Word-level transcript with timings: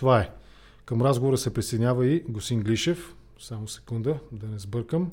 Това 0.00 0.20
е. 0.20 0.28
Към 0.84 1.02
разговора 1.02 1.38
се 1.38 1.54
присъединява 1.54 2.06
и 2.06 2.22
Госин 2.28 2.60
Глишев. 2.60 3.14
Само 3.40 3.68
секунда, 3.68 4.14
да 4.32 4.46
не 4.46 4.58
сбъркам. 4.58 5.10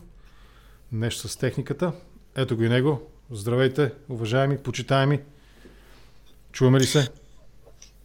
Нещо 0.91 1.27
с 1.27 1.35
техниката. 1.35 1.91
Ето 2.35 2.57
го 2.57 2.63
и 2.63 2.69
него. 2.69 3.01
Здравейте, 3.31 3.91
уважаеми, 4.09 4.57
почитаеми. 4.57 5.19
Чуваме 6.51 6.79
ли 6.79 6.85
се? 6.85 7.09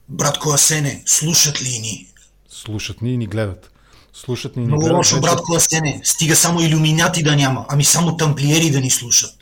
Братко 0.08 0.50
Асене, 0.50 1.03
слушат 1.06 1.62
ли 1.62 1.79
ни? 1.79 2.06
Слушат 2.48 3.02
ни 3.02 3.14
и 3.14 3.16
ни 3.16 3.26
гледат. 3.26 3.70
Слушат 4.12 4.56
ни 4.56 4.62
и 4.62 4.66
ни 4.66 4.68
Много 4.68 4.80
гледат. 4.80 4.96
лошо, 4.96 5.14
Вече- 5.16 5.20
братко 5.22 5.54
Асене. 5.54 6.00
Стига 6.04 6.36
само 6.36 6.60
иллюминати 6.60 7.22
да 7.22 7.36
няма, 7.36 7.66
ами 7.68 7.84
само 7.84 8.16
тамплиери 8.16 8.70
да 8.70 8.80
ни 8.80 8.90
слушат. 8.90 9.34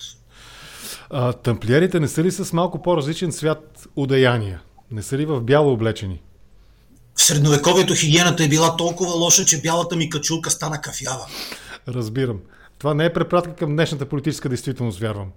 А, 1.10 1.32
тамплиерите 1.32 2.00
не 2.00 2.08
са 2.08 2.22
ли 2.24 2.30
с 2.30 2.52
малко 2.52 2.82
по-различен 2.82 3.32
свят 3.32 3.88
удаяния? 3.96 4.62
Не 4.90 5.02
са 5.02 5.18
ли 5.18 5.26
в 5.26 5.40
бяло 5.40 5.72
облечени? 5.72 6.20
В 7.20 7.22
средновековието 7.22 7.94
хигиената 7.94 8.44
е 8.44 8.48
била 8.48 8.76
толкова 8.76 9.12
лоша, 9.12 9.44
че 9.44 9.60
бялата 9.60 9.96
ми 9.96 10.10
качулка 10.10 10.50
стана 10.50 10.80
кафява. 10.80 11.26
Разбирам. 11.88 12.40
Това 12.78 12.94
не 12.94 13.04
е 13.04 13.12
препратка 13.12 13.54
към 13.54 13.72
днешната 13.72 14.08
политическа 14.08 14.48
действителност, 14.48 14.98
вярвам. 14.98 15.28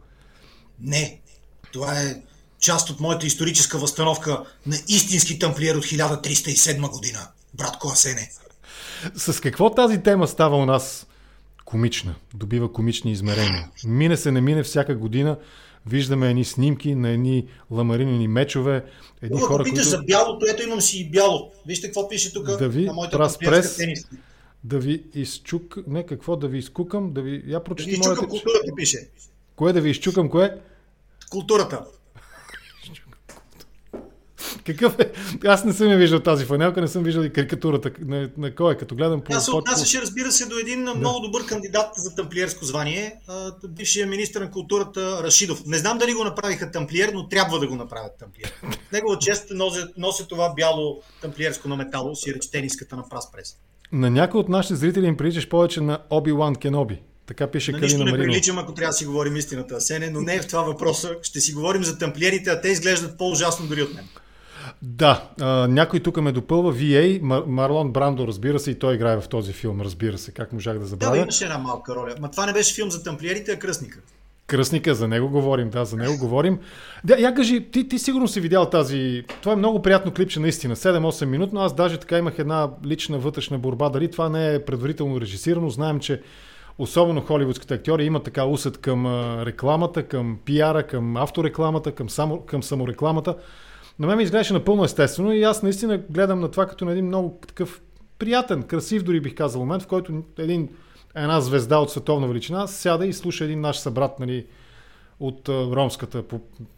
Не, 0.79 1.21
това 1.71 1.99
е 1.99 2.15
част 2.59 2.89
от 2.89 2.99
моята 2.99 3.27
историческа 3.27 3.77
възстановка 3.77 4.43
на 4.65 4.75
истински 4.87 5.39
тамплиер 5.39 5.75
от 5.75 5.85
1307 5.85 6.89
година. 6.89 7.19
Братко 7.53 7.87
Асене. 7.87 8.29
С 9.15 9.41
какво 9.41 9.75
тази 9.75 10.03
тема 10.03 10.27
става 10.27 10.57
у 10.57 10.65
нас 10.65 11.07
комична? 11.65 12.15
Добива 12.33 12.73
комични 12.73 13.11
измерения. 13.11 13.69
Мине 13.85 14.17
се, 14.17 14.31
не 14.31 14.41
мине 14.41 14.63
всяка 14.63 14.95
година. 14.95 15.37
Виждаме 15.87 16.29
едни 16.29 16.45
снимки 16.45 16.95
на 16.95 17.09
едни 17.09 17.47
ламаринени 17.71 18.27
мечове, 18.27 18.83
едни 19.21 19.37
Ако 19.37 19.47
хора, 19.47 19.63
питаш 19.63 19.79
които 19.79 19.89
за 19.89 20.03
бялото, 20.03 20.45
ето 20.49 20.63
имам 20.63 20.81
си 20.81 20.99
и 20.99 21.09
бяло. 21.09 21.51
Вижте 21.67 21.87
какво 21.87 22.09
пише 22.09 22.33
тук 22.33 22.45
Да 22.45 22.69
ви 22.69 22.85
на 22.85 22.93
моята 22.93 23.29
прес. 23.39 23.77
да 24.63 24.79
ви 24.79 25.03
изчук... 25.13 25.77
Не, 25.87 26.05
какво 26.05 26.35
да 26.35 26.47
ви 26.47 26.57
изкукам? 26.57 27.13
Да 27.13 27.21
ви... 27.21 27.43
Я 27.45 27.59
Да 27.59 27.63
прочети 27.63 27.89
ви 27.89 27.93
изчукам 27.95 28.15
моята... 28.15 28.27
културата 28.27 28.75
пише. 28.75 29.09
Кое 29.55 29.73
да 29.73 29.81
ви 29.81 29.89
изчукам, 29.89 30.29
кое? 30.29 30.57
Културата. 31.29 31.85
Какъв 34.65 34.99
е? 34.99 35.11
Аз 35.45 35.65
не 35.65 35.73
съм 35.73 35.87
я 35.87 35.97
виждал 35.97 36.19
тази 36.19 36.45
фанелка, 36.45 36.81
не 36.81 36.87
съм 36.87 37.03
виждал 37.03 37.23
и 37.23 37.33
карикатурата. 37.33 37.91
На, 38.05 38.29
на 38.37 38.55
кой 38.55 38.73
е? 38.73 38.77
Като 38.77 38.95
гледам 38.95 39.21
по... 39.21 39.31
Тя 39.31 39.39
се 39.39 39.51
отнасяше, 39.51 40.01
разбира 40.01 40.31
се, 40.31 40.45
до 40.45 40.57
един 40.57 40.79
много 40.79 41.19
добър 41.19 41.45
кандидат 41.45 41.87
за 41.95 42.15
тамплиерско 42.15 42.65
звание, 42.65 43.15
бившия 43.67 44.07
министр 44.07 44.39
на 44.39 44.51
културата 44.51 45.23
Рашидов. 45.23 45.65
Не 45.65 45.77
знам 45.77 45.97
дали 45.97 46.13
го 46.13 46.23
направиха 46.23 46.71
тамплиер, 46.71 47.11
но 47.13 47.29
трябва 47.29 47.59
да 47.59 47.67
го 47.67 47.75
направят 47.75 48.11
тамплиер. 48.19 48.53
Негова 48.93 49.19
чест 49.19 49.45
носи, 49.51 49.79
носи 49.97 50.27
това 50.29 50.53
бяло 50.55 51.01
тамплиерско 51.21 51.67
на 51.67 51.75
метало, 51.75 52.15
си 52.15 52.33
реч 52.33 52.51
тениската 52.51 52.95
на 52.95 53.09
прас 53.09 53.31
прес. 53.31 53.55
На 53.91 54.09
някой 54.09 54.39
от 54.39 54.49
нашите 54.49 54.75
зрители 54.75 55.05
им 55.05 55.17
приличаш 55.17 55.49
повече 55.49 55.81
на 55.81 55.99
Оби-Ван 56.09 56.55
Кеноби. 56.55 57.01
Така 57.25 57.47
пише 57.47 57.71
На 57.71 57.77
Калина 57.77 57.85
нищо 57.85 58.05
не 58.05 58.11
Маринова. 58.11 58.31
приличам, 58.31 58.57
ако 58.59 58.73
трябва 58.73 58.89
да 58.89 58.93
си 58.93 59.05
говорим 59.05 59.35
истината, 59.35 59.81
Сене, 59.81 60.09
но 60.09 60.21
не 60.21 60.35
е 60.35 60.41
в 60.41 60.47
това 60.47 60.61
въпроса. 60.61 61.15
Ще 61.21 61.39
си 61.39 61.53
говорим 61.53 61.83
за 61.83 61.97
тамплиерите, 61.97 62.49
а 62.49 62.61
те 62.61 62.67
изглеждат 62.67 63.17
по-ужасно 63.17 63.67
дори 63.67 63.81
от 63.81 63.93
мен. 63.93 64.07
Да, 64.85 65.23
а, 65.41 65.67
някой 65.67 65.99
тук 65.99 66.21
ме 66.21 66.31
допълва. 66.31 66.73
VA, 66.73 67.21
Мар- 67.21 67.43
Марлон 67.47 67.91
Брандо, 67.91 68.27
разбира 68.27 68.59
се, 68.59 68.71
и 68.71 68.75
той 68.79 68.95
играе 68.95 69.21
в 69.21 69.27
този 69.27 69.53
филм, 69.53 69.81
разбира 69.81 70.17
се. 70.17 70.31
Как 70.31 70.53
можах 70.53 70.73
да 70.73 70.79
Да, 70.79 70.85
забравя? 70.85 71.17
имаше 71.17 71.43
една 71.43 71.57
малка 71.57 71.95
роля. 71.95 72.13
Ма 72.21 72.31
това 72.31 72.45
не 72.45 72.53
беше 72.53 72.75
филм 72.75 72.91
за 72.91 73.03
тамплиерите, 73.03 73.51
а 73.51 73.59
кръстника. 73.59 73.99
Кръстника, 74.47 74.95
за 74.95 75.07
него 75.07 75.29
говорим, 75.29 75.69
да, 75.69 75.85
за 75.85 75.97
него 75.97 76.17
говорим. 76.17 76.59
Да, 77.03 77.17
я 77.19 77.33
кажи, 77.33 77.71
ти, 77.71 77.87
ти 77.87 77.99
сигурно 77.99 78.27
си 78.27 78.39
видял 78.39 78.69
тази... 78.69 79.23
Това 79.41 79.53
е 79.53 79.57
много 79.57 79.81
приятно 79.81 80.11
клипче, 80.13 80.39
наистина. 80.39 80.75
7-8 80.75 81.25
минутно. 81.25 81.59
Аз 81.61 81.75
даже 81.75 81.97
така 81.97 82.17
имах 82.17 82.39
една 82.39 82.69
лична 82.85 83.17
вътрешна 83.19 83.59
борба. 83.59 83.89
Дали 83.89 84.11
това 84.11 84.29
не 84.29 84.53
е 84.53 84.65
предварително 84.65 85.21
режисирано. 85.21 85.69
Знаем, 85.69 85.99
че 85.99 86.21
особено 86.77 87.21
холивудските 87.21 87.73
актьори 87.73 88.05
имат 88.05 88.23
така 88.23 88.45
усет 88.45 88.77
към 88.77 89.05
рекламата, 89.43 90.03
към 90.03 90.37
пиара, 90.45 90.83
към 90.83 91.17
авторекламата, 91.17 91.91
към, 91.91 92.09
само, 92.09 92.39
към 92.41 92.63
саморекламата. 92.63 93.35
На 93.99 94.07
мен 94.07 94.17
ми 94.17 94.23
изглеждаше 94.23 94.53
напълно 94.53 94.83
естествено 94.83 95.33
и 95.33 95.43
аз 95.43 95.63
наистина 95.63 95.97
гледам 95.97 96.39
на 96.39 96.51
това 96.51 96.65
като 96.65 96.85
на 96.85 96.91
един 96.91 97.05
много 97.05 97.39
такъв 97.47 97.81
приятен, 98.19 98.63
красив 98.63 99.03
дори 99.03 99.21
бих 99.21 99.35
казал 99.35 99.61
момент, 99.61 99.83
в 99.83 99.87
който 99.87 100.23
един, 100.37 100.69
една 101.15 101.41
звезда 101.41 101.77
от 101.77 101.91
световна 101.91 102.27
величина 102.27 102.67
сяда 102.67 103.05
и 103.05 103.13
слуша 103.13 103.43
един 103.43 103.61
наш 103.61 103.77
събрат, 103.77 104.19
нали, 104.19 104.45
от 105.23 105.49
ромската, 105.49 106.23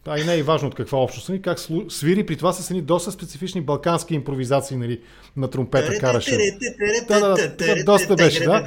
а 0.06 0.18
и 0.18 0.24
не 0.24 0.34
е 0.34 0.38
и 0.38 0.42
важно 0.42 0.68
от 0.68 0.74
каква 0.74 0.98
общност, 0.98 1.28
нали, 1.28 1.42
как 1.42 1.58
свири, 1.88 2.26
при 2.26 2.36
това 2.36 2.52
с 2.52 2.70
едни 2.70 2.82
доста 2.82 3.12
специфични 3.12 3.60
балкански 3.60 4.14
импровизации 4.14 4.76
нали, 4.76 5.00
на 5.36 5.48
тромпета 5.48 5.98
караше. 5.98 6.38
Да, 7.08 7.20
да, 7.20 7.34
да, 7.34 7.74
да, 7.74 7.84
доста 7.84 8.14
беше, 8.14 8.44
да. 8.44 8.64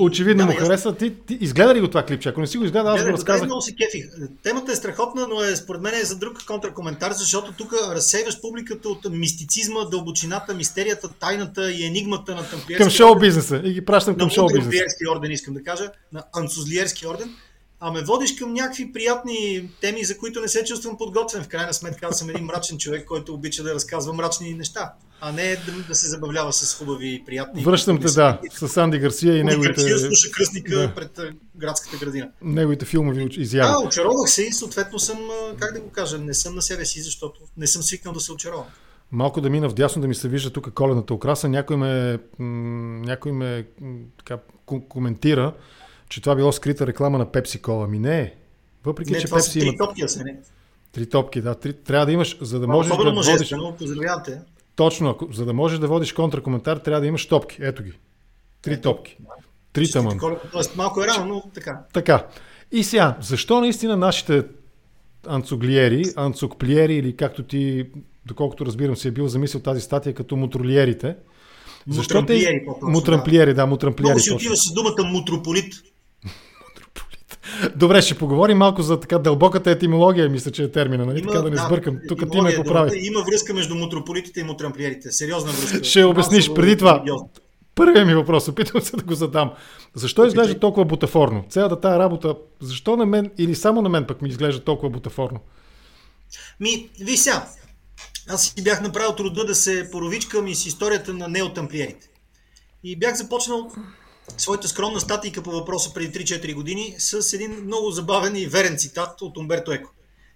Очевидно 0.00 0.46
му 0.46 0.52
хареса. 0.52 0.94
Ти, 0.94 1.14
ти 1.26 1.38
изгледа 1.40 1.74
ли 1.74 1.80
го 1.80 1.88
това 1.88 2.02
клипче? 2.02 2.28
Ако 2.28 2.40
не 2.40 2.46
си 2.46 2.58
го 2.58 2.64
изгледа, 2.64 2.88
аз 2.88 2.94
го 2.94 2.96
Гледай, 2.96 3.12
разказах. 3.12 3.44
Много 3.44 3.60
се 3.60 3.74
кефих. 3.74 4.04
Темата 4.42 4.72
е 4.72 4.76
страхотна, 4.76 5.26
но 5.28 5.42
е, 5.42 5.56
според 5.56 5.82
мен 5.82 5.94
е 5.94 6.04
за 6.04 6.16
друг 6.18 6.46
контракоментар, 6.46 7.12
защото 7.12 7.52
тук 7.52 7.72
разсейваш 7.90 8.40
публиката 8.40 8.88
от 8.88 9.06
мистицизма, 9.10 9.84
дълбочината, 9.84 10.54
мистерията, 10.54 11.08
тайната 11.08 11.72
и 11.72 11.86
енигмата 11.86 12.34
на 12.34 12.42
тамплиерския 12.42 12.78
Към 12.78 12.90
шоу 12.90 13.18
бизнеса 13.18 13.62
и 13.64 13.72
ги 13.72 13.84
пращам 13.84 14.14
към 14.16 14.26
на 14.26 14.30
шоу 14.30 14.46
бизнеса. 14.46 14.66
мудрия 14.66 15.16
орден, 15.16 15.30
искам 15.30 15.54
да 15.54 15.62
кажа, 15.62 15.90
на 16.12 16.24
анцузлиерски 16.32 17.06
орден, 17.06 17.34
а 17.80 17.92
ме 17.92 18.02
водиш 18.02 18.34
към 18.34 18.52
някакви 18.52 18.92
приятни 18.92 19.70
теми, 19.80 20.04
за 20.04 20.18
които 20.18 20.40
не 20.40 20.48
се 20.48 20.64
чувствам 20.64 20.98
подготвен. 20.98 21.44
В 21.44 21.48
крайна 21.48 21.74
сметка 21.74 22.06
аз 22.06 22.18
съм 22.18 22.30
един 22.30 22.44
мрачен 22.44 22.78
човек, 22.78 23.04
който 23.04 23.34
обича 23.34 23.62
да 23.62 23.74
разказва 23.74 24.12
мрачни 24.12 24.54
неща, 24.54 24.92
а 25.20 25.32
не 25.32 25.56
да, 25.56 25.72
да 25.88 25.94
се 25.94 26.08
забавлява 26.08 26.52
с 26.52 26.74
хубави 26.74 27.08
и 27.08 27.24
приятни. 27.26 27.62
Връщам 27.64 28.00
те, 28.00 28.06
да, 28.06 28.40
с 28.52 28.76
Анди 28.76 28.98
Гарсия 28.98 29.36
и 29.36 29.44
Неговите... 29.44 29.82
неговите, 29.82 29.98
слуша 29.98 30.30
кръстника 30.30 30.78
да. 30.78 30.94
пред 30.94 31.20
градската 31.56 31.96
градина. 31.96 32.30
неговите 32.42 32.84
филмови 32.84 33.20
уч- 33.20 33.34
Да, 33.36 33.40
изяви. 33.42 33.86
очаровах 33.86 34.30
се 34.30 34.42
и 34.42 34.52
съответно 34.52 34.98
съм, 34.98 35.18
как 35.58 35.74
да 35.74 35.80
го 35.80 35.90
кажа, 35.90 36.18
не 36.18 36.34
съм 36.34 36.54
на 36.54 36.62
себе 36.62 36.84
си, 36.84 37.02
защото 37.02 37.40
не 37.56 37.66
съм 37.66 37.82
свикнал 37.82 38.14
да 38.14 38.20
се 38.20 38.32
очаровам. 38.32 38.66
Малко 39.12 39.40
да 39.40 39.50
мина 39.50 39.68
вдясно 39.68 40.02
да 40.02 40.08
ми 40.08 40.14
се 40.14 40.28
вижда 40.28 40.50
тук 40.50 40.72
колената 40.72 41.14
украса. 41.14 41.48
Някой 41.48 41.76
ме, 41.76 42.18
някой 42.38 43.32
ме 43.32 43.66
така, 44.18 44.38
ко- 44.66 44.88
коментира, 44.88 45.52
че 46.08 46.20
това 46.20 46.34
било 46.34 46.52
скрита 46.52 46.86
реклама 46.86 47.18
на 47.18 47.32
Пепси 47.32 47.62
Кола. 47.62 47.86
Ми 47.86 47.98
не 47.98 48.20
е. 48.20 48.34
Въпреки, 48.84 49.12
Не, 49.12 49.18
че 49.18 49.26
това 49.26 49.40
са 49.40 49.46
Пепси 49.46 49.60
три 49.60 49.66
има 49.68 49.78
топки, 49.86 50.02
а 50.02 50.08
се 50.08 50.24
не. 50.24 50.36
три 50.92 51.08
топки, 51.08 51.40
да, 51.40 51.54
три, 51.54 51.72
трябва 51.72 52.06
да 52.06 52.12
имаш, 52.12 52.38
за 52.40 52.60
да 52.60 52.66
можеш 52.66 52.92
Особено 52.92 53.10
да 53.10 53.16
водиш, 53.16 53.30
мъжествено, 53.32 53.76
поздравявам 53.78 54.22
те. 54.24 54.40
точно, 54.76 55.10
ако, 55.10 55.32
за 55.32 55.44
да 55.44 55.52
можеш 55.52 55.78
да 55.78 55.86
водиш 55.86 56.12
контракоментар, 56.12 56.76
трябва 56.76 57.00
да 57.00 57.06
имаш 57.06 57.26
топки. 57.26 57.56
Ето 57.60 57.82
ги. 57.82 57.92
Три 58.62 58.80
топки. 58.80 59.16
Три 59.72 59.90
тъмън. 59.90 60.18
Тоест 60.52 60.76
малко 60.76 61.02
е 61.02 61.06
рано, 61.06 61.26
но 61.26 61.50
така. 61.54 61.80
Така. 61.92 62.26
И 62.72 62.84
сега, 62.84 63.16
защо 63.20 63.60
наистина 63.60 63.96
нашите 63.96 64.42
анцуглиери, 65.26 66.04
анцукплиери 66.16 66.94
или 66.94 67.16
както 67.16 67.42
ти, 67.42 67.86
доколкото 68.26 68.66
разбирам, 68.66 68.96
си 68.96 69.08
е 69.08 69.10
бил 69.10 69.28
замислил 69.28 69.60
тази 69.60 69.80
статия 69.80 70.14
като 70.14 70.36
мутроливерите, 70.36 71.16
защо 71.88 72.26
те... 72.26 72.60
Мутрамплиери, 72.82 73.54
да, 73.54 73.66
мутрамплиери. 73.66 74.08
Много 74.08 74.20
си 74.20 74.32
отиваш 74.32 74.58
с 74.58 74.72
думата 74.72 75.04
мутрополит. 75.04 75.74
Добре, 77.76 78.02
ще 78.02 78.14
поговорим 78.14 78.58
малко 78.58 78.82
за 78.82 79.00
така 79.00 79.18
дълбоката 79.18 79.70
етимология, 79.70 80.28
мисля, 80.28 80.50
че 80.50 80.62
е 80.62 80.70
термина, 80.70 81.06
нали? 81.06 81.22
така 81.22 81.42
да 81.42 81.50
не 81.50 81.56
сбъркам. 81.56 81.98
Тук 82.08 82.30
ти 82.30 82.40
ме 82.40 82.52
е 82.52 82.56
поправи. 82.56 83.06
Има 83.06 83.24
връзка 83.32 83.54
между 83.54 83.74
мутрополитите 83.74 84.40
и 84.40 84.42
мутрамплиерите. 84.42 85.12
Сериозна 85.12 85.52
връзка. 85.52 85.84
Ще 85.84 86.04
обясниш 86.04 86.54
преди 86.54 86.76
това. 86.76 87.04
Първият 87.74 88.06
ми 88.06 88.14
въпрос, 88.14 88.48
опитвам 88.48 88.82
се 88.82 88.96
да 88.96 89.04
го 89.04 89.14
задам. 89.14 89.50
Защо 89.94 90.26
изглежда 90.26 90.58
толкова 90.58 90.84
бутафорно? 90.84 91.44
Цялата 91.50 91.80
тая 91.80 91.98
работа, 91.98 92.34
защо 92.60 92.96
на 92.96 93.06
мен 93.06 93.30
или 93.38 93.54
само 93.54 93.82
на 93.82 93.88
мен 93.88 94.04
пък 94.04 94.22
ми 94.22 94.28
изглежда 94.28 94.64
толкова 94.64 94.90
бутафорно? 94.90 95.40
Ми, 96.60 96.88
виж 97.00 97.18
сега. 97.18 97.48
Аз 98.28 98.42
си 98.42 98.62
бях 98.64 98.82
направил 98.82 99.12
труда 99.12 99.44
да 99.44 99.54
се 99.54 99.88
поровичкам 99.92 100.46
и 100.46 100.54
с 100.54 100.66
историята 100.66 101.14
на 101.14 101.28
неотамплиерите. 101.28 102.08
И 102.84 102.98
бях 102.98 103.14
започнал 103.14 103.70
своята 104.36 104.68
скромна 104.68 105.00
статика 105.00 105.42
по 105.42 105.50
въпроса 105.50 105.94
преди 105.94 106.24
3-4 106.24 106.54
години 106.54 106.94
с 106.98 107.32
един 107.32 107.64
много 107.64 107.90
забавен 107.90 108.36
и 108.36 108.46
верен 108.46 108.78
цитат 108.78 109.22
от 109.22 109.36
Умберто 109.36 109.72
Еко. 109.72 109.90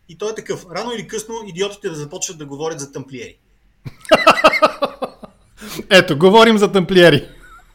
И 0.09 0.19
той 0.19 0.31
е 0.31 0.35
такъв. 0.35 0.67
Рано 0.71 0.93
или 0.93 1.09
късно 1.09 1.35
идиотите 1.47 1.89
да 1.89 1.95
започват 1.95 2.39
да 2.39 2.47
говорят 2.47 2.81
за 2.81 2.93
тамплиери. 2.93 3.39
Ето, 5.91 6.19
говорим 6.19 6.59
за 6.59 6.73
тамплиери. 6.73 7.29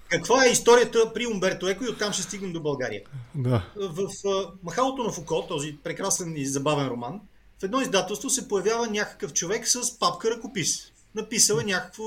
Каква 0.10 0.46
е 0.46 0.50
историята 0.50 1.14
при 1.14 1.28
Умберто 1.28 1.68
Еко 1.68 1.84
и 1.84 1.90
оттам 1.90 2.14
ще 2.14 2.24
стигнем 2.24 2.54
до 2.54 2.62
България? 2.62 3.02
Да. 3.36 3.64
В 3.76 4.08
а, 4.28 4.52
Махалото 4.64 5.04
на 5.04 5.12
Фуко, 5.12 5.46
този 5.48 5.78
прекрасен 5.84 6.34
и 6.38 6.46
забавен 6.46 6.88
роман, 6.88 7.22
в 7.60 7.64
едно 7.64 7.82
издателство 7.82 8.30
се 8.30 8.48
появява 8.48 8.88
някакъв 8.88 9.34
човек 9.34 9.68
с 9.68 10.00
папка 10.00 10.32
ръкопис. 10.32 10.92
Написал 11.16 11.58
е 11.58 11.64
някакво, 11.64 12.04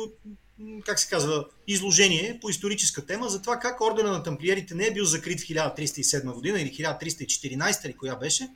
как 0.85 0.99
се 1.01 1.09
казва, 1.09 1.45
изложение 1.67 2.39
по 2.41 2.51
историческа 2.51 3.07
тема 3.07 3.29
за 3.29 3.43
това 3.43 3.59
как 3.59 3.81
ордена 3.81 4.12
на 4.12 4.23
тамплиерите 4.23 4.75
не 4.75 4.87
е 4.87 4.93
бил 4.93 5.05
закрит 5.05 5.41
в 5.41 5.45
1307 5.45 6.33
година 6.33 6.61
или 6.61 6.71
1314 6.71 7.87
или 7.87 7.93
коя 7.93 8.17
беше, 8.17 8.49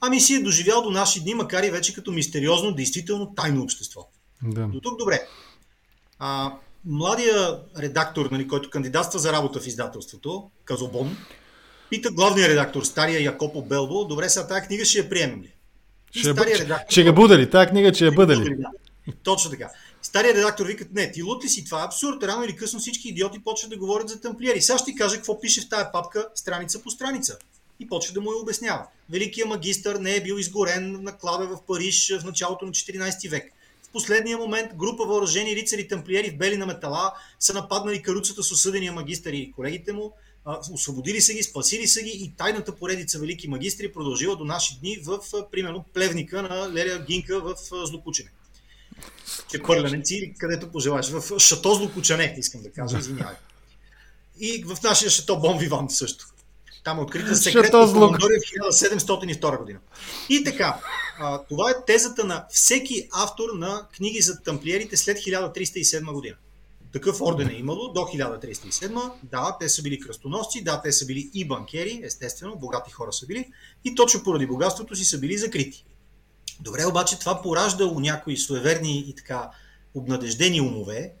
ами 0.00 0.20
си 0.20 0.34
е 0.34 0.42
доживял 0.42 0.82
до 0.82 0.90
наши 0.90 1.20
дни, 1.20 1.34
макар 1.34 1.62
и 1.62 1.70
вече 1.70 1.94
като 1.94 2.12
мистериозно, 2.12 2.74
действително 2.74 3.34
тайно 3.34 3.62
общество. 3.62 4.08
да. 4.42 4.66
До 4.66 4.80
тук 4.80 4.98
добре. 4.98 5.20
А, 6.18 6.52
младия 6.84 7.58
редактор, 7.78 8.28
нали, 8.30 8.48
който 8.48 8.70
кандидатства 8.70 9.18
за 9.18 9.32
работа 9.32 9.60
в 9.60 9.66
издателството, 9.66 10.50
Казобон, 10.64 11.16
пита 11.90 12.10
главния 12.10 12.48
редактор, 12.48 12.82
стария 12.82 13.22
Якопо 13.22 13.62
Белбо, 13.62 14.04
добре, 14.04 14.28
сега 14.28 14.46
тази 14.46 14.66
книга 14.66 14.84
ще 14.84 14.98
я 14.98 15.08
приемем 15.08 15.42
ли? 15.42 15.54
Ще, 16.10 16.34
редактор, 16.34 16.92
ще 16.92 17.00
я 17.00 17.12
бъде 17.12 17.38
ли? 17.38 17.50
Тази 17.50 17.66
книга 17.66 17.94
ще 17.94 18.04
я 18.04 18.12
бъде 18.12 18.36
ли? 18.36 18.56
Да. 18.56 18.68
Точно 19.22 19.50
така. 19.50 19.70
Стария 20.02 20.34
редактор 20.34 20.66
вика, 20.66 20.84
не, 20.92 21.12
ти 21.12 21.22
лут 21.22 21.44
ли 21.44 21.48
си, 21.48 21.64
това 21.64 21.82
е 21.82 21.84
абсурд. 21.84 22.22
Рано 22.22 22.44
или 22.44 22.56
късно 22.56 22.80
всички 22.80 23.08
идиоти 23.08 23.38
почват 23.38 23.70
да 23.70 23.76
говорят 23.76 24.08
за 24.08 24.20
тамплиери. 24.20 24.62
Сега 24.62 24.78
ще 24.78 24.92
ти 24.92 24.98
кажа 24.98 25.16
какво 25.16 25.40
пише 25.40 25.60
в 25.60 25.68
тая 25.68 25.92
папка 25.92 26.28
страница 26.34 26.82
по 26.82 26.90
страница. 26.90 27.38
И 27.80 27.88
почва 27.88 28.14
да 28.14 28.20
му 28.20 28.32
я 28.32 28.38
обяснява. 28.38 28.86
Великият 29.10 29.48
магистър 29.48 29.96
не 29.96 30.16
е 30.16 30.22
бил 30.22 30.34
изгорен 30.34 31.02
на 31.02 31.18
клада 31.18 31.46
в 31.46 31.62
Париж 31.66 32.12
в 32.20 32.24
началото 32.24 32.64
на 32.64 32.72
14 32.72 33.30
век. 33.30 33.52
В 33.82 33.88
последния 33.92 34.38
момент 34.38 34.74
група 34.74 35.04
въоръжени 35.04 35.56
рицари 35.56 35.88
тамплиери 35.88 36.30
в 36.30 36.36
бели 36.36 36.56
на 36.56 36.66
метала 36.66 37.12
са 37.40 37.54
нападнали 37.54 38.02
каруцата 38.02 38.42
с 38.42 38.52
осъдения 38.52 38.92
магистър 38.92 39.32
и 39.32 39.52
колегите 39.52 39.92
му, 39.92 40.12
освободили 40.72 41.20
са 41.20 41.32
ги, 41.32 41.42
спасили 41.42 41.86
са 41.86 42.02
ги 42.02 42.10
и 42.10 42.32
тайната 42.36 42.76
поредица 42.76 43.18
велики 43.18 43.48
магистри 43.48 43.92
продължила 43.92 44.36
до 44.36 44.44
наши 44.44 44.78
дни 44.80 44.98
в, 45.04 45.18
примерно, 45.50 45.84
плевника 45.94 46.42
на 46.42 46.72
Лелия 46.72 47.04
Гинка 47.04 47.40
в 47.40 47.54
Злокучене. 47.86 48.30
Чепърленици, 49.48 50.34
където 50.38 50.70
пожелаеш. 50.70 51.10
В 51.10 51.38
Шато 51.38 51.74
Злокучане, 51.74 52.34
искам 52.38 52.62
да 52.62 52.70
кажа, 52.70 52.98
извинявай. 52.98 53.34
И 54.40 54.64
в 54.66 54.82
нашия 54.82 55.10
Шато 55.10 55.40
Бон 55.40 55.58
Вивант 55.58 55.90
също. 55.90 56.26
Там 56.84 56.98
е 56.98 57.02
открита 57.02 57.36
секретна 57.36 57.92
командория 57.92 58.40
в 58.40 58.74
1702 58.74 59.58
година. 59.58 59.78
И 60.28 60.44
така, 60.44 60.80
а, 61.18 61.38
това 61.38 61.70
е 61.70 61.84
тезата 61.86 62.24
на 62.24 62.46
всеки 62.50 63.08
автор 63.12 63.48
на 63.54 63.86
книги 63.96 64.20
за 64.20 64.42
тамплиерите 64.42 64.96
след 64.96 65.18
1307 65.18 66.12
година. 66.12 66.36
Такъв 66.92 67.20
орден 67.20 67.48
е 67.48 67.52
имало 67.52 67.88
до 67.88 68.00
1307. 68.00 69.10
Да, 69.22 69.56
те 69.60 69.68
са 69.68 69.82
били 69.82 70.00
кръстоносци, 70.00 70.64
да, 70.64 70.82
те 70.82 70.92
са 70.92 71.06
били 71.06 71.30
и 71.34 71.48
банкери, 71.48 72.00
естествено, 72.04 72.56
богати 72.56 72.90
хора 72.90 73.12
са 73.12 73.26
били, 73.26 73.50
и 73.84 73.94
точно 73.94 74.22
поради 74.22 74.46
богатството 74.46 74.96
си 74.96 75.04
са 75.04 75.18
били 75.18 75.38
закрити. 75.38 75.84
Добре, 76.62 76.86
обаче 76.86 77.18
това 77.18 77.42
поражда 77.42 77.84
у 77.84 78.00
някои 78.00 78.36
суеверни 78.36 79.04
и 79.08 79.14
така 79.14 79.50
обнадеждени 79.94 80.60
умове, 80.60 81.12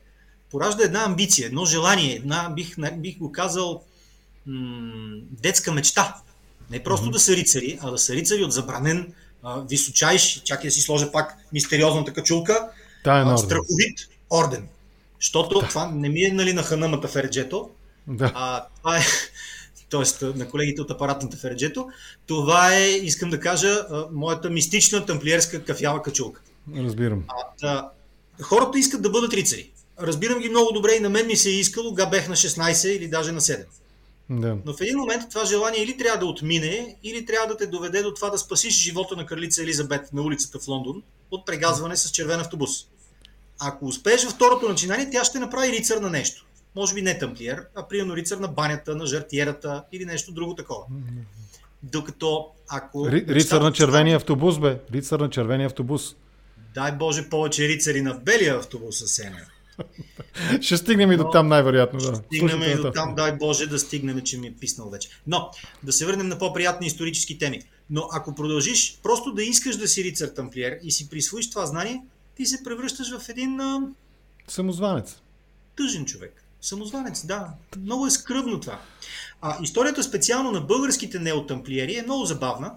поражда 0.50 0.84
една 0.84 1.04
амбиция, 1.04 1.46
едно 1.46 1.64
желание, 1.64 2.14
една, 2.14 2.50
бих, 2.50 2.76
бих 2.96 3.18
го 3.18 3.32
казал, 3.32 3.82
м- 4.46 5.20
детска 5.30 5.72
мечта. 5.72 6.16
Не 6.70 6.82
просто 6.82 7.06
mm-hmm. 7.06 7.12
да 7.12 7.20
са 7.20 7.36
рицари, 7.36 7.78
а 7.82 7.90
да 7.90 7.98
са 7.98 8.14
рицари 8.14 8.44
от 8.44 8.52
забранен 8.52 9.12
а, 9.42 9.60
височайш, 9.60 10.42
чакай 10.44 10.68
да 10.68 10.74
си 10.74 10.80
сложа 10.80 11.12
пак 11.12 11.36
мистериозната 11.52 12.12
качулка, 12.12 12.68
а, 13.04 13.38
страховит 13.38 14.08
орден. 14.30 14.68
Защото 15.20 15.60
да. 15.60 15.68
това 15.68 15.90
не 15.94 16.08
ми 16.08 16.24
е 16.24 16.32
нали, 16.32 16.52
на 16.52 16.62
ханамата 16.62 17.08
Ферджето, 17.08 17.70
да. 18.06 18.32
а 18.34 18.64
това 18.78 18.96
е, 18.98 19.00
т.е. 19.92 20.24
на 20.26 20.48
колегите 20.48 20.82
от 20.82 20.90
апаратната 20.90 21.36
Ферджето, 21.36 21.88
това 22.26 22.74
е, 22.74 22.90
искам 22.90 23.30
да 23.30 23.40
кажа, 23.40 23.86
моята 24.12 24.50
мистична 24.50 25.06
тамплиерска 25.06 25.64
кафява 25.64 26.02
качулка. 26.02 26.40
Разбирам. 26.76 27.24
А, 27.28 27.66
да, 27.66 27.90
хората 28.42 28.78
искат 28.78 29.02
да 29.02 29.10
бъдат 29.10 29.32
рицари. 29.32 29.70
Разбирам 30.00 30.38
ги 30.38 30.48
много 30.48 30.72
добре 30.72 30.92
и 30.92 31.00
на 31.00 31.10
мен 31.10 31.26
ми 31.26 31.36
се 31.36 31.48
е 31.48 31.52
искало, 31.52 31.94
га 31.94 32.06
бех 32.06 32.28
на 32.28 32.36
16 32.36 32.88
или 32.88 33.08
даже 33.08 33.32
на 33.32 33.40
7. 33.40 33.64
Да. 34.30 34.56
Но 34.64 34.74
в 34.74 34.80
един 34.80 34.98
момент 34.98 35.22
това 35.30 35.44
желание 35.44 35.82
или 35.82 35.96
трябва 35.96 36.18
да 36.18 36.26
отмине, 36.26 36.96
или 37.02 37.26
трябва 37.26 37.46
да 37.48 37.56
те 37.56 37.66
доведе 37.66 38.02
до 38.02 38.14
това 38.14 38.30
да 38.30 38.38
спасиш 38.38 38.74
живота 38.74 39.16
на 39.16 39.26
кралица 39.26 39.62
Елизабет 39.62 40.12
на 40.12 40.22
улицата 40.22 40.58
в 40.58 40.68
Лондон 40.68 41.02
от 41.30 41.46
прегазване 41.46 41.96
с 41.96 42.10
червен 42.10 42.40
автобус. 42.40 42.70
Ако 43.60 43.86
успееш 43.86 44.24
във 44.24 44.32
второто 44.32 44.68
начинание, 44.68 45.10
тя 45.10 45.24
ще 45.24 45.38
направи 45.38 45.72
рицар 45.72 45.96
на 45.96 46.10
нещо. 46.10 46.46
Може 46.74 46.94
би 46.94 47.02
не 47.02 47.18
тамплиер, 47.18 47.66
а 47.74 47.88
примерно 47.88 48.16
рицар 48.16 48.36
на 48.36 48.48
банята, 48.48 48.96
на 48.96 49.06
жартиерата 49.06 49.84
или 49.92 50.04
нещо 50.04 50.32
друго 50.32 50.54
такова. 50.54 50.84
Докато 51.82 52.46
ако... 52.68 53.08
Ри, 53.10 53.24
рицар 53.28 53.60
на 53.60 53.72
червения 53.72 54.16
автобус, 54.16 54.58
бе. 54.58 54.80
Рицар 54.92 55.20
на 55.20 55.30
червения 55.30 55.66
автобус. 55.66 56.14
Дай 56.74 56.92
Боже 56.92 57.28
повече 57.28 57.68
рицари 57.68 58.02
на 58.02 58.14
белия 58.14 58.56
автобус, 58.56 59.02
Сеня. 59.06 59.46
Ще 60.60 60.76
стигнем 60.76 61.12
и 61.12 61.16
до 61.16 61.30
там 61.30 61.48
най-вероятно. 61.48 62.00
Да. 62.00 62.14
Стигнем 62.14 62.62
и 62.62 62.74
до 62.74 62.90
там, 62.90 63.14
дай 63.14 63.36
Боже 63.36 63.66
да 63.66 63.78
стигнем, 63.78 64.20
че 64.20 64.38
ми 64.38 64.46
е 64.46 64.54
писнал 64.60 64.90
вече. 64.90 65.08
Но, 65.26 65.50
да 65.82 65.92
се 65.92 66.06
върнем 66.06 66.28
на 66.28 66.38
по-приятни 66.38 66.86
исторически 66.86 67.38
теми. 67.38 67.62
Но 67.90 68.08
ако 68.12 68.34
продължиш 68.34 68.98
просто 69.02 69.32
да 69.32 69.42
искаш 69.42 69.76
да 69.76 69.88
си 69.88 70.04
рицар 70.04 70.28
тамплиер 70.28 70.78
и 70.82 70.90
си 70.90 71.10
присвоиш 71.10 71.50
това 71.50 71.66
знание, 71.66 72.02
ти 72.36 72.46
се 72.46 72.64
превръщаш 72.64 73.18
в 73.18 73.28
един... 73.28 73.60
Самозванец. 74.48 75.20
Тъжен 75.76 76.04
човек. 76.04 76.41
Самозванец, 76.62 77.26
да. 77.26 77.48
Много 77.78 78.06
е 78.06 78.10
скръвно 78.10 78.60
това. 78.60 78.80
А 79.42 79.56
историята 79.62 80.02
специално 80.02 80.52
на 80.52 80.60
българските 80.60 81.18
неотамплиери 81.18 81.96
е 81.96 82.02
много 82.02 82.24
забавна. 82.24 82.72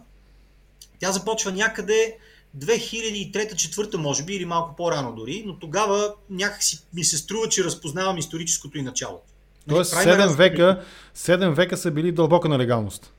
Тя 0.99 1.11
започва 1.11 1.51
някъде 1.51 2.17
2003-2004 2.57 3.95
може 3.95 4.23
би 4.23 4.33
или 4.33 4.45
малко 4.45 4.75
по-рано 4.75 5.15
дори, 5.15 5.43
но 5.45 5.59
тогава 5.59 6.13
някакси 6.29 6.79
ми 6.93 7.03
се 7.03 7.17
струва, 7.17 7.49
че 7.49 7.63
разпознавам 7.63 8.17
историческото 8.17 8.77
и 8.77 8.81
начало. 8.81 9.21
Нали, 9.67 9.75
Тоест 9.75 9.93
7 9.93 10.17
раз... 10.17 10.35
века, 10.35 10.83
7 11.17 11.53
века 11.53 11.77
са 11.77 11.91
били 11.91 12.11
дълбока 12.11 12.49
на 12.49 12.59
легалност. 12.59 13.13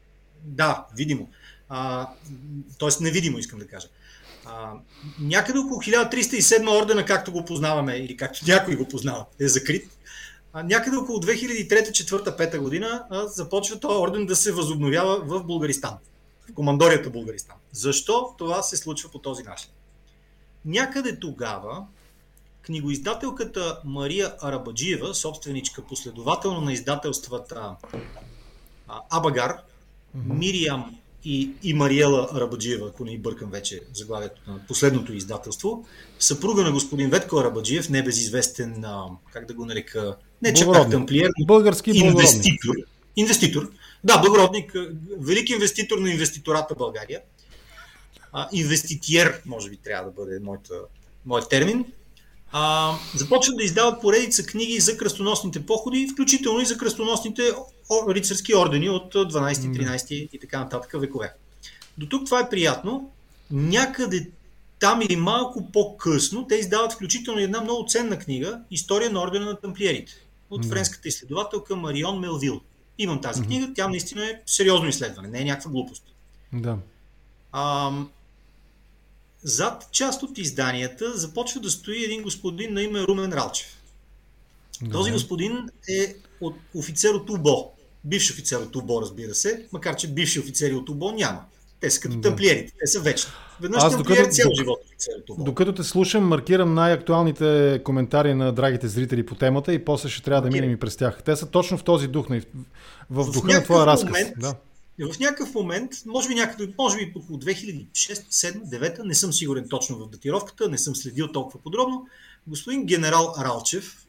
Да, 0.45 0.87
видимо. 0.97 1.29
А, 1.69 2.09
тоест 2.79 3.01
невидимо, 3.01 3.39
искам 3.39 3.59
да 3.59 3.67
кажа. 3.67 3.89
А, 4.45 4.73
някъде 5.21 5.59
около 5.59 5.81
1307 5.81 6.83
ордена, 6.83 7.05
както 7.05 7.33
го 7.33 7.45
познаваме, 7.45 7.97
или 7.97 8.17
както 8.17 8.41
някой 8.47 8.77
го 8.77 8.89
познава, 8.89 9.25
е 9.41 9.49
закрит. 9.49 9.91
А, 10.57 10.63
някъде 10.63 10.97
около 10.97 11.19
2003-2004-2005 11.19 12.59
година 12.59 13.05
а, 13.11 13.27
започва 13.27 13.81
този 13.81 13.99
орден 13.99 14.27
да 14.27 14.37
се 14.37 14.53
възобновява 14.53 15.21
в 15.25 15.45
Българистан 15.45 15.95
в 16.51 16.55
командорията 16.55 17.11
Българистан. 17.11 17.57
Защо 17.73 18.35
това 18.39 18.63
се 18.63 18.77
случва 18.77 19.11
по 19.11 19.19
този 19.19 19.43
начин? 19.43 19.71
Някъде 20.65 21.19
тогава 21.19 21.87
книгоиздателката 22.63 23.81
Мария 23.85 24.35
Арабаджиева, 24.41 25.15
собственичка 25.15 25.83
последователно 25.83 26.61
на 26.61 26.73
издателствата 26.73 27.77
Абагар. 29.11 29.57
Мириам 30.15 30.97
и, 31.25 31.51
и 31.63 31.75
Мариела 31.75 32.29
Арабаджиева, 32.33 32.89
ако 32.89 33.05
не 33.05 33.13
и 33.13 33.19
бъркам 33.19 33.51
вече 33.51 33.81
заглавието 33.95 34.41
на 34.47 34.67
последното 34.69 35.13
издателство, 35.13 35.85
съпруга 36.19 36.63
на 36.63 36.73
господин 36.73 37.11
Ветко 37.11 37.39
Арабаджиев, 37.39 37.89
небезизвестен, 37.89 38.85
как 39.33 39.47
да 39.47 39.55
го 39.55 39.67
нарека, 39.67 40.17
не 40.43 40.55
чак 40.55 40.91
тамплиер, 40.91 41.31
български 41.47 41.91
инвеститор. 41.91 42.75
Инвеститор, 43.17 43.71
да, 44.05 44.19
благородник, 44.19 44.73
велик 45.19 45.51
инвеститор 45.51 45.99
на 45.99 46.11
инвеститората 46.11 46.75
България. 46.75 47.21
А, 48.33 48.49
инвеститиер, 48.53 49.43
може 49.47 49.71
би 49.71 49.77
трябва 49.77 50.11
да 50.11 50.15
бъде 50.15 50.41
моята, 50.41 50.75
моят 51.27 51.49
термин. 51.49 51.85
А, 52.53 52.93
започват 53.15 53.57
да 53.57 53.65
издават 53.65 54.01
поредица 54.01 54.47
книги 54.47 54.81
за 54.81 54.97
кръстоносните 54.97 55.67
походи, 55.67 56.09
включително 56.13 56.61
и 56.61 56.67
за 56.67 56.79
кръстоносните 56.79 57.43
рицарски 58.09 58.57
ордени 58.57 58.91
от 58.91 59.15
12, 59.15 59.53
13 59.53 60.29
и 60.33 60.39
така 60.39 60.59
нататък 60.59 61.01
векове. 61.01 61.33
До 61.99 62.09
тук 62.09 62.25
това 62.25 62.41
е 62.41 62.49
приятно. 62.51 63.11
Някъде 63.51 64.31
там 64.79 65.03
или 65.03 65.17
малко 65.17 65.73
по-късно 65.73 66.47
те 66.47 66.55
издават 66.55 66.93
включително 66.93 67.41
една 67.41 67.61
много 67.61 67.87
ценна 67.89 68.19
книга 68.19 68.61
История 68.71 69.11
на 69.11 69.23
ордена 69.23 69.45
на 69.45 69.57
тамплиерите 69.61 70.26
от 70.51 70.65
френската 70.65 71.09
изследователка 71.09 71.77
Марион 71.77 72.21
Мелвил. 72.21 72.61
Имам 72.99 73.21
тази 73.21 73.43
mm-hmm. 73.43 73.47
книга, 73.47 73.73
тя 73.75 73.89
наистина 73.89 74.27
е 74.27 74.41
сериозно 74.47 74.89
изследване, 74.89 75.29
не 75.29 75.41
е 75.41 75.45
някаква 75.45 75.71
глупост. 75.71 76.05
Да. 76.53 76.79
А, 77.53 77.93
зад 79.43 79.89
част 79.93 80.23
от 80.23 80.39
изданията 80.39 81.17
започва 81.17 81.61
да 81.61 81.71
стои 81.71 82.05
един 82.05 82.23
господин 82.23 82.75
на 82.75 82.83
име 82.83 83.03
Румен 83.03 83.33
Ралчев. 83.33 83.77
Да. 84.83 84.91
Този 84.91 85.13
господин 85.13 85.69
е 85.89 86.15
от 86.41 86.57
офицер 86.75 87.15
от 87.15 87.31
УБО. 87.31 87.73
Бивш 88.05 88.31
офицер 88.31 88.57
от 88.57 88.77
УБО, 88.77 89.03
разбира 89.03 89.35
се, 89.35 89.67
макар 89.73 89.97
че 89.97 90.09
бивши 90.09 90.41
офицери 90.41 90.75
от 90.75 90.89
УБО 90.89 91.13
няма. 91.13 91.45
Те 91.81 91.91
са 91.91 92.01
като 92.01 92.17
да. 92.17 92.29
тамплиерите, 92.29 92.73
те 92.81 92.87
са 92.87 93.01
вечни. 93.01 93.33
Веднъж 93.61 93.83
Аз 93.83 93.97
докато, 93.97 94.31
цял 94.31 94.51
живот 94.59 94.81
Докато 95.39 95.75
те 95.75 95.83
слушам, 95.83 96.25
маркирам 96.25 96.75
най-актуалните 96.75 97.81
коментари 97.85 98.35
на 98.35 98.53
драгите 98.53 98.89
зрители 98.89 99.27
по 99.27 99.35
темата 99.35 99.73
и 99.73 99.85
после 99.85 100.09
ще 100.09 100.23
трябва 100.23 100.43
да 100.43 100.51
минем 100.51 100.71
и 100.71 100.77
през 100.77 100.97
тях. 100.97 101.23
Те 101.25 101.37
са 101.37 101.51
точно 101.51 101.79
в 101.79 101.85
този 101.85 102.09
дух, 102.09 102.27
в, 102.29 102.43
в 103.11 103.33
духа 103.33 103.53
на 103.53 103.63
твоя 103.63 103.87
разказ. 103.87 104.11
Момент, 104.11 104.35
да. 104.39 104.55
В 105.15 105.19
някакъв 105.19 105.55
момент, 105.55 105.93
може 106.07 106.29
би 106.29 106.35
някъде, 106.35 106.73
може 106.79 106.97
би 106.97 107.13
около 107.17 107.39
2006, 107.39 107.87
2007, 107.95 108.63
2009, 108.65 109.05
не 109.05 109.15
съм 109.15 109.33
сигурен 109.33 109.69
точно 109.69 109.97
в 109.97 110.09
датировката, 110.09 110.69
не 110.69 110.79
съм 110.79 110.97
следил 110.97 111.33
толкова 111.33 111.61
подробно, 111.63 112.07
господин 112.47 112.85
генерал 112.85 113.35
Ралчев, 113.41 114.07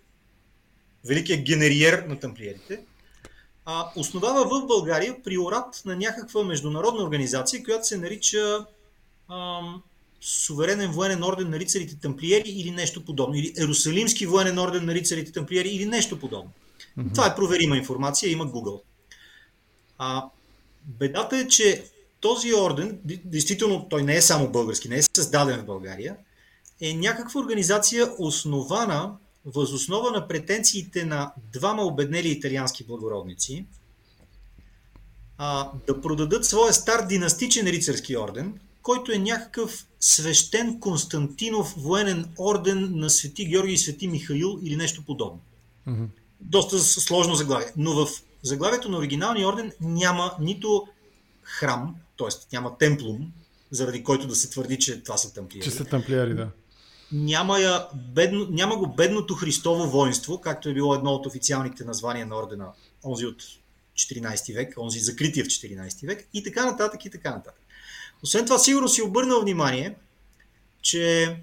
великият 1.06 1.42
генериер 1.42 2.06
на 2.08 2.20
тамплиерите, 2.20 2.80
а, 3.66 3.92
основава 3.96 4.46
в 4.46 4.68
България 4.68 5.24
приорат 5.24 5.82
на 5.86 5.96
някаква 5.96 6.44
международна 6.44 7.04
организация, 7.04 7.64
която 7.64 7.88
се 7.88 7.98
нарича 7.98 8.66
ам, 9.32 9.82
суверенен 10.22 10.92
военен 10.92 11.24
орден 11.24 11.50
на 11.50 11.60
рицарите 11.60 12.00
тамплиери 12.00 12.50
или 12.50 12.72
нещо 12.72 13.06
подобно. 13.06 13.36
Или 13.36 13.54
Ерусалимски 13.58 14.26
военен 14.26 14.60
орден 14.60 14.86
на 14.86 14.94
рицарите 14.94 15.32
тамплиери 15.32 15.70
или 15.70 15.86
нещо 15.86 16.20
подобно. 16.20 16.52
Mm-hmm. 16.98 17.14
Това 17.14 17.28
е 17.28 17.36
проверима 17.36 17.78
информация, 17.78 18.32
има 18.32 18.48
Google. 18.48 18.82
А, 19.98 20.26
бедата 20.84 21.38
е, 21.38 21.48
че 21.48 21.84
този 22.20 22.54
орден, 22.54 23.00
действително 23.04 23.88
той 23.90 24.04
не 24.04 24.16
е 24.16 24.22
само 24.22 24.50
български, 24.50 24.90
не 24.90 24.98
е 24.98 25.04
създаден 25.16 25.60
в 25.60 25.66
България, 25.66 26.16
е 26.82 26.94
някаква 26.94 27.42
организация 27.42 28.10
основана 28.18 29.14
възоснова 29.46 30.12
на 30.12 30.28
претенциите 30.28 31.06
на 31.06 31.32
двама 31.54 31.84
обеднели 31.84 32.30
италиански 32.30 32.84
благородници 32.84 33.66
а, 35.38 35.72
да 35.88 36.02
продадат 36.02 36.46
своя 36.46 36.74
стар 36.74 37.06
династичен 37.06 37.68
рицарски 37.68 38.18
орден, 38.18 38.60
който 38.88 39.12
е 39.12 39.18
някакъв 39.18 39.88
свещен 40.00 40.80
Константинов 40.80 41.74
военен 41.78 42.26
орден 42.40 43.00
на 43.00 43.10
Свети 43.10 43.46
Георги 43.46 43.74
и 43.74 43.78
Свети 43.78 44.08
Михаил 44.08 44.60
или 44.64 44.76
нещо 44.76 45.04
подобно. 45.06 45.40
Mm-hmm. 45.88 46.08
Доста 46.42 46.80
сложно 46.80 47.36
заглавие. 47.36 47.68
Но 47.78 48.06
в 48.06 48.10
заглавието 48.44 48.90
на 48.90 48.98
оригиналния 48.98 49.48
орден 49.48 49.72
няма 49.82 50.36
нито 50.40 50.88
храм, 51.44 51.96
т.е. 52.18 52.28
няма 52.54 52.78
темплум, 52.78 53.32
заради 53.72 54.04
който 54.04 54.28
да 54.28 54.36
се 54.36 54.50
твърди, 54.50 54.80
че 54.80 55.04
това 55.04 55.18
са 55.18 55.34
тамплиери. 55.34 55.66
Че 55.66 55.72
са 55.72 55.86
тамплиери, 55.86 56.34
да. 56.34 56.50
Няма, 57.12 57.60
я 57.60 57.88
бедно, 57.96 58.48
няма 58.50 58.78
го 58.78 58.88
бедното 58.88 59.36
Христово 59.36 59.90
воинство, 59.90 60.42
както 60.42 60.70
е 60.70 60.74
било 60.74 60.96
едно 60.96 61.12
от 61.12 61.26
официалните 61.26 61.84
названия 61.84 62.26
на 62.26 62.38
ордена, 62.38 62.68
онзи 63.04 63.26
от 63.26 63.44
14 63.96 64.56
век, 64.56 64.74
онзи 64.78 65.00
закрития 65.00 65.46
в 65.46 65.48
14 65.48 66.08
век 66.08 66.28
и 66.34 66.44
така 66.44 66.66
нататък 66.66 67.06
и 67.06 67.10
така 67.10 67.32
нататък. 67.32 67.67
Освен 68.24 68.46
това, 68.46 68.60
сигурно 68.60 68.88
си 68.88 69.02
обърнал 69.02 69.42
внимание, 69.42 69.96
че 70.82 71.36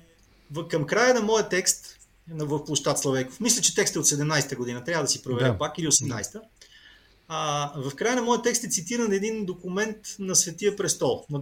към 0.68 0.86
края 0.86 1.14
на 1.14 1.20
моя 1.20 1.48
текст 1.48 1.98
в 2.28 2.64
площад 2.64 2.98
Славейков, 2.98 3.40
мисля, 3.40 3.62
че 3.62 3.74
текстът 3.74 3.96
е 3.96 3.98
от 3.98 4.06
17-та 4.06 4.56
година, 4.56 4.84
трябва 4.84 5.04
да 5.04 5.10
си 5.10 5.22
проверя 5.22 5.52
да. 5.52 5.58
пак, 5.58 5.78
или 5.78 5.86
18-та, 5.86 6.40
а, 7.28 7.72
в 7.76 7.94
края 7.94 8.16
на 8.16 8.22
моя 8.22 8.42
текст 8.42 8.64
е 8.64 8.68
цитиран 8.68 9.12
един 9.12 9.44
документ 9.44 9.96
на 10.18 10.36
Светия 10.36 10.76
престол, 10.76 11.24
на, 11.30 11.40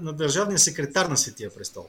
на 0.00 0.12
държавния 0.12 0.58
секретар 0.58 1.06
на 1.06 1.16
Светия 1.16 1.54
престол. 1.54 1.86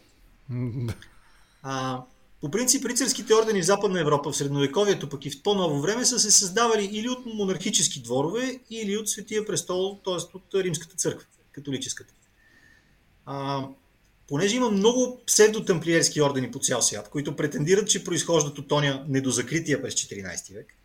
А, 1.63 2.03
по 2.41 2.51
принцип, 2.51 2.85
рицарските 2.85 3.33
ордени 3.33 3.61
в 3.61 3.65
Западна 3.65 3.99
Европа 3.99 4.31
в 4.31 4.37
средновековието, 4.37 5.09
пък 5.09 5.25
и 5.25 5.31
в 5.31 5.43
по-ново 5.43 5.81
време, 5.81 6.05
са 6.05 6.19
се 6.19 6.31
създавали 6.31 6.89
или 6.91 7.09
от 7.09 7.25
монархически 7.25 8.01
дворове, 8.01 8.59
или 8.69 8.97
от 8.97 9.09
Светия 9.09 9.45
престол, 9.45 9.99
т.е. 10.05 10.13
от 10.13 10.43
Римската 10.53 10.95
църква, 10.95 11.25
католическата. 11.51 12.13
А, 13.31 13.67
понеже 14.27 14.55
има 14.55 14.69
много 14.69 15.21
псевдотамплиерски 15.27 16.21
ордени 16.21 16.51
по 16.51 16.59
цял 16.59 16.81
свят, 16.81 17.09
които 17.09 17.35
претендират, 17.35 17.89
че 17.89 18.03
произхождат 18.03 18.57
от 18.57 18.67
тоня 18.67 19.05
недозакрития 19.07 19.81
през 19.81 19.93
14 19.93 20.53
век, 20.53 20.75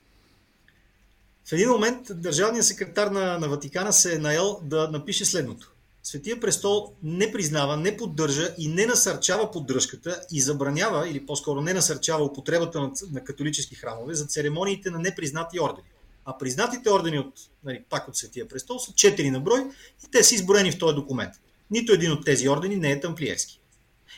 в 1.45 1.53
един 1.53 1.69
момент 1.69 2.07
държавният 2.11 2.67
секретар 2.67 3.07
на, 3.07 3.39
на 3.39 3.49
Ватикана 3.49 3.93
се 3.93 4.15
е 4.15 4.19
наел 4.19 4.61
да 4.63 4.89
напише 4.89 5.25
следното. 5.25 5.73
Светия 6.03 6.41
престол 6.41 6.93
не 7.03 7.33
признава, 7.33 7.77
не 7.77 7.97
поддържа 7.97 8.55
и 8.59 8.69
не 8.69 8.87
насърчава 8.87 9.51
поддръжката 9.51 10.21
и 10.33 10.41
забранява, 10.41 11.09
или 11.09 11.27
по-скоро 11.27 11.61
не 11.61 11.75
насърчава 11.75 12.25
употребата 12.25 12.81
на, 12.81 12.91
на 13.13 13.25
католически 13.25 13.75
храмове 13.75 14.15
за 14.15 14.27
церемониите 14.27 14.91
на 14.91 14.99
непризнати 14.99 15.61
ордени. 15.61 15.89
А 16.25 16.39
признатите 16.39 16.91
ордени 16.91 17.19
от, 17.19 17.35
нали, 17.65 17.85
пак 17.91 18.09
от 18.09 18.17
Светия 18.17 18.49
престол 18.49 18.79
са 18.79 18.93
четири 18.93 19.31
на 19.31 19.41
брой 19.41 19.61
и 20.05 20.11
те 20.11 20.23
са 20.23 20.35
изброени 20.35 20.73
в 20.73 20.79
този 20.79 20.95
документ. 20.95 21.35
Нито 21.71 21.93
един 21.93 22.13
от 22.13 22.25
тези 22.25 22.49
ордени 22.49 22.77
не 22.77 22.91
е 22.91 23.01
тамплиерски. 23.01 23.61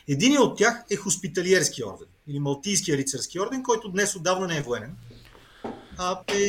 Единият 0.07 0.43
от 0.43 0.57
тях 0.57 0.83
е 0.89 0.95
хоспиталиерски 0.95 1.83
орден 1.83 2.07
или 2.27 2.39
Малтийския 2.39 2.97
рицарски 2.97 3.39
орден, 3.39 3.63
който 3.63 3.89
днес 3.89 4.15
отдавна 4.15 4.47
не 4.47 4.57
е 4.57 4.61
военен, 4.61 4.95
а 5.97 6.19
е 6.27 6.47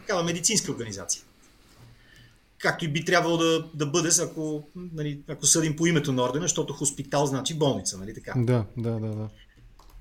такава 0.00 0.22
медицинска 0.22 0.72
организация. 0.72 1.22
Както 2.58 2.84
и 2.84 2.88
би 2.88 3.04
трябвало 3.04 3.36
да, 3.36 3.64
да 3.74 3.86
бъде, 3.86 4.08
ако, 4.22 4.68
нали, 4.76 5.20
ако 5.28 5.46
съдим 5.46 5.76
по 5.76 5.86
името 5.86 6.12
на 6.12 6.22
ордена, 6.22 6.44
защото 6.44 6.72
хоспитал 6.72 7.26
значи 7.26 7.54
болница, 7.54 7.98
нали 7.98 8.14
така? 8.14 8.34
Да, 8.36 8.64
да, 8.76 8.90
да. 8.90 9.08
да. 9.08 9.28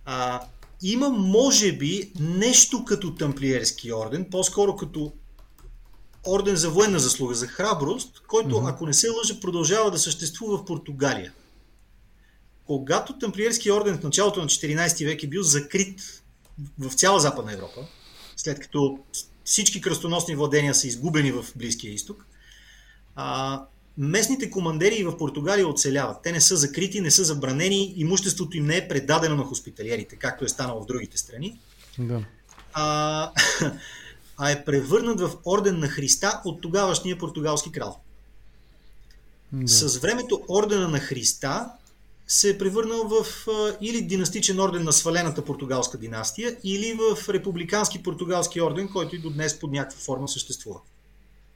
А, 0.05 0.41
има, 0.81 1.09
може 1.09 1.71
би, 1.71 2.11
нещо 2.19 2.85
като 2.85 3.15
тамплиерски 3.15 3.93
орден, 3.93 4.27
по-скоро 4.31 4.75
като 4.75 5.13
орден 6.27 6.55
за 6.55 6.69
военна 6.69 6.99
заслуга, 6.99 7.35
за 7.35 7.47
храброст, 7.47 8.21
който, 8.27 8.55
mm-hmm. 8.55 8.69
ако 8.69 8.85
не 8.85 8.93
се 8.93 9.09
лъжа, 9.09 9.39
продължава 9.39 9.91
да 9.91 9.99
съществува 9.99 10.57
в 10.57 10.65
Португалия. 10.65 11.33
Когато 12.65 13.19
тамплиерски 13.19 13.71
орден 13.71 13.97
в 13.97 14.03
началото 14.03 14.41
на 14.41 14.47
14 14.47 15.05
век 15.05 15.23
е 15.23 15.27
бил 15.27 15.43
закрит 15.43 16.23
в 16.79 16.93
цяла 16.93 17.19
Западна 17.19 17.53
Европа, 17.53 17.87
след 18.35 18.59
като 18.59 18.99
всички 19.43 19.81
кръстоносни 19.81 20.35
владения 20.35 20.75
са 20.75 20.87
изгубени 20.87 21.31
в 21.31 21.45
Близкия 21.55 21.93
изток, 21.93 22.25
а, 23.15 23.61
местните 23.97 24.49
командери 24.49 25.03
в 25.03 25.17
Португалия 25.17 25.67
оцеляват. 25.67 26.17
Те 26.23 26.31
не 26.31 26.41
са 26.41 26.57
закрити, 26.57 27.01
не 27.01 27.11
са 27.11 27.23
забранени, 27.23 27.93
имуществото 27.95 28.57
им 28.57 28.65
не 28.65 28.77
е 28.77 28.87
предадено 28.87 29.35
на 29.35 29.43
хоспиталиерите, 29.43 30.15
както 30.15 30.45
е 30.45 30.49
станало 30.49 30.83
в 30.83 30.85
другите 30.85 31.17
страни. 31.17 31.59
Да. 31.99 32.23
А, 32.73 33.31
а 34.37 34.51
е 34.51 34.65
превърнат 34.65 35.21
в 35.21 35.31
орден 35.45 35.79
на 35.79 35.87
Христа 35.87 36.41
от 36.45 36.61
тогавашния 36.61 37.17
португалски 37.17 37.71
крал. 37.71 37.99
Да. 39.51 39.67
С 39.67 39.97
времето 39.97 40.41
ордена 40.49 40.87
на 40.87 40.99
Христа 40.99 41.69
се 42.27 42.49
е 42.49 42.57
превърнал 42.57 43.07
в 43.07 43.47
или 43.81 44.01
династичен 44.01 44.59
орден 44.59 44.83
на 44.83 44.93
свалената 44.93 45.45
португалска 45.45 45.97
династия, 45.97 46.57
или 46.63 46.93
в 46.93 47.29
републикански 47.29 48.03
португалски 48.03 48.61
орден, 48.61 48.89
който 48.89 49.15
и 49.15 49.19
до 49.19 49.29
днес 49.29 49.59
под 49.59 49.71
някаква 49.71 49.99
форма 49.99 50.27
съществува. 50.27 50.79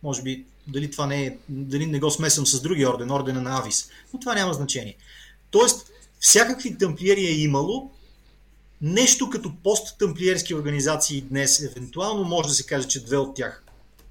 Може 0.03 0.21
би 0.21 0.45
дали 0.67 0.91
това 0.91 1.07
не 1.07 1.25
е, 1.25 1.37
дали 1.49 1.85
не 1.85 1.99
го 1.99 2.11
смесвам 2.11 2.47
с 2.47 2.61
други 2.61 2.85
орден, 2.85 3.11
ордена 3.11 3.41
на 3.41 3.57
Авис, 3.57 3.89
но 4.13 4.19
това 4.19 4.35
няма 4.35 4.53
значение. 4.53 4.97
Тоест, 5.51 5.91
всякакви 6.19 6.77
тамплиери 6.77 7.21
е 7.21 7.31
имало, 7.31 7.91
нещо 8.81 9.29
като 9.29 9.53
посттамплиерски 9.63 10.55
организации 10.55 11.21
днес, 11.21 11.61
евентуално 11.61 12.23
може 12.23 12.47
да 12.47 12.53
се 12.53 12.65
каже, 12.65 12.87
че 12.87 13.05
две 13.05 13.17
от 13.17 13.35
тях, 13.35 13.63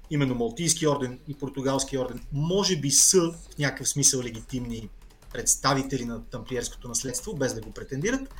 именно 0.09 0.35
Малтийски 0.35 0.87
орден 0.87 1.19
и 1.27 1.33
Португалски 1.33 1.97
орден, 1.97 2.21
може 2.33 2.75
би 2.75 2.91
са 2.91 3.31
в 3.31 3.57
някакъв 3.59 3.89
смисъл 3.89 4.21
легитимни 4.21 4.89
представители 5.33 6.05
на 6.05 6.25
тамплиерското 6.25 6.87
наследство, 6.87 7.35
без 7.35 7.53
да 7.53 7.61
го 7.61 7.71
претендират. 7.71 8.33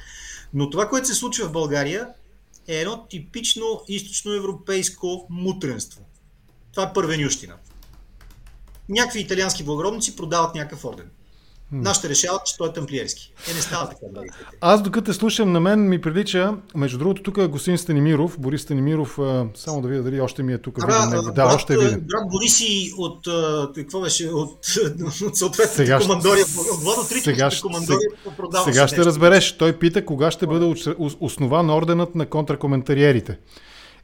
Но 0.54 0.70
това, 0.70 0.90
което 0.90 1.08
се 1.08 1.16
случва 1.16 1.48
в 1.48 1.52
България, 1.52 2.08
е 2.68 2.76
едно 2.76 3.06
типично 3.08 3.82
източноевропейско 3.88 5.28
мутренство. 5.30 6.02
Това 6.72 6.84
е 6.84 6.94
първенющина. 6.94 7.56
Някакви 8.90 9.20
италиански 9.20 9.64
благородници 9.64 10.16
продават 10.16 10.56
някакъв 10.56 10.86
орден. 10.86 11.10
Нашите 11.72 12.10
решават, 12.10 12.46
че 12.46 12.58
той 12.58 12.70
е 12.70 12.74
тамплиерски. 12.74 13.34
Е, 13.52 13.54
не 13.54 13.62
става 13.62 13.90
така, 13.90 14.06
Аз 14.62 14.82
докато 14.82 15.14
слушам, 15.14 15.52
на 15.52 15.60
мен 15.60 15.90
ми 15.90 16.02
прилича, 16.02 16.54
между 16.76 16.98
другото, 16.98 17.24
тук 17.24 17.38
е 17.38 17.48
господин 17.48 17.78
Станимиров, 17.78 18.40
Борис 18.40 18.62
Станимиров, 18.62 19.20
само 19.56 19.82
да 19.82 19.88
видя 19.88 20.04
дали 20.04 20.22
още 20.22 20.44
ми 20.44 20.54
е 20.54 20.58
тук. 20.58 20.80
Да, 20.80 21.32
брат, 21.36 21.54
още 21.56 21.74
е 21.74 21.78
виден. 21.78 22.00
Брат 22.00 22.30
Бориси 22.32 22.92
от, 22.98 23.28
какво 23.76 24.02
беше, 24.02 24.28
от, 24.28 24.66
от 25.26 25.38
съответната 25.38 26.00
командория, 26.00 26.46
от 26.46 26.84
Владо 26.84 27.02
командория 27.62 28.10
сега, 28.40 28.64
сега 28.64 28.88
ще 28.88 29.06
разбереш. 29.06 29.58
Той 29.58 29.74
пита 29.80 30.06
кога 30.06 30.32
ще 30.32 30.48
бъде 30.48 30.76
основан 31.20 31.70
орденът 31.70 32.16
на 32.16 32.26
контракоментариерите. 32.26 33.38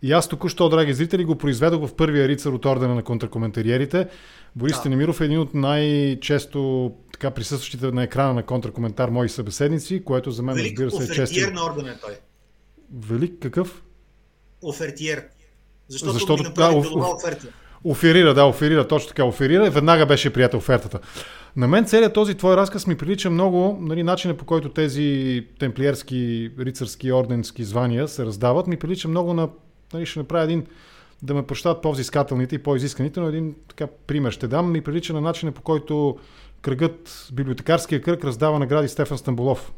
И 0.02 0.12
аз 0.12 0.28
току-що, 0.28 0.70
драги 0.70 0.94
зрители, 0.94 1.26
го 1.26 1.36
произведох 1.36 1.88
в 1.88 1.96
първия 1.96 2.28
рицар 2.28 2.52
от 2.52 2.66
ордена 2.66 2.96
на 2.96 3.04
контракоментариерите. 3.04 4.08
Борис 4.56 4.74
да. 4.74 4.80
Станимиров 4.80 5.22
е 5.22 5.26
един 5.26 5.40
от 5.40 5.54
най-често 5.54 6.92
така 7.14 7.32
присъстващите 7.32 7.92
на 7.92 8.04
екрана 8.04 8.34
на 8.34 8.44
контракоментар 8.44 9.10
мои 9.10 9.30
събеседници, 9.30 10.04
което 10.04 10.32
за 10.32 10.44
мен 10.44 10.56
Велик 10.56 10.80
разбира 10.80 11.06
се 11.06 11.12
е 11.12 11.16
често. 11.16 11.54
на 11.54 11.66
ордена 11.66 11.90
е 11.90 12.00
той. 12.02 12.14
Велик 13.08 13.34
какъв? 13.42 13.84
Офертиер. 14.62 15.24
Защото, 15.88 16.14
Защото 16.14 16.44
ми 16.44 16.50
да, 16.56 16.72
оф... 16.72 16.88
оферта. 16.96 17.48
Оферира, 17.84 18.34
да, 18.34 18.46
оферира, 18.46 18.88
точно 18.88 19.08
така, 19.08 19.24
оферира. 19.24 19.70
Веднага 19.70 20.06
беше 20.06 20.34
прията 20.34 20.58
офертата. 20.58 21.00
На 21.56 21.68
мен 21.68 21.86
целият 21.86 22.14
този 22.14 22.36
твой 22.36 22.58
разказ 22.58 22.88
ми 22.88 22.98
прилича 22.98 23.30
много, 23.30 23.78
нали, 23.82 24.04
начинът 24.04 24.38
по 24.38 24.46
който 24.46 24.70
тези 24.70 25.48
темплиерски, 25.60 26.52
рицарски, 26.60 27.12
орденски 27.12 27.64
звания 27.64 28.08
се 28.08 28.26
раздават, 28.26 28.68
ми 28.68 28.78
прилича 28.78 29.08
много 29.08 29.34
на, 29.34 29.50
нали, 29.94 30.06
ще 30.06 30.20
направя 30.20 30.44
един 30.44 30.66
да 31.22 31.34
ме 31.34 31.44
прощават 31.44 31.82
по-взискателните 31.82 32.56
и 32.56 32.64
по-изисканите, 32.64 33.20
но 33.20 33.28
един 33.28 33.56
така 33.68 33.88
пример 34.08 34.32
ще 34.32 34.48
дам. 34.48 34.72
Ми 34.72 34.82
прилича 34.82 35.14
на 35.14 35.22
начина 35.22 35.52
по 35.52 35.62
който 35.62 36.18
кръгът, 36.62 37.28
библиотекарския 37.34 38.02
кръг 38.02 38.24
раздава 38.24 38.60
награди 38.60 38.88
Стефан 38.88 39.18
Стамбулов. 39.18 39.72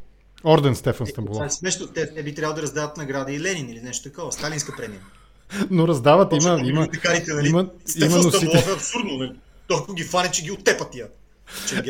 Орден 0.44 0.74
Стефан 0.74 1.06
е, 1.06 1.10
Стамбулов. 1.10 1.36
Това 1.36 1.46
е 1.46 1.50
смешно. 1.50 1.86
Те 1.86 2.12
не 2.16 2.22
би 2.22 2.34
трябвало 2.34 2.56
да 2.56 2.62
раздават 2.62 2.96
награди 2.96 3.32
и 3.32 3.40
Ленин 3.40 3.70
или 3.70 3.80
нещо 3.80 4.08
такова. 4.08 4.32
Сталинска 4.32 4.76
премия. 4.76 5.00
Но 5.70 5.88
раздават, 5.88 6.32
има, 6.32 6.50
има, 6.50 6.68
има, 6.68 6.88
нали? 7.28 7.48
има, 7.48 7.66
Стефан 7.84 8.22
Стамбулов 8.22 8.68
е 8.68 8.72
абсурдно. 8.72 9.16
Нали? 9.18 9.32
Толкова 9.66 9.94
ги 9.94 10.04
фане, 10.04 10.30
че 10.30 10.42
ги 10.42 10.50
оттепат 10.50 10.90
тия. 10.90 11.06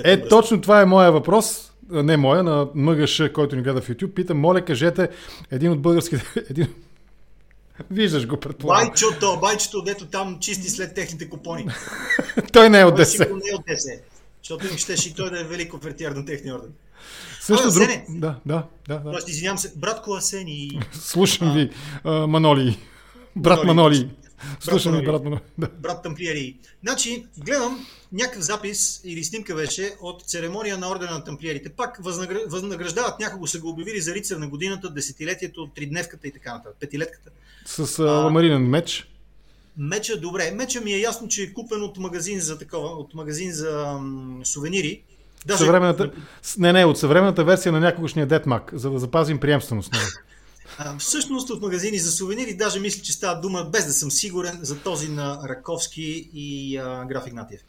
Е, 0.04 0.28
точно 0.28 0.60
това 0.60 0.80
е 0.80 0.84
моя 0.84 1.12
въпрос. 1.12 1.72
не 1.90 2.16
моя, 2.16 2.42
на 2.42 2.68
МГШ, 2.74 3.22
който 3.34 3.56
ни 3.56 3.62
гледа 3.62 3.80
в 3.80 3.88
YouTube, 3.88 4.14
пита, 4.14 4.34
моля 4.34 4.64
кажете 4.64 5.08
един 5.50 5.72
от 5.72 5.80
българските... 5.80 6.24
Един... 6.50 6.66
Виждаш 7.90 8.26
го, 8.26 8.36
предполагам. 8.36 8.88
Байчото, 8.88 9.38
байчето, 9.40 9.82
дето 9.82 10.06
там 10.06 10.38
чисти 10.40 10.68
след 10.68 10.94
техните 10.94 11.30
купони. 11.30 11.66
Той 12.52 12.70
не 12.70 12.80
е 12.80 12.84
от 12.84 12.96
Той 12.96 13.04
ДС. 13.04 13.10
сигурно 13.10 13.36
не 13.36 13.50
е 13.50 13.54
от 13.54 13.62
ДС. 13.68 13.90
Защото 14.42 14.66
им 14.66 14.78
щеше 14.78 15.08
и 15.08 15.14
той 15.14 15.30
да 15.30 15.40
е 15.40 15.44
велик 15.44 15.74
офертиер 15.74 16.10
на 16.12 16.24
техния 16.24 16.54
орден. 16.54 16.72
Също 17.40 17.68
Абе, 17.68 17.74
друг... 17.74 17.88
Асене. 17.88 18.06
Да, 18.08 18.36
да, 18.46 18.64
да, 18.88 18.98
да. 18.98 19.10
Тоест, 19.10 19.28
извинявам 19.28 19.58
се, 19.58 19.72
братко 19.76 20.12
Асени, 20.12 20.80
Слушам 20.92 21.54
ви, 21.54 21.70
а, 22.04 22.26
Маноли. 22.26 22.78
Брат 23.36 23.64
Маноли. 23.64 23.96
Маноли. 23.96 24.10
Слушам 24.60 24.96
ви, 24.96 25.06
брат 25.06 25.24
Маноли. 25.24 25.40
Да. 25.58 25.68
брат 25.68 26.02
тамплиери. 26.02 26.56
Значи, 26.82 27.26
гледам 27.38 27.86
някакъв 28.12 28.42
запис 28.42 29.00
или 29.04 29.24
снимка 29.24 29.54
беше 29.54 29.94
от 30.00 30.22
церемония 30.22 30.78
на 30.78 30.90
ордена 30.90 31.10
на 31.10 31.24
тамплиерите. 31.24 31.68
Пак 31.68 31.98
възнагр... 32.02 32.36
възнаграждават 32.48 33.20
някого, 33.20 33.46
са 33.46 33.60
го 33.60 33.68
обявили 33.68 34.00
за 34.00 34.14
рицар 34.14 34.36
на 34.36 34.48
годината, 34.48 34.90
десетилетието, 34.90 35.66
тридневката 35.74 36.28
и 36.28 36.32
така 36.32 36.54
нататък, 36.54 36.76
петилетката. 36.80 37.30
С 37.66 37.98
а, 37.98 38.02
ламаринен 38.02 38.62
меч. 38.62 39.06
Меча, 39.76 40.20
добре. 40.20 40.50
Меча 40.50 40.80
ми 40.80 40.92
е 40.92 41.00
ясно, 41.00 41.28
че 41.28 41.42
е 41.42 41.52
купен 41.52 41.82
от 41.82 41.98
магазин 41.98 42.40
за 42.40 42.58
такова, 42.58 42.88
от 42.88 43.14
магазин 43.14 43.52
за 43.52 43.98
м, 44.00 44.44
сувенири. 44.44 45.02
Даже, 45.46 45.58
Съвременната... 45.58 46.10
Не, 46.58 46.72
не, 46.72 46.84
от 46.84 46.98
съвременната 46.98 47.44
версия 47.44 47.72
на 47.72 47.80
някогашния 47.80 48.26
Детмак, 48.26 48.70
за 48.74 48.90
да 48.90 48.98
запазим 48.98 49.40
приемственост. 49.40 49.92
Нали? 49.92 50.04
а, 50.78 50.98
всъщност 50.98 51.50
от 51.50 51.62
магазини 51.62 51.98
за 51.98 52.12
сувенири, 52.12 52.54
даже 52.54 52.80
мисля, 52.80 53.02
че 53.02 53.12
става 53.12 53.40
дума, 53.40 53.64
без 53.64 53.86
да 53.86 53.92
съм 53.92 54.10
сигурен, 54.10 54.58
за 54.62 54.78
този 54.78 55.08
на 55.08 55.40
Раковски 55.48 56.30
и 56.34 56.76
а, 56.76 57.04
Граф 57.04 57.26
Игнатиев, 57.26 57.60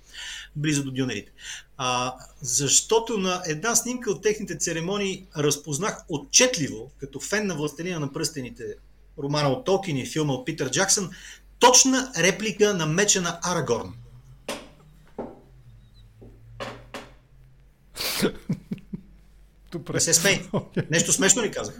близо 0.55 0.83
до 0.83 0.91
дюнерите. 0.91 1.31
А, 1.77 2.13
защото 2.41 3.17
на 3.17 3.43
една 3.47 3.75
снимка 3.75 4.11
от 4.11 4.21
техните 4.21 4.57
церемонии 4.57 5.25
разпознах 5.37 6.03
отчетливо, 6.09 6.91
като 6.99 7.19
фен 7.19 7.47
на 7.47 7.55
Властелина 7.55 7.99
на 7.99 8.13
пръстените, 8.13 8.63
романа 9.23 9.49
от 9.49 9.65
Толкин 9.65 9.97
и 9.97 10.05
филма 10.05 10.33
от 10.33 10.45
Питър 10.45 10.71
Джаксън, 10.71 11.09
точна 11.59 12.11
реплика 12.17 12.73
на 12.73 12.85
меча 12.85 13.21
на 13.21 13.39
Арагорн. 13.43 13.93
Добре. 19.71 19.93
Не 19.93 19.99
се 19.99 20.13
смей. 20.13 20.41
Нещо 20.91 21.13
смешно 21.13 21.41
ли 21.41 21.51
казах? 21.51 21.75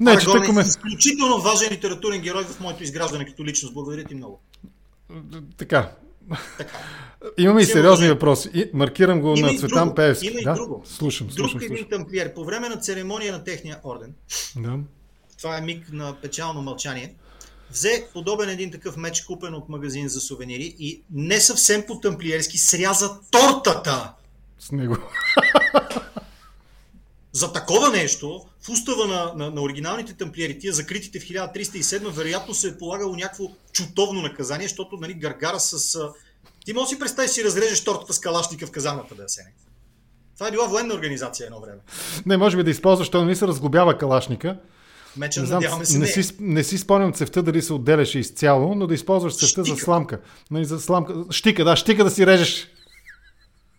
Не, 0.00 0.18
че 0.18 0.26
е 0.30 0.60
изключително 0.60 1.40
важен 1.40 1.72
литературен 1.72 2.20
герой 2.20 2.44
в 2.44 2.60
моето 2.60 2.82
изграждане 2.82 3.26
като 3.26 3.44
личност. 3.44 3.74
Благодаря 3.74 4.04
ти 4.04 4.14
много. 4.14 4.40
Така. 5.56 5.92
Така. 6.58 6.78
Имаме 7.38 7.62
и 7.62 7.64
сериозни 7.64 8.04
може. 8.06 8.12
въпроси. 8.14 8.50
И, 8.54 8.70
маркирам 8.74 9.20
го 9.20 9.34
Има 9.36 9.46
на 9.46 9.52
и 9.52 9.58
Цветан 9.58 9.84
друго. 9.84 9.94
Пеевски. 9.94 10.26
Има 10.26 10.40
и 10.40 10.44
да? 10.44 10.54
друго. 10.54 10.82
Слушам, 10.86 11.26
Друг 11.26 11.36
слушам, 11.36 11.60
един 11.62 11.68
слушам. 11.68 11.88
тамплиер, 11.90 12.34
по 12.34 12.44
време 12.44 12.68
на 12.68 12.76
церемония 12.76 13.32
на 13.32 13.44
техния 13.44 13.80
орден, 13.84 14.14
Да. 14.56 14.78
Това 15.38 15.58
е 15.58 15.60
миг 15.60 15.92
на 15.92 16.16
печално 16.22 16.62
мълчание, 16.62 17.14
взе 17.70 18.06
подобен 18.12 18.48
един 18.48 18.70
такъв 18.70 18.96
меч, 18.96 19.22
купен 19.22 19.54
от 19.54 19.68
магазин 19.68 20.08
за 20.08 20.20
сувенири 20.20 20.76
и 20.78 21.02
не 21.10 21.40
съвсем 21.40 21.84
по 21.86 22.00
тамплиерски 22.00 22.58
сряза 22.58 23.20
тортата. 23.30 24.12
С 24.58 24.72
него. 24.72 24.96
За 27.32 27.52
такова 27.52 27.90
нещо, 27.90 28.44
в 28.60 28.68
устава 28.68 29.06
на, 29.06 29.32
на, 29.36 29.50
на 29.50 29.62
оригиналните 29.62 30.14
тамплиери, 30.14 30.58
тия 30.58 30.72
закритите 30.72 31.20
в 31.20 31.22
1307, 31.22 32.08
вероятно 32.08 32.54
се 32.54 32.68
е 32.68 32.78
полагало 32.78 33.16
някакво 33.16 33.44
чутовно 33.72 34.22
наказание, 34.22 34.68
защото 34.68 34.96
нали, 34.96 35.14
гаргара 35.14 35.60
с... 35.60 35.98
Ти 36.64 36.72
може 36.72 36.88
си 36.88 36.98
представиш 36.98 37.30
си 37.30 37.44
разрежеш 37.44 37.84
тортата 37.84 38.12
с 38.12 38.20
калашника 38.20 38.66
в 38.66 38.70
казармата 38.70 39.14
да 39.14 39.28
сене. 39.28 39.52
Това 40.34 40.48
е 40.48 40.50
била 40.50 40.66
военна 40.66 40.94
организация 40.94 41.46
едно 41.46 41.60
време. 41.60 41.78
Не, 42.26 42.36
може 42.36 42.56
би 42.56 42.62
да 42.62 42.70
използваш, 42.70 43.06
защото 43.06 43.24
не 43.24 43.36
се 43.36 43.46
разглобява 43.46 43.98
калашника. 43.98 44.58
Меча, 45.18 45.40
Не, 45.40 45.46
знам, 45.46 45.56
надяваме 45.56 45.84
се, 45.84 45.98
не, 45.98 46.06
не. 46.16 46.22
си, 46.22 46.34
не 46.40 46.64
си 46.64 46.78
спомням 46.78 47.12
цевта 47.12 47.42
дали 47.42 47.62
се 47.62 47.72
отделяше 47.72 48.18
изцяло, 48.18 48.74
но 48.74 48.86
да 48.86 48.94
използваш 48.94 49.36
цевта 49.36 49.64
за 49.64 49.76
сламка. 49.76 50.20
Нали, 50.50 50.64
за 50.64 50.80
сламка. 50.80 51.14
Щика, 51.30 51.64
да, 51.64 51.76
щика 51.76 52.04
да 52.04 52.10
си 52.10 52.26
режеш. 52.26 52.68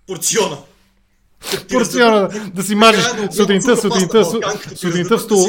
Порциона. 0.07 0.57
Порциона, 1.69 2.29
да, 2.53 2.63
си 2.63 2.75
мажеш 2.75 3.05
сутринта, 3.31 3.77
сутринта, 3.77 4.25
су- 4.25 4.75
сутринта 4.75 5.17
в 5.17 5.21
стол, 5.21 5.47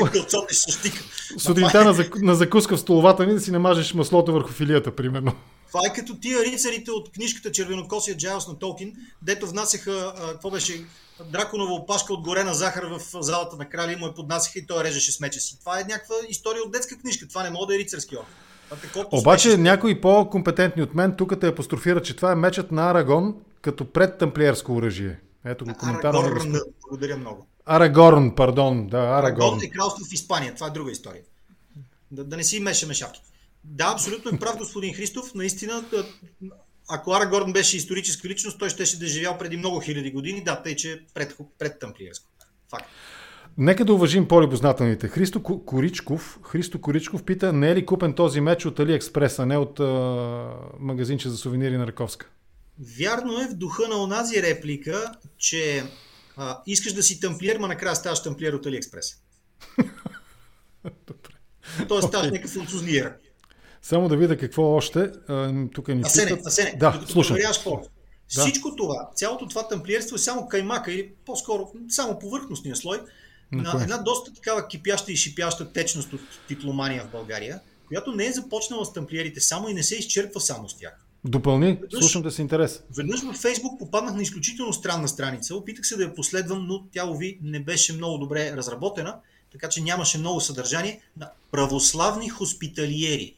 сутринта 1.39 1.85
на, 1.85 1.95
зак- 1.95 2.23
на 2.23 2.35
закуска 2.35 2.77
в 2.77 2.81
столовата 2.81 3.27
ни 3.27 3.35
да 3.35 3.41
си 3.41 3.51
намажеш 3.51 3.95
маслото 3.95 4.33
върху 4.33 4.53
филията, 4.53 4.97
примерно. 4.97 5.33
Това 5.69 5.81
е 5.87 5.93
като 5.93 6.21
тия 6.21 6.45
рицарите 6.45 6.91
от 6.91 7.13
книжката 7.13 7.53
Червенокосия 7.53 8.17
Джайлс 8.17 8.49
на 8.49 8.59
Толкин, 8.59 8.93
дето 9.23 9.47
внасяха, 9.47 10.13
какво 10.31 10.51
беше, 10.51 10.81
драконова 11.25 11.73
опашка 11.73 12.13
от 12.13 12.21
горена 12.21 12.55
захар 12.55 12.85
в 12.85 13.01
залата 13.15 13.57
на 13.57 13.69
краля 13.69 13.93
и 13.93 13.97
му 13.97 14.07
я 14.07 14.15
поднасяха 14.15 14.59
и 14.59 14.67
той 14.67 14.85
режеше 14.85 15.13
с 15.13 15.21
меча 15.21 15.41
си. 15.41 15.59
Това 15.61 15.81
е 15.81 15.85
някаква 15.85 16.15
история 16.29 16.63
от 16.63 16.73
детска 16.73 16.99
книжка. 16.99 17.29
Това 17.29 17.43
не 17.43 17.51
може 17.51 17.67
да 17.67 17.75
е 17.75 17.79
рицарски 17.79 18.17
опит. 18.17 18.35
Е 18.73 18.99
Обаче 18.99 19.09
посмешище. 19.11 19.57
някои 19.59 20.01
по-компетентни 20.01 20.83
от 20.83 20.95
мен 20.95 21.15
тук 21.17 21.41
те 21.41 21.47
апострофират, 21.47 22.05
че 22.05 22.17
това 22.17 22.33
е 22.33 22.37
мечът 22.37 22.73
на 22.73 22.91
Арагон 22.91 23.35
като 23.63 23.93
предтамплиерско 23.93 24.73
оръжие. 24.73 25.19
Ето 25.45 25.65
го 25.65 25.75
коментар. 25.75 26.03
на 26.05 26.21
Арагорн. 26.21 26.35
господин- 26.35 26.61
Благодаря 26.83 27.17
много. 27.17 27.47
Арагорн, 27.67 28.35
пардон. 28.35 28.87
Да, 28.87 28.97
Арагорн. 28.99 29.25
Арагорн 29.25 29.61
е 29.63 29.71
кралство 29.71 30.05
в 30.05 30.13
Испания. 30.13 30.55
Това 30.55 30.67
е 30.67 30.71
друга 30.71 30.91
история. 30.91 31.23
Да, 32.11 32.25
да 32.25 32.37
не 32.37 32.45
си 32.45 32.61
мешаме 32.61 32.95
шапки. 32.95 33.21
Да, 33.65 33.91
абсолютно 33.95 34.31
е 34.31 34.39
прав 34.39 34.57
господин 34.57 34.95
Христов. 34.95 35.35
Наистина, 35.35 35.85
ако 36.91 37.13
Арагорн 37.13 37.53
беше 37.53 37.77
историческа 37.77 38.29
личност, 38.29 38.59
той 38.59 38.71
щеше 38.71 38.99
да 38.99 39.05
е 39.05 39.09
живял 39.09 39.39
преди 39.39 39.57
много 39.57 39.81
хиляди 39.81 40.11
години. 40.11 40.45
Да, 40.45 40.63
тъй, 40.63 40.77
че 40.77 41.05
пред, 41.15 41.37
пред 41.59 41.79
тамплиерско. 41.79 42.31
Факт. 42.71 42.87
Нека 43.59 43.85
да 43.85 43.95
уважим 43.95 44.29
по-любознателните. 44.29 45.09
Христо 45.09 45.43
Коричков, 45.43 46.39
Христо 46.43 46.81
Коричков 46.81 47.25
пита, 47.25 47.53
не 47.53 47.71
е 47.71 47.77
ли 47.77 47.87
купен 47.87 48.13
този 48.13 48.41
меч 48.41 48.67
от 48.67 48.81
Алиекспрес, 48.81 49.39
а 49.39 49.47
не 49.47 49.57
от 49.57 49.81
а, 49.81 49.85
магазинче 50.79 51.29
за 51.29 51.37
сувенири 51.37 51.77
на 51.77 51.87
Раковска? 51.87 52.27
Вярно 52.99 53.41
е 53.41 53.49
в 53.49 53.55
духа 53.55 53.89
на 53.89 54.03
онази 54.03 54.43
реплика, 54.43 55.13
че 55.39 55.85
а, 56.37 56.63
искаш 56.67 56.93
да 56.93 57.03
си 57.03 57.21
тамплиер, 57.21 57.59
ма 57.59 57.69
накрая 57.69 57.97
ставаш 57.97 58.23
тамплиер 58.23 58.53
от 58.53 58.67
Алиекспрес. 58.67 59.17
Тоест 61.89 62.09
ставаш 62.09 62.27
Окей. 62.27 62.31
някакъв 62.31 62.51
французниер. 62.51 63.15
Само 63.83 64.09
да 64.09 64.17
видя 64.17 64.37
какво 64.37 64.63
още. 64.63 65.11
Тук 65.75 65.89
ни 65.89 66.03
Асене, 66.05 66.31
питат. 66.31 66.47
Асене, 66.47 66.77
Да, 66.79 67.01
слушам. 67.09 67.37
Да. 68.37 68.41
Всичко 68.43 68.77
това, 68.77 69.11
цялото 69.15 69.49
това 69.49 69.69
тамплиерство 69.69 70.17
е 70.17 70.19
само 70.19 70.49
каймака 70.49 70.93
или 70.93 71.13
по-скоро 71.27 71.73
само 71.89 72.19
повърхностния 72.19 72.77
слой 72.77 73.01
На 73.53 73.63
на 73.63 73.71
кое? 73.71 73.83
една 73.83 73.99
доста 73.99 74.35
такава 74.35 74.69
кипяща 74.69 75.13
и 75.13 75.17
шипяща 75.17 75.73
течност 75.73 76.13
от 76.13 76.21
титломания 76.49 77.05
в 77.05 77.11
България, 77.11 77.61
която 77.89 78.13
не 78.13 78.27
е 78.27 78.33
започнала 78.33 78.85
с 78.85 78.93
тамплиерите 78.93 79.41
само 79.41 79.69
и 79.69 79.75
не 79.75 79.83
се 79.83 79.97
изчерпва 79.97 80.41
само 80.41 80.69
с 80.69 80.77
тях. 80.77 81.07
Допълни, 81.25 81.79
слушам 81.99 82.23
да 82.23 82.31
си 82.31 82.43
интерес. 82.43 82.83
Веднъж 82.97 83.23
във 83.23 83.37
Фейсбук 83.37 83.79
попаднах 83.79 84.15
на 84.15 84.23
изключително 84.23 84.73
странна 84.73 85.09
страница. 85.09 85.57
Опитах 85.57 85.87
се 85.87 85.97
да 85.97 86.03
я 86.03 86.15
последвам, 86.15 86.67
но 86.67 86.85
тя, 86.93 87.07
ови, 87.07 87.39
не 87.43 87.61
беше 87.61 87.93
много 87.93 88.19
добре 88.19 88.53
разработена, 88.57 89.17
така 89.53 89.69
че 89.69 89.81
нямаше 89.81 90.19
много 90.19 90.41
съдържание 90.41 91.01
на 91.17 91.31
православни 91.51 92.29
хоспиталиери. 92.29 93.35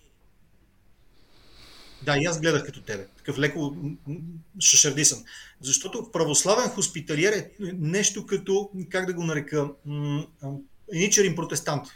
Да, 2.05 2.19
и 2.19 2.25
аз 2.25 2.41
гледах 2.41 2.67
като 2.67 2.81
тебе. 2.83 3.07
Такъв 3.17 3.39
леко 3.39 3.77
шашардисан. 4.61 5.25
Защото 5.61 6.11
православен 6.13 6.69
хоспиталиер 6.71 7.33
е 7.33 7.51
нещо 7.79 8.27
като, 8.27 8.71
как 8.91 9.07
да 9.07 9.13
го 9.13 9.25
нарека, 9.25 9.69
еничарин 10.95 11.35
протестант. 11.37 11.87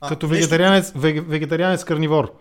А, 0.00 0.08
Като 0.08 0.26
нещо- 0.26 0.34
вегетарианец, 0.40 0.92
веге- 0.96 1.20
вегетарианец 1.20 1.84
карнивор. 1.84 2.32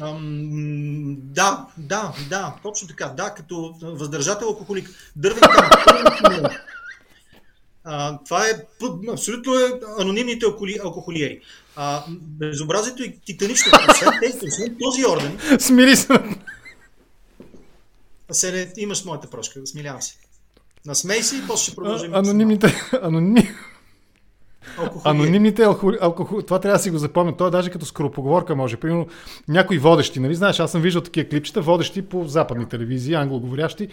Ам, 0.00 1.16
да, 1.20 1.66
да, 1.78 2.14
да, 2.30 2.56
точно 2.62 2.88
така. 2.88 3.06
Да, 3.08 3.34
като 3.34 3.74
въздържател 3.82 4.48
алкохолик. 4.48 4.90
Дървен 5.16 5.40
камък. 5.40 6.52
А, 7.88 8.18
това 8.24 8.46
е 8.48 8.52
абсолютно 9.12 9.54
е 9.54 9.80
анонимните 9.98 10.46
алкохолиери. 10.84 11.40
А, 11.76 12.04
безобразието 12.20 13.02
е 13.02 13.14
титанично. 13.26 13.72
Освен, 13.90 14.10
тези, 14.22 14.38
освен 14.48 14.76
този 14.84 15.06
орден, 15.06 15.38
Смири 15.60 15.96
се. 15.96 16.08
се 18.32 18.72
имаш 18.76 19.04
моята 19.04 19.30
прошка, 19.30 19.66
смилявам 19.66 20.02
се. 20.02 20.16
Насмей 20.86 21.22
се 21.22 21.36
и 21.36 21.42
после 21.46 21.62
ще 21.62 21.74
продължим. 21.76 22.14
А, 22.14 22.18
Анонимните, 22.18 22.74
аноним, 23.02 23.48
Алкохолиери. 24.78 25.18
анонимните 25.18 25.62
алкохол, 25.62 25.92
алкохол, 26.00 26.42
това 26.42 26.60
трябва 26.60 26.78
да 26.78 26.82
си 26.82 26.90
го 26.90 26.98
запомня. 26.98 27.36
Това 27.36 27.48
е 27.48 27.50
даже 27.50 27.70
като 27.70 27.86
скоропоговорка 27.86 28.56
може. 28.56 28.76
Примерно 28.76 29.06
някои 29.48 29.78
водещи, 29.78 30.20
нали 30.20 30.34
знаеш, 30.34 30.60
аз 30.60 30.70
съм 30.72 30.82
виждал 30.82 31.02
такива 31.02 31.28
клипчета, 31.28 31.60
водещи 31.60 32.02
по 32.02 32.24
западни 32.24 32.68
телевизии, 32.68 33.14
англоговорящи, 33.14 33.88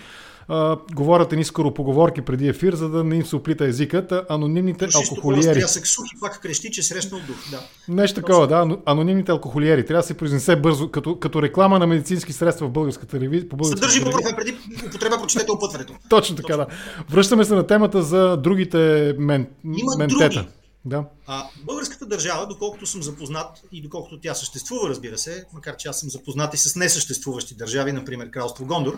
а, 0.48 0.78
говорят 0.94 1.34
едни 1.34 1.46
скоропоговорки 1.46 2.22
преди 2.22 2.48
ефир, 2.48 2.74
за 2.74 2.90
да 2.90 3.04
не 3.04 3.16
им 3.16 3.26
се 3.26 3.36
оплита 3.36 3.66
езикът. 3.66 4.14
Анонимните 4.30 4.86
Фашисто 4.86 5.00
алкохолиери. 5.12 5.62
Хора 5.62 5.68
с 5.68 5.82
сухи 5.86 6.10
пак 6.22 6.40
крещи, 6.42 6.72
че 6.72 6.84
срещнал 6.84 7.20
дух. 7.20 7.36
Да. 7.52 7.60
Нещо 7.88 8.16
такова, 8.16 8.48
да. 8.48 8.56
ано- 8.56 8.80
Анонимните 8.86 9.32
алкохолиери. 9.32 9.86
Трябва 9.86 10.02
да 10.02 10.08
се 10.08 10.14
произнесе 10.14 10.56
бързо, 10.56 10.90
като, 10.90 11.20
като 11.20 11.42
реклама 11.42 11.80
на 11.80 11.88
медицински 11.88 12.34
средства 12.34 12.68
в 12.68 12.72
българската 12.72 13.08
телевизия. 13.10 13.50
По 13.50 13.56
българската 13.56 13.92
Съдържи 13.92 14.04
телевизия. 14.04 14.36
преди 14.36 14.58
употреба, 14.88 15.18
прочетете 15.18 15.52
опътването. 15.52 15.94
Точно 16.10 16.36
така, 16.36 16.58
да. 16.58 16.68
Връщаме 17.10 17.46
се 17.46 17.56
на 17.56 17.68
темата 17.68 18.04
за 18.04 18.38
другите 18.38 18.78
мен, 19.20 19.48
Има 19.66 19.96
ментета. 19.98 20.30
други. 20.30 20.48
Да. 20.86 21.04
А, 21.28 21.44
българската 21.58 22.06
държава, 22.06 22.48
доколкото 22.48 22.86
съм 22.86 23.04
запознат 23.04 23.48
и 23.72 23.82
доколкото 23.82 24.20
тя 24.20 24.34
съществува, 24.34 24.90
разбира 24.90 25.18
се, 25.18 25.46
макар 25.54 25.76
че 25.76 25.88
аз 25.88 26.00
съм 26.00 26.10
запознат 26.10 26.54
и 26.54 26.58
с 26.58 26.76
несъществуващи 26.76 27.56
държави, 27.56 27.92
например 27.92 28.30
Кралство 28.30 28.66
Гондор, 28.66 28.98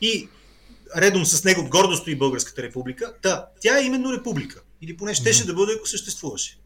и 0.00 0.28
редом 0.96 1.26
с 1.26 1.44
него 1.44 1.68
гордо 1.68 1.96
стои 1.96 2.18
Българската 2.18 2.62
република, 2.62 3.14
та, 3.22 3.46
тя 3.60 3.78
е 3.78 3.84
именно 3.84 4.12
република. 4.12 4.62
Или 4.82 4.96
поне 4.96 5.14
щеше 5.14 5.46
да 5.46 5.54
бъде, 5.54 5.72
ако 5.78 5.88
съществуваше. 5.88 6.58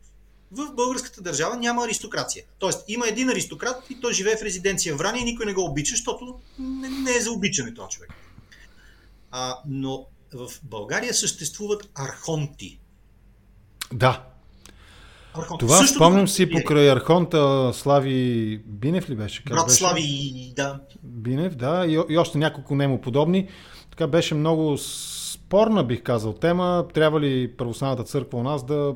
В 0.52 0.74
българската 0.74 1.22
държава 1.22 1.56
няма 1.56 1.84
аристокрация. 1.84 2.44
Тоест, 2.58 2.84
има 2.88 3.08
един 3.08 3.28
аристократ 3.28 3.90
и 3.90 4.00
той 4.00 4.12
живее 4.12 4.36
в 4.36 4.42
резиденция 4.42 4.96
Врани 4.96 5.20
и 5.20 5.24
никой 5.24 5.46
не 5.46 5.54
го 5.54 5.64
обича, 5.64 5.90
защото 5.90 6.38
не, 6.58 6.88
не 6.88 7.16
е 7.16 7.20
за 7.20 7.30
обичане 7.30 7.74
този 7.74 7.88
човек. 7.88 8.10
А, 9.30 9.56
но 9.66 10.06
в 10.34 10.50
България 10.62 11.14
съществуват 11.14 11.90
архонти. 11.94 12.78
Да. 13.92 14.24
архонти. 15.34 15.60
Това 15.60 15.76
Същото 15.76 16.04
спомням 16.04 16.28
си 16.28 16.44
вие. 16.44 16.62
покрай 16.62 16.90
Архонта 16.90 17.70
Слави 17.74 18.58
Бинев 18.66 19.10
ли 19.10 19.14
беше? 19.14 19.44
Как 19.44 19.56
Брат 19.56 19.66
беше? 19.66 19.78
Слави 19.78 20.02
и 20.04 20.52
да. 20.56 20.80
Бинев, 21.02 21.54
да, 21.54 21.84
и, 21.86 21.98
и 22.08 22.18
още 22.18 22.38
няколко 22.38 22.74
нему 22.74 23.00
подобни. 23.00 23.48
Така 23.94 24.06
беше 24.06 24.34
много 24.34 24.78
спорна, 24.78 25.84
бих 25.84 26.02
казал, 26.02 26.32
тема. 26.32 26.86
Трябва 26.94 27.20
ли 27.20 27.56
православната 27.56 28.04
църква 28.04 28.38
у 28.38 28.42
нас 28.42 28.66
да, 28.66 28.94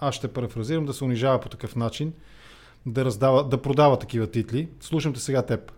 аз 0.00 0.14
ще 0.14 0.28
парафразирам, 0.28 0.86
да 0.86 0.94
се 0.94 1.04
унижава 1.04 1.40
по 1.40 1.48
такъв 1.48 1.76
начин, 1.76 2.12
да, 2.86 3.04
раздава, 3.04 3.48
да 3.48 3.62
продава 3.62 3.98
такива 3.98 4.26
титли. 4.26 4.68
Слушам 4.80 5.12
те 5.12 5.20
сега 5.20 5.42
теб. 5.42 5.72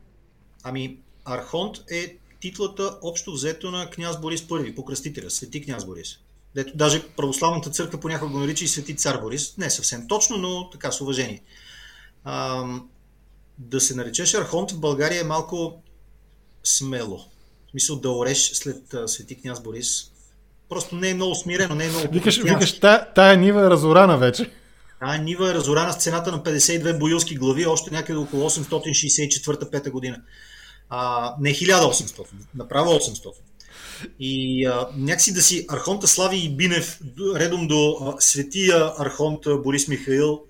Ами, 0.62 0.98
Архонт 1.24 1.76
е 1.90 2.16
титлата 2.40 2.98
общо 3.02 3.32
взето 3.32 3.70
на 3.70 3.90
княз 3.90 4.20
Борис 4.20 4.42
I, 4.42 4.74
покръстителя, 4.74 5.30
свети 5.30 5.64
княз 5.64 5.86
Борис. 5.86 6.18
Дето 6.54 6.76
даже 6.76 7.08
православната 7.16 7.70
църква 7.70 8.00
понякога 8.00 8.32
го 8.32 8.38
нарича 8.38 8.64
и 8.64 8.68
свети 8.68 8.96
цар 8.96 9.20
Борис. 9.20 9.56
Не 9.56 9.70
съвсем 9.70 10.08
точно, 10.08 10.36
но 10.36 10.70
така 10.70 10.92
с 10.92 11.00
уважение. 11.00 11.42
А, 12.24 12.64
да 13.58 13.80
се 13.80 13.94
наречеш 13.94 14.34
Архонт 14.34 14.70
в 14.70 14.80
България 14.80 15.20
е 15.20 15.24
малко 15.24 15.82
смело. 16.64 17.31
В 17.72 17.80
смисъл 17.80 17.96
да 17.96 18.10
ореш 18.10 18.38
след 18.38 18.94
а, 18.94 19.08
свети 19.08 19.40
княз 19.40 19.62
Борис. 19.62 20.10
Просто 20.68 20.94
не 20.94 21.10
е 21.10 21.14
много 21.14 21.34
смирено, 21.34 21.74
не 21.74 21.86
е 21.86 21.88
много 21.88 22.12
Викаш, 22.12 22.42
викаш 22.42 22.80
тая, 22.80 23.14
тая 23.14 23.36
нива 23.36 23.66
е 23.66 23.70
разорана 23.70 24.18
вече. 24.18 24.50
А 25.00 25.18
нива 25.18 25.50
е 25.50 25.54
разорана 25.54 25.92
с 25.92 25.96
цената 25.96 26.32
на 26.32 26.42
52 26.42 26.98
боилски 26.98 27.34
глави 27.34 27.66
още 27.66 27.90
някъде 27.90 28.18
около 28.18 28.50
864-5 28.50 29.90
година. 29.90 30.22
А, 30.88 31.34
не 31.40 31.50
1800, 31.50 32.26
направо 32.54 32.90
800. 32.90 33.32
И 34.20 34.64
а, 34.66 34.88
някакси 34.96 35.32
да 35.32 35.42
си 35.42 35.66
Архонта 35.68 36.08
Слави 36.08 36.36
и 36.36 36.56
Бинев 36.56 37.00
редом 37.34 37.68
до 37.68 37.98
а, 38.00 38.20
светия 38.20 38.92
Архонт 38.98 39.40
Борис 39.62 39.88
Михаил 39.88 40.40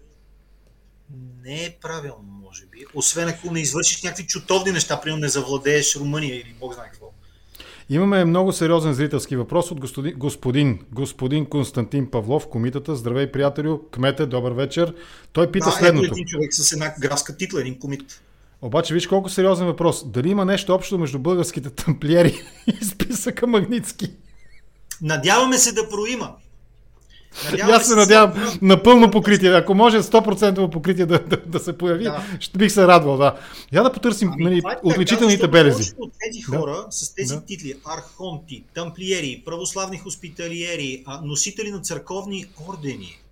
не 1.45 1.65
е 1.65 1.77
правилно. 1.81 2.42
Освен 2.95 3.29
ако 3.29 3.51
не 3.51 3.61
извършиш 3.61 4.03
някакви 4.03 4.27
чутовни 4.27 4.73
неща, 4.73 5.01
примерно 5.01 5.21
не 5.21 5.29
завладееш 5.29 5.97
Румъния 5.97 6.35
или 6.35 6.55
Бог 6.61 6.75
знае 6.75 6.89
какво. 6.93 7.07
Имаме 7.91 8.25
много 8.25 8.53
сериозен 8.53 8.95
зрителски 8.95 9.37
въпрос 9.37 9.71
от 9.71 9.81
господин, 9.81 10.15
господин, 10.19 10.79
господин 10.93 11.47
Константин 11.47 12.11
Павлов, 12.11 12.49
комитата. 12.49 12.97
Здравей, 12.97 13.33
приятелю, 13.33 13.79
кмете, 13.91 14.27
добър 14.27 14.53
вечер. 14.53 14.95
Той 15.33 15.51
пита 15.53 15.65
Да, 15.65 15.71
ето 15.71 15.79
следното. 15.79 16.13
един 16.13 16.27
човек 16.27 16.55
с 16.55 16.73
една 16.73 16.95
градска 17.01 17.37
титла, 17.37 17.61
един 17.61 17.79
комит. 17.79 18.21
Обаче 18.63 18.95
виж 18.95 19.07
колко 19.07 19.29
сериозен 19.29 19.67
въпрос. 19.67 20.11
Дали 20.11 20.29
има 20.29 20.45
нещо 20.45 20.75
общо 20.75 20.99
между 20.99 21.19
българските 21.19 21.71
тамплиери 21.71 22.41
и 22.67 22.85
списъка 22.85 23.47
Магницки? 23.47 24.11
Надяваме 25.03 25.59
се 25.59 25.73
да 25.73 25.89
проима. 25.89 26.35
И 27.57 27.61
аз 27.61 27.87
се 27.87 27.95
надявам 27.95 28.59
на 28.63 28.83
пълно 28.83 29.11
покритие. 29.11 29.53
Ако 29.55 29.75
може 29.75 30.03
100% 30.03 30.71
покритие 30.71 31.07
да, 31.07 31.19
да, 31.19 31.37
да 31.47 31.61
се 31.61 31.79
появи, 31.79 32.05
Да. 32.05 32.25
ще 32.41 32.59
бих 32.59 32.73
се 32.73 32.87
радвал, 32.87 33.17
да. 33.17 33.37
Я 33.73 33.83
да 33.83 33.93
потърсим 33.93 34.31
Ами, 34.33 34.45
нали, 34.45 34.59
е 34.59 34.63
така, 34.63 34.81
отличителните 34.85 35.37
защото 35.37 35.51
белези. 35.51 35.93
От 35.99 36.13
тези 36.27 36.41
Да. 36.51 36.59
хора 36.59 36.87
с 36.91 37.15
тези 37.15 37.35
Да. 37.35 37.45
титли, 37.45 37.75
архонти, 37.85 38.65
тамплиери, 38.75 39.43
православни 39.47 39.99
хоспиталиери, 39.99 41.05
носители 41.23 41.71
на 41.71 41.81
църковни 41.81 42.47
ордени, 42.69 43.23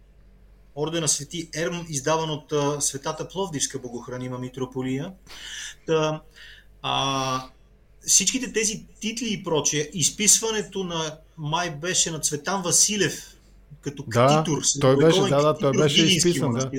ордена 0.77 1.09
Свети 1.09 1.49
Ерм, 1.55 1.87
издаван 1.89 2.31
от 2.31 2.53
а, 2.53 2.81
Светата 2.81 3.29
Пловдивска 3.29 3.79
богохранима 3.79 4.39
митрополия, 4.39 5.13
та, 5.87 6.21
а, 6.83 7.43
всичките 8.07 8.53
тези 8.53 8.85
титли 9.01 9.33
и 9.33 9.45
прочее, 9.45 9.89
изписването 9.93 10.85
на 10.85 11.17
май 11.39 11.71
беше 11.71 12.11
на 12.11 12.21
Цветан 12.21 12.63
Василев 12.63 13.30
като 13.80 14.04
Да, 14.09 14.42
ктитор, 14.42 14.62
той 14.80 14.96
беше, 14.96 15.20
да, 15.20 15.42
да, 15.42 15.59
той 15.59 15.72
беше 15.72 16.02
Видински 16.02 16.28
изписан, 16.28 16.52
да. 16.52 16.70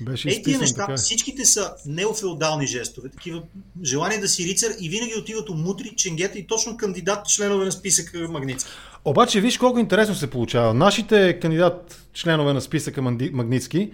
Беше 0.00 0.28
Ей, 0.28 0.42
тия 0.42 0.58
неща, 0.58 0.86
така. 0.86 0.96
всичките 0.96 1.44
са 1.44 1.72
неофеодални 1.86 2.66
жестове, 2.66 3.08
такива 3.08 3.42
желание 3.84 4.18
да 4.18 4.28
си 4.28 4.44
рицар 4.44 4.70
и 4.80 4.88
винаги 4.88 5.14
отиват 5.18 5.50
у 5.50 5.54
мутри, 5.54 5.92
ченгета 5.96 6.38
и 6.38 6.46
точно 6.46 6.76
кандидат 6.76 7.26
членове 7.26 7.64
на 7.64 7.72
списъка 7.72 8.28
Магницки. 8.28 8.70
Обаче 9.04 9.40
виж 9.40 9.58
колко 9.58 9.78
интересно 9.78 10.14
се 10.14 10.30
получава. 10.30 10.74
Нашите 10.74 11.38
кандидат 11.40 12.06
членове 12.14 12.52
на 12.52 12.60
списъка 12.60 13.02
Магницки, 13.02 13.90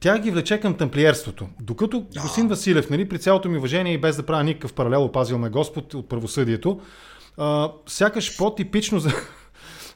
тя 0.00 0.18
ги 0.18 0.30
влече 0.30 0.60
към 0.60 0.74
тамплиерството. 0.74 1.48
Докато 1.60 2.00
да. 2.00 2.20
Госин 2.20 2.48
Василев, 2.48 2.90
нали, 2.90 3.08
при 3.08 3.18
цялото 3.18 3.48
ми 3.48 3.58
уважение 3.58 3.92
и 3.92 3.98
без 3.98 4.16
да 4.16 4.26
правя 4.26 4.44
никакъв 4.44 4.72
паралел, 4.72 5.04
опазил 5.04 5.38
ме 5.38 5.48
Господ 5.48 5.94
от 5.94 6.08
правосъдието, 6.08 6.80
а, 7.36 7.72
сякаш 7.86 8.36
по-типично 8.36 9.00
за, 9.00 9.10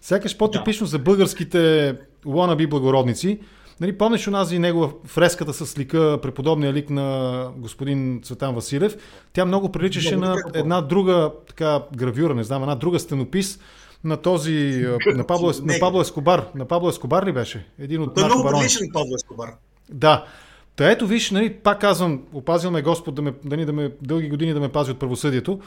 сякаш 0.03 0.37
по-типично 0.37 0.85
да. 0.85 0.91
за 0.91 0.99
българските 0.99 1.95
wannabe 2.27 2.69
благородници. 2.69 3.41
Нали, 3.81 3.99
помниш 3.99 4.29
онази 4.29 4.59
негова 4.59 4.93
фреската 5.05 5.53
с 5.53 5.79
лика, 5.79 6.19
преподобния 6.23 6.73
лик 6.73 6.91
на 6.91 7.49
господин 7.57 8.21
Цветан 8.25 8.55
Василев? 8.55 8.97
Тя 9.33 9.45
много 9.45 9.73
приличаше 9.73 10.17
Много 10.17 10.35
на 10.35 10.43
една 10.55 10.81
друга 10.81 11.31
така 11.49 11.83
гравюра, 11.97 12.35
не 12.35 12.45
знам, 12.45 12.63
една 12.63 12.75
друга 12.75 12.99
стенопис 12.99 13.59
на 14.05 14.17
този, 14.17 14.87
на 15.07 15.27
Пабло, 15.27 15.53
на 15.63 15.75
Пабло 15.81 16.01
Ескобар. 16.01 16.47
На 16.55 16.65
Пабло 16.65 16.89
Ескобар 16.89 17.27
ли 17.27 17.33
беше? 17.33 17.67
Един 17.79 18.03
от 18.03 18.15
Той 18.15 18.25
е 18.25 18.27
много 18.27 18.49
приличен 18.49 18.87
на 18.87 18.93
Павло 18.93 19.15
Ескобар. 19.15 19.49
Да. 19.91 20.25
Та 20.77 20.91
ето 20.91 21.07
виж, 21.07 21.31
нали, 21.31 21.55
пак 21.55 21.81
казвам, 21.81 22.23
опазил 22.33 22.71
ме 22.71 22.83
Господ 22.83 23.15
да 23.15 23.23
ме, 23.23 23.33
да, 23.45 23.67
да 23.67 23.73
ме, 23.73 23.91
дълги 24.03 24.29
години 24.29 24.55
да 24.55 24.61
ме 24.61 24.69
пази 24.69 24.91
от 24.91 24.99
правосъдието, 24.99 25.61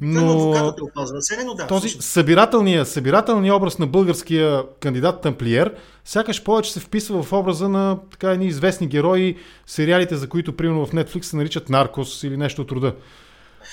Но... 0.00 0.20
но 0.20 0.74
опазва. 0.82 1.18
Все 1.20 1.34
едно 1.34 1.54
да. 1.54 1.66
този 1.66 1.88
събирателния, 1.88 2.86
събирателния 2.86 3.54
образ 3.54 3.78
на 3.78 3.86
българския 3.86 4.62
кандидат 4.80 5.20
тамплиер, 5.22 5.74
сякаш 6.04 6.42
повече 6.42 6.72
се 6.72 6.80
вписва 6.80 7.22
в 7.22 7.32
образа 7.32 7.68
на 7.68 7.98
така 8.10 8.30
едни 8.30 8.46
известни 8.46 8.86
герои, 8.86 9.36
сериалите, 9.66 10.16
за 10.16 10.28
които 10.28 10.56
примерно 10.56 10.86
в 10.86 10.92
Netflix 10.92 11.22
се 11.22 11.36
наричат 11.36 11.68
Наркос 11.68 12.22
или 12.22 12.36
нещо 12.36 12.62
от 12.62 12.72
рода. 12.72 12.94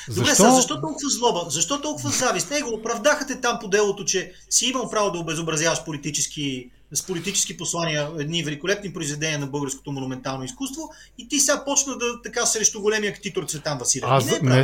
Добре, 0.07 0.29
защо? 0.29 0.51
защо 0.51 0.81
толкова 0.81 1.09
злоба? 1.09 1.45
Защо 1.49 1.81
толкова 1.81 2.09
завист? 2.09 2.51
Него 2.51 2.69
оправдаха 2.69 3.27
те 3.27 3.41
там 3.41 3.59
по 3.61 3.67
делото, 3.67 4.05
че 4.05 4.31
си 4.49 4.65
имал 4.65 4.89
право 4.89 5.11
да 5.11 5.19
обезобразяваш 5.19 5.83
политически, 5.85 6.69
с 6.91 7.05
политически 7.05 7.57
послания 7.57 8.09
едни 8.19 8.43
великолепни 8.43 8.93
произведения 8.93 9.39
на 9.39 9.47
българското 9.47 9.91
монументално 9.91 10.43
изкуство 10.43 10.81
и 11.17 11.27
ти 11.27 11.39
сега 11.39 11.63
почна 11.65 11.97
да 11.97 12.21
така 12.23 12.45
срещу 12.45 12.81
големия 12.81 13.13
ктитор 13.13 13.43
Цветан 13.43 13.77
Василев. 13.77 14.09
Аз 14.09 14.41
не, 14.41 14.59
е 14.59 14.63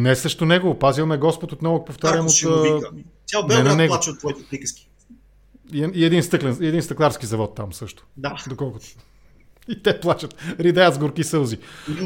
не 0.00 0.16
срещу 0.16 0.44
него, 0.44 0.70
опазил 0.70 1.06
ме 1.06 1.16
Господ 1.16 1.52
отново, 1.52 1.84
повтарям 1.84 2.26
от... 2.26 2.32
Цял 3.26 3.42
не 3.42 3.48
Белград 3.48 3.76
него. 3.76 3.90
плаче 3.90 4.10
от 4.10 4.18
твоите 4.18 4.42
приказки. 4.50 4.88
И, 5.72 5.90
и 5.94 6.04
един, 6.04 6.22
стъклен, 6.22 6.58
и 6.60 6.66
един 6.66 6.82
стъкларски 6.82 7.26
завод 7.26 7.54
там 7.54 7.72
също. 7.72 8.06
Да. 8.16 8.44
Доколкото. 8.48 8.86
И 9.68 9.82
те 9.82 10.00
плачат. 10.00 10.34
Ридаят 10.60 10.94
с 10.94 10.98
горки 10.98 11.24
сълзи. 11.24 11.58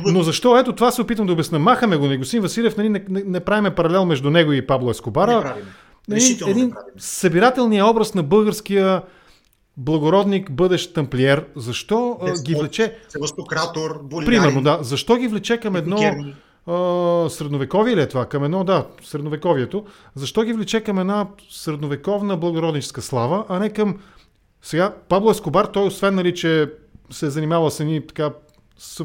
Но 0.05 0.23
защо? 0.23 0.59
Ето 0.59 0.75
това 0.75 0.91
се 0.91 1.03
опитвам 1.03 1.27
да 1.27 1.33
обясна. 1.33 1.59
Махаме 1.59 1.97
го. 1.97 2.07
Негосин 2.07 2.43
Василев, 2.43 2.77
нали, 2.77 2.89
не, 2.89 3.05
не, 3.09 3.23
не 3.27 3.41
правиме 3.41 3.75
паралел 3.75 4.05
между 4.05 4.31
него 4.31 4.53
и 4.53 4.67
Пабло 4.67 4.87
Не 4.87 4.91
Ескобара. 4.91 5.43
правим. 5.43 5.65
Нали, 6.09 6.39
един 6.49 6.65
не 6.65 6.71
правим. 6.71 6.93
събирателния 6.99 7.87
образ 7.87 8.15
на 8.15 8.23
българския 8.23 9.03
благородник, 9.77 10.53
бъдещ 10.53 10.95
тамплиер. 10.95 11.47
Защо 11.57 12.19
а, 12.23 12.43
ги 12.43 12.55
влече? 12.55 12.99
Севастократор, 13.09 14.01
Болярин, 14.03 14.27
Примерно, 14.27 14.63
да. 14.63 14.79
Защо 14.83 15.17
ги 15.17 15.29
влече 15.29 15.59
към 15.59 15.77
едно 15.77 15.97
а, 16.67 17.31
средновековие 17.31 17.97
ли 17.97 18.01
е 18.01 18.09
това? 18.09 18.27
Към 18.27 18.45
едно, 18.45 18.65
да, 18.65 18.87
средновековието. 19.03 19.85
Защо 20.15 20.43
ги 20.43 20.53
влече 20.53 20.81
към 20.81 20.99
една 20.99 21.27
средновековна 21.51 22.37
благородническа 22.37 23.03
слава, 23.03 23.45
а 23.49 23.59
не 23.59 23.71
към... 23.71 23.99
Сега, 24.63 24.95
Пабло 25.09 25.31
Ескобар, 25.31 25.65
той 25.65 25.87
освен, 25.87 26.15
нали, 26.15 26.35
че 26.35 26.73
се 27.11 27.27
е 27.27 27.31
занимавал 27.31 27.71
с 27.71 27.81
едни 27.81 28.07
така 28.07 28.31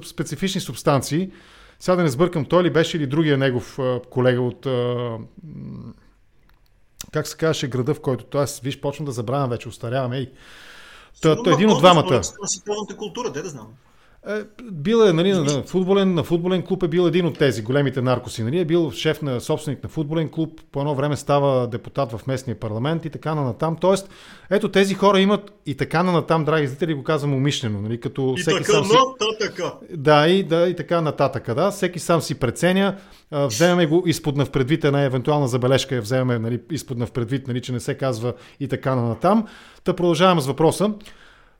специфични 0.05 0.62
субстанции, 0.62 1.31
сега 1.79 1.95
да 1.95 2.03
не 2.03 2.10
сбъркам, 2.10 2.45
той 2.45 2.63
ли 2.63 2.69
беше 2.69 2.97
или 2.97 3.07
другия 3.07 3.38
негов 3.38 3.79
а, 3.79 3.99
колега 4.10 4.41
от 4.41 4.65
м, 4.65 5.19
как 7.12 7.28
се 7.28 7.38
казваше 7.38 7.67
града, 7.67 7.93
в 7.93 8.02
който 8.02 8.38
аз, 8.38 8.60
виж, 8.60 8.82
почвам 8.82 9.06
да 9.06 9.12
забравям 9.12 9.50
вече, 9.50 9.69
устарявам, 9.69 10.13
ей. 10.13 10.32
Та, 11.21 11.43
та, 11.43 11.54
един 11.54 11.69
от 11.69 11.80
двамата. 11.80 12.21
На 12.41 12.47
световната 12.47 12.97
култура, 12.97 13.32
де 13.32 13.41
да 13.41 13.50
знам. 13.50 13.67
Е, 14.27 14.41
бил 14.71 14.97
е 14.97 15.13
нали, 15.13 15.31
на, 15.31 15.63
футболен, 15.63 16.13
на 16.13 16.23
футболен 16.23 16.62
клуб 16.62 16.84
е 16.84 16.88
бил 16.88 17.01
един 17.01 17.25
от 17.25 17.38
тези 17.38 17.62
големите 17.62 18.01
наркоси. 18.01 18.43
Нали, 18.43 18.60
е 18.60 18.65
бил 18.65 18.91
шеф 18.91 19.21
на 19.21 19.41
собственик 19.41 19.84
на 19.84 19.89
футболен 19.89 20.29
клуб, 20.29 20.62
по 20.71 20.79
едно 20.79 20.95
време 20.95 21.15
става 21.15 21.67
депутат 21.67 22.12
в 22.12 22.27
местния 22.27 22.60
парламент 22.60 23.05
и 23.05 23.10
така 23.10 23.36
на 23.36 23.43
натам. 23.43 23.77
Тоест, 23.81 24.10
ето 24.49 24.69
тези 24.69 24.93
хора 24.93 25.19
имат 25.19 25.53
и 25.65 25.75
така 25.75 26.03
на 26.03 26.12
натам, 26.12 26.45
драги 26.45 26.67
зрители, 26.67 26.93
го 26.93 27.03
казвам 27.03 27.34
умишлено. 27.34 27.81
Нали, 27.81 27.99
като 27.99 28.36
и 28.38 28.41
всеки 28.41 28.57
така 28.57 28.71
сам 28.71 28.86
си... 28.86 28.95
нататъка. 29.19 29.73
Да 29.95 30.27
и, 30.27 30.43
да, 30.43 30.67
и 30.69 30.75
така 30.75 31.01
нататък. 31.01 31.55
Да. 31.55 31.71
Всеки 31.71 31.99
сам 31.99 32.21
си 32.21 32.36
преценя. 32.36 32.97
Вземаме 33.31 33.86
го 33.86 34.03
изподна 34.05 34.45
в 34.45 34.51
предвид 34.51 34.84
една 34.84 35.03
евентуална 35.03 35.47
забележка, 35.47 35.95
я 35.95 36.01
вземаме 36.01 36.39
нали, 36.39 36.62
изподна 36.71 37.05
в 37.05 37.12
предвид, 37.12 37.47
нали, 37.47 37.62
че 37.62 37.71
не 37.71 37.79
се 37.79 37.93
казва 37.93 38.34
и 38.60 38.67
така 38.67 38.95
на 38.95 39.07
натам. 39.07 39.47
Та 39.84 39.93
продължаваме 39.93 40.41
с 40.41 40.47
въпроса. 40.47 40.93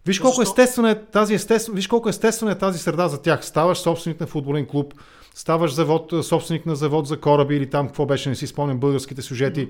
Виж 0.06 0.20
колко, 0.20 0.42
естествена 0.42 0.92
е 0.92 1.06
тази 1.06 1.34
естествен, 1.34 1.76
виж 1.76 1.88
колко 1.88 2.10
естествена 2.10 2.52
е 2.52 2.58
тази 2.58 2.80
среда 2.80 3.08
за 3.08 3.22
тях. 3.22 3.46
Ставаш 3.46 3.78
собственик 3.78 4.20
на 4.20 4.28
футболен 4.28 4.66
клуб, 4.66 4.94
ставаш 5.36 5.74
завод, 5.74 6.14
собственик 6.24 6.66
на 6.66 6.76
завод 6.76 7.08
за 7.08 7.20
кораби 7.20 7.56
или 7.56 7.70
там 7.70 7.88
какво 7.88 8.06
беше, 8.06 8.30
не 8.30 8.36
си 8.36 8.48
спомням 8.48 8.80
българските 8.80 9.22
сюжети. 9.22 9.70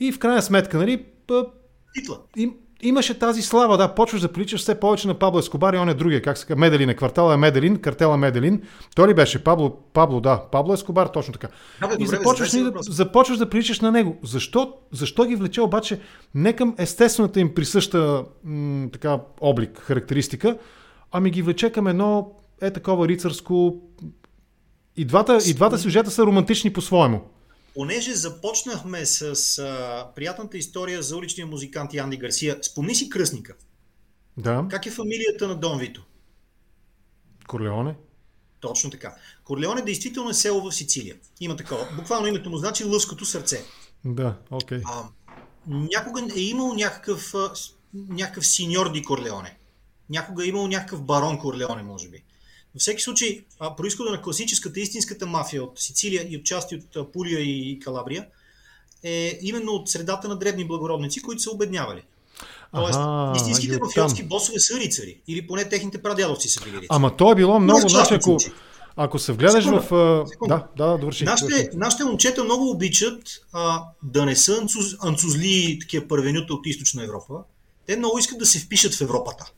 И 0.00 0.12
в 0.12 0.18
крайна 0.18 0.42
сметка, 0.42 0.78
нали, 0.78 1.04
Титла. 1.94 2.18
им, 2.36 2.54
имаше 2.84 3.18
тази 3.18 3.42
слава, 3.42 3.76
да, 3.76 3.94
почваш 3.94 4.20
да 4.20 4.32
приличаш 4.32 4.60
все 4.60 4.80
повече 4.80 5.08
на 5.08 5.14
Пабло 5.14 5.38
Ескобар 5.38 5.74
и 5.74 5.78
он 5.78 5.88
е 5.88 5.94
другия, 5.94 6.22
как 6.22 6.38
се 6.38 6.46
казва, 6.46 6.60
Меделин 6.60 6.88
е 6.88 6.94
квартала 6.94 7.34
е 7.34 7.36
Меделин, 7.36 7.76
картела 7.76 8.16
Меделин. 8.16 8.62
Той 8.96 9.08
ли 9.08 9.14
беше? 9.14 9.44
Пабло, 9.44 9.78
Пабло 9.92 10.20
да, 10.20 10.42
Пабло 10.52 10.74
Ескобар, 10.74 11.06
точно 11.06 11.32
така. 11.32 11.48
Да, 11.80 11.88
бе, 11.88 11.94
и 11.94 12.04
добре, 12.04 12.16
започваш, 12.16 12.52
бе, 12.52 12.70
да, 12.70 12.82
започваш 12.82 13.38
да 13.38 13.50
приличаш 13.50 13.80
на 13.80 13.92
него. 13.92 14.16
Защо, 14.22 14.72
защо 14.92 15.24
ги 15.24 15.36
влече 15.36 15.60
обаче 15.60 16.00
не 16.34 16.52
към 16.52 16.74
естествената 16.78 17.40
им 17.40 17.54
присъща 17.54 18.24
м- 18.44 18.88
така 18.92 19.20
облик, 19.40 19.78
характеристика, 19.78 20.58
ами 21.12 21.30
ги 21.30 21.42
влече 21.42 21.72
към 21.72 21.86
едно 21.86 22.30
е 22.60 22.70
такова 22.70 23.08
рицарско... 23.08 23.76
И 24.96 25.04
двата, 25.04 25.38
и 25.46 25.54
двата 25.54 25.78
сюжета 25.78 26.10
са 26.10 26.26
романтични 26.26 26.72
по-своему. 26.72 27.20
Понеже 27.74 28.14
започнахме 28.14 29.06
с 29.06 29.58
а, 29.58 30.08
приятната 30.14 30.58
история 30.58 31.02
за 31.02 31.16
уличния 31.16 31.46
музикант 31.46 31.94
Янди 31.94 32.16
Гарсия, 32.16 32.58
спомни 32.62 32.94
си 32.94 33.08
кръстника. 33.08 33.54
Да. 34.36 34.66
Как 34.70 34.86
е 34.86 34.90
фамилията 34.90 35.48
на 35.48 35.54
Дон 35.54 35.78
Вито? 35.78 36.04
Корлеоне. 37.46 37.94
Точно 38.60 38.90
така. 38.90 39.14
Корлеоне 39.44 39.82
действително 39.82 40.30
е 40.30 40.34
село 40.34 40.60
в 40.60 40.72
Сицилия. 40.72 41.16
Има 41.40 41.56
такова. 41.56 41.88
Буквално 41.96 42.26
името 42.26 42.50
му 42.50 42.56
значи 42.56 42.84
лъвското 42.84 43.24
сърце. 43.24 43.64
Да, 44.04 44.36
окей. 44.50 44.78
Okay. 44.78 44.82
А, 44.86 45.08
някога 45.68 46.22
е 46.36 46.40
имал 46.40 46.74
някакъв, 46.74 47.34
някакъв 47.94 48.46
синьор 48.46 48.92
Ди 48.92 49.02
Корлеоне. 49.02 49.58
Някога 50.10 50.44
е 50.44 50.48
имал 50.48 50.66
някакъв 50.66 51.02
барон 51.02 51.38
Корлеоне, 51.38 51.82
може 51.82 52.08
би. 52.08 52.24
Във 52.74 52.80
всеки 52.80 53.02
случай, 53.02 53.40
происхода 53.76 54.10
на 54.10 54.22
класическата 54.22 54.80
истинската 54.80 55.26
мафия 55.26 55.62
от 55.62 55.72
Сицилия 55.80 56.26
и 56.30 56.36
от 56.36 56.44
части 56.44 56.82
от 56.96 57.12
Пулия 57.12 57.40
и 57.40 57.80
Калабрия 57.80 58.26
е 59.02 59.38
именно 59.42 59.72
от 59.72 59.88
средата 59.88 60.28
на 60.28 60.36
дребни 60.36 60.66
благородници, 60.66 61.22
които 61.22 61.42
са 61.42 61.50
обеднявали. 61.50 62.02
Тоест, 62.74 62.98
Аха, 62.98 63.32
истинските 63.36 63.78
мафиотски 63.78 64.22
босове 64.22 64.60
са 64.60 64.80
рицари. 64.80 65.20
Или 65.28 65.46
поне 65.46 65.68
техните 65.68 66.02
прадядовци 66.02 66.48
са 66.48 66.60
били 66.60 66.72
рицари. 66.72 66.86
Ама 66.90 67.16
то 67.16 67.32
е 67.32 67.34
било 67.34 67.60
много, 67.60 67.80
Може, 67.80 67.94
значи 67.94 68.14
ако, 68.14 68.38
ако 68.96 69.18
се 69.18 69.32
вгледаш 69.32 69.64
Секунда, 69.64 69.82
в... 69.90 70.28
секунда. 70.28 70.66
Да, 70.76 70.86
да, 70.86 70.98
довърши. 70.98 71.24
Нашите, 71.24 71.70
нашите 71.74 72.04
момчета 72.04 72.44
много 72.44 72.70
обичат 72.70 73.22
а, 73.52 73.82
да 74.02 74.26
не 74.26 74.36
са 74.36 74.58
анцуз, 74.60 74.96
анцузли 75.02 75.78
такива 75.80 76.08
първенюта 76.08 76.54
от 76.54 76.66
източна 76.66 77.04
Европа. 77.04 77.34
Те 77.86 77.96
много 77.96 78.18
искат 78.18 78.38
да 78.38 78.46
се 78.46 78.58
впишат 78.58 78.94
в 78.94 79.00
Европата. 79.00 79.52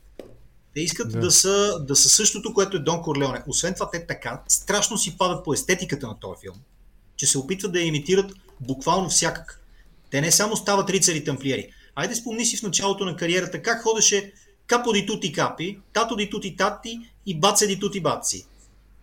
Те 0.77 0.81
искат 0.81 1.11
Да. 1.11 1.19
да, 1.19 1.31
са, 1.31 1.79
да 1.79 1.95
са 1.95 2.09
същото, 2.09 2.53
което 2.53 2.77
е 2.77 2.79
Дон 2.79 3.01
Корлеоне. 3.01 3.43
Освен 3.47 3.73
това, 3.73 3.89
те 3.91 4.05
така 4.07 4.41
страшно 4.47 4.97
си 4.97 5.17
падат 5.17 5.43
по 5.43 5.53
естетиката 5.53 6.07
на 6.07 6.19
този 6.19 6.41
филм, 6.41 6.55
че 7.15 7.25
се 7.25 7.37
опитват 7.37 7.71
да 7.71 7.79
я 7.79 7.85
имитират 7.85 8.31
буквално 8.61 9.09
всякак. 9.09 9.61
Те 10.11 10.21
не 10.21 10.31
само 10.31 10.55
стават 10.55 10.89
рицари 10.89 11.23
тамплиери. 11.23 11.71
Айде 11.95 12.15
спомни 12.15 12.45
си 12.45 12.57
в 12.57 12.61
началото 12.61 13.05
на 13.05 13.15
кариерата 13.15 13.61
как 13.61 13.83
ходеше 13.83 14.33
капо 14.67 14.93
ди 14.93 15.05
тути 15.05 15.31
капи, 15.33 15.79
тато 15.93 16.15
ди 16.15 16.29
тути 16.29 16.55
тати 16.55 16.99
и 17.25 17.39
баце 17.39 17.67
ди 17.67 17.79
тути 17.79 17.99
баци. 17.99 18.45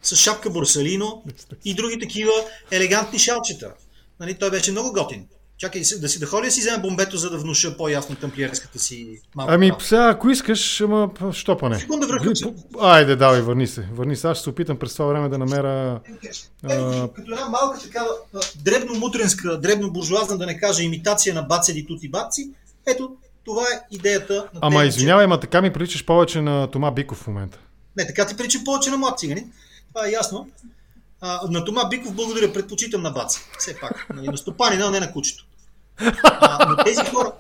С 0.03 0.17
шапка 0.17 0.51
Борсалино 0.51 1.25
и 1.65 1.75
други 1.75 1.99
такива 1.99 2.33
елегантни 2.71 3.19
шалчета. 3.19 3.75
Нали, 4.21 4.35
той 4.35 4.51
беше 4.51 4.71
много 4.71 4.93
готин. 4.93 5.27
Чакай 5.59 5.83
да 6.01 6.09
си 6.09 6.19
да 6.19 6.27
ходя 6.27 6.51
си 6.51 6.61
взема 6.61 6.79
бомбето, 6.79 7.17
за 7.17 7.31
да 7.31 7.39
внуша 7.39 7.77
по-ясно 7.77 8.17
тамплиерската 8.17 8.79
си 8.79 9.21
малка 9.35 9.55
Ами, 9.55 9.73
сега, 9.81 10.09
ако 10.09 10.31
искаш, 10.31 10.81
ама 10.81 11.11
що 11.33 11.57
па 11.57 11.69
не? 11.69 11.79
Секунда, 11.79 12.07
връхна 12.07 12.37
се. 12.37 12.55
Айде, 12.81 13.17
давай, 13.17 13.41
върни 13.41 13.67
се. 13.67 13.89
Върни 13.93 14.17
се. 14.17 14.27
Аз 14.27 14.37
ще 14.37 14.45
се 14.45 14.51
опитам 14.51 14.79
през 14.79 14.93
това 14.93 15.07
време 15.07 15.29
да 15.29 15.39
намеря... 15.39 16.01
Ето, 16.69 17.11
като 17.17 17.33
една 17.33 17.49
малка 17.49 17.79
такава 17.81 18.09
а, 18.35 18.39
дребно-мутренска, 18.39 19.61
дребно-буржуазна, 19.61 20.37
да 20.37 20.47
не 20.47 20.59
кажа, 20.61 20.83
имитация 20.83 21.35
на 21.35 21.43
баци 21.43 21.87
тути 21.87 22.09
баци, 22.09 22.51
ето, 22.87 23.17
това 23.45 23.63
е 23.63 23.81
идеята 23.91 24.35
на 24.55 24.61
Ама 24.63 24.81
тези 24.81 24.89
извинявай, 24.89 25.25
ама 25.25 25.41
така 25.41 25.63
ми 25.63 25.73
приличаш 25.73 26.05
повече 26.05 26.41
на 26.41 26.71
Тома 26.71 26.91
Биков 26.91 27.19
в 27.19 27.27
момента. 27.27 27.59
Не, 27.97 28.07
така 28.07 28.27
ти 28.27 28.37
прича 28.37 28.59
повече 28.65 28.91
на 28.91 28.97
млад 28.97 29.19
цигани. 29.19 29.47
Това 29.95 30.07
е 30.07 30.11
ясно. 30.11 30.49
А, 31.27 31.41
на 31.51 31.65
Тома 31.65 31.85
Биков 31.89 32.15
благодаря, 32.15 32.53
предпочитам 32.53 33.03
на 33.03 33.11
Баци. 33.11 33.41
Все 33.59 33.81
пак. 33.81 34.07
Нали, 34.15 34.27
на 34.27 34.37
стопанина, 34.37 34.91
не 34.91 35.01
на 35.01 35.13
кучето. 35.13 35.45
А, 36.23 36.69
но 36.69 36.85
тези 36.85 37.01
хора... 37.11 37.33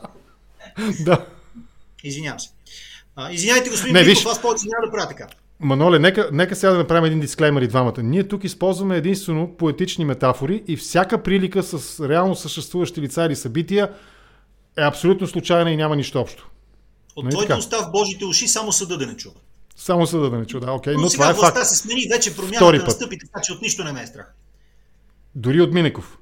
да. 1.00 1.26
Извинявам 2.04 2.40
се. 2.40 2.50
А, 3.16 3.32
извинявайте, 3.32 3.70
господин 3.70 3.94
Не, 3.94 4.04
Биков, 4.04 4.18
виж. 4.18 4.26
аз 4.26 4.42
повече 4.42 4.64
няма 4.64 4.86
да 4.86 4.92
правя 4.92 5.08
така. 5.08 5.26
Маноле, 5.60 5.98
нека, 5.98 6.28
нека 6.32 6.56
сега 6.56 6.72
да 6.72 6.78
направим 6.78 7.04
един 7.04 7.20
дисклеймер 7.20 7.62
и 7.62 7.68
двамата. 7.68 8.02
Ние 8.02 8.28
тук 8.28 8.44
използваме 8.44 8.96
единствено 8.96 9.56
поетични 9.56 10.04
метафори 10.04 10.62
и 10.68 10.76
всяка 10.76 11.22
прилика 11.22 11.62
с 11.62 12.08
реално 12.08 12.36
съществуващи 12.36 13.00
лица 13.00 13.24
или 13.24 13.36
събития 13.36 13.92
е 14.78 14.82
абсолютно 14.82 15.26
случайна 15.26 15.70
и 15.70 15.76
няма 15.76 15.96
нищо 15.96 16.20
общо. 16.20 16.50
От 17.16 17.24
Нали 17.24 17.34
твоите 17.34 17.54
уста 17.54 17.78
в 17.82 17.90
Божите 17.90 18.24
уши 18.24 18.48
само 18.48 18.72
съда 18.72 18.98
да 18.98 19.06
не 19.06 19.16
чува. 19.16 19.34
Само 19.76 20.06
съда 20.06 20.30
да 20.30 20.38
не 20.38 20.46
чуда, 20.46 20.72
окей, 20.72 20.94
Но, 20.94 21.00
но 21.00 21.10
сега 21.10 21.22
това 21.22 21.30
е 21.30 21.34
властта 21.34 21.60
факт. 21.60 21.68
се 21.68 21.76
смени, 21.76 22.06
вече 22.10 22.36
промяната 22.36 22.78
път. 22.78 22.86
настъпи, 22.86 23.18
така 23.18 23.40
че 23.40 23.52
от 23.52 23.62
нищо 23.62 23.84
не 23.84 23.92
ме 23.92 24.02
е 24.02 24.06
страх. 24.06 24.34
Дори 25.34 25.60
от 25.60 25.72
Минеков. 25.72 26.18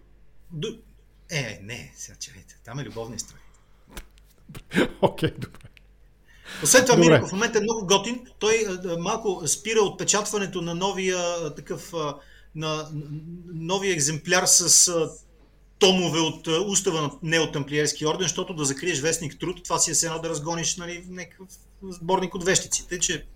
До... 0.51 0.69
Е, 1.31 1.61
не, 1.63 1.93
сега 1.97 2.19
чакайте, 2.19 2.57
там 2.65 2.79
е 2.79 2.85
любовни 2.85 3.19
страни. 3.19 3.43
Окей, 5.03 5.31
добре. 5.39 5.59
Освен 6.63 6.85
това. 6.85 6.97
Минеков 6.97 7.29
в 7.29 7.33
момента 7.33 7.59
е 7.59 7.63
много 7.63 7.87
готин. 7.87 8.27
Той 8.39 8.65
а, 8.69 8.89
а, 8.89 8.99
малко 8.99 9.43
спира 9.49 9.81
отпечатването 9.81 10.63
на 10.63 10.75
новия 10.75 11.55
такъв 11.55 11.93
на 12.55 12.89
новия 13.55 13.93
екземпляр 13.93 14.47
с 14.47 14.93
томове 15.79 16.21
от 16.21 16.47
устава 16.47 17.03
на 17.03 17.11
неотамплиерски 17.23 18.07
орден, 18.07 18.23
защото 18.23 18.55
да 18.55 18.65
закриеш 18.65 19.01
вестник 19.01 19.39
труд, 19.39 19.65
това 19.65 19.79
си 19.79 19.91
е 19.91 20.07
едно 20.07 20.19
да 20.19 20.29
разгониш 20.29 20.77
нали, 20.77 21.05
някакъв 21.09 21.49
сборник 21.83 22.35
от 22.35 22.45
вещици. 22.45 22.89
Тъй, 22.89 22.99
че 22.99 23.27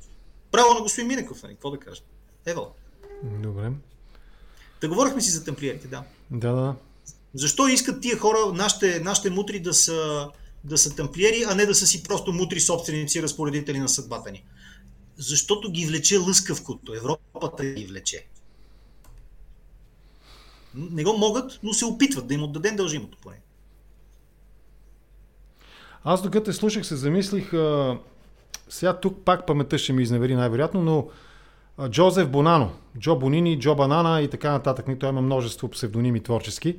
право 0.57 0.75
на 0.75 0.81
господин 0.81 1.09
Минеков, 1.09 1.43
нали, 1.43 1.53
какво 1.53 1.71
да 1.71 1.79
кажа. 1.79 2.03
Евал. 2.47 2.75
Добре. 3.23 3.73
Да 4.81 4.89
говорихме 4.89 5.21
си 5.21 5.31
за 5.31 5.45
тамплиерите, 5.45 5.89
да. 5.89 6.03
Да, 6.31 6.53
да. 6.53 6.75
Защо 7.35 7.69
искат 7.69 8.01
тия 8.01 8.19
хора, 8.19 8.39
нашите, 8.53 9.01
нашите 9.01 9.31
мутри 9.31 9.61
да 9.61 9.75
са, 9.75 10.29
да 10.65 10.79
са 10.79 10.97
тамплиери, 10.97 11.45
а 11.49 11.55
не 11.55 11.67
да 11.67 11.75
са 11.75 11.87
си 11.87 12.03
просто 12.03 12.33
мутри 12.33 12.61
собственици, 12.61 13.23
разпоредители 13.23 13.79
на 13.79 13.89
съдбата 13.89 14.33
ни? 14.33 14.45
Защото 15.17 15.71
ги 15.71 15.87
влече 15.87 16.17
лъскавкото. 16.17 16.95
Европата 16.95 17.65
ги 17.65 17.87
влече. 17.87 18.27
Не 20.75 21.05
го 21.05 21.19
могат, 21.19 21.59
но 21.63 21.73
се 21.73 21.85
опитват 21.85 22.27
да 22.27 22.35
им 22.35 22.43
отдадем 22.43 22.77
дължимото 22.77 23.19
поне. 23.23 23.41
Аз 26.05 26.23
докато 26.23 26.45
те 26.45 26.53
слушах 26.53 26.87
се 26.87 26.97
замислих, 26.97 27.53
а, 27.53 27.99
сега 28.69 28.97
тук 28.97 29.25
пак 29.25 29.47
паметта 29.47 29.79
ще 29.79 29.93
ми 29.93 30.03
изневери 30.03 30.35
най-вероятно, 30.35 30.83
но 30.83 31.09
Джозеф 31.89 32.29
Бонано, 32.29 32.71
Джо 32.99 33.17
Бонини, 33.17 33.61
Джо 33.61 33.75
Банана 33.75 34.23
и 34.23 34.29
така 34.29 34.53
нататък, 34.53 34.87
той 35.01 35.09
има 35.09 35.23
множество 35.23 35.69
псевдоними 35.69 36.21
творчески. 36.21 36.77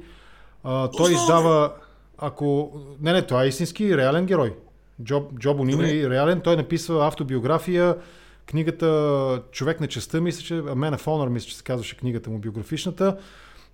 А, 0.64 0.92
той 0.92 1.14
издава, 1.14 1.74
ако... 2.18 2.72
Не, 3.02 3.14
не, 3.14 3.22
това 3.22 3.44
е 3.44 3.48
истински 3.48 3.98
реален 3.98 4.26
герой. 4.26 4.56
Джо, 5.04 5.24
Джо 5.40 5.54
Бонини 5.54 6.00
е 6.00 6.10
реален, 6.10 6.42
той 6.42 6.56
написва 6.56 7.08
автобиография, 7.08 7.96
книгата 8.46 9.42
Човек 9.52 9.80
на 9.80 9.88
честа, 9.88 10.22
мисля, 10.22 10.44
че 10.44 10.54
Man 10.54 10.98
of 10.98 11.06
Honor, 11.06 11.30
мисля, 11.30 11.50
че 11.50 11.58
се 11.58 11.64
казваше 11.64 11.98
книгата 11.98 12.30
му 12.30 12.40
биографичната. 12.40 13.18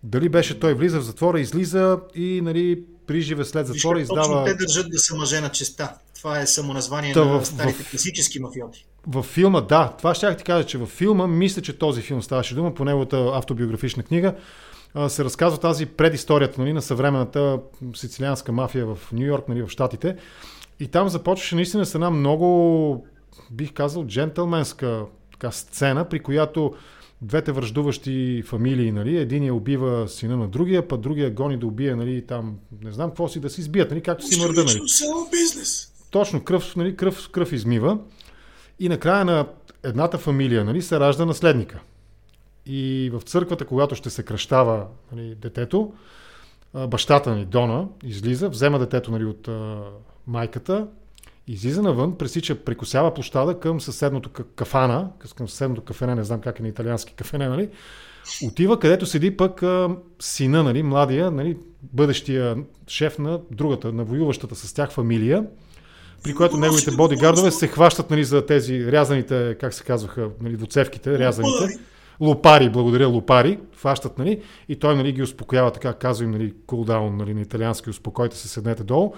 Дали 0.04 0.30
беше 0.30 0.60
той 0.60 0.74
влиза 0.74 1.00
в 1.00 1.04
затвора, 1.04 1.40
излиза 1.40 2.00
и 2.16 2.42
нали, 2.44 2.84
приживе 3.08 3.46
след 3.46 3.68
Виж 3.68 3.76
затвора 3.76 4.00
как 4.00 4.08
точно 4.08 4.24
издава... 4.24 4.46
те 4.46 4.54
държат 4.54 4.92
да 4.92 5.00
са 5.00 5.16
мъже 5.16 5.42
на 5.42 5.50
честа. 5.50 5.94
Това 6.24 6.40
е 6.40 6.48
самоназвание 6.48 7.14
Та 7.14 7.26
на 7.26 7.40
в- 7.40 7.46
старите 7.46 7.84
в- 7.84 7.92
класически 7.92 8.40
мафиоти. 8.40 8.86
Във 9.08 9.26
филма, 9.26 9.62
да, 9.62 9.94
това 9.98 10.14
ще 10.16 10.38
ти 10.38 10.44
кажа, 10.44 10.68
че 10.68 10.78
във 10.78 10.90
филма, 10.90 11.28
мисля, 11.28 11.62
че 11.62 11.78
този 11.78 12.02
филм 12.02 12.22
ставаше 12.22 12.56
дума 12.56 12.74
по 12.74 12.86
неговата 12.86 13.32
автобиографична 13.34 14.04
книга. 14.04 14.36
се 15.08 15.24
разказва 15.24 15.60
тази 15.60 15.86
предисторията 15.86 16.62
нали, 16.62 16.74
на 16.74 16.82
съвременната 16.82 17.60
сицилианска 17.96 18.52
мафия 18.52 18.86
в 18.86 19.00
Нью 19.12 19.26
Йорк, 19.26 19.48
нали, 19.48 19.62
в 19.62 19.70
Штатите. 19.70 20.16
И 20.80 20.88
там 20.88 21.10
започваше 21.10 21.56
наистина 21.56 21.86
с 21.86 21.96
една 21.96 22.10
много, 22.10 23.08
бих 23.52 23.74
казал, 23.74 24.06
джентълменска 24.06 25.06
така, 25.32 25.52
сцена, 25.52 26.10
при 26.10 26.20
която 26.20 26.74
двете 27.22 27.52
връждуващи 27.52 28.44
фамилии, 28.48 28.92
нали, 28.92 29.18
единия 29.18 29.56
убива 29.56 30.08
сина 30.08 30.38
на 30.38 30.48
другия, 30.48 30.88
път 30.88 31.02
другия 31.02 31.32
гони 31.32 31.58
да 31.58 31.68
убие, 31.68 31.96
нали, 31.96 32.26
там, 32.28 32.56
не 32.84 32.92
знам 32.92 33.10
какво 33.10 33.28
си, 33.28 33.40
да 33.40 33.50
си 33.50 33.62
избият, 33.62 33.92
нали, 33.92 34.02
както 34.02 34.28
си 34.28 34.40
мърда, 34.40 34.64
нали. 34.64 34.80
бизнес. 35.32 35.93
Точно, 36.14 36.44
кръв, 36.44 36.76
нали, 36.76 36.96
кръв, 36.96 37.30
кръв 37.30 37.52
измива. 37.52 37.98
И 38.80 38.90
накрая 38.90 39.26
на 39.26 39.46
едната 39.84 40.18
фамилия 40.18 40.64
нали, 40.66 40.82
се 40.82 41.00
ражда 41.00 41.26
наследника. 41.26 41.80
И 42.66 43.12
в 43.14 43.22
църквата, 43.22 43.66
когато 43.66 43.96
ще 43.96 44.10
се 44.10 44.24
кръщава 44.24 44.88
нали, 45.12 45.36
детето, 45.36 45.94
бащата 46.88 47.36
ни, 47.36 47.46
Дона, 47.46 47.88
излиза, 48.04 48.50
взема 48.50 48.80
детето 48.80 49.12
нали, 49.12 49.26
от 49.26 49.48
а, 49.48 49.82
майката, 50.28 50.88
излиза 51.48 51.82
навън, 51.82 52.18
пресича, 52.18 52.56
прекусява 52.56 53.14
площада 53.14 53.60
към 53.60 53.82
съседното 53.82 54.30
кафана, 54.56 55.10
към 55.36 55.50
съседното 55.50 55.82
кафене, 55.82 56.16
не 56.16 56.24
знам 56.24 56.42
как 56.42 56.60
е 56.60 56.62
на 56.62 56.68
италиански 56.68 57.14
кафене, 57.14 57.48
нали, 57.48 57.70
отива 58.48 58.80
където 58.80 59.06
седи 59.06 59.38
пък 59.38 59.64
а, 59.64 59.90
сина, 60.20 60.64
нали, 60.64 60.84
младия, 60.84 61.32
нали, 61.32 61.58
бъдещия 61.82 62.58
шеф 62.88 63.20
на 63.20 63.40
другата, 63.52 63.94
на 63.94 64.04
воюващата 64.04 64.56
с 64.56 64.74
тях 64.74 64.92
фамилия, 64.92 65.46
при 66.24 66.36
което 66.36 66.58
неговите 66.58 66.92
бодигардове 66.92 67.52
се 67.52 67.68
хващат 67.68 68.10
нали, 68.10 68.24
за 68.24 68.46
тези 68.46 68.92
рязаните, 68.92 69.58
как 69.60 69.74
се 69.74 69.84
казваха, 69.84 70.30
нали, 70.42 70.58
двуцевките, 70.58 71.20
рязаните. 71.20 71.80
Лопари, 72.20 72.70
благодаря, 72.70 73.08
лопари, 73.08 73.60
фащат, 73.72 74.18
нали, 74.18 74.42
и 74.70 74.76
той 74.76 74.96
нали, 74.96 75.12
ги 75.12 75.22
успокоява 75.22 75.72
така, 75.72 75.94
казва 75.94 76.26
им, 76.26 76.32
нали, 76.32 76.54
cool 76.68 76.92
down, 76.92 77.18
нали, 77.18 77.34
на 77.34 77.42
италиански, 77.42 77.90
успокойте 77.90 78.38
се, 78.38 78.48
седнете 78.48 78.84
долу. 78.84 79.14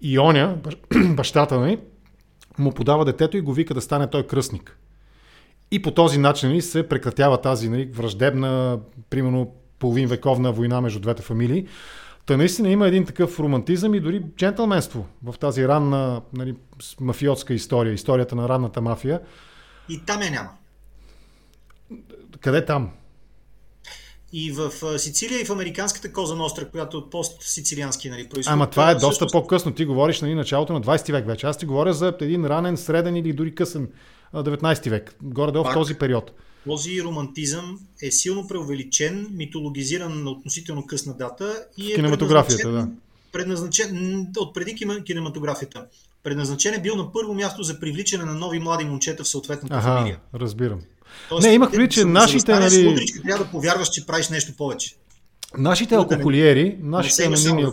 И 0.00 0.18
оня, 0.18 0.56
бащата, 1.14 1.60
нали, 1.60 1.78
му 2.58 2.72
подава 2.72 3.04
детето 3.04 3.36
и 3.36 3.40
го 3.40 3.52
вика 3.52 3.74
да 3.74 3.80
стане 3.80 4.06
той 4.06 4.22
кръстник. 4.22 4.78
И 5.70 5.82
по 5.82 5.90
този 5.90 6.18
начин 6.18 6.48
нали, 6.48 6.62
се 6.62 6.88
прекратява 6.88 7.40
тази 7.40 7.68
нали, 7.68 7.84
враждебна, 7.84 8.78
примерно 9.10 9.52
половин 9.78 10.08
вековна 10.08 10.52
война 10.52 10.80
между 10.80 11.00
двете 11.00 11.22
фамилии. 11.22 11.66
Та 12.26 12.36
наистина 12.36 12.70
има 12.70 12.88
един 12.88 13.04
такъв 13.04 13.40
романтизъм 13.40 13.94
и 13.94 14.00
дори 14.00 14.22
джентълменство 14.36 15.06
в 15.24 15.38
тази 15.38 15.68
ранна 15.68 16.22
нали, 16.32 16.54
мафиотска 17.00 17.54
история, 17.54 17.92
историята 17.92 18.36
на 18.36 18.48
ранната 18.48 18.80
мафия. 18.80 19.20
И 19.88 20.00
там 20.06 20.22
я 20.22 20.30
няма. 20.30 20.50
Къде 22.40 22.64
там? 22.64 22.90
И 24.32 24.52
в 24.52 24.98
Сицилия 24.98 25.40
и 25.40 25.44
в 25.44 25.50
американската 25.50 26.12
Коза 26.12 26.34
Ностра, 26.36 26.64
която 26.64 26.98
от 26.98 27.10
пост-сицилиански 27.10 28.10
нали, 28.10 28.28
происход. 28.28 28.52
Ама 28.52 28.70
това 28.70 28.90
е 28.90 28.94
доста 28.94 29.24
също... 29.24 29.38
по-късно. 29.38 29.72
Ти 29.72 29.84
говориш 29.84 30.20
нали, 30.20 30.34
началото 30.34 30.72
на 30.72 30.80
20 30.80 31.12
век 31.12 31.26
вече. 31.26 31.46
Аз 31.46 31.58
ти 31.58 31.66
говоря 31.66 31.92
за 31.92 32.14
един 32.20 32.46
ранен, 32.46 32.76
среден 32.76 33.16
или 33.16 33.32
дори 33.32 33.54
късен 33.54 33.88
19 34.34 34.90
век. 34.90 35.14
Горе-долу 35.22 35.64
в 35.64 35.74
този 35.74 35.94
период. 35.94 36.32
Този 36.68 37.02
романтизъм 37.02 37.78
е 38.02 38.10
силно 38.10 38.48
преувеличен, 38.48 39.28
митологизиран 39.30 40.24
на 40.24 40.30
относително 40.30 40.86
късна 40.86 41.16
дата 41.16 41.64
и 41.76 41.92
е 41.92 41.94
кинематографията, 41.94 42.72
да. 42.72 42.88
предназначен 43.32 44.26
от 44.38 44.54
преди 44.54 44.74
кинематографията. 45.04 45.86
Предназначен 46.22 46.74
е 46.74 46.82
бил 46.82 46.96
на 46.96 47.12
първо 47.12 47.34
място 47.34 47.62
за 47.62 47.80
привличане 47.80 48.24
на 48.24 48.34
нови 48.34 48.58
млади 48.58 48.84
момчета 48.84 49.24
в 49.24 49.28
съответната 49.28 49.74
Ага, 49.74 49.82
фамилия. 49.82 50.18
разбирам. 50.34 50.80
Тоест, 51.28 51.46
не, 51.46 51.54
имах 51.54 51.70
предвид, 51.70 51.90
че 51.90 52.04
нашите... 52.04 52.52
Нали... 52.52 52.88
Мудричка, 52.88 53.22
трябва 53.22 53.44
да 53.44 53.50
повярваш, 53.50 53.88
че 53.88 54.06
правиш 54.06 54.28
нещо 54.28 54.52
повече. 54.56 54.94
Нашите 55.58 55.94
алкохолиери, 55.94 56.78
нашите 56.82 57.24
анонимни... 57.24 57.66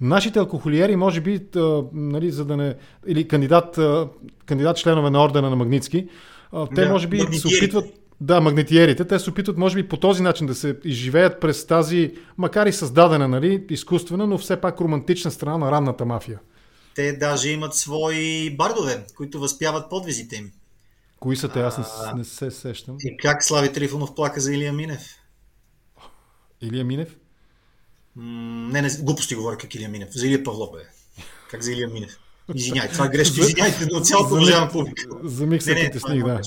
Нашите 0.00 0.38
алкохолиери, 0.38 0.96
може 0.96 1.20
би, 1.20 1.40
нали, 1.92 2.30
за 2.30 2.44
да 2.44 2.56
не... 2.56 2.74
Или 3.06 3.28
кандидат, 3.28 3.78
кандидат 4.46 4.76
членове 4.76 5.10
на 5.10 5.24
ордена 5.24 5.50
на 5.50 5.56
Магницки, 5.56 6.08
те 6.74 6.84
да, 6.84 6.88
може 6.88 7.06
би 7.06 7.20
се 7.20 7.48
опитват... 7.48 7.84
Да, 8.20 8.40
магнетиерите, 8.40 9.04
те 9.04 9.18
се 9.18 9.30
опитват, 9.30 9.56
може 9.56 9.74
би, 9.74 9.88
по 9.88 9.96
този 9.96 10.22
начин 10.22 10.46
да 10.46 10.54
се 10.54 10.76
изживеят 10.84 11.40
през 11.40 11.66
тази, 11.66 12.14
макар 12.38 12.66
и 12.66 12.72
създадена, 12.72 13.28
нали, 13.28 13.66
изкуствена, 13.70 14.26
но 14.26 14.38
все 14.38 14.60
пак 14.60 14.80
романтична 14.80 15.30
страна 15.30 15.58
на 15.58 15.72
ранната 15.72 16.04
мафия. 16.04 16.38
Те 16.94 17.12
даже 17.12 17.50
имат 17.50 17.74
свои 17.74 18.56
бардове, 18.56 19.06
които 19.16 19.40
възпяват 19.40 19.90
подвизите 19.90 20.36
им. 20.36 20.52
Кои 21.20 21.36
са 21.36 21.48
те? 21.48 21.60
Аз 21.60 21.78
не, 21.78 22.18
не 22.18 22.24
се 22.24 22.50
сещам. 22.50 22.96
И 23.00 23.16
как 23.16 23.44
Слави 23.44 23.72
Трифонов 23.72 24.14
плака 24.14 24.40
за 24.40 24.54
Илия 24.54 24.72
Минев? 24.72 25.02
Илия 26.60 26.84
Минев? 26.84 27.16
М- 28.16 28.68
не, 28.72 28.82
не, 28.82 28.88
глупости 29.00 29.34
говоря 29.34 29.56
как 29.56 29.74
Илия 29.74 29.88
Минев. 29.88 30.08
За 30.12 30.26
Илия 30.26 30.44
Павлов, 30.44 30.70
бе. 30.72 30.78
Как 31.50 31.62
за 31.62 31.72
Илия 31.72 31.88
Минев? 31.88 32.18
Извиняй, 32.54 32.88
това 32.88 33.04
е 33.06 33.08
грешка. 33.08 33.40
Извиняйте, 33.40 33.88
но 33.92 34.00
цялото 34.00 34.34
уважавам 34.34 34.68
публика. 34.72 35.08
За 35.22 35.46
миг 35.46 35.62
се 35.62 35.74
притесних, 35.74 36.24
да. 36.24 36.40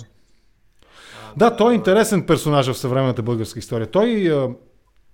Да, 1.38 1.56
той 1.56 1.74
е 1.74 1.76
интересен 1.76 2.26
персонаж 2.26 2.68
в 2.68 2.78
съвременната 2.78 3.22
българска 3.24 3.60
история. 3.60 3.92
Той, 3.92 4.32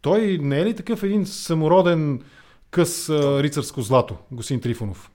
той 0.02 0.38
не 0.41 0.60
е 0.60 0.65
ли 0.65 0.76
такъв 0.76 1.04
един 1.04 1.26
самороден 1.26 2.21
къс 2.71 3.10
рицарско 3.10 3.82
злато, 3.82 4.15
Госин 4.32 4.62
Трифонов? 4.62 5.12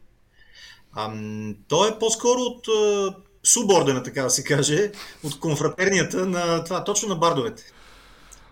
Ам, 0.96 1.56
той 1.68 1.90
е 1.90 1.98
по-скоро 1.98 2.40
от 2.40 2.66
субордена, 3.44 4.02
така 4.02 4.22
да 4.22 4.30
се 4.30 4.44
каже, 4.44 4.92
от 5.22 5.38
конфратернията 5.38 6.26
на 6.26 6.64
това, 6.64 6.84
точно 6.84 7.08
на 7.08 7.16
бардовете. 7.16 7.62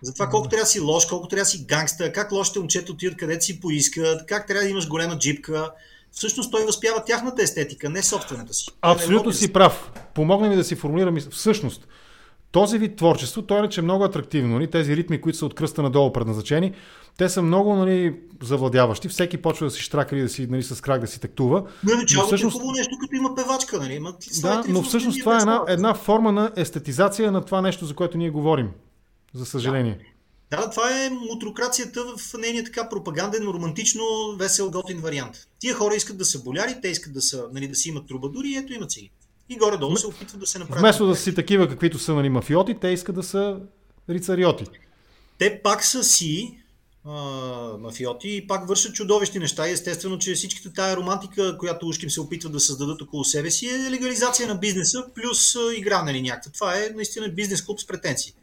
За 0.03 0.13
това 0.13 0.29
колко 0.29 0.49
трябва 0.49 0.63
да 0.63 0.67
си 0.67 0.81
лош, 0.81 1.07
колко 1.07 1.29
трябва 1.29 1.43
да 1.43 1.47
си 1.47 1.65
гангста, 1.69 2.13
как 2.13 2.33
лошите 2.33 2.59
момчета 2.59 2.93
отиват 2.93 3.17
където 3.17 3.45
си 3.45 3.61
поискат, 3.61 4.27
как 4.27 4.47
трябва 4.47 4.65
да 4.65 4.71
имаш 4.71 4.89
голема 4.89 5.19
джипка. 5.19 5.71
Всъщност 6.13 6.53
той 6.53 6.65
възпява 6.65 7.05
тяхната 7.05 7.43
естетика, 7.43 7.91
не 7.91 8.03
собствената 8.03 8.55
си. 8.55 8.67
Абсолютно 8.83 9.33
си 9.33 9.53
прав. 9.53 9.93
Помогна 10.15 10.49
ми 10.49 10.57
да 10.57 10.65
си 10.65 10.75
формулирам. 10.75 11.17
Всъщност, 11.31 11.89
този 12.53 12.79
вид 12.79 12.97
творчество, 12.97 13.43
той 13.43 13.67
е, 13.67 13.69
че 13.69 13.81
е 13.81 13.85
много 13.85 14.05
атрактивно. 14.05 14.55
Нали? 14.55 14.71
Тези 14.71 14.97
ритми, 14.97 15.21
които 15.21 15.39
са 15.39 15.47
от 15.47 15.55
кръста 15.55 15.83
надолу 15.83 16.13
предназначени, 16.13 16.73
те 17.19 17.29
са 17.29 17.43
много 17.43 17.75
нали, 17.75 18.17
завладяващи. 18.43 19.09
Всеки 19.09 19.37
почва 19.37 19.67
да 19.67 19.71
си 19.71 19.83
штрака 19.83 20.17
или 20.17 20.23
да 20.23 20.29
си 20.29 20.47
нали, 20.47 20.63
с 20.63 20.81
крак 20.81 21.01
да 21.01 21.07
си 21.07 21.21
тактува. 21.21 21.65
Не, 21.85 21.95
началото 21.95 22.27
всъщност... 22.27 22.55
е 22.55 22.59
хубаво 22.59 22.73
нещо, 22.73 22.97
като 23.01 23.15
има 23.17 23.35
певачка. 23.35 23.79
Нали? 23.79 23.95
Има 23.95 24.15
да, 24.43 24.65
но 24.69 24.83
всъщност 24.83 25.21
това 25.21 25.35
е 25.35 25.41
една, 25.41 25.65
една 25.69 25.95
форма 25.95 26.33
на 26.33 26.53
естетизация 26.57 27.33
на 27.33 27.45
това 27.45 27.61
нещо, 27.61 27.87
за 27.87 27.95
което 27.95 28.19
ние 28.19 28.31
говорим. 28.31 28.71
За 29.35 29.47
съжаление. 29.47 29.99
Да. 29.99 30.05
Да, 30.51 30.71
това 30.71 31.05
е 31.05 31.11
мутрокрацията 31.11 32.05
в 32.17 32.39
нейния 32.39 32.65
така 32.65 32.89
пропаганден, 32.89 33.43
романтично, 33.43 34.03
весел, 34.39 34.71
готин 34.71 35.01
вариант. 35.01 35.47
Тия 35.59 35.75
хора 35.75 35.95
искат 35.95 36.19
да 36.19 36.25
са 36.25 36.43
боляри, 36.43 36.77
те 36.83 36.89
искат 36.89 37.13
да, 37.13 37.23
са, 37.23 37.45
нали, 37.53 37.69
да 37.69 37.75
си 37.75 37.89
имат 37.89 38.07
трубадури 38.07 38.49
и 38.49 38.57
ето 38.57 38.73
имат 38.73 38.91
си 38.91 39.11
и 39.49 39.57
горе-долу 39.57 39.97
се 39.97 40.07
опитват 40.07 40.41
да 40.41 40.47
се 40.47 40.59
направят. 40.59 40.81
Вместо 40.81 41.07
да 41.07 41.17
си 41.17 41.35
такива, 41.35 41.69
каквито 41.69 41.99
са 41.99 42.15
нали, 42.15 42.29
мафиоти, 42.29 42.75
те 42.81 42.89
искат 42.89 43.15
да 43.15 43.23
са 43.23 43.61
рицариоти. 44.11 44.65
Те 45.39 45.61
пак 45.63 45.85
са 45.85 46.05
си 46.05 46.59
а, 47.05 47.13
мафиоти 47.79 48.37
и 48.37 48.47
пак 48.47 48.69
вършат 48.69 48.95
чудовищни 48.95 49.41
неща. 49.41 49.69
И 49.69 49.73
естествено, 49.73 50.19
че 50.19 50.35
всичката 50.35 50.73
тая 50.73 50.97
романтика, 50.97 51.59
която 51.59 51.87
ушким 51.87 52.11
се 52.11 52.21
опитват 52.21 52.53
да 52.53 52.61
създадат 52.61 53.03
около 53.03 53.25
себе 53.25 53.51
си, 53.51 53.69
е 53.69 53.91
легализация 53.91 54.49
на 54.49 54.55
бизнеса 54.55 55.05
плюс 55.15 55.57
игра, 55.77 56.03
нали 56.03 56.23
някаква. 56.23 56.53
Това 56.53 56.77
е 56.77 56.91
наистина 56.95 57.29
бизнес 57.29 57.65
клуб 57.65 57.81
с 57.81 57.87
претенции. 57.87 58.35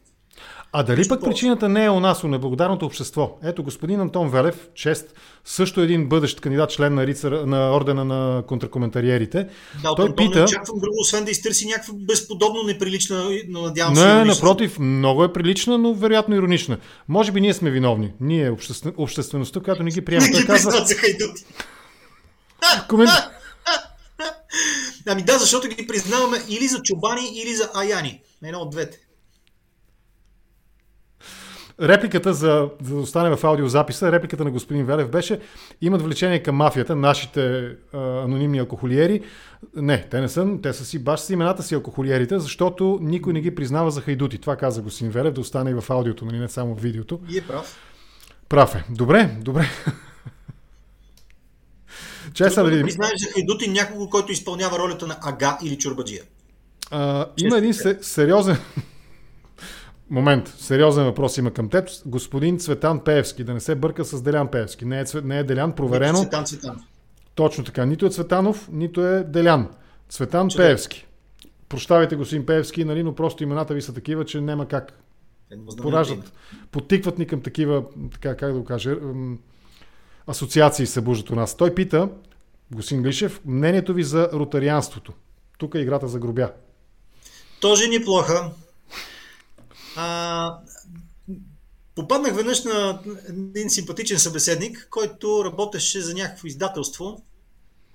А 0.71 0.83
дали 0.83 1.07
пък 1.07 1.21
причината 1.23 1.69
не 1.69 1.85
е 1.85 1.89
у 1.89 1.99
нас, 1.99 2.23
у 2.23 2.27
неблагодарното 2.27 2.85
общество? 2.85 3.37
Ето, 3.43 3.63
господин 3.63 3.99
Антон 4.01 4.29
Велев, 4.29 4.67
чест, 4.75 5.13
също 5.45 5.81
един 5.81 6.09
бъдещ 6.09 6.41
кандидат, 6.41 6.69
член 6.69 6.93
на, 6.93 7.07
рицар, 7.07 7.31
на 7.31 7.75
ордена 7.75 8.05
на 8.05 8.43
контракоментариерите. 8.47 9.47
Да, 9.83 9.95
той 9.95 10.05
Антон 10.05 10.15
пита... 10.15 10.39
Не 10.39 10.45
очаквам 10.45 10.79
друго, 10.79 10.95
освен 11.01 11.25
да 11.25 11.31
изтърси 11.31 11.67
някаква 11.67 11.93
безподобно 11.97 12.63
неприлична, 12.63 13.29
но 13.47 13.61
надявам 13.61 13.95
се... 13.95 14.05
Не, 14.05 14.25
напротив, 14.25 14.79
много 14.79 15.23
е 15.23 15.33
прилична, 15.33 15.77
но 15.77 15.93
вероятно 15.93 16.35
иронична. 16.35 16.77
Може 17.07 17.31
би 17.31 17.41
ние 17.41 17.53
сме 17.53 17.71
виновни. 17.71 18.13
Ние, 18.19 18.51
обществен... 18.51 18.93
обществеността, 18.97 19.59
която 19.59 19.83
не 19.83 19.91
ги 19.91 20.05
приема. 20.05 20.25
Не 20.25 20.31
ги 20.31 20.45
казва... 20.45 20.71
за 20.71 20.95
хайдути. 20.95 21.45
Комент... 22.89 23.11
Ами 25.09 25.23
да, 25.23 25.37
защото 25.37 25.67
ги 25.67 25.87
признаваме 25.87 26.37
или 26.49 26.67
за 26.67 26.81
чубани, 26.83 27.29
или 27.35 27.55
за 27.55 27.69
аяни. 27.75 28.21
Едно 28.43 28.59
от 28.59 28.69
двете 28.69 29.06
репликата 31.81 32.33
за, 32.33 32.69
за 32.81 32.95
да 32.95 33.01
остане 33.01 33.35
в 33.35 33.43
аудиозаписа, 33.43 34.11
репликата 34.11 34.43
на 34.43 34.51
господин 34.51 34.85
Велев 34.85 35.09
беше 35.09 35.39
имат 35.81 36.01
влечение 36.01 36.43
към 36.43 36.55
мафията, 36.55 36.95
нашите 36.95 37.71
а, 37.93 38.23
анонимни 38.23 38.59
алкохолиери. 38.59 39.21
Не, 39.75 40.07
те 40.11 40.21
не 40.21 40.29
са, 40.29 40.47
те 40.63 40.73
са 40.73 40.85
си 40.85 40.99
баш 40.99 41.19
с 41.19 41.29
имената 41.29 41.63
си 41.63 41.75
алкохолиерите, 41.75 42.39
защото 42.39 42.99
никой 43.01 43.33
не 43.33 43.41
ги 43.41 43.55
признава 43.55 43.91
за 43.91 44.01
хайдути. 44.01 44.37
Това 44.37 44.55
каза 44.55 44.81
господин 44.81 45.11
Велев, 45.11 45.33
да 45.33 45.41
остане 45.41 45.71
и 45.71 45.73
в 45.73 45.83
аудиото, 45.89 46.25
нали, 46.25 46.39
не 46.39 46.49
само 46.49 46.75
в 46.75 46.81
видеото. 46.81 47.19
И 47.29 47.37
е 47.37 47.41
прав. 47.41 47.77
Прав 48.49 48.75
е. 48.75 48.83
Добре, 48.89 49.37
добре. 49.41 49.65
Че 52.33 52.49
са 52.49 52.63
да 52.63 52.69
видим. 52.69 52.85
Признаеш 52.85 53.13
за 53.17 53.31
хайдути 53.33 53.69
някого, 53.69 54.09
който 54.09 54.31
изпълнява 54.31 54.79
ролята 54.79 55.07
на 55.07 55.17
ага 55.21 55.57
или 55.63 55.77
чурбаджия. 55.77 56.23
А, 56.91 57.25
има 57.37 57.57
един 57.57 57.73
сериозен 58.01 58.57
Момент, 60.09 60.47
сериозен 60.47 61.05
въпрос 61.05 61.37
има 61.37 61.51
към 61.51 61.69
теб. 61.69 61.89
Господин 62.05 62.59
Цветан 62.59 62.99
Пеевски, 62.99 63.43
да 63.43 63.53
не 63.53 63.59
се 63.59 63.75
бърка 63.75 64.05
с 64.05 64.21
Делян 64.21 64.47
Пеевски. 64.47 64.85
Не 64.85 64.99
е, 64.99 65.03
не 65.23 65.39
е 65.39 65.43
Делян, 65.43 65.71
проверено. 65.71 66.17
Цветан 66.17 66.45
Цветан. 66.45 66.83
Точно 67.35 67.63
така. 67.63 67.85
Нито 67.85 68.05
е 68.05 68.09
Цветанов, 68.09 68.69
нито 68.71 69.05
е 69.05 69.23
Делян. 69.23 69.69
Цветан 70.09 70.49
Чудо. 70.49 70.63
Пеевски. 70.63 71.07
Прощавайте, 71.69 72.15
господин 72.15 72.45
Пеевски, 72.45 72.85
нали, 72.85 73.03
но 73.03 73.15
просто 73.15 73.43
имената 73.43 73.73
ви 73.73 73.81
са 73.81 73.93
такива, 73.93 74.25
че 74.25 74.41
няма 74.41 74.67
как. 74.67 74.99
Пораждат, 75.77 76.33
потикват 76.71 77.17
ни 77.17 77.27
към 77.27 77.41
такива, 77.41 77.83
така, 78.13 78.35
как 78.35 78.53
да 78.53 78.59
го 78.59 78.65
кажа, 78.65 78.97
асоциации 80.27 80.85
се 80.85 81.01
бужат 81.01 81.29
у 81.29 81.35
нас. 81.35 81.57
Той 81.57 81.75
пита, 81.75 82.09
господин 82.71 83.03
Глишев, 83.03 83.41
мнението 83.45 83.93
ви 83.93 84.03
за 84.03 84.29
ротарианството. 84.33 85.13
Тук 85.57 85.75
е 85.75 85.79
играта 85.79 86.07
за 86.07 86.19
грубя. 86.19 86.51
Тоже 87.61 87.87
ни 87.87 88.03
плоха. 88.03 88.51
А, 89.99 90.59
попаднах 91.95 92.35
веднъж 92.35 92.63
на 92.63 93.01
един 93.29 93.69
симпатичен 93.69 94.19
събеседник, 94.19 94.87
който 94.91 95.45
работеше 95.45 96.01
за 96.01 96.13
някакво 96.13 96.47
издателство, 96.47 97.23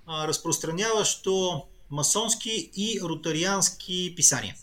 а, 0.06 0.28
разпространяващо 0.28 1.62
масонски 1.90 2.70
и 2.76 3.00
ротариански 3.02 4.12
писания. 4.16 4.54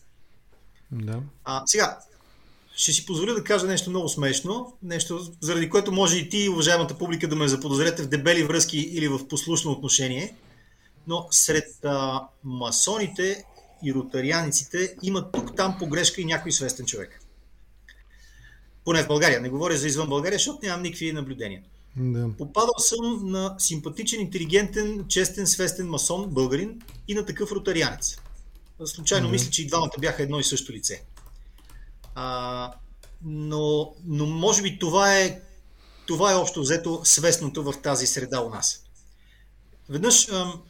Да. 0.91 1.21
А, 1.43 1.63
сега, 1.65 1.99
ще 2.75 2.91
си 2.91 3.05
позволя 3.05 3.33
да 3.33 3.43
кажа 3.43 3.67
нещо 3.67 3.89
много 3.89 4.09
смешно, 4.09 4.77
нещо, 4.83 5.31
заради 5.41 5.69
което 5.69 5.91
може 5.91 6.17
и 6.17 6.29
ти, 6.29 6.49
уважаемата 6.49 6.97
публика, 6.97 7.27
да 7.27 7.35
ме 7.35 7.47
заподозрете 7.47 8.03
в 8.03 8.07
дебели 8.07 8.43
връзки 8.43 8.79
или 8.79 9.07
в 9.07 9.27
послушно 9.27 9.71
отношение. 9.71 10.35
Но 11.07 11.27
сред 11.31 11.85
а, 11.85 12.27
масоните 12.43 13.43
и 13.83 13.93
ротарианиците 13.93 14.95
има 15.03 15.31
тук-там 15.31 15.75
погрешка 15.79 16.21
и 16.21 16.25
някой 16.25 16.51
свестен 16.51 16.85
човек. 16.85 17.18
Поне 18.89 19.03
в 19.03 19.07
България. 19.07 19.41
Не 19.41 19.49
говоря 19.49 19.77
за 19.77 19.87
извън 19.87 20.09
България, 20.09 20.37
защото 20.37 20.59
нямам 20.63 20.81
никакви 20.81 21.13
наблюдения. 21.13 21.61
Да. 21.97 22.29
Попадал 22.37 22.73
съм 22.77 23.31
на 23.31 23.55
симпатичен, 23.57 24.21
интелигентен, 24.21 25.05
честен, 25.07 25.47
свестен 25.47 25.87
масон, 25.87 26.29
българин 26.29 26.81
и 27.07 27.13
на 27.13 27.25
такъв 27.25 27.51
ротарианец. 27.51 28.17
Случайно 28.85 29.27
да. 29.27 29.31
мисля, 29.31 29.51
че 29.51 29.61
и 29.61 29.67
двамата 29.67 29.91
бяха 29.99 30.23
едно 30.23 30.39
и 30.39 30.43
също 30.43 30.71
лице. 30.71 31.03
А, 32.15 32.71
но, 33.21 33.93
но 34.05 34.25
може 34.25 34.61
би 34.61 34.79
това 34.79 35.19
е, 35.19 35.41
това 36.07 36.31
е 36.31 36.35
общо 36.35 36.61
взето 36.61 37.01
свестното 37.03 37.63
в 37.63 37.73
тази 37.83 38.07
среда 38.07 38.41
у 38.41 38.49
нас. 38.49 38.83
Веднъж, 39.89 40.29
ам, 40.29 40.61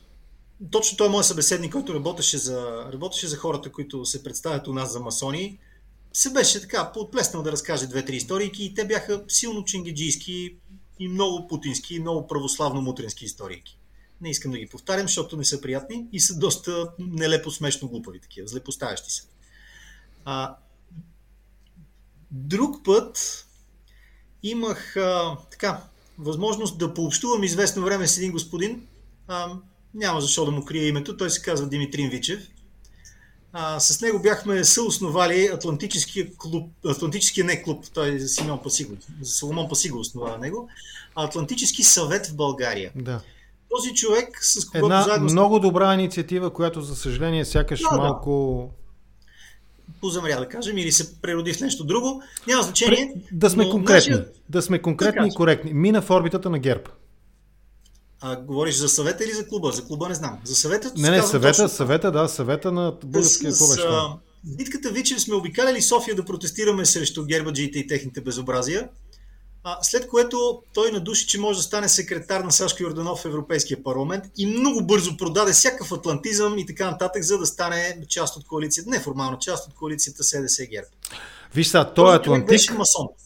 точно 0.71 0.97
той 0.97 1.07
е 1.07 1.09
моят 1.09 1.27
събеседник, 1.27 1.71
който 1.71 1.93
работеше 1.93 2.37
за, 2.37 2.89
работеше 2.93 3.27
за 3.27 3.37
хората, 3.37 3.71
които 3.71 4.05
се 4.05 4.23
представят 4.23 4.67
у 4.67 4.73
нас 4.73 4.93
за 4.93 4.99
масони, 4.99 5.59
се 6.19 6.33
беше 6.33 6.61
така 6.61 6.91
подплеснал 6.91 7.43
да 7.43 7.51
разкаже 7.51 7.87
две-три 7.87 8.15
истории 8.15 8.51
и 8.59 8.73
те 8.73 8.85
бяха 8.85 9.23
силно 9.27 9.65
чингеджийски 9.65 10.55
и 10.99 11.07
много 11.07 11.47
путински 11.47 11.95
и 11.95 11.99
много 11.99 12.27
православно-мутрински 12.27 13.23
истории. 13.23 13.63
Не 14.21 14.29
искам 14.29 14.51
да 14.51 14.57
ги 14.57 14.67
повтарям, 14.67 15.07
защото 15.07 15.37
не 15.37 15.45
са 15.45 15.61
приятни 15.61 16.07
и 16.11 16.19
са 16.19 16.39
доста 16.39 16.91
нелепо 16.99 17.51
смешно 17.51 17.87
глупави 17.87 18.19
такива, 18.19 18.47
злепоставящи 18.47 19.11
се. 19.11 19.23
А, 20.25 20.55
Друг 22.31 22.85
път 22.85 23.45
имах 24.43 24.97
а, 24.97 25.37
така, 25.51 25.83
възможност 26.17 26.77
да 26.77 26.93
пообщувам 26.93 27.43
известно 27.43 27.83
време 27.83 28.07
с 28.07 28.17
един 28.17 28.31
господин. 28.31 28.87
А, 29.27 29.53
няма 29.93 30.21
защо 30.21 30.45
да 30.45 30.51
му 30.51 30.65
крия 30.65 30.87
името. 30.87 31.17
Той 31.17 31.29
се 31.29 31.41
казва 31.41 31.69
Димитрин 31.69 32.09
Вичев. 32.09 32.47
А, 33.53 33.79
с 33.79 34.01
него 34.01 34.19
бяхме 34.19 34.63
съосновали 34.63 35.49
Атлантическия 35.53 36.27
клуб, 36.37 36.71
Атлантическия 36.85 37.45
не 37.45 37.63
клуб, 37.63 37.85
той 37.93 38.09
е 38.09 38.19
Симеон 38.19 38.59
Пасиго, 38.63 38.93
Соломон 39.23 39.69
Пасиго 39.69 39.99
основава 39.99 40.37
него, 40.37 40.69
Атлантически 41.15 41.83
съвет 41.83 42.27
в 42.27 42.35
България. 42.35 42.91
Да. 42.95 43.21
Този 43.69 43.93
човек, 43.93 44.27
с 44.41 44.65
когото 44.65 44.85
Една 44.85 45.01
заедно... 45.01 45.25
много 45.25 45.59
добра 45.59 45.93
инициатива, 45.93 46.49
която 46.49 46.81
за 46.81 46.95
съжаление 46.95 47.45
сякаш 47.45 47.79
Да, 47.81 47.89
да. 47.89 47.97
малко 47.97 48.69
позамря, 50.01 50.39
да 50.39 50.49
кажем, 50.49 50.77
или 50.77 50.91
се 50.91 51.21
прероди 51.21 51.53
в 51.53 51.61
нещо 51.61 51.83
друго. 51.83 52.21
Няма 52.47 52.63
значение. 52.63 53.13
Да 53.31 53.49
сме 53.49 53.63
но 53.65 53.71
конкретни. 53.71 54.11
нашия- 54.11 54.27
Да 54.49 54.61
сме 54.61 54.79
конкретни 54.79 55.27
и 55.27 55.31
коректни. 55.31 55.73
Мина 55.73 56.01
в 56.01 56.09
орбитата 56.09 56.49
на 56.49 56.59
ГЕРБ. 56.59 56.83
А, 58.21 58.35
говориш 58.37 58.75
за 58.75 58.89
съвета 58.89 59.23
или 59.23 59.31
за 59.31 59.47
клуба? 59.47 59.71
За 59.71 59.85
клуба 59.85 60.09
не 60.09 60.15
знам. 60.15 60.37
За 60.43 60.55
съвета 60.55 60.91
Не, 60.97 61.09
не, 61.09 61.21
съвета, 61.21 61.53
точно- 61.53 61.69
съвета, 61.69 62.11
да, 62.11 62.27
съвета 62.27 62.71
на 62.71 62.93
българския 63.03 63.51
клуб. 63.51 63.69
е 63.69 63.73
с, 63.73 63.77
а, 63.79 64.13
битката 64.45 64.89
Вичев 64.89 65.21
сме 65.21 65.35
обикаляли 65.35 65.81
София 65.81 66.15
да 66.15 66.25
протестираме 66.25 66.85
срещу 66.85 67.25
гербаджиите 67.25 67.79
и 67.79 67.87
техните 67.87 68.21
безобразия. 68.21 68.89
А, 69.63 69.77
след 69.81 70.07
което 70.07 70.61
той 70.73 70.91
надуши, 70.91 71.27
че 71.27 71.39
може 71.39 71.57
да 71.59 71.63
стане 71.63 71.89
секретар 71.89 72.41
на 72.41 72.51
Сашко 72.51 72.83
Йорданов 72.83 73.19
в 73.19 73.25
Европейския 73.25 73.83
парламент 73.83 74.23
и 74.37 74.45
много 74.45 74.85
бързо 74.85 75.17
продаде 75.17 75.51
всякакъв 75.51 75.91
атлантизъм 75.91 76.57
и 76.57 76.65
така 76.65 76.91
нататък, 76.91 77.23
за 77.23 77.37
да 77.37 77.45
стане 77.45 77.97
част 78.07 78.37
от 78.37 78.45
коалицията, 78.47 78.89
неформална 78.89 79.37
част 79.39 79.67
от 79.67 79.73
коалицията 79.73 80.23
СДС 80.23 80.65
ГЕРБ. 80.65 80.87
Виж 81.55 81.67
сега, 81.67 81.93
той 81.93 82.15
е 82.15 82.21
човек 82.21 82.47
беше 82.47 82.71
Атлантик, 82.71 83.17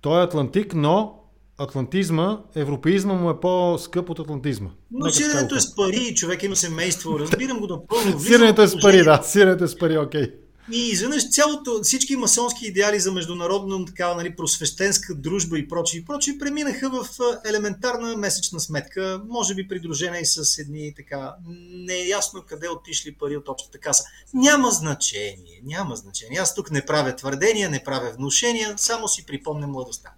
той 0.00 0.20
е 0.20 0.24
Атлантик, 0.24 0.74
но 0.74 1.14
атлантизма, 1.58 2.38
европеизма 2.54 3.14
му 3.14 3.30
е 3.30 3.40
по-скъп 3.40 4.10
от 4.10 4.18
атлантизма. 4.18 4.70
Но 4.90 5.06
Нека 5.06 5.16
сиренето 5.16 5.54
е 5.54 5.60
с 5.60 5.74
пари, 5.74 6.14
човек 6.14 6.42
има 6.42 6.56
семейство, 6.56 7.18
разбирам 7.18 7.58
го 7.58 7.66
напълно. 7.66 8.20
Сиренето 8.20 8.62
е 8.62 8.68
с 8.68 8.80
пари, 8.80 9.04
да. 9.04 9.22
Сиренето 9.24 9.64
е 9.64 9.68
с 9.68 9.78
пари, 9.78 9.98
окей. 9.98 10.32
И 10.72 10.88
изведнъж 10.88 11.30
цялото, 11.30 11.80
всички 11.82 12.16
масонски 12.16 12.66
идеали 12.66 13.00
за 13.00 13.12
международно 13.12 13.84
така, 13.84 14.14
нали, 14.14 14.36
просвещенска 14.36 15.14
дружба 15.14 15.58
и 15.58 15.68
прочие, 15.68 16.00
и 16.00 16.04
прочие 16.04 16.38
преминаха 16.38 16.90
в 16.90 17.08
елементарна 17.48 18.16
месечна 18.16 18.60
сметка, 18.60 19.22
може 19.28 19.54
би 19.54 19.68
придружена 19.68 20.18
и 20.18 20.26
с 20.26 20.58
едни 20.58 20.94
така 20.96 21.34
неясно 21.72 22.42
къде 22.46 22.68
отишли 22.68 23.14
пари 23.14 23.36
от 23.36 23.48
общата 23.48 23.78
каса. 23.78 24.04
Няма 24.34 24.70
значение, 24.70 25.60
няма 25.64 25.96
значение. 25.96 26.38
Аз 26.38 26.54
тук 26.54 26.70
не 26.70 26.86
правя 26.86 27.16
твърдения, 27.16 27.70
не 27.70 27.84
правя 27.84 28.10
внушения, 28.10 28.74
само 28.76 29.08
си 29.08 29.26
припомням 29.26 29.70
младостта. 29.70 30.10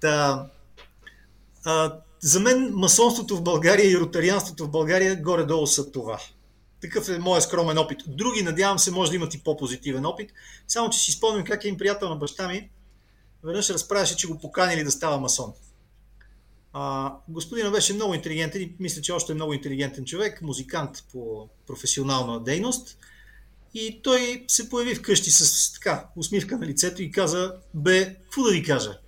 Та, 0.00 0.46
а, 1.64 1.98
за 2.20 2.40
мен 2.40 2.72
масонството 2.74 3.36
в 3.36 3.42
България 3.42 3.90
и 3.90 3.98
ротарианството 3.98 4.64
в 4.64 4.70
България 4.70 5.16
горе-долу 5.16 5.66
са 5.66 5.92
това. 5.92 6.20
Такъв 6.80 7.08
е 7.08 7.18
моят 7.18 7.44
скромен 7.44 7.78
опит. 7.78 7.98
Други, 8.06 8.42
надявам 8.42 8.78
се, 8.78 8.90
може 8.90 9.10
да 9.10 9.16
имат 9.16 9.34
и 9.34 9.42
по-позитивен 9.42 10.06
опит. 10.06 10.32
Само, 10.68 10.90
че 10.90 10.98
си 10.98 11.12
спомням 11.12 11.44
как 11.44 11.64
един 11.64 11.78
приятел 11.78 12.08
на 12.08 12.16
баща 12.16 12.48
ми 12.48 12.70
веднъж 13.44 13.70
разправяше, 13.70 14.16
че 14.16 14.26
го 14.26 14.38
поканили 14.38 14.84
да 14.84 14.90
става 14.90 15.20
масон. 15.20 15.52
А, 16.72 17.14
господина 17.28 17.70
беше 17.70 17.94
много 17.94 18.14
интелигентен 18.14 18.62
и 18.62 18.74
мисля, 18.80 19.02
че 19.02 19.12
още 19.12 19.32
е 19.32 19.34
много 19.34 19.52
интелигентен 19.52 20.04
човек, 20.04 20.42
музикант 20.42 21.04
по 21.12 21.48
професионална 21.66 22.44
дейност. 22.44 22.98
И 23.74 24.02
той 24.02 24.44
се 24.48 24.68
появи 24.68 24.94
вкъщи 24.94 25.30
с 25.30 25.72
така 25.72 26.08
усмивка 26.16 26.58
на 26.58 26.66
лицето 26.66 27.02
и 27.02 27.10
каза, 27.10 27.54
бе, 27.74 28.14
какво 28.14 28.42
да 28.42 28.50
ви 28.50 28.62
кажа? 28.62 28.98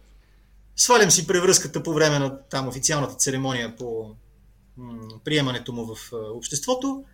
Свалям 0.76 1.10
си 1.10 1.26
превръзката 1.26 1.82
по 1.82 1.94
време 1.94 2.18
на 2.18 2.38
там 2.50 2.68
официалната 2.68 3.14
церемония 3.14 3.76
по 3.76 4.14
м- 4.76 5.08
приемането 5.24 5.72
му 5.72 5.94
в 5.94 6.12
а, 6.12 6.16
обществото 6.16 7.04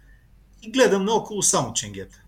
и 0.62 0.70
гледам 0.70 1.04
наоколо 1.04 1.42
само 1.42 1.72
ченгета. 1.72 2.22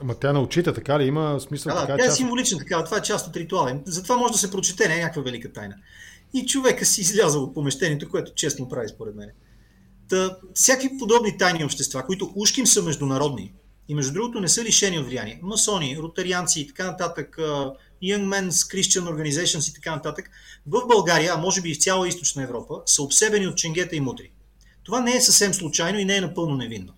Ама 0.00 0.14
тя 0.14 0.32
на 0.32 0.40
очите, 0.40 0.72
така 0.72 0.98
ли? 0.98 1.04
Има 1.04 1.40
смисъл 1.40 1.74
Да, 1.74 1.80
така 1.80 1.92
да, 1.92 1.98
тя 1.98 2.04
е 2.04 2.06
част... 2.06 2.16
символична 2.16 2.58
такава, 2.58 2.84
това 2.84 2.96
е 2.96 3.02
част 3.02 3.26
от 3.26 3.36
ритуала. 3.36 3.80
Затова 3.86 4.16
може 4.16 4.32
да 4.32 4.38
се 4.38 4.50
прочете, 4.50 4.88
не 4.88 4.94
е 4.96 5.00
някаква 5.00 5.22
велика 5.22 5.52
тайна. 5.52 5.74
И 6.34 6.46
човека 6.46 6.84
си 6.84 7.00
излязъл 7.00 7.42
от 7.42 7.54
помещението, 7.54 8.10
което 8.10 8.34
честно 8.34 8.68
прави 8.68 8.88
според 8.88 9.14
мен. 9.14 9.30
Та, 10.08 10.36
всякакви 10.54 10.98
подобни 10.98 11.38
тайни 11.38 11.64
общества, 11.64 12.06
които 12.06 12.32
ушким 12.34 12.66
са 12.66 12.82
международни 12.82 13.54
и 13.88 13.94
между 13.94 14.12
другото 14.12 14.40
не 14.40 14.48
са 14.48 14.64
лишени 14.64 14.98
от 14.98 15.06
влияние. 15.06 15.40
Масони, 15.42 15.98
ротарианци 15.98 16.60
и 16.60 16.66
така 16.66 16.86
нататък, 16.86 17.36
Young 18.02 18.26
Men's 18.28 18.50
Christian 18.50 19.02
Organizations 19.02 19.70
и 19.70 19.74
така 19.74 19.94
нататък, 19.94 20.30
в 20.66 20.86
България, 20.86 21.32
а 21.34 21.36
може 21.36 21.60
би 21.60 21.70
и 21.70 21.74
в 21.74 21.82
цяла 21.82 22.08
източна 22.08 22.42
Европа, 22.42 22.82
са 22.86 23.02
обсебени 23.02 23.46
от 23.46 23.56
ченгета 23.56 23.96
и 23.96 24.00
мутри. 24.00 24.30
Това 24.82 25.00
не 25.00 25.16
е 25.16 25.20
съвсем 25.20 25.54
случайно 25.54 25.98
и 25.98 26.04
не 26.04 26.16
е 26.16 26.20
напълно 26.20 26.56
невинно. 26.56 26.92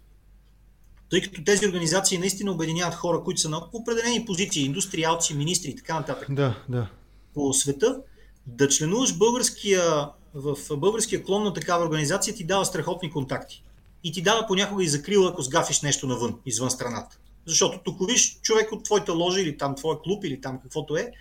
Тъй 1.10 1.22
като 1.22 1.44
тези 1.44 1.66
организации 1.66 2.18
наистина 2.18 2.52
обединяват 2.52 2.94
хора, 2.94 3.22
които 3.24 3.40
са 3.40 3.48
на 3.48 3.62
определени 3.72 4.24
позиции, 4.24 4.64
индустриалци, 4.64 5.34
министри 5.34 5.70
и 5.70 5.76
така 5.76 5.94
нататък 5.94 6.28
Да, 6.30 6.54
да. 6.68 6.88
по 7.34 7.52
света, 7.52 8.00
да 8.46 8.68
членуваш 8.68 9.16
българския, 9.16 10.08
в 10.34 10.76
българския 10.76 11.22
клон 11.22 11.44
на 11.44 11.52
такава 11.52 11.84
организация 11.84 12.34
ти 12.34 12.44
дава 12.44 12.64
страхотни 12.64 13.10
контакти. 13.10 13.62
И 14.06 14.12
ти 14.12 14.22
дава 14.22 14.46
понякога 14.46 14.84
и 14.84 14.88
закрила, 14.88 15.30
ако 15.30 15.42
сгафиш 15.42 15.80
нещо 15.80 16.06
навън, 16.06 16.38
извън 16.46 16.70
страната. 16.70 17.18
Защото 17.46 17.80
тук 17.84 18.10
виж 18.10 18.40
човек 18.42 18.72
от 18.72 18.84
твоята 18.84 19.12
ложа 19.12 19.40
или 19.40 19.58
там 19.58 19.74
твоя 19.74 19.98
клуб 19.98 20.24
или 20.24 20.40
там 20.40 20.60
каквото 20.62 20.96
е, 20.96 21.12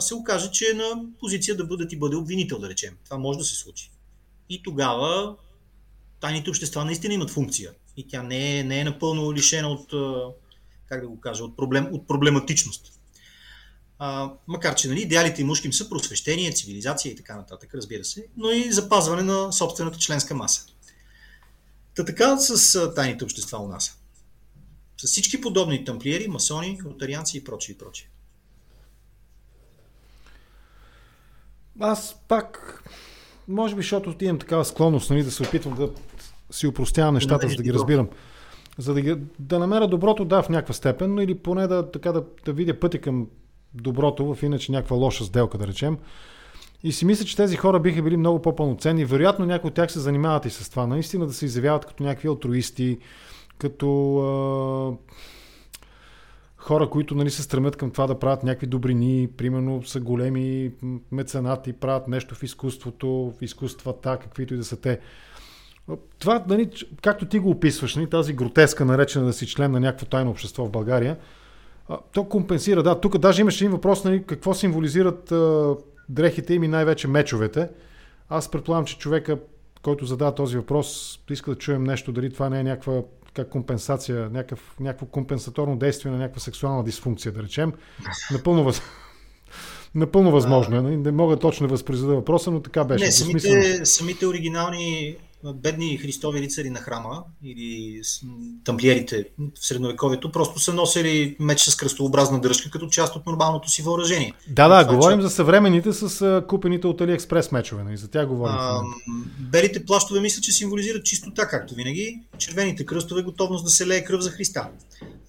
се 0.00 0.14
окаже, 0.14 0.50
че 0.50 0.70
е 0.70 0.74
на 0.74 1.04
позиция 1.20 1.56
да 1.56 1.64
бъде, 1.64 1.88
ти 1.88 1.98
бъде 1.98 2.16
обвинител, 2.16 2.58
да 2.58 2.68
речем. 2.68 2.96
Това 3.04 3.18
може 3.18 3.38
да 3.38 3.44
се 3.44 3.54
случи. 3.54 3.90
И 4.48 4.62
тогава 4.62 5.36
тайните 6.20 6.50
общества 6.50 6.84
наистина 6.84 7.14
имат 7.14 7.30
функция. 7.30 7.72
И 7.96 8.08
тя 8.08 8.22
не 8.22 8.58
е, 8.58 8.64
не 8.64 8.80
е 8.80 8.84
напълно 8.84 9.32
лишена 9.32 9.68
от, 9.68 9.92
как 10.86 11.00
да 11.00 11.08
го 11.08 11.20
кажа, 11.20 11.44
от, 11.44 11.56
проблем, 11.56 11.88
от 11.92 12.08
проблематичност. 12.08 12.92
А, 13.98 14.32
макар, 14.46 14.74
че 14.74 14.88
нали, 14.88 15.00
идеалите 15.00 15.42
им 15.42 15.50
ушким 15.50 15.72
са 15.72 15.88
просвещение, 15.88 16.52
цивилизация 16.52 17.12
и 17.12 17.16
така 17.16 17.36
нататък, 17.36 17.74
разбира 17.74 18.04
се, 18.04 18.26
но 18.36 18.50
и 18.50 18.72
запазване 18.72 19.22
на 19.22 19.52
собствената 19.52 19.98
членска 19.98 20.34
маса. 20.34 20.66
Та 22.00 22.06
така 22.06 22.36
с 22.36 22.94
тайните 22.94 23.24
общества 23.24 23.58
у 23.58 23.68
нас. 23.68 24.00
С 25.00 25.06
всички 25.06 25.40
подобни 25.40 25.84
тамплиери, 25.84 26.28
масони, 26.28 26.78
ротарианци 26.84 27.38
и 27.38 27.44
прочие 27.44 27.72
и 27.72 27.78
прочие. 27.78 28.08
Аз 31.80 32.16
пак, 32.28 32.82
може 33.48 33.74
би, 33.74 33.82
защото 33.82 34.24
имам 34.24 34.38
такава 34.38 34.64
склонност 34.64 35.10
нали, 35.10 35.22
да 35.22 35.30
се 35.30 35.42
опитвам 35.42 35.74
да 35.74 35.90
си 36.50 36.66
упростявам 36.66 37.14
нещата, 37.14 37.48
за 37.48 37.56
да 37.56 37.62
ги 37.62 37.72
разбирам. 37.72 38.08
За 38.78 38.94
да, 38.94 39.00
ги, 39.00 39.16
да 39.38 39.58
намеря 39.58 39.88
доброто, 39.88 40.24
да, 40.24 40.42
в 40.42 40.48
някаква 40.48 40.74
степен, 40.74 41.14
но 41.14 41.22
или 41.22 41.38
поне 41.38 41.66
да, 41.66 41.90
така, 41.90 42.12
да, 42.12 42.24
да 42.44 42.52
видя 42.52 42.80
пътя 42.80 43.00
към 43.00 43.28
доброто 43.74 44.34
в 44.34 44.42
иначе 44.42 44.72
някаква 44.72 44.96
лоша 44.96 45.24
сделка, 45.24 45.58
да 45.58 45.66
речем. 45.66 45.98
И 46.84 46.92
си 46.92 47.04
мисля, 47.04 47.24
че 47.24 47.36
тези 47.36 47.56
хора 47.56 47.80
биха 47.80 48.02
били 48.02 48.16
много 48.16 48.42
по-пълноценни. 48.42 49.04
Вероятно 49.04 49.46
някои 49.46 49.68
от 49.68 49.74
тях 49.74 49.92
се 49.92 50.00
занимават 50.00 50.44
и 50.46 50.50
с 50.50 50.70
това. 50.70 50.86
Наистина 50.86 51.26
да 51.26 51.32
се 51.32 51.44
изявяват 51.44 51.86
като 51.86 52.02
някакви 52.02 52.28
алтруисти, 52.28 52.98
като 53.58 54.16
а, 54.18 55.16
хора, 56.56 56.90
които 56.90 57.14
нали, 57.14 57.30
се 57.30 57.42
стремят 57.42 57.76
към 57.76 57.90
това 57.90 58.06
да 58.06 58.18
правят 58.18 58.42
някакви 58.42 58.66
добрини, 58.66 59.28
примерно 59.36 59.82
са 59.82 60.00
големи 60.00 60.72
меценати, 61.12 61.72
правят 61.72 62.08
нещо 62.08 62.34
в 62.34 62.42
изкуството, 62.42 63.32
в 63.38 63.42
изкуствата, 63.42 64.18
каквито 64.22 64.54
и 64.54 64.56
да 64.56 64.64
са 64.64 64.80
те. 64.80 65.00
Това, 66.18 66.44
нали, 66.48 66.70
както 67.02 67.26
ти 67.26 67.38
го 67.38 67.50
описваш, 67.50 67.96
нали, 67.96 68.10
тази 68.10 68.32
гротеска, 68.32 68.84
наречена 68.84 69.24
да 69.24 69.32
си 69.32 69.46
член 69.46 69.72
на 69.72 69.80
някакво 69.80 70.06
тайно 70.06 70.30
общество 70.30 70.64
в 70.64 70.70
България, 70.70 71.16
то 72.12 72.24
компенсира. 72.24 72.82
Да, 72.82 73.00
тук 73.00 73.18
даже 73.18 73.40
имаше 73.40 73.64
един 73.64 73.72
въпрос, 73.72 74.04
нали, 74.04 74.22
какво 74.26 74.54
символизират 74.54 75.32
а, 75.32 75.76
дрехите 76.10 76.54
им 76.54 76.64
и 76.64 76.68
най-вече 76.68 77.08
мечовете. 77.08 77.68
Аз 78.28 78.50
предполагам, 78.50 78.84
че 78.84 78.98
човека, 78.98 79.38
който 79.82 80.06
задава 80.06 80.34
този 80.34 80.56
въпрос, 80.56 81.20
иска 81.30 81.50
да 81.50 81.58
чуем 81.58 81.84
нещо, 81.84 82.12
дали 82.12 82.32
това 82.32 82.48
не 82.48 82.60
е 82.60 82.64
някаква 82.64 83.02
как 83.34 83.48
компенсация, 83.48 84.30
някакъв, 84.30 84.76
някакво 84.80 85.06
компенсаторно 85.06 85.76
действие 85.76 86.10
на 86.10 86.18
някаква 86.18 86.40
сексуална 86.40 86.84
дисфункция, 86.84 87.32
да 87.32 87.42
речем. 87.42 87.72
Напълно, 88.32 88.64
въз... 88.64 88.82
Напълно 89.94 90.30
възможно 90.30 90.76
е. 90.76 90.82
Нали? 90.82 90.96
Не 90.96 91.10
мога 91.10 91.36
точно 91.36 91.66
да 91.66 91.70
възпроизведа 91.70 92.14
въпроса, 92.14 92.50
но 92.50 92.60
така 92.60 92.84
беше. 92.84 93.04
Не, 93.04 93.12
самите, 93.12 93.80
самите 93.86 94.26
оригинални 94.26 95.16
бедни 95.44 95.96
христови 95.96 96.40
рицари 96.40 96.70
на 96.70 96.78
храма 96.78 97.24
или 97.44 98.00
тамплиерите 98.64 99.24
в 99.60 99.66
средновековието 99.66 100.32
просто 100.32 100.60
са 100.60 100.74
носили 100.74 101.36
меч 101.40 101.60
с 101.60 101.76
кръстообразна 101.76 102.40
дръжка 102.40 102.70
като 102.70 102.88
част 102.88 103.16
от 103.16 103.26
нормалното 103.26 103.70
си 103.70 103.82
въоръжение. 103.82 104.32
Да, 104.48 104.68
да, 104.68 104.82
това, 104.82 104.94
говорим 104.94 105.18
че... 105.18 105.22
за 105.22 105.30
съвременните 105.30 105.92
с 105.92 106.42
купените 106.48 106.86
от 106.86 107.00
AliExpress 107.00 107.52
мечове, 107.52 107.84
нали? 107.84 107.96
за 107.96 108.08
тях 108.08 108.26
говорим. 108.26 108.56
А, 108.58 108.80
белите 109.38 109.84
плащове 109.84 110.20
мисля, 110.20 110.42
че 110.42 110.52
символизират 110.52 111.04
чистота, 111.04 111.48
както 111.48 111.74
винаги. 111.74 112.20
Червените 112.38 112.86
кръстове 112.86 113.22
готовност 113.22 113.64
да 113.64 113.70
се 113.70 113.86
лее 113.86 114.04
кръв 114.04 114.20
за 114.20 114.30
Христа. 114.30 114.68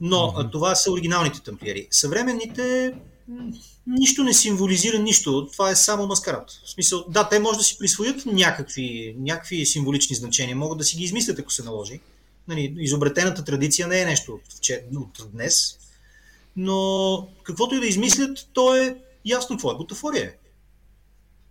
Но 0.02 0.18
mm-hmm. 0.18 0.52
това 0.52 0.76
са 0.76 0.92
оригиналните 0.92 1.42
тамплиери. 1.42 1.88
Съвременните 1.92 2.94
нищо 3.88 4.24
не 4.24 4.34
символизира 4.34 5.00
нищо. 5.00 5.48
Това 5.52 5.70
е 5.70 5.76
само 5.76 6.08
маскарад. 6.08 6.52
В 6.66 6.70
смисъл, 6.70 7.06
да, 7.10 7.30
те 7.30 7.40
може 7.40 7.58
да 7.58 7.64
си 7.64 7.78
присвоят 7.80 8.26
някакви, 8.26 9.16
някакви 9.20 9.66
символични 9.66 10.16
значения, 10.16 10.56
могат 10.56 10.78
да 10.78 10.84
си 10.84 10.98
ги 10.98 11.04
измислят, 11.04 11.40
ако 11.40 11.52
се 11.52 11.64
наложи. 11.64 12.00
Нали, 12.48 12.76
изобретената 12.78 13.44
традиция 13.44 13.88
не 13.88 14.02
е 14.02 14.06
нещо 14.06 14.40
от 14.96 15.32
днес, 15.34 15.78
но 16.56 17.28
каквото 17.44 17.76
и 17.76 17.80
да 17.80 17.86
измислят, 17.86 18.48
то 18.54 18.76
е 18.76 18.96
ясно 19.26 19.56
какво 19.56 19.72
е. 19.72 19.76
Бутафория 19.76 20.34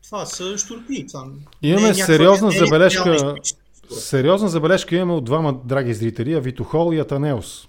Това 0.05 0.27
са 0.27 0.59
штурти. 0.59 1.07
Това 1.07 1.27
имаме 1.63 1.89
е 1.89 1.95
сериозна 1.95 2.49
не 2.49 2.57
е 2.57 2.59
забележка. 2.59 3.35
Сериозна 3.91 4.49
забележка 4.49 4.97
имаме 4.97 5.13
от 5.13 5.25
двама 5.25 5.61
драги 5.65 5.95
зрители, 5.95 6.35
Авитохол 6.35 6.95
и 6.95 6.99
Атанеус. 6.99 7.69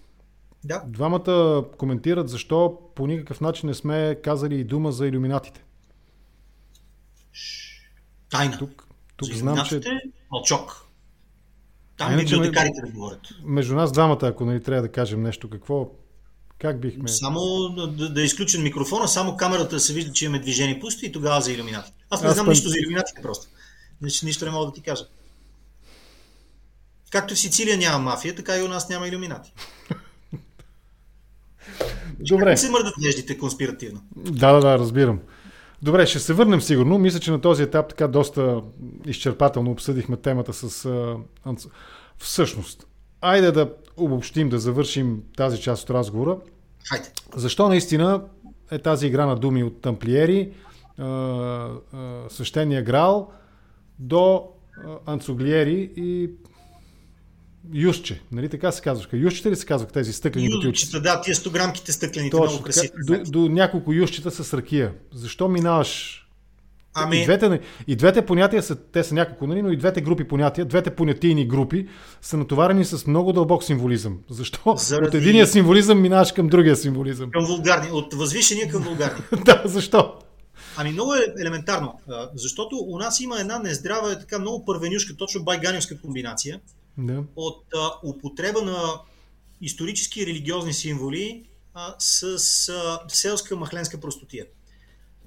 Да. 0.64 0.84
Двамата 0.88 1.64
коментират 1.78 2.30
защо 2.30 2.80
по 2.96 3.08
никакъв 3.08 3.42
начин 3.42 3.70
не 3.70 3.74
сме 3.74 4.20
казали 4.24 4.60
и 4.60 4.64
дума 4.64 4.92
за 4.92 5.08
иллюминатите. 5.08 5.64
Тайна. 8.30 8.58
Тук, 8.58 8.88
тук 9.18 9.30
за 9.30 9.40
знам, 9.40 9.66
че... 9.66 9.82
Мълчок. 10.32 10.86
Там 11.98 12.18
библиотекарите 12.18 12.82
да 12.86 12.92
говорят. 12.92 13.22
Между 13.44 13.76
нас 13.76 13.92
двамата, 13.92 14.20
ако 14.22 14.46
нали 14.46 14.64
трябва 14.64 14.82
да 14.82 14.92
кажем 14.92 15.22
нещо, 15.22 15.50
какво 15.50 15.90
как 16.62 16.80
бихме... 16.80 17.10
Само 17.10 17.40
да, 17.70 18.10
да 18.10 18.22
е 18.22 18.24
изключен 18.24 18.64
микрофона, 18.64 19.08
само 19.08 19.38
камерата 19.38 19.80
се 19.80 19.94
вижда, 19.94 20.14
че 20.14 20.26
имаме 20.26 20.40
движение 20.40 20.80
пусто 20.80 21.06
и 21.06 21.12
тогава 21.12 21.42
за 21.42 21.52
иллюминати. 21.52 21.92
Аз 22.10 22.22
не 22.22 22.28
Аз 22.28 22.34
знам 22.34 22.46
пън... 22.46 22.52
нищо 22.52 22.70
за 22.70 22.78
иллюминатите 22.80 23.22
просто. 23.22 23.48
Нищо, 24.02 24.26
нищо 24.26 24.46
не 24.46 24.52
мога 24.52 24.66
да 24.66 24.74
ти 24.74 24.82
кажа. 24.82 25.04
Както 27.10 27.34
в 27.34 27.40
Сицилия 27.40 27.78
няма 27.78 28.00
мафия, 28.00 28.36
така 28.36 28.58
и 28.58 28.62
у 28.62 28.68
нас 28.68 28.90
няма 28.90 29.08
иллюминати. 29.08 29.54
Добре. 32.28 32.58
Се 32.58 32.70
мърдат 32.70 32.94
веждите 33.06 33.38
конспиративно? 33.38 34.02
Да, 34.16 34.54
да, 34.54 34.60
да, 34.60 34.80
разбирам. 34.80 35.20
Добре, 35.82 36.06
ще 36.06 36.20
се 36.20 36.34
върнем 36.34 36.62
сигурно. 36.62 36.98
Мисля, 36.98 37.20
че 37.20 37.32
на 37.32 37.42
този 37.42 37.64
етап 37.64 37.90
така 37.90 38.08
доста 38.08 38.62
изчерпателно 39.06 39.72
обсъдихме 39.72 40.18
темата 40.18 40.54
с... 40.54 40.90
Всъщност, 42.18 42.88
айде 43.22 43.52
да 43.52 43.74
обобщим, 43.98 44.50
да 44.50 44.60
завършим 44.60 45.24
тази 45.38 45.62
част 45.62 45.84
от 45.84 45.90
разговора. 45.90 46.38
Хайде. 46.90 47.12
Защо 47.36 47.68
наистина 47.68 48.24
е 48.72 48.80
тази 48.80 49.08
игра 49.08 49.26
на 49.26 49.36
думи 49.36 49.64
от 49.64 49.82
тамплиери, 49.82 50.54
свещения 52.30 52.84
грал 52.84 53.32
до 54.00 54.48
анцуглиери 55.06 55.92
и 55.96 56.30
Юшче, 57.74 58.22
нали 58.32 58.50
така 58.50 58.72
се 58.72 58.82
казваха? 58.82 59.18
Юшчета 59.18 59.52
ли 59.52 59.56
се 59.56 59.66
казвах 59.66 59.92
тези 59.92 60.14
стъклени 60.14 60.50
бутилчета? 60.50 61.02
Да, 61.02 61.22
тия 61.22 61.36
100 61.36 61.52
грамките 61.52 61.92
стъклените, 61.92 62.32
Точно, 62.32 62.52
много 62.52 62.64
красиви. 62.64 62.90
До, 63.08 63.24
до, 63.24 63.50
няколко 63.50 63.94
юшчета 63.94 64.32
с 64.32 64.54
ракия. 64.54 64.94
Защо 65.14 65.48
минаваш 65.48 66.22
Ами... 66.94 67.22
И, 67.22 67.24
двете, 67.24 67.60
и 67.88 67.96
двете 67.96 68.26
понятия 68.26 68.64
са, 68.64 68.76
те 68.76 69.04
са 69.04 69.14
няколко, 69.14 69.48
нали, 69.48 69.62
но 69.62 69.72
и 69.72 69.78
двете 69.78 70.02
групи 70.02 70.24
понятия, 70.24 70.66
двете 70.66 70.90
понятийни 70.90 71.48
групи 71.48 71.88
са 72.22 72.38
натоварени 72.38 72.86
с 72.86 73.08
много 73.08 73.34
дълбок 73.34 73.64
символизъм. 73.64 74.20
Защо? 74.30 74.76
Заради... 74.78 75.08
От 75.08 75.14
единия 75.14 75.48
символизъм 75.48 76.02
минаваш 76.02 76.32
към 76.32 76.48
другия 76.48 76.76
символизъм. 76.76 77.32
Към 77.32 77.46
вулгарни, 77.46 77.92
от 77.92 78.14
възвишения 78.14 78.70
към 78.70 78.84
вулгарни. 78.84 79.24
да, 79.46 79.62
защо? 79.66 80.14
Ами 80.78 80.92
много 80.92 81.14
е 81.14 81.26
елементарно, 81.42 82.00
защото 82.36 82.76
у 82.76 82.98
нас 82.98 83.20
има 83.20 83.40
една 83.40 83.60
нездрава, 83.60 84.20
така 84.20 84.40
много 84.40 84.66
първенюшка, 84.66 85.16
точно 85.18 85.44
байганевска 85.44 86.02
комбинация, 86.02 86.60
да. 86.98 87.24
от 87.36 87.64
а, 87.76 87.92
употреба 88.04 88.62
на 88.62 89.02
исторически 89.62 90.22
и 90.22 90.26
религиозни 90.26 90.74
символи 90.74 91.46
а, 91.74 91.96
с 92.00 92.24
а, 92.70 93.00
селска 93.08 93.56
махленска 93.56 94.00
простотия. 94.00 94.46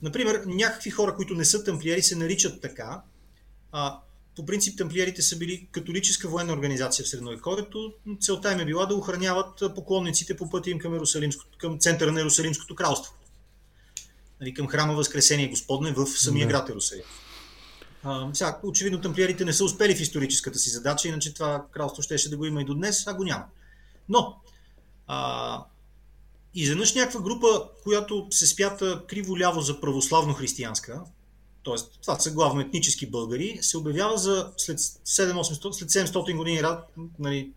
Например, 0.02 0.42
някакви 0.46 0.90
хора, 0.90 1.14
които 1.14 1.34
не 1.34 1.44
са 1.44 1.64
тамплиери, 1.64 2.02
се 2.02 2.16
наричат 2.16 2.60
така. 2.60 3.02
А, 3.72 4.00
по 4.36 4.46
принцип 4.46 4.78
тамплиерите 4.78 5.22
са 5.22 5.38
били 5.38 5.68
католическа 5.72 6.28
военна 6.28 6.52
организация 6.52 7.04
в 7.04 7.08
Средновековието. 7.08 7.92
Целта 8.20 8.52
им 8.52 8.60
е 8.60 8.64
била 8.64 8.86
да 8.86 8.94
охраняват 8.94 9.62
поклонниците 9.74 10.36
по 10.36 10.50
пътя 10.50 10.70
им 10.70 10.78
към, 10.78 10.98
към 11.58 11.78
центъра 11.78 12.12
на 12.12 12.20
Иерусалимското 12.20 12.74
кралство. 12.74 13.14
Нали, 14.40 14.54
към 14.54 14.68
храма 14.68 14.94
Възкресение 14.94 15.48
Господне 15.48 15.92
в 15.92 16.06
самия 16.06 16.46
да. 16.46 16.52
град 16.52 16.68
Иерусалим. 16.68 17.04
Сега, 18.32 18.58
очевидно 18.62 19.00
тамплиерите 19.00 19.44
не 19.44 19.52
са 19.52 19.64
успели 19.64 19.96
в 19.96 20.00
историческата 20.00 20.58
си 20.58 20.70
задача, 20.70 21.08
иначе 21.08 21.34
това 21.34 21.64
кралство 21.70 22.02
щеше 22.02 22.30
да 22.30 22.36
го 22.36 22.44
има 22.44 22.62
и 22.62 22.64
до 22.64 22.74
днес, 22.74 23.06
а 23.06 23.14
го 23.14 23.24
няма. 23.24 23.44
Но, 24.08 24.36
а, 25.06 25.64
изведнъж 26.54 26.94
някаква 26.94 27.20
група, 27.20 27.46
която 27.82 28.26
се 28.30 28.46
спята 28.46 29.02
криво-ляво 29.06 29.60
за 29.60 29.80
православно-християнска, 29.80 31.00
т.е. 31.64 31.74
това 32.02 32.18
са 32.18 32.30
главно 32.30 32.60
етнически 32.60 33.10
българи, 33.10 33.58
се 33.62 33.78
обявява 33.78 34.18
за 34.18 34.52
след, 34.56 34.78
700, 34.78 35.72
след 35.72 35.90
700 35.90 36.36
години 36.36 36.62
нали, 37.18 37.50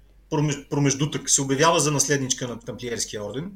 промеждутък, 0.70 1.30
се 1.30 1.42
обявява 1.42 1.80
за 1.80 1.92
наследничка 1.92 2.48
на 2.48 2.60
тамплиерския 2.60 3.26
орден. 3.26 3.52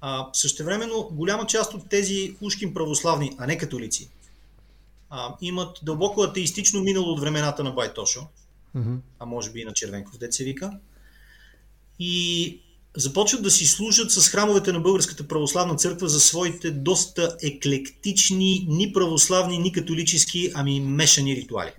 А, 0.00 0.28
същевременно 0.32 1.08
голяма 1.12 1.46
част 1.46 1.74
от 1.74 1.88
тези 1.88 2.36
ушкин 2.40 2.74
православни, 2.74 3.32
а 3.38 3.46
не 3.46 3.58
католици, 3.58 4.10
а, 5.16 5.36
имат 5.40 5.78
дълбоко 5.82 6.22
атеистично 6.22 6.80
минало 6.80 7.12
от 7.12 7.20
времената 7.20 7.64
на 7.64 7.70
Байтошо, 7.70 8.26
mm-hmm. 8.76 8.98
а 9.18 9.26
може 9.26 9.50
би 9.50 9.60
и 9.60 9.64
на 9.64 9.72
Червенков, 9.72 10.18
деца 10.18 10.44
вика. 10.44 10.70
И 11.98 12.60
започват 12.96 13.42
да 13.42 13.50
си 13.50 13.66
служат 13.66 14.12
с 14.12 14.28
храмовете 14.28 14.72
на 14.72 14.80
Българската 14.80 15.28
православна 15.28 15.76
църква 15.76 16.08
за 16.08 16.20
своите 16.20 16.70
доста 16.70 17.36
еклектични, 17.42 18.66
ни 18.68 18.92
православни, 18.92 19.58
ни 19.58 19.72
католически, 19.72 20.50
ами 20.54 20.80
мешани 20.80 21.36
ритуали. 21.36 21.72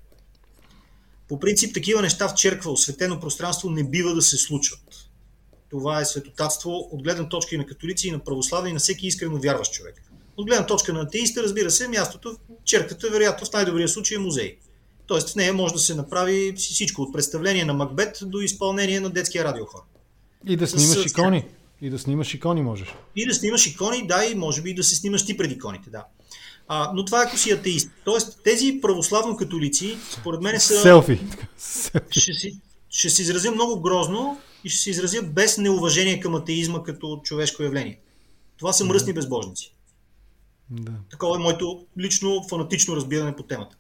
По 1.27 1.39
принцип, 1.39 1.73
такива 1.73 2.01
неща 2.01 2.27
в 2.27 2.33
черква, 2.33 2.71
осветено 2.71 3.19
пространство 3.19 3.69
не 3.69 3.83
бива 3.89 4.15
да 4.15 4.21
се 4.21 4.37
случват. 4.37 5.09
Това 5.69 6.01
е 6.01 6.05
светотатство 6.05 6.89
от 6.91 7.03
гледна 7.03 7.29
точка 7.29 7.55
и 7.55 7.57
на 7.57 7.65
католици, 7.65 8.07
и 8.07 8.11
на 8.11 8.19
православни, 8.19 8.69
и 8.69 8.73
на 8.73 8.79
всеки 8.79 9.07
искрено 9.07 9.39
вярващ 9.39 9.73
човек. 9.73 10.06
От 10.37 10.47
гледна 10.47 10.65
точка 10.65 10.93
на 10.93 10.99
атеиста, 10.99 11.43
разбира 11.43 11.71
се, 11.71 11.87
мястото, 11.87 12.35
черката, 12.65 13.09
вероятно 13.09 13.47
в 13.47 13.53
най-добрия 13.53 13.89
случай 13.89 14.15
е 14.15 14.19
музей. 14.19 14.57
Тоест 15.07 15.29
в 15.29 15.35
нея 15.35 15.53
може 15.53 15.73
да 15.73 15.79
се 15.79 15.95
направи 15.95 16.53
всичко 16.57 17.01
от 17.01 17.13
представление 17.13 17.65
на 17.65 17.73
Макбет 17.73 18.17
до 18.21 18.39
изпълнение 18.39 18.99
на 18.99 19.09
детския 19.09 19.43
радиохор. 19.43 19.79
И 20.47 20.55
да 20.55 20.67
снимаш 20.67 21.07
с... 21.07 21.11
икони. 21.11 21.45
И 21.81 21.89
да 21.89 21.99
снимаш 21.99 22.33
икони 22.33 22.61
можеш. 22.61 22.95
И 23.15 23.25
да 23.25 23.33
снимаш 23.33 23.67
икони, 23.67 24.07
да, 24.07 24.25
и 24.25 24.35
може 24.35 24.61
би 24.61 24.73
да 24.73 24.83
се 24.83 24.95
снимаш 24.95 25.25
ти 25.25 25.37
преди 25.37 25.53
иконите, 25.53 25.89
да. 25.89 26.05
А, 26.67 26.91
но 26.95 27.05
това 27.05 27.21
е 27.21 27.25
ако 27.25 27.37
си 27.37 27.51
атеист. 27.51 27.89
Тоест, 28.05 28.39
тези 28.43 28.81
православно-католици, 28.81 29.97
според 30.11 30.41
мен 30.41 30.59
са... 30.59 30.81
Селфи. 30.81 31.19
Ще 32.11 32.33
си, 32.33 32.59
ще 32.89 33.09
се 33.09 33.21
изразя 33.21 33.51
много 33.51 33.81
грозно 33.81 34.41
и 34.63 34.69
ще 34.69 34.81
се 34.81 34.89
изразя 34.89 35.21
без 35.21 35.57
неуважение 35.57 36.19
към 36.19 36.35
атеизма 36.35 36.83
като 36.83 37.21
човешко 37.23 37.63
явление. 37.63 37.99
Това 38.57 38.73
са 38.73 38.85
мръсни 38.85 39.13
безбожници. 39.13 39.76
Да. 40.69 40.91
Такова 41.09 41.35
е 41.35 41.39
моето 41.39 41.85
лично 41.99 42.43
фанатично 42.49 42.95
разбиране 42.95 43.35
по 43.35 43.43
темата. 43.43 43.77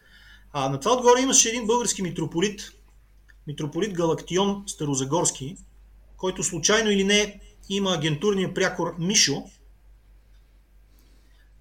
А 0.53 0.69
на 0.69 0.79
това 0.79 0.93
отгоре 0.93 1.21
имаше 1.21 1.49
един 1.49 1.67
български 1.67 2.01
митрополит, 2.01 2.71
митрополит 3.47 3.93
Галактион 3.93 4.63
Старозагорски, 4.67 5.57
който 6.17 6.43
случайно 6.43 6.91
или 6.91 7.03
не 7.03 7.39
има 7.69 7.93
агентурния 7.93 8.53
прякор 8.53 8.95
Мишо, 8.99 9.43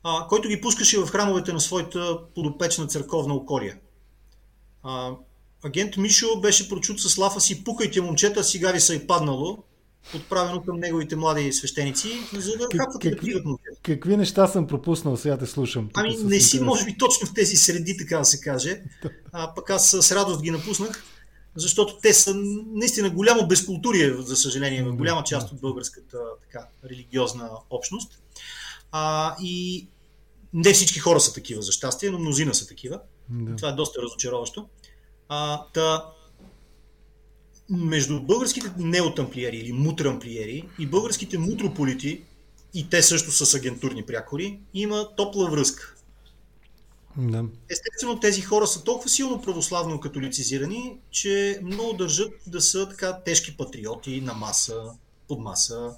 а, 0.02 0.26
който 0.28 0.48
ги 0.48 0.60
пускаше 0.60 0.98
в 0.98 1.06
храмовете 1.06 1.52
на 1.52 1.60
своята 1.60 2.18
подопечна 2.34 2.86
църковна 2.86 3.34
околия. 3.34 3.78
А, 4.82 5.12
агент 5.64 5.96
Мишо 5.96 6.40
беше 6.40 6.68
прочут 6.68 7.00
с 7.00 7.18
лафа 7.18 7.40
си 7.40 7.64
«Пукайте, 7.64 8.00
момчета, 8.00 8.44
сега 8.44 8.72
ви 8.72 8.80
са 8.80 8.94
и 8.94 9.06
паднало», 9.06 9.64
отправено 10.14 10.62
към 10.62 10.80
неговите 10.80 11.16
млади 11.16 11.52
свещеници, 11.52 12.08
за 12.32 12.56
да 12.56 12.66
хапват 12.76 13.02
какви, 13.02 13.42
какви 13.82 14.16
неща 14.16 14.46
съм 14.46 14.66
пропуснал, 14.66 15.16
сега 15.16 15.38
те 15.38 15.46
слушам. 15.46 15.90
Ами 15.94 16.16
не 16.16 16.40
си, 16.40 16.60
може 16.60 16.84
би, 16.84 16.98
точно 16.98 17.26
в 17.26 17.34
тези 17.34 17.56
среди, 17.56 17.96
така 17.96 18.18
да 18.18 18.24
се 18.24 18.40
каже. 18.40 18.82
А, 19.32 19.54
пък 19.54 19.70
аз 19.70 19.90
с 19.90 20.12
радост 20.12 20.42
ги 20.42 20.50
напуснах, 20.50 21.04
защото 21.56 21.98
те 22.02 22.14
са 22.14 22.34
наистина 22.74 23.10
голямо 23.10 23.46
безкултурие, 23.48 24.14
за 24.18 24.36
съжаление, 24.36 24.84
в 24.84 24.92
голяма 24.92 25.24
част 25.24 25.52
от 25.52 25.60
българската 25.60 26.18
така, 26.42 26.66
религиозна 26.84 27.50
общност. 27.70 28.18
А, 28.92 29.36
и 29.42 29.86
не 30.52 30.72
всички 30.72 30.98
хора 30.98 31.20
са 31.20 31.32
такива, 31.32 31.62
за 31.62 31.72
щастие, 31.72 32.10
но 32.10 32.18
мнозина 32.18 32.54
са 32.54 32.66
такива. 32.66 33.00
Да. 33.28 33.56
Това 33.56 33.68
е 33.68 33.72
доста 33.72 34.02
разочароващо. 34.02 34.68
А, 35.28 35.62
та, 35.74 36.04
между 37.70 38.22
българските 38.22 38.72
неотамплиери 38.78 39.56
или 39.56 39.72
мутрамплиери 39.72 40.68
и 40.78 40.86
българските 40.86 41.38
мутрополити, 41.38 42.22
и 42.74 42.88
те 42.88 43.02
също 43.02 43.30
са 43.30 43.46
с 43.46 43.54
агентурни 43.54 44.06
прякори, 44.06 44.58
има 44.74 45.16
топла 45.16 45.50
връзка. 45.50 45.94
Да. 47.16 47.44
Естествено, 47.70 48.20
тези 48.20 48.40
хора 48.40 48.66
са 48.66 48.84
толкова 48.84 49.08
силно 49.08 49.42
православно 49.42 50.00
католицизирани, 50.00 50.98
че 51.10 51.60
много 51.62 51.92
държат 51.92 52.32
да 52.46 52.60
са 52.60 52.88
така 52.88 53.22
тежки 53.24 53.56
патриоти 53.56 54.20
на 54.20 54.34
маса, 54.34 54.82
под 55.28 55.40
маса, 55.40 55.94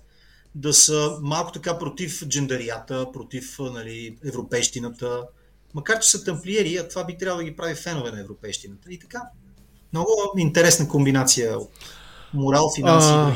да 0.54 0.74
са 0.74 1.18
малко 1.22 1.52
така 1.52 1.78
против 1.78 2.26
джендарията, 2.28 3.12
против 3.12 3.58
нали, 3.58 4.18
европейщината, 4.24 5.22
макар 5.74 6.00
че 6.00 6.10
са 6.10 6.24
тамплиери, 6.24 6.76
а 6.76 6.88
това 6.88 7.04
би 7.04 7.18
трябвало 7.18 7.38
да 7.38 7.50
ги 7.50 7.56
прави 7.56 7.74
фенове 7.74 8.10
на 8.10 8.20
европейщината. 8.20 8.92
И 8.92 8.98
така. 8.98 9.22
Много 9.92 10.10
интересна 10.36 10.88
комбинация 10.88 11.58
от 11.58 11.70
морал, 12.34 12.70
финанси 12.76 13.10
а... 13.12 13.32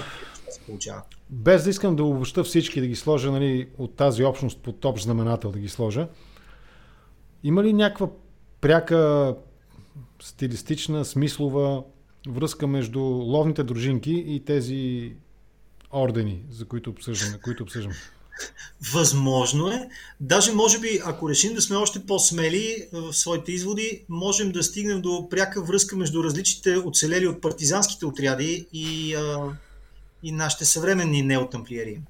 и 0.48 0.52
се 0.52 0.60
получава. 0.60 1.02
Без 1.30 1.64
да 1.64 1.70
искам 1.70 1.96
да 1.96 2.04
обобща 2.04 2.44
всички, 2.44 2.80
да 2.80 2.86
ги 2.86 2.96
сложа 2.96 3.32
нали, 3.32 3.68
от 3.78 3.96
тази 3.96 4.24
общност 4.24 4.58
под 4.58 4.84
общ 4.84 5.04
знаменател 5.04 5.50
да 5.50 5.58
ги 5.58 5.68
сложа, 5.68 6.08
има 7.44 7.62
ли 7.62 7.72
някаква 7.72 8.08
пряка 8.60 9.34
стилистична, 10.22 11.04
смислова 11.04 11.82
връзка 12.28 12.66
между 12.66 13.00
ловните 13.00 13.62
дружинки 13.62 14.24
и 14.26 14.44
тези 14.44 15.12
ордени, 15.92 16.42
за 16.50 16.64
които 16.64 16.90
обсъждаме, 16.90 17.38
които 17.38 17.62
обсъждаме? 17.62 17.94
Възможно 18.92 19.68
е. 19.68 19.88
Даже 20.20 20.52
може 20.52 20.78
би, 20.78 21.00
ако 21.04 21.30
решим 21.30 21.54
да 21.54 21.62
сме 21.62 21.76
още 21.76 22.06
по-смели 22.06 22.88
в 22.92 23.12
своите 23.12 23.52
изводи, 23.52 24.04
можем 24.08 24.52
да 24.52 24.62
стигнем 24.62 25.00
до 25.00 25.28
пряка 25.30 25.62
връзка 25.62 25.96
между 25.96 26.24
различните 26.24 26.76
оцелели 26.76 27.26
от 27.26 27.40
партизанските 27.40 28.06
отряди 28.06 28.66
и, 28.72 29.14
а, 29.14 29.56
и 30.22 30.32
нашите 30.32 30.64
съвременни 30.64 31.22
неотамплиери, 31.22 32.00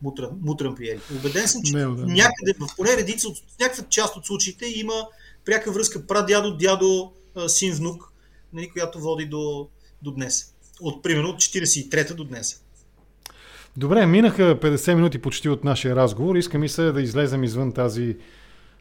мутрамплиери. 0.41 1.01
Убеден 1.17 1.49
съм, 1.49 1.63
че 1.63 1.73
Не, 1.73 1.81
да. 1.81 2.07
някъде, 2.07 2.55
в 2.61 2.77
поне 2.77 2.97
редица, 2.97 3.29
от 3.29 3.37
някаква 3.61 3.85
част 3.85 4.17
от 4.17 4.27
случаите 4.27 4.67
има 4.67 5.07
пряка 5.45 5.73
връзка 5.73 6.07
прадядо, 6.07 6.57
дядо, 6.57 7.13
син, 7.49 7.75
внук, 7.75 8.13
нали, 8.53 8.71
която 8.71 9.01
води 9.01 9.27
до, 9.27 9.69
до 10.03 10.11
днес. 10.11 10.55
От 10.81 11.03
примерно 11.03 11.29
от 11.29 11.41
43-та 11.41 12.15
до 12.15 12.25
днес. 12.25 12.61
Добре, 13.77 14.07
минаха 14.07 14.61
50 14.61 14.95
минути 14.95 15.19
почти 15.19 15.49
от 15.49 15.65
нашия 15.65 15.97
разговор. 15.97 16.37
Искам 16.37 16.65
и 16.65 16.69
се 16.69 16.93
да 16.93 17.03
излезем 17.03 17.45
извън 17.45 17.73
тази 17.73 18.17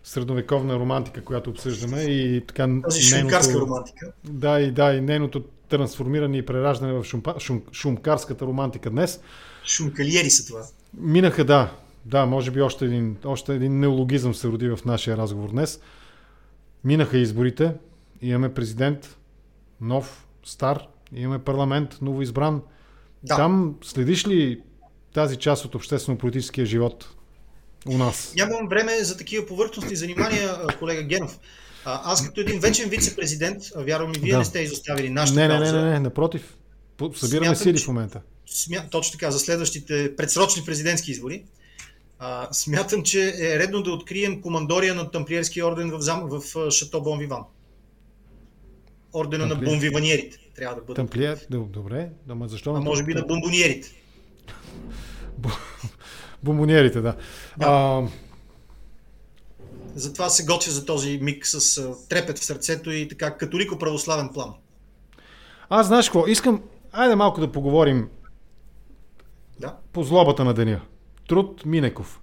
средновековна 0.04 0.76
романтика, 0.76 1.24
която 1.24 1.50
обсъждаме 1.50 2.02
и 2.02 2.42
така... 2.48 2.68
Тази 2.84 3.02
шумкарска 3.02 3.60
романтика. 3.60 4.12
Да, 4.24 4.60
и 4.60 4.72
да, 4.72 4.94
и 4.94 5.02
нейното 5.02 5.44
трансформиране 5.70 6.38
и 6.38 6.46
прераждане 6.46 6.94
в 6.94 7.04
шумпа, 7.04 7.36
шум, 7.40 7.62
шумкарската 7.72 8.46
романтика 8.46 8.90
днес. 8.90 9.22
Шумкалиери 9.66 10.30
са 10.30 10.48
това. 10.48 10.62
Минаха, 10.94 11.46
да. 11.46 11.72
Да, 12.06 12.26
може 12.26 12.52
би 12.52 12.62
още 12.62 12.86
един, 12.86 13.18
още 13.26 13.56
един 13.56 13.80
неологизъм 13.80 14.34
се 14.34 14.48
роди 14.48 14.70
в 14.70 14.80
нашия 14.86 15.18
разговор 15.18 15.50
днес. 15.50 15.80
Минаха 16.84 17.18
изборите, 17.18 17.74
имаме 18.22 18.54
президент, 18.54 19.18
нов, 19.82 20.28
стар, 20.44 20.88
имаме 21.16 21.40
парламент, 21.40 21.98
новоизбран. 22.02 22.62
Да. 23.24 23.36
Там 23.36 23.76
следиш 23.82 24.28
ли 24.28 24.62
тази 25.14 25.36
част 25.38 25.66
от 25.66 25.76
обществено-политическия 25.76 26.66
живот 26.66 27.10
у 27.88 27.98
нас? 27.98 28.34
Нямам 28.36 28.68
време 28.70 29.04
за 29.04 29.18
такива 29.18 29.46
повърхностни 29.46 29.96
занимания, 29.96 30.68
колега 30.80 31.04
Генов. 31.04 31.40
Аз 31.86 32.26
като 32.26 32.42
един 32.42 32.60
вечен 32.60 32.90
вице-президент, 32.90 33.64
вярвам 33.76 34.12
и 34.16 34.20
вие 34.20 34.32
да. 34.32 34.38
не 34.38 34.46
сте 34.46 34.60
изоставили 34.60 35.10
нашата 35.10 35.40
не, 35.40 35.48
не, 35.48 35.60
не, 35.60 35.72
не, 35.72 35.90
не, 35.90 36.00
напротив. 36.00 36.58
Събираме 37.16 37.56
сили 37.56 37.80
в 37.80 37.88
момента. 37.88 38.22
Смя... 38.46 38.78
Точно 38.92 39.12
така, 39.12 39.32
за 39.32 39.40
следващите 39.40 40.16
предсрочни 40.16 40.66
президентски 40.66 41.12
избори. 41.12 41.44
А, 42.20 42.48
смятам, 42.52 43.04
че 43.04 43.28
е 43.40 43.60
редно 43.60 43.84
да 43.84 43.92
открием 43.92 44.42
командория 44.42 44.96
на 44.96 45.12
Тамплиерски 45.12 45.64
орден 45.64 45.92
в, 45.92 46.02
зам... 46.02 46.30
в 46.30 46.72
Шато 46.72 47.02
Бон 47.02 47.20
Виван. 47.20 47.44
Ордена 49.14 49.50
Тамплиер. 49.50 49.68
на 49.68 49.72
бомвиваниерите 49.72 50.38
трябва 50.56 50.76
да 50.76 50.82
бъде. 50.82 50.96
Тамплиер, 50.96 51.40
добре, 51.50 52.10
но 52.28 52.48
защо? 52.48 52.74
А 52.74 52.80
може 52.80 53.04
би 53.04 53.14
на 53.14 53.22
бомбониерите. 53.22 54.01
Бомбониерите, 56.44 57.02
да. 57.02 57.16
да. 57.58 57.66
А... 57.68 58.08
Затова 59.96 60.30
се 60.30 60.46
готвя 60.46 60.72
за 60.72 60.86
този 60.86 61.20
миг 61.22 61.48
с 61.48 61.90
трепет 62.10 62.40
в 62.40 62.46
сърцето 62.46 62.92
и 62.92 63.08
така 63.08 63.38
католико-православен 63.38 64.34
план. 64.34 64.54
Аз 65.70 65.88
знаеш 65.88 66.10
какво, 66.10 66.28
искам, 66.28 66.62
айде 66.92 67.16
малко 67.16 67.42
да 67.42 67.52
поговорим 67.52 68.10
да? 69.60 69.76
по 69.94 70.04
злобата 70.04 70.44
на 70.44 70.54
деня. 70.54 70.82
Труд 71.28 71.66
Минеков. 71.66 72.22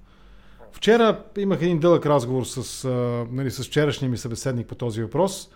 Вчера 0.73 1.23
имах 1.39 1.63
един 1.63 1.81
дълъг 1.81 2.07
разговор 2.07 2.45
с, 2.45 2.85
а, 2.85 2.89
нали, 3.31 3.51
с 3.51 3.65
вчерашния 3.65 4.11
ми 4.11 4.17
събеседник 4.17 4.67
по 4.67 4.75
този 4.75 5.03
въпрос. 5.03 5.49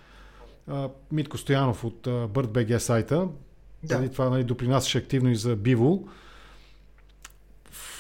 А, 0.69 0.89
Митко 1.13 1.39
Стоянов 1.39 1.85
от 1.85 2.07
BirdBG 2.07 2.79
сайта. 2.79 3.29
Да. 3.83 3.99
Нали, 3.99 4.13
това 4.13 4.29
нали, 4.29 4.45
допринасяше 4.45 4.99
активно 4.99 5.31
и 5.31 5.37
за 5.37 5.57
Биво 5.57 6.03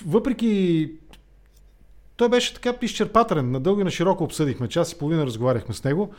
въпреки 0.06 0.90
той 2.16 2.28
беше 2.28 2.54
така 2.54 2.74
изчерпателен. 2.82 3.50
Надълго 3.50 3.80
и 3.80 3.84
на 3.84 3.90
широко 3.90 4.24
обсъдихме. 4.24 4.68
Час 4.68 4.92
и 4.92 4.98
половина 4.98 5.26
разговаряхме 5.26 5.74
с 5.74 5.84
него. 5.84 6.14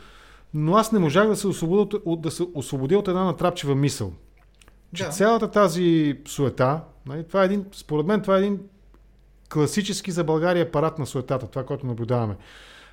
Но 0.54 0.76
аз 0.76 0.92
не 0.92 0.98
можах 0.98 1.28
да 1.28 1.36
се 1.36 1.46
освободя 1.46 1.98
от, 2.04 2.20
да 2.20 2.30
се 2.30 2.46
освободя 2.54 2.98
от 2.98 3.08
една 3.08 3.24
натрапчива 3.24 3.74
мисъл. 3.74 4.12
Че 4.94 5.04
да. 5.04 5.10
цялата 5.10 5.50
тази 5.50 6.18
суета, 6.28 6.80
нали, 7.06 7.24
това 7.24 7.42
е 7.42 7.44
един, 7.44 7.64
според 7.72 8.06
мен 8.06 8.22
това 8.22 8.36
е 8.36 8.38
един 8.38 8.60
класически 9.52 10.10
за 10.10 10.24
България 10.24 10.72
парад 10.72 10.98
на 10.98 11.06
суетата, 11.06 11.46
това, 11.46 11.64
което 11.64 11.86
наблюдаваме. 11.86 12.36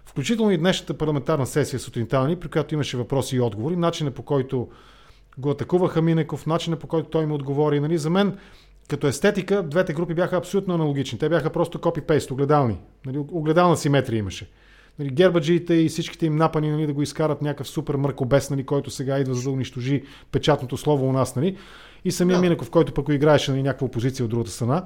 Включително 0.05 0.51
и 0.51 0.57
днешната 0.57 0.97
парламентарна 0.97 1.45
сесия 1.45 1.79
сутринта, 1.79 2.19
нали, 2.19 2.35
при 2.35 2.49
която 2.49 2.73
имаше 2.73 2.97
въпроси 2.97 3.35
и 3.35 3.41
отговори, 3.41 3.75
начина 3.75 4.11
по 4.11 4.23
който 4.23 4.69
го 5.37 5.49
атакуваха 5.49 6.01
Минеков, 6.01 6.45
начина 6.45 6.75
по 6.75 6.87
който 6.87 7.09
той 7.09 7.25
му 7.25 7.35
отговори. 7.35 7.79
Нали, 7.79 7.97
за 7.97 8.09
мен 8.09 8.37
като 8.91 9.07
естетика, 9.07 9.63
двете 9.63 9.93
групи 9.93 10.13
бяха 10.13 10.37
абсолютно 10.37 10.73
аналогични. 10.73 11.19
Те 11.19 11.29
бяха 11.29 11.49
просто 11.49 11.79
копи-пейст, 11.79 12.31
огледални. 12.31 12.77
Нали, 13.05 13.17
огледална 13.17 13.77
симетрия 13.77 14.17
имаше. 14.17 14.49
Нали, 14.99 15.09
гербаджиите 15.09 15.73
и 15.73 15.89
всичките 15.89 16.25
им 16.25 16.35
напани 16.35 16.71
нали, 16.71 16.87
да 16.87 16.93
го 16.93 17.01
изкарат 17.01 17.41
някакъв 17.41 17.67
супер 17.67 17.95
мъркобес, 17.95 18.49
нали, 18.49 18.63
който 18.65 18.89
сега 18.89 19.19
идва 19.19 19.33
за 19.33 19.43
да 19.43 19.49
унищожи 19.49 20.03
печатното 20.31 20.77
слово 20.77 21.09
у 21.09 21.11
нас. 21.11 21.35
Нали. 21.35 21.57
И 22.05 22.11
самия 22.11 22.35
да. 22.35 22.41
Минеков, 22.41 22.69
който 22.69 22.93
пък 22.93 23.05
играеше 23.09 23.51
нали, 23.51 23.63
някаква 23.63 23.87
опозиция 23.87 24.23
от 24.23 24.29
другата 24.29 24.51
страна. 24.51 24.85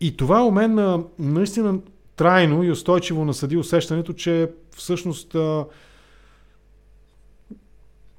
И 0.00 0.16
това 0.16 0.44
у 0.44 0.50
мен 0.50 1.04
наистина 1.18 1.78
трайно 2.16 2.62
и 2.62 2.70
устойчиво 2.70 3.24
насъди 3.24 3.56
усещането, 3.56 4.12
че 4.12 4.50
всъщност 4.76 5.36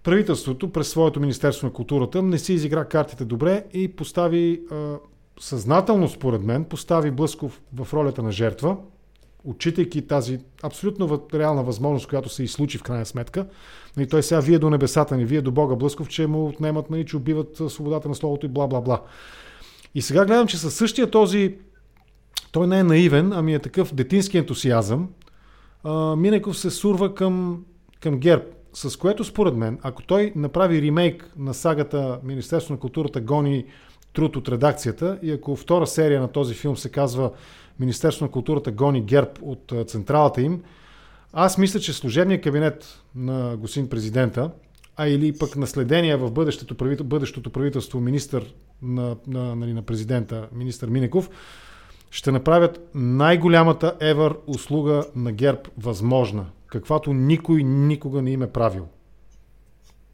правителството 0.06 0.72
през 0.72 0.90
своето 0.90 1.20
Министерство 1.20 1.68
на 1.68 1.74
културата 1.74 2.22
не 2.22 2.38
си 2.38 2.54
изигра 2.54 2.86
картите 2.86 3.26
добре 3.26 3.64
и 3.74 3.88
постави 3.88 4.62
съзнателно, 5.40 6.10
според 6.10 6.44
мен, 6.44 6.66
постави 6.66 7.12
Блъсков 7.12 7.62
в 7.74 7.94
ролята 7.94 8.24
на 8.24 8.32
жертва, 8.32 8.78
отчитайки 9.44 10.08
тази 10.08 10.40
абсолютно 10.64 11.28
реална 11.34 11.64
възможност, 11.64 12.08
която 12.08 12.30
се 12.30 12.44
излучи 12.44 12.78
в 12.78 12.84
крайна 12.84 13.06
сметка. 13.06 13.48
И 14.00 14.08
той 14.08 14.24
сега 14.24 14.40
вие 14.40 14.60
до 14.60 14.70
небесата 14.70 15.18
ни, 15.18 15.26
вие 15.26 15.42
до 15.42 15.52
Бога 15.52 15.76
Блъсков, 15.76 16.08
че 16.08 16.28
му 16.28 16.48
отнемат, 16.48 16.90
нали, 16.90 17.06
че 17.06 17.18
убиват 17.18 17.62
свободата 17.68 18.10
на 18.10 18.16
словото 18.16 18.46
и 18.46 18.50
бла-бла-бла. 18.50 19.02
И 19.96 20.02
сега 20.02 20.26
гледам, 20.26 20.48
че 20.48 20.58
със 20.58 20.76
същия 20.76 21.12
този, 21.12 21.58
той 22.52 22.68
не 22.68 22.80
е 22.80 22.84
наивен, 22.84 23.34
ами 23.34 23.54
е 23.54 23.60
такъв 23.60 23.94
детински 23.94 24.38
ентусиазъм, 24.38 25.10
Минеков 26.18 26.58
се 26.58 26.70
сурва 26.70 27.16
към, 27.16 27.64
към 28.00 28.20
ГЕРБ, 28.20 28.44
с 28.76 28.98
което 28.98 29.24
според 29.24 29.56
мен, 29.56 29.80
ако 29.84 30.02
той 30.02 30.34
направи 30.36 30.82
ремейк 30.82 31.32
на 31.38 31.54
сагата 31.54 32.20
Министерство 32.24 32.74
на 32.74 32.80
културата 32.80 33.22
гони 33.22 33.66
труд 34.14 34.36
от 34.36 34.50
редакцията 34.50 35.20
и 35.22 35.32
ако 35.32 35.56
втора 35.56 35.88
серия 35.88 36.22
на 36.22 36.28
този 36.28 36.54
филм 36.54 36.78
се 36.78 36.90
казва 36.90 37.32
Министерство 37.80 38.26
на 38.26 38.32
културата 38.32 38.72
гони 38.72 39.02
ГЕРБ 39.02 39.32
от 39.42 39.74
централата 39.88 40.42
им, 40.42 40.64
аз 41.34 41.58
мисля, 41.58 41.80
че 41.80 41.94
служебният 41.94 42.44
кабинет 42.44 43.02
на 43.16 43.58
господин 43.58 43.90
президента, 43.90 44.52
а 44.98 45.08
или 45.08 45.38
пък 45.38 45.56
наследение 45.56 46.16
в 46.16 46.32
бъдещето, 46.32 47.04
бъдещото 47.04 47.50
правителство 47.50 48.00
министър 48.00 48.54
на, 48.82 49.16
на, 49.28 49.56
нали, 49.56 49.74
на 49.74 49.82
президента, 49.82 50.48
министър 50.54 50.90
Минеков, 50.90 51.30
ще 52.12 52.32
направят 52.32 52.90
най-голямата 52.96 53.94
евър 54.00 54.36
услуга 54.48 55.04
на 55.16 55.32
ГЕРБ 55.32 55.62
възможна, 55.78 56.46
каквато 56.80 57.14
никой 57.14 57.64
никога 57.64 58.22
не 58.22 58.32
им 58.32 58.42
е 58.42 58.52
правил. 58.52 58.88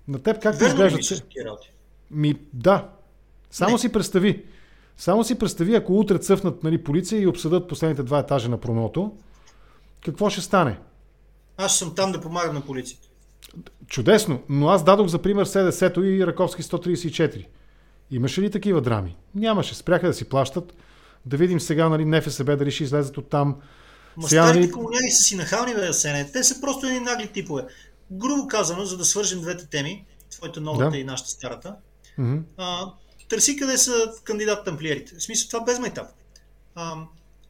На 0.07 0.19
теб 0.19 0.41
как 0.41 0.57
ти 0.57 0.65
изглежда? 0.65 0.99
Ми, 2.11 2.35
да. 2.53 2.89
Само 3.51 3.71
не. 3.71 3.77
си 3.79 3.91
представи. 3.91 4.45
Само 4.97 5.23
си 5.23 5.39
представи, 5.39 5.75
ако 5.75 5.99
утре 5.99 6.17
цъфнат 6.17 6.63
нали, 6.63 6.83
полиция 6.83 7.21
и 7.21 7.27
обсъдат 7.27 7.67
последните 7.67 8.03
два 8.03 8.19
етажа 8.19 8.49
на 8.49 8.57
проното, 8.57 9.17
какво 10.05 10.29
ще 10.29 10.41
стане? 10.41 10.79
Аз 11.57 11.79
съм 11.79 11.95
там 11.95 12.11
да 12.11 12.21
помагам 12.21 12.55
на 12.55 12.61
полицията. 12.61 13.07
Чудесно, 13.87 14.41
но 14.49 14.69
аз 14.69 14.83
дадох 14.83 15.07
за 15.07 15.21
пример 15.21 15.45
СДС-то 15.45 16.03
и 16.03 16.27
Раковски 16.27 16.63
134. 16.63 17.45
Имаше 18.11 18.41
ли 18.41 18.51
такива 18.51 18.81
драми? 18.81 19.17
Нямаше. 19.35 19.75
Спряха 19.75 20.07
да 20.07 20.13
си 20.13 20.29
плащат. 20.29 20.73
Да 21.25 21.37
видим 21.37 21.59
сега, 21.59 21.89
нали, 21.89 22.05
НФСБ 22.05 22.57
дали 22.57 22.71
ще 22.71 22.83
излезат 22.83 23.17
от 23.17 23.29
там. 23.29 23.55
Ма 24.17 24.29
сега, 24.29 24.47
старите 24.47 24.71
комуняги 24.71 25.11
са 25.11 25.23
си 25.23 25.35
нахални, 25.35 25.73
бе, 25.73 25.93
Сене. 25.93 26.31
Те 26.31 26.43
са 26.43 26.61
просто 26.61 26.87
едни 26.87 26.99
нагли 26.99 27.27
типове. 27.27 27.65
Грубо 28.11 28.47
казано, 28.47 28.85
за 28.85 28.97
да 28.97 29.05
свържем 29.05 29.41
двете 29.41 29.65
теми, 29.65 30.05
твоята 30.31 30.61
новата 30.61 30.89
да. 30.89 30.97
и 30.97 31.03
нашата 31.03 31.29
старата, 31.29 31.75
mm-hmm. 32.19 32.41
а, 32.57 32.93
търси 33.29 33.55
къде 33.55 33.77
са 33.77 34.13
кандидат 34.23 34.65
тамплиерите. 34.65 35.15
В 35.15 35.23
смисъл, 35.23 35.47
това 35.47 35.65
без 35.65 35.79
майтап. 35.79 36.07
А, 36.75 36.95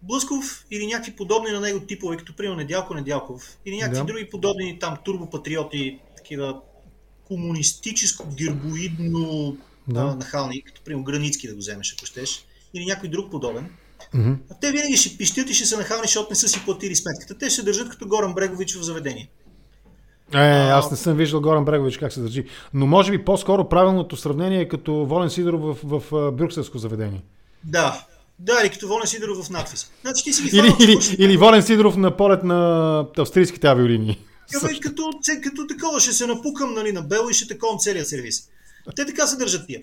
Блъсков 0.01 0.66
или 0.72 0.88
някакви 0.88 1.16
подобни 1.16 1.51
на 1.51 1.59
него 1.59 1.80
типове, 1.80 2.18
като 2.18 2.36
примерно 2.36 2.57
Недялко 2.57 2.93
Недялков, 2.93 3.57
или 3.66 3.78
някакви 3.78 3.99
да. 3.99 4.05
други 4.05 4.30
подобни 4.30 4.80
там 4.80 4.97
турбопатриоти, 5.05 5.99
такива 6.18 6.62
комунистическо, 7.24 8.28
гербоидно 8.38 9.57
да. 9.88 10.16
нахални, 10.16 10.62
като 10.62 10.82
примерно 10.82 11.03
Границки 11.03 11.47
да 11.47 11.53
го 11.53 11.59
вземеш, 11.59 11.93
ако 11.97 12.05
щеш, 12.05 12.45
или 12.74 12.86
някой 12.86 13.09
друг 13.09 13.32
подобен. 13.32 13.70
Mm-hmm. 14.16 14.36
А 14.51 14.53
те 14.62 14.72
винаги 14.72 14.97
ще 14.97 15.18
пищят 15.18 15.49
и 15.49 15.53
ще 15.53 15.66
се 15.66 15.78
нахални, 15.78 16.03
защото 16.03 16.28
не 16.30 16.36
са 16.36 16.47
си 16.47 16.62
платили 16.66 16.95
сметката. 16.95 17.38
Те 17.38 17.49
ще 17.49 17.64
държат 17.64 17.89
като 17.89 18.07
Горан 18.07 18.34
Брегович 18.34 18.76
в 18.76 18.84
заведение. 18.84 19.30
Е, 20.34 20.70
аз 20.70 20.91
не 20.91 20.97
съм 20.97 21.18
виждал 21.18 21.41
Горан 21.41 21.66
Брегович 21.66 21.97
как 21.97 22.14
се 22.14 22.20
държи. 22.20 22.45
Но 22.74 22.88
може 22.88 23.12
би 23.12 23.26
по-скоро 23.26 23.70
правилното 23.70 24.18
сравнение 24.18 24.59
е 24.59 24.68
като 24.68 24.93
Волен 24.93 25.30
Сидоров 25.30 25.62
в, 25.62 25.78
в, 25.84 26.03
в 26.12 26.32
брюкселско 26.32 26.78
заведение. 26.78 27.24
Да, 27.64 28.05
да, 28.39 28.53
или 28.62 28.70
като 28.70 28.88
Волен 28.88 29.07
Сидоров 29.07 29.45
в 29.45 29.49
надпис. 29.49 29.91
Значи 30.01 30.24
ти 30.24 30.34
си 30.34 30.43
ги 30.43 30.57
или, 30.57 30.76
или, 30.80 30.97
или 31.18 31.38
Волен 31.38 31.64
Сидоров 31.64 31.97
на 31.97 32.18
полет 32.18 32.43
на 32.43 33.05
австрийските 33.18 33.68
авиолинии. 33.68 34.20
Като, 34.82 35.12
като 35.43 35.68
такова 35.68 35.99
ще 35.99 36.14
се 36.14 36.28
напукам 36.28 36.74
нали, 36.74 36.91
на 36.91 37.01
Бело 37.01 37.30
и 37.30 37.34
ще 37.34 37.47
таковам 37.47 37.78
целият 37.80 38.07
сервис. 38.07 38.49
Те 38.95 39.05
така 39.05 39.27
се 39.27 39.36
държат 39.36 39.67
тия. 39.67 39.82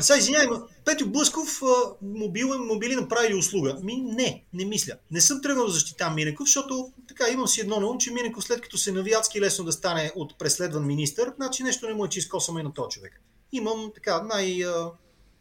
сега 0.00 0.18
извинявай, 0.18 0.58
Петю 0.84 1.06
Блъсков 1.10 1.62
мобил, 2.02 2.64
мобили 2.64 2.96
направили 2.96 3.34
услуга. 3.34 3.78
Ми 3.82 3.96
не, 3.96 4.44
не 4.52 4.64
мисля. 4.64 4.92
Не 5.10 5.20
съм 5.20 5.42
тръгнал 5.42 5.66
да 5.66 5.72
защитавам 5.72 6.14
Минеков, 6.14 6.46
защото 6.46 6.92
така 7.08 7.24
имам 7.32 7.48
си 7.48 7.60
едно 7.60 7.80
на 7.80 7.86
ум, 7.86 7.98
че 7.98 8.10
Минеков 8.10 8.44
след 8.44 8.60
като 8.60 8.78
се 8.78 8.92
навиятски 8.92 9.40
лесно 9.40 9.64
да 9.64 9.72
стане 9.72 10.12
от 10.16 10.38
преследван 10.38 10.86
министър, 10.86 11.32
значи 11.36 11.62
нещо 11.62 11.88
не 11.88 11.94
му 11.94 12.04
е 12.04 12.08
чиско 12.08 12.40
само 12.40 12.58
и 12.58 12.62
на 12.62 12.72
този 12.72 12.90
човек. 12.90 13.20
Имам 13.52 13.92
така 13.94 14.22
най- 14.22 14.64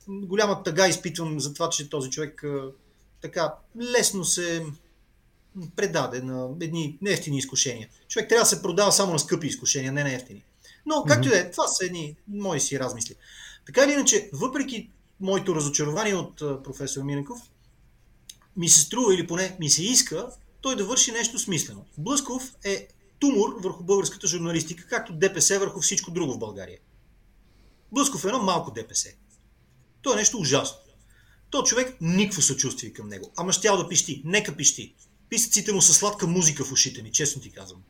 голяма 0.07 0.63
тъга 0.63 0.87
изпитвам 0.87 1.39
за 1.39 1.53
това, 1.53 1.69
че 1.69 1.89
този 1.89 2.09
човек 2.09 2.45
така 3.21 3.53
лесно 3.81 4.25
се 4.25 4.65
предаде 5.75 6.21
на 6.21 6.49
едни 6.61 6.97
нефтини 7.01 7.37
изкушения. 7.37 7.89
Човек 8.07 8.29
трябва 8.29 8.43
да 8.43 8.49
се 8.49 8.61
продава 8.61 8.91
само 8.91 9.13
на 9.13 9.19
скъпи 9.19 9.47
изкушения, 9.47 9.91
не 9.91 10.03
на 10.03 10.13
ефтини. 10.13 10.43
Но, 10.85 11.03
както 11.07 11.27
и 11.27 11.31
да 11.31 11.39
е, 11.39 11.51
това 11.51 11.67
са 11.67 11.85
едни 11.85 12.15
мои 12.27 12.59
си 12.59 12.79
размисли. 12.79 13.15
Така 13.65 13.83
или 13.83 13.91
иначе, 13.91 14.29
въпреки 14.33 14.89
моето 15.19 15.55
разочарование 15.55 16.15
от 16.15 16.37
професор 16.37 17.03
Минеков, 17.03 17.39
ми 18.57 18.69
се 18.69 18.81
струва 18.81 19.15
или 19.15 19.27
поне 19.27 19.57
ми 19.59 19.69
се 19.69 19.83
иска 19.83 20.29
той 20.61 20.75
да 20.75 20.85
върши 20.85 21.11
нещо 21.11 21.39
смислено. 21.39 21.85
Блъсков 21.97 22.55
е 22.63 22.87
тумор 23.19 23.55
върху 23.59 23.83
българската 23.83 24.27
журналистика, 24.27 24.87
както 24.87 25.13
ДПС 25.13 25.59
върху 25.59 25.81
всичко 25.81 26.11
друго 26.11 26.33
в 26.33 26.39
България. 26.39 26.79
Блъсков 27.91 28.23
е 28.23 28.27
едно 28.27 28.39
малко 28.39 28.71
ДПС. 28.71 29.09
То 30.01 30.13
е 30.13 30.15
нещо 30.15 30.37
ужасно. 30.37 30.77
То 31.49 31.63
човек 31.63 31.97
никакво 32.01 32.41
съчувствие 32.41 32.93
към 32.93 33.09
него. 33.09 33.31
Ама 33.35 33.53
щял 33.53 33.77
да 33.77 33.87
пищи. 33.87 34.21
Нека 34.25 34.55
пищи. 34.55 34.95
Писъците 35.29 35.73
му 35.73 35.81
са 35.81 35.93
сладка 35.93 36.27
музика 36.27 36.65
в 36.65 36.71
ушите 36.71 37.01
ми, 37.01 37.11
честно 37.11 37.41
ти 37.41 37.51
казвам. 37.51 37.83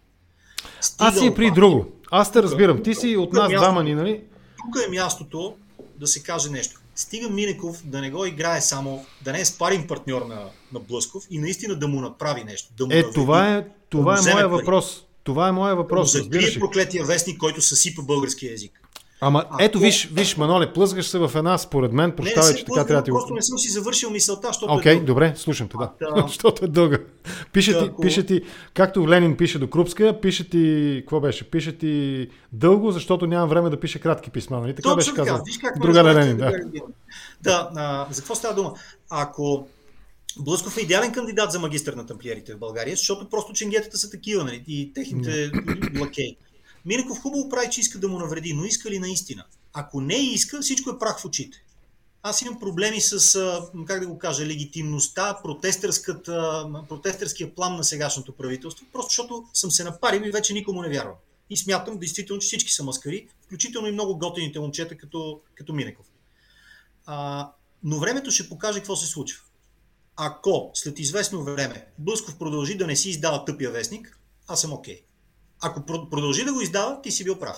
Стига 0.82 1.10
Аз 1.10 1.20
си 1.20 1.34
при 1.36 1.52
друго. 1.52 1.86
Аз 2.12 2.32
те 2.32 2.44
разбирам. 2.44 2.84
Ти 2.84 2.96
си 2.96 3.18
от 3.18 3.34
нас 3.34 3.52
е 3.52 3.56
двама 3.56 3.84
ни, 3.84 3.96
нали? 3.96 4.22
Тук 4.58 4.84
е 4.88 4.90
мястото 4.90 5.54
да 6.00 6.08
се 6.08 6.24
каже 6.24 6.50
нещо. 6.50 6.80
Стига 6.96 7.30
Минеков 7.30 7.82
да 7.86 8.02
не 8.02 8.12
го 8.12 8.26
играе 8.26 8.62
само, 8.62 9.06
да 9.22 9.32
не 9.32 9.42
е 9.42 9.46
спарин 9.46 9.88
партньор 9.88 10.22
на, 10.22 10.42
на 10.74 10.80
Блъсков 10.80 11.24
и 11.30 11.40
наистина 11.40 11.76
да 11.76 11.88
му 11.88 12.02
направи 12.02 12.44
нещо. 12.44 12.74
Да 12.78 12.86
му 12.86 12.92
е, 12.92 12.96
наведи, 12.96 13.14
това 13.14 13.56
е, 13.56 13.66
това 13.90 14.22
да 14.22 14.32
е 14.32 14.34
моя 14.34 14.48
въпрос. 14.48 15.06
Това 15.24 15.48
е 15.48 15.52
моя 15.52 15.76
въпрос. 15.76 16.12
Да 16.12 16.24
закрие 16.24 16.60
проклетия 16.60 17.06
вестник, 17.06 17.38
който 17.38 17.62
съсипа 17.62 18.02
български 18.02 18.48
язик. 18.48 18.82
Ама 19.26 19.46
а, 19.50 19.64
ето 19.64 19.80
виж, 19.80 20.10
виж, 20.14 20.38
Маноле, 20.38 20.74
плъзгаш 20.74 21.06
се 21.06 21.20
в 21.20 21.32
една, 21.36 21.58
според 21.58 21.94
мен, 21.94 22.12
прощавай, 22.12 22.56
че 22.56 22.66
така 22.66 22.86
трябва 22.86 23.02
да 23.02 23.04
ти 23.04 23.12
го... 23.12 23.18
Просто 23.18 23.34
не 23.34 23.42
съм 23.42 23.58
си 23.58 23.70
завършил 23.70 24.10
мисълта, 24.10 24.48
защото 24.48 24.74
Окей, 24.74 24.96
okay, 24.96 25.02
е 25.02 25.06
добре, 25.06 25.34
слушам 25.36 25.68
те, 25.68 25.78
да. 25.78 26.24
защото 26.28 26.66
е 26.66 26.68
дълга. 26.68 26.98
Пише, 27.54 27.80
ти, 27.80 27.92
пише 28.02 28.26
ти, 28.26 28.42
както 28.74 29.10
Ленин 29.10 29.38
пише 29.38 29.60
до 29.60 29.70
Крупска, 29.70 30.20
пише 30.22 30.50
ти, 30.50 30.96
какво 31.00 31.20
беше, 31.20 31.44
пише 31.44 31.78
ти 31.78 32.28
дълго, 32.52 32.92
защото 32.92 33.28
нямам 33.28 33.50
време 33.50 33.70
да 33.70 33.80
пише 33.80 34.00
кратки 34.00 34.30
писма, 34.30 34.60
нали? 34.60 34.76
Така 34.76 34.90
Точно 34.90 34.96
беше 34.96 35.14
казал. 35.14 35.44
Друга 35.82 36.04
Ленин, 36.04 36.38
да. 36.38 36.52
Да, 37.42 37.70
а, 37.76 38.08
за 38.12 38.22
какво 38.22 38.36
става 38.36 38.56
дума? 38.56 38.74
Ако 39.10 39.68
Блъсков 40.40 40.78
е 40.78 40.82
идеален 40.82 41.12
кандидат 41.12 41.52
за 41.52 41.60
магистър 41.60 41.94
на 41.94 42.06
тамплиерите 42.06 42.54
в 42.54 42.60
България, 42.60 42.96
защото 42.96 43.30
просто 43.30 43.54
ченгетата 43.54 43.98
са 43.98 44.10
такива, 44.10 44.44
нали? 44.44 44.64
И 44.68 44.94
техните 44.94 45.52
лакеи. 46.00 46.38
Минеков 46.86 47.22
хубаво 47.22 47.50
прави, 47.50 47.70
че 47.70 47.82
иска 47.82 48.00
да 48.00 48.08
му 48.08 48.20
навреди, 48.20 48.54
но 48.54 48.66
иска 48.66 48.90
ли 48.90 49.00
наистина? 49.00 49.46
Ако 49.74 50.02
не 50.02 50.16
иска, 50.16 50.62
всичко 50.62 50.90
е 50.90 51.00
прах 51.00 51.20
в 51.20 51.26
очите. 51.26 51.64
Аз 52.24 52.42
имам 52.42 52.60
проблеми 52.60 53.02
с, 53.02 53.40
как 53.88 54.00
да 54.00 54.08
го 54.08 54.18
кажа, 54.18 54.46
легитимността, 54.46 55.40
протестърския 56.90 57.56
план 57.56 57.76
на 57.76 57.84
сегашното 57.84 58.36
правителство, 58.36 58.86
просто 58.94 59.10
защото 59.10 59.46
съм 59.54 59.72
се 59.72 59.84
напарил 59.84 60.22
и 60.28 60.32
вече 60.32 60.54
никому 60.54 60.82
не 60.82 60.90
вярвам. 60.90 61.16
И 61.50 61.58
смятам 61.58 61.98
действително, 61.98 62.42
че 62.42 62.46
всички 62.46 62.72
са 62.72 62.84
маскари, 62.84 63.28
включително 63.42 63.88
и 63.88 63.92
много 63.92 64.18
готените 64.18 64.60
момчета 64.60 64.98
като, 64.98 65.42
като 65.56 65.74
Минеков. 65.74 66.06
А, 67.06 67.52
но 67.84 68.00
времето 68.00 68.32
ще 68.32 68.50
покаже 68.50 68.80
какво 68.80 68.96
се 68.96 69.08
случва. 69.08 69.44
Ако 70.16 70.72
след 70.74 71.00
известно 71.00 71.44
време 71.44 71.88
Блъсков 71.98 72.38
продължи 72.38 72.78
да 72.78 72.88
не 72.88 72.96
си 72.96 73.10
издава 73.10 73.46
тъпия 73.46 73.72
вестник, 73.72 74.20
аз 74.48 74.62
съм 74.62 74.74
окей. 74.74 74.96
Okay. 74.96 75.04
Ако 75.64 75.82
продължи 76.12 76.46
да 76.46 76.54
го 76.54 76.62
издава, 76.62 77.02
ти 77.02 77.12
си 77.12 77.24
бил 77.24 77.40
прав. 77.40 77.58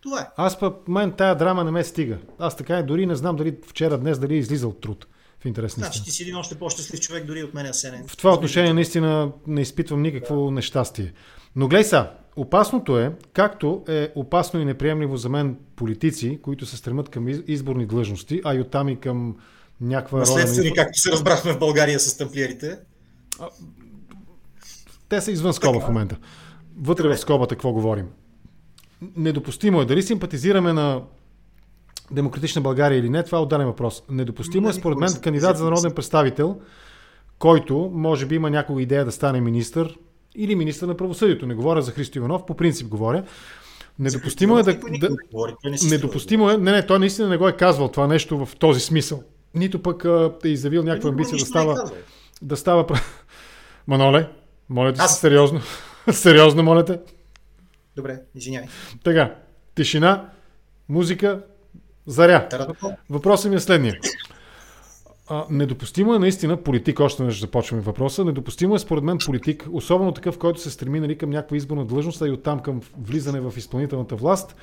Това 0.00 0.20
е. 0.20 0.26
Аз 0.36 0.58
пък, 0.58 0.88
мен 0.88 1.12
тая 1.12 1.34
драма 1.34 1.64
не 1.64 1.70
ме 1.70 1.84
стига. 1.84 2.18
Аз 2.38 2.56
така 2.56 2.78
и 2.78 2.82
дори 2.82 3.06
не 3.06 3.16
знам 3.16 3.36
дали 3.36 3.56
вчера, 3.68 3.98
днес, 3.98 4.18
дали 4.18 4.34
е 4.34 4.38
излизал 4.38 4.72
труд. 4.72 5.06
В 5.40 5.44
интерес 5.44 5.74
Значи 5.74 6.04
ти 6.04 6.10
си 6.10 6.22
един 6.22 6.36
още 6.36 6.54
по-щастлив 6.54 7.00
човек 7.00 7.24
дори 7.24 7.42
от 7.42 7.54
мен, 7.54 7.66
Асенен. 7.66 8.04
В 8.08 8.16
това 8.16 8.34
отношение 8.34 8.72
наистина 8.72 9.32
не 9.46 9.60
изпитвам 9.60 10.02
никакво 10.02 10.44
да. 10.44 10.50
нещастие. 10.50 11.12
Но 11.56 11.68
гледай 11.68 11.84
са, 11.84 12.10
опасното 12.36 12.98
е, 12.98 13.12
както 13.32 13.84
е 13.88 14.12
опасно 14.14 14.60
и 14.60 14.64
неприемливо 14.64 15.16
за 15.16 15.28
мен 15.28 15.56
политици, 15.76 16.38
които 16.42 16.66
се 16.66 16.76
стремат 16.76 17.08
към 17.08 17.28
изборни 17.46 17.86
длъжности, 17.86 18.40
а 18.44 18.54
и 18.54 18.60
оттам 18.60 18.88
и 18.88 19.00
към 19.00 19.36
някаква 19.80 20.18
роля... 20.18 20.20
Наследствени, 20.20 20.74
както 20.74 21.00
се 21.00 21.12
разбрахме 21.12 21.52
в 21.52 21.58
България 21.58 22.00
с 22.00 22.16
тамплиерите 22.16 22.78
те 25.08 25.20
са 25.20 25.32
извън 25.32 25.52
скоба 25.52 25.80
в 25.80 25.88
момента. 25.88 26.16
Вътре 26.80 27.08
в 27.08 27.18
скобата 27.18 27.54
какво 27.54 27.72
говорим? 27.72 28.06
Недопустимо 29.16 29.80
е. 29.80 29.84
Дали 29.84 30.02
симпатизираме 30.02 30.72
на 30.72 31.02
Демократична 32.10 32.62
България 32.62 32.98
или 32.98 33.10
не, 33.10 33.22
това 33.22 33.38
е 33.38 33.40
отделен 33.40 33.66
въпрос. 33.66 34.02
Недопустимо 34.10 34.68
е, 34.68 34.72
според 34.72 34.98
мен, 34.98 35.10
кандидат 35.22 35.58
за 35.58 35.64
народен 35.64 35.92
представител, 35.92 36.60
който 37.38 37.90
може 37.94 38.26
би 38.26 38.34
има 38.34 38.50
някога 38.50 38.82
идея 38.82 39.04
да 39.04 39.12
стане 39.12 39.40
министър 39.40 39.98
или 40.36 40.54
министър 40.54 40.86
на 40.86 40.96
правосъдието. 40.96 41.46
Не 41.46 41.54
говоря 41.54 41.82
за 41.82 41.92
Христо 41.92 42.18
Иванов, 42.18 42.46
по 42.46 42.54
принцип 42.54 42.88
говоря. 42.88 43.24
Недопустимо 43.98 44.58
е 44.58 44.62
да... 44.62 44.78
да 45.00 45.16
недопустимо 45.90 46.50
е... 46.50 46.56
Не, 46.56 46.72
не, 46.72 46.86
той 46.86 46.98
наистина 46.98 47.28
не 47.28 47.36
го 47.36 47.48
е 47.48 47.52
казвал 47.52 47.88
това 47.88 48.06
нещо 48.06 48.46
в 48.46 48.56
този 48.56 48.80
смисъл. 48.80 49.22
Нито 49.54 49.82
пък 49.82 50.04
е 50.44 50.48
изявил 50.48 50.82
някаква 50.82 51.10
амбиция 51.10 51.38
да 51.38 51.44
става... 51.46 51.90
Да 52.42 52.56
става... 52.56 52.86
Маноле, 53.86 54.28
моля 54.68 54.92
те 54.92 55.00
Аз... 55.00 55.20
сериозно. 55.20 55.60
сериозно, 56.12 56.62
моля 56.62 56.84
те. 56.84 56.98
Добре, 57.96 58.20
извинявай. 58.34 58.68
Така, 59.04 59.34
тишина, 59.74 60.30
музика, 60.88 61.42
заря. 62.06 62.48
Въпросът 63.10 63.50
ми 63.50 63.56
е 63.56 63.60
следния. 63.60 63.94
А, 65.28 65.44
недопустимо 65.50 66.14
е 66.14 66.18
наистина 66.18 66.56
политик, 66.56 67.00
още 67.00 67.22
не 67.22 67.30
започваме 67.30 67.82
въпроса, 67.82 68.24
недопустимо 68.24 68.74
е 68.74 68.78
според 68.78 69.04
мен 69.04 69.18
политик, 69.26 69.66
особено 69.72 70.12
такъв, 70.12 70.38
който 70.38 70.60
се 70.60 70.70
стреми 70.70 71.00
нали, 71.00 71.18
към 71.18 71.30
някаква 71.30 71.56
изборна 71.56 71.84
длъжност, 71.84 72.22
а 72.22 72.28
и 72.28 72.30
оттам 72.30 72.60
към 72.60 72.82
влизане 72.98 73.40
в 73.40 73.52
изпълнителната 73.56 74.16
власт, 74.16 74.56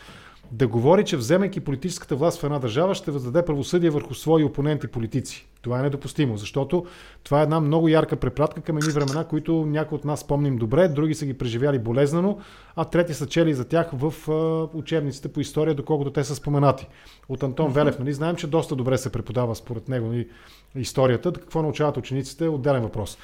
да 0.51 0.67
говори, 0.67 1.05
че 1.05 1.17
вземайки 1.17 1.59
политическата 1.59 2.15
власт 2.15 2.41
в 2.41 2.43
една 2.43 2.59
държава, 2.59 2.95
ще 2.95 3.11
въздаде 3.11 3.45
правосъдие 3.45 3.89
върху 3.89 4.13
свои 4.13 4.43
опоненти 4.43 4.87
политици. 4.87 5.47
Това 5.61 5.79
е 5.79 5.81
недопустимо, 5.81 6.37
защото 6.37 6.85
това 7.23 7.39
е 7.39 7.43
една 7.43 7.59
много 7.59 7.87
ярка 7.87 8.15
препратка 8.15 8.61
към 8.61 8.77
едни 8.77 8.91
времена, 8.91 9.23
които 9.23 9.65
някои 9.65 9.95
от 9.95 10.05
нас 10.05 10.27
помним 10.27 10.57
добре, 10.57 10.87
други 10.87 11.15
са 11.15 11.25
ги 11.25 11.33
преживяли 11.33 11.79
болезнено, 11.79 12.37
а 12.75 12.85
трети 12.85 13.13
са 13.13 13.27
чели 13.27 13.53
за 13.53 13.65
тях 13.65 13.89
в 13.93 14.13
учебниците 14.73 15.27
по 15.27 15.39
история, 15.39 15.75
доколкото 15.75 16.11
те 16.11 16.23
са 16.23 16.35
споменати. 16.35 16.87
От 17.29 17.43
Антон 17.43 17.71
Велев, 17.71 17.99
нали, 17.99 18.13
знаем, 18.13 18.35
че 18.35 18.47
доста 18.47 18.75
добре 18.75 18.97
се 18.97 19.11
преподава 19.11 19.55
според 19.55 19.89
него 19.89 20.07
нали, 20.07 20.27
историята. 20.75 21.33
Какво 21.33 21.61
научават 21.61 21.97
учениците 21.97 22.45
е 22.45 22.49
отделен 22.49 22.81
въпрос. 22.81 23.17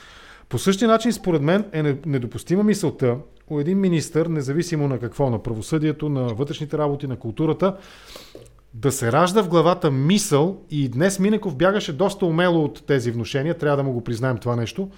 По 0.49 0.59
същия 0.59 0.87
начин, 0.87 1.13
според 1.13 1.41
мен, 1.41 1.65
е 1.71 1.97
недопустима 2.05 2.63
мисълта 2.63 3.17
у 3.47 3.59
един 3.59 3.79
министър, 3.79 4.25
независимо 4.25 4.87
на 4.87 4.99
какво, 4.99 5.29
на 5.29 5.43
правосъдието, 5.43 6.09
на 6.09 6.21
вътрешните 6.23 6.77
работи, 6.77 7.07
на 7.07 7.15
културата, 7.15 7.77
да 8.73 8.91
се 8.91 9.11
ражда 9.11 9.43
в 9.43 9.49
главата 9.49 9.91
мисъл 9.91 10.57
и 10.69 10.89
днес 10.89 11.19
Минеков 11.19 11.55
бягаше 11.55 11.93
доста 11.93 12.25
умело 12.25 12.63
от 12.63 12.85
тези 12.85 13.11
вношения, 13.11 13.57
трябва 13.57 13.77
да 13.77 13.83
му 13.83 13.93
го 13.93 14.03
признаем 14.03 14.37
това 14.37 14.55
нещо, 14.55 14.89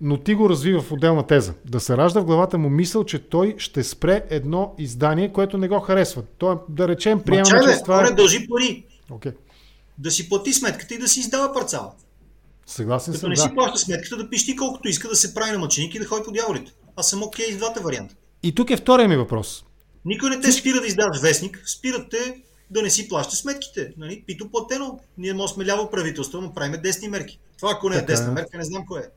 но 0.00 0.16
ти 0.16 0.34
го 0.34 0.50
разви 0.50 0.74
в 0.74 0.92
отделна 0.92 1.26
теза. 1.26 1.54
Да 1.64 1.80
се 1.80 1.96
ражда 1.96 2.20
в 2.20 2.24
главата 2.24 2.58
му 2.58 2.70
мисъл, 2.70 3.04
че 3.04 3.18
той 3.18 3.54
ще 3.58 3.84
спре 3.84 4.24
едно 4.30 4.74
издание, 4.78 5.32
което 5.32 5.58
не 5.58 5.68
го 5.68 5.80
харесва. 5.80 6.22
Той, 6.38 6.56
да 6.68 6.88
речем, 6.88 7.20
приема, 7.20 7.44
че 7.44 7.82
това... 7.82 8.08
е... 8.08 8.14
дължи 8.14 8.46
пари. 8.48 8.84
Okay. 9.10 9.34
Да 9.98 10.10
си 10.10 10.28
плати 10.28 10.52
сметката 10.52 10.94
и 10.94 10.98
да 10.98 11.08
си 11.08 11.20
издава 11.20 11.52
парцала. 11.52 11.92
Съгласен 12.68 13.12
Като 13.12 13.20
съм, 13.20 13.30
не 13.30 13.34
да. 13.34 13.42
си 13.42 13.48
плаща 13.54 13.78
сметката, 13.78 14.16
да 14.16 14.30
пищи 14.30 14.56
колкото 14.56 14.88
иска 14.88 15.08
да 15.08 15.16
се 15.16 15.34
прави 15.34 15.52
на 15.52 15.58
мъченик 15.58 15.94
и 15.94 15.98
да 15.98 16.06
ходи 16.06 16.24
по 16.24 16.32
дяволите. 16.32 16.72
Аз 16.96 17.10
съм 17.10 17.22
окей 17.22 17.46
okay 17.46 17.54
с 17.54 17.56
двата 17.56 17.80
варианта. 17.80 18.14
И 18.42 18.54
тук 18.54 18.70
е 18.70 18.76
втория 18.76 19.08
ми 19.08 19.16
въпрос. 19.16 19.64
Никой 20.04 20.30
не 20.30 20.40
те 20.40 20.52
спира 20.52 20.80
да 20.80 20.86
издаваш 20.86 21.20
вестник, 21.20 21.62
спират 21.66 22.10
те 22.10 22.42
да 22.70 22.82
не 22.82 22.90
си 22.90 23.08
плаща 23.08 23.36
сметките. 23.36 23.92
Нали? 23.96 24.24
Пито 24.26 24.50
платено. 24.50 25.00
Ние 25.18 25.34
може 25.34 25.52
сме 25.52 25.66
ляво 25.66 25.90
правителство, 25.90 26.40
но 26.40 26.54
правиме 26.54 26.78
десни 26.78 27.08
мерки. 27.08 27.40
Това 27.58 27.72
ако 27.72 27.90
не 27.90 27.96
е 27.96 28.02
десна 28.02 28.32
мерка, 28.32 28.58
не 28.58 28.64
знам 28.64 28.86
кое 28.86 29.00
е. 29.00 29.08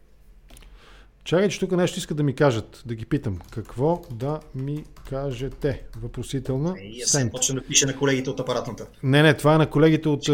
Чакай, 1.24 1.50
че 1.50 1.60
тук 1.60 1.72
нещо 1.72 2.00
искат 2.00 2.18
да 2.18 2.24
ми 2.24 2.36
кажат, 2.36 2.84
да 2.86 2.96
ги 2.96 3.06
питам. 3.06 3.40
Какво 3.52 4.02
да 4.12 4.40
ми 4.56 4.86
кажете? 5.10 5.84
Въпросителна. 6.02 6.76
Е, 6.80 7.02
аз 7.04 7.30
почна 7.32 7.56
да 7.56 7.68
пише 7.68 7.86
на 7.86 7.98
колегите 7.98 8.30
от 8.30 8.40
апаратната. 8.40 8.88
Не, 9.04 9.24
не, 9.24 9.38
това 9.38 9.56
е 9.56 9.58
на 9.58 9.70
колегите 9.70 10.10
от, 10.10 10.30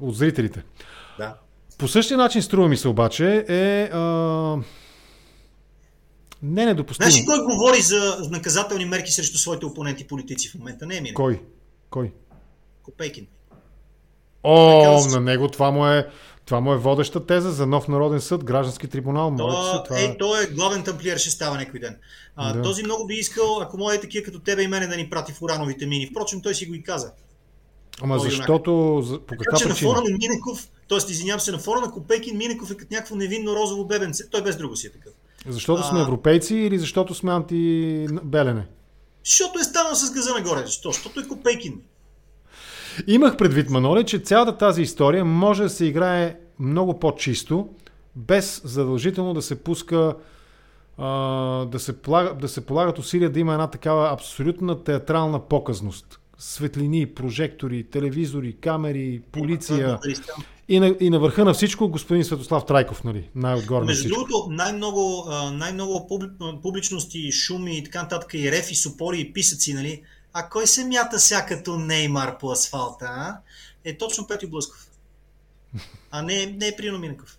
от 0.00 0.16
зрителите. 0.16 0.62
Да. 1.18 1.36
По 1.80 1.88
същия 1.88 2.16
начин, 2.16 2.42
струва 2.42 2.68
ми 2.68 2.76
се 2.76 2.88
обаче, 2.88 3.44
е... 3.48 3.90
А... 3.92 4.56
Не 6.42 6.66
недопустимо. 6.66 7.10
Знаеш 7.10 7.24
кой 7.26 7.38
говори 7.44 7.80
за 7.80 8.28
наказателни 8.30 8.84
мерки 8.84 9.12
срещу 9.12 9.38
своите 9.38 9.66
опоненти 9.66 10.06
политици 10.06 10.48
в 10.48 10.54
момента? 10.54 10.86
Не 10.86 10.96
е 10.96 11.00
ми. 11.00 11.14
Кой? 11.14 11.42
Кой? 11.90 12.12
Копейкин. 12.82 13.26
О, 14.42 15.06
на 15.10 15.20
него 15.20 15.48
това 15.48 15.70
му 15.70 15.86
е 15.86 16.08
това 16.46 16.60
му 16.60 16.72
е 16.72 16.76
водеща 16.76 17.26
теза 17.26 17.50
за 17.50 17.66
нов 17.66 17.88
народен 17.88 18.20
съд, 18.20 18.44
граждански 18.44 18.88
трибунал. 18.88 19.34
То, 19.38 19.82
това... 19.82 20.00
Е, 20.00 20.16
той 20.18 20.44
е 20.44 20.46
главен 20.46 20.82
тамплиер, 20.82 21.18
ще 21.18 21.30
става 21.30 21.56
някой 21.56 21.80
ден. 21.80 21.96
А, 22.36 22.52
да. 22.52 22.62
Този 22.62 22.82
много 22.82 23.06
би 23.06 23.14
искал, 23.14 23.60
ако 23.60 23.78
може 23.78 24.00
такива 24.00 24.24
като 24.24 24.40
тебе 24.40 24.62
и 24.62 24.68
мене 24.68 24.86
да 24.86 24.96
ни 24.96 25.10
прати 25.10 25.32
в 25.32 25.42
урановите 25.42 25.86
мини. 25.86 26.08
Впрочем, 26.10 26.42
той 26.42 26.54
си 26.54 26.66
го 26.66 26.74
и 26.74 26.82
каза. 26.82 27.12
Ама 28.02 28.18
той 28.18 28.30
защото, 28.30 28.70
юнак. 29.06 29.20
по 29.20 29.36
каква 29.36 29.58
така, 29.58 29.68
причина? 29.68 29.90
на 29.90 29.94
фона 29.94 30.10
на 30.10 30.16
Минеков, 30.18 30.70
т.е. 30.88 30.98
извинявам 31.10 31.40
се, 31.40 31.52
на 31.52 31.58
фона 31.58 31.80
на 31.80 31.90
Копейкин, 31.90 32.36
Минеков 32.36 32.70
е 32.70 32.76
като 32.76 32.94
някакво 32.94 33.16
невинно 33.16 33.56
розово 33.56 33.84
бебенце. 33.84 34.30
Той 34.30 34.42
без 34.42 34.56
друго 34.56 34.76
си 34.76 34.86
е 34.86 34.90
такъв. 34.90 35.12
Защото 35.48 35.82
сме 35.82 35.98
а... 35.98 36.02
европейци 36.02 36.54
или 36.54 36.78
защото 36.78 37.14
сме 37.14 37.32
антибелене? 37.32 38.66
Защото 39.24 39.58
е 39.58 39.64
станал 39.64 39.94
с 39.94 40.12
газа 40.12 40.34
нагоре. 40.34 40.62
Защо? 40.66 40.92
Защото 40.92 41.20
е 41.20 41.28
Копейкин. 41.28 41.80
Имах 43.06 43.36
предвид, 43.36 43.70
Маноле, 43.70 44.04
че 44.04 44.18
цялата 44.18 44.58
тази 44.58 44.82
история 44.82 45.24
може 45.24 45.62
да 45.62 45.70
се 45.70 45.84
играе 45.84 46.36
много 46.58 46.98
по-чисто, 46.98 47.68
без 48.16 48.62
задължително 48.64 49.34
да 49.34 49.42
се 49.42 49.62
пуска 49.62 50.14
да 51.66 51.78
се, 51.78 52.02
полага, 52.02 52.34
да 52.34 52.48
се 52.48 52.66
полагат 52.66 52.98
усилия 52.98 53.30
да 53.30 53.40
има 53.40 53.52
една 53.52 53.66
такава 53.66 54.12
абсолютна 54.12 54.84
театрална 54.84 55.40
показност. 55.40 56.19
Светлини, 56.42 57.06
прожектори, 57.06 57.84
телевизори, 57.84 58.56
камери, 58.60 59.20
полиция. 59.32 59.98
И 60.68 60.80
на, 60.80 60.96
и 61.00 61.10
на 61.10 61.18
върха 61.18 61.44
на 61.44 61.54
всичко 61.54 61.88
господин 61.88 62.24
Светослав 62.24 62.66
Трайков, 62.66 63.04
нали? 63.04 63.28
Най-отгоре 63.34 63.84
Между 63.84 64.08
другото, 64.08 64.46
най-много, 64.50 65.24
най-много 65.52 66.08
публичности, 66.62 67.32
шуми 67.32 67.78
и 67.78 67.84
така 67.84 68.02
нататък, 68.02 68.34
и 68.34 68.52
рефи, 68.52 68.74
супори 68.74 69.20
и 69.20 69.32
писъци, 69.32 69.74
нали? 69.74 70.02
А 70.32 70.48
кой 70.48 70.66
се 70.66 70.84
мята 70.84 71.20
ся 71.20 71.46
като 71.48 71.76
Неймар 71.76 72.38
по 72.38 72.50
асфалта, 72.50 73.06
а? 73.08 73.38
Е 73.84 73.98
точно 73.98 74.26
Петю 74.26 74.48
Блъсков. 74.48 74.88
А 76.10 76.22
не, 76.22 76.46
не 76.46 76.68
е 76.68 76.76
Прино 76.76 76.98
Минков. 76.98 77.38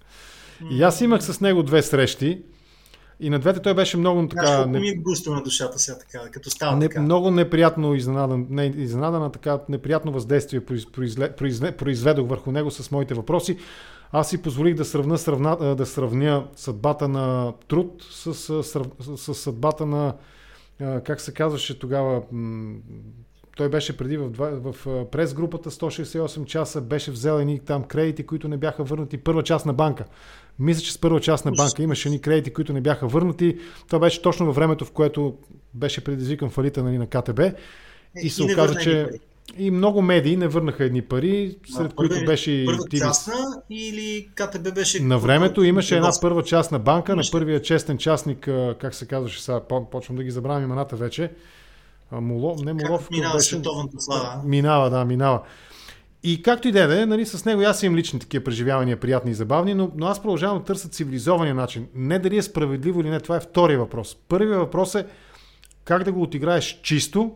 И 0.72 0.84
аз 0.84 1.02
имах 1.02 1.24
с 1.24 1.41
него 1.41 1.64
две 1.64 1.84
срещи. 1.84 2.41
И 3.22 3.30
на 3.30 3.39
двете 3.39 3.59
той 3.59 3.74
беше 3.74 3.97
много 3.97 4.28
така... 4.28 4.65
Не... 4.65 4.80
ми 4.80 4.89
е 4.89 4.95
густо 4.95 5.34
на 5.34 5.43
душата 5.43 5.80
сега 5.80 5.97
така, 5.97 6.30
като 6.32 6.49
става 6.49 6.76
не, 6.76 6.89
така. 6.89 7.01
Много 7.01 7.32
неприятно 7.32 7.95
изненадан, 7.95 8.47
не, 8.49 8.65
изненадана, 8.65 9.32
така 9.32 9.59
неприятно 9.69 10.11
въздействие 10.11 10.61
произле, 10.93 11.32
произле, 11.32 11.72
произведох 11.72 12.30
върху 12.30 12.51
него 12.51 12.72
с 12.72 12.91
моите 12.91 13.13
въпроси. 13.13 13.57
Аз 14.11 14.30
си 14.30 14.41
позволих 14.41 14.76
да 14.76 14.86
сравня, 14.86 15.17
сравна, 15.17 15.76
да 15.76 15.86
сравня 15.86 16.47
съдбата 16.55 17.07
на 17.07 17.53
труд 17.67 18.03
с, 18.11 18.34
с, 18.34 18.63
с, 18.63 18.84
с 19.17 19.36
съдбата 19.36 19.86
на 19.86 20.13
как 21.03 21.22
се 21.22 21.34
казваше 21.34 21.80
тогава, 21.80 22.22
той 23.57 23.69
беше 23.69 23.97
преди 23.97 24.17
в, 24.17 24.30
в, 24.38 24.74
в 24.86 25.09
прес 25.11 25.34
групата 25.34 25.72
168 25.72 26.45
часа, 26.45 26.82
беше 26.82 27.11
взел 27.11 27.34
едни 27.34 27.59
там 27.59 27.84
кредити, 27.84 28.26
които 28.26 28.47
не 28.47 28.57
бяха 28.57 28.84
върнати. 28.84 29.17
Първа 29.17 29.43
част 29.43 29.65
на 29.65 29.74
банка. 29.74 30.05
Мисля, 30.62 30.82
че 30.82 30.93
с 30.93 30.97
първа 30.97 31.22
част 31.22 31.45
на 31.45 31.51
банка 31.51 31.84
имаше 31.84 32.07
едни 32.07 32.22
кредити, 32.22 32.53
които 32.53 32.74
не 32.74 32.82
бяха 32.82 33.07
върнати. 33.07 33.57
Това 33.88 33.99
беше 33.99 34.22
точно 34.22 34.45
във 34.45 34.55
времето, 34.55 34.86
в 34.86 34.91
което 34.91 35.36
беше 35.74 36.03
предизвикан 36.03 36.49
фалита 36.49 36.84
нали, 36.84 36.97
на 36.97 37.07
КТБ. 37.07 37.39
И 38.24 38.30
се 38.30 38.43
и 38.43 38.53
оказа, 38.53 38.76
че 38.76 39.09
и 39.57 39.72
много 39.72 40.01
медии 40.01 40.38
не 40.38 40.47
върнаха 40.47 40.84
едни 40.84 41.01
пари, 41.01 41.55
сред 41.76 41.93
които 41.93 42.26
беше 42.26 42.66
първа 42.66 42.84
частна 42.97 43.34
или 43.70 44.30
КТБ 44.36 44.74
беше... 44.76 45.03
На 45.03 45.18
времето 45.18 45.64
имаше 45.64 45.95
една 45.95 46.12
първа 46.22 46.43
частна 46.43 46.80
банка, 46.80 47.16
на 47.16 47.24
първия 47.32 47.62
честен 47.62 47.97
частник, 47.97 48.49
как 48.80 48.95
се 48.95 49.05
казваше 49.05 49.41
сега, 49.41 49.62
почвам 49.91 50.18
да 50.18 50.24
ги 50.24 50.32
забравям 50.32 50.64
имената 50.64 50.95
вече. 50.95 51.32
Моло, 52.12 52.55
не 52.64 52.74
Молов, 52.74 53.09
минава 53.12 53.38
беше... 53.38 53.47
световната 53.47 53.95
слава. 53.99 54.41
Минава, 54.45 54.89
да, 54.89 55.05
минава. 55.05 55.41
И 56.24 56.41
както 56.41 56.67
и 56.67 56.72
да 56.72 57.01
е, 57.01 57.05
нали, 57.05 57.26
с 57.26 57.45
него 57.45 57.61
аз 57.61 57.84
имам 57.84 57.97
лични 57.97 58.19
такива 58.19 58.43
преживявания, 58.43 58.99
приятни 58.99 59.32
и 59.32 59.34
забавни, 59.34 59.74
но, 59.74 59.91
но 59.95 60.05
аз 60.05 60.22
продължавам 60.22 60.57
да 60.57 60.63
търся 60.63 60.89
цивилизования 60.89 61.55
начин. 61.55 61.88
Не 61.95 62.19
дали 62.19 62.38
е 62.38 62.41
справедливо 62.41 63.01
или 63.01 63.09
не, 63.09 63.19
това 63.19 63.36
е 63.36 63.39
втория 63.39 63.80
въпрос. 63.80 64.17
Първият 64.28 64.59
въпрос 64.59 64.95
е 64.95 65.05
как 65.84 66.03
да 66.03 66.11
го 66.11 66.22
отиграеш 66.22 66.80
чисто. 66.84 67.36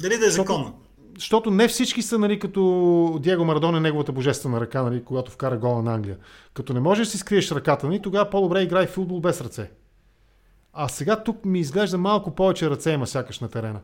Дали 0.00 0.18
да 0.18 0.26
е 0.26 0.30
законно 0.30 0.80
защото 1.20 1.50
не 1.50 1.68
всички 1.68 2.02
са 2.02 2.18
нали, 2.18 2.38
като 2.38 3.18
Диего 3.22 3.44
Марадона 3.44 3.80
неговата 3.80 4.12
божествена 4.12 4.60
ръка, 4.60 4.82
нали, 4.82 5.04
когато 5.04 5.30
вкара 5.30 5.58
гола 5.58 5.82
на 5.82 5.94
Англия. 5.94 6.16
Като 6.54 6.72
не 6.72 6.80
можеш 6.80 7.06
да 7.06 7.10
си 7.10 7.18
скриеш 7.18 7.50
ръката, 7.50 7.86
нали, 7.86 8.02
тогава 8.02 8.30
по-добре 8.30 8.62
играй 8.62 8.86
футбол 8.86 9.20
без 9.20 9.40
ръце. 9.40 9.70
А 10.72 10.88
сега 10.88 11.22
тук 11.22 11.44
ми 11.44 11.60
изглежда 11.60 11.98
малко 11.98 12.34
повече 12.34 12.70
ръце 12.70 12.92
има 12.92 13.06
сякаш 13.06 13.40
на 13.40 13.48
терена. 13.48 13.80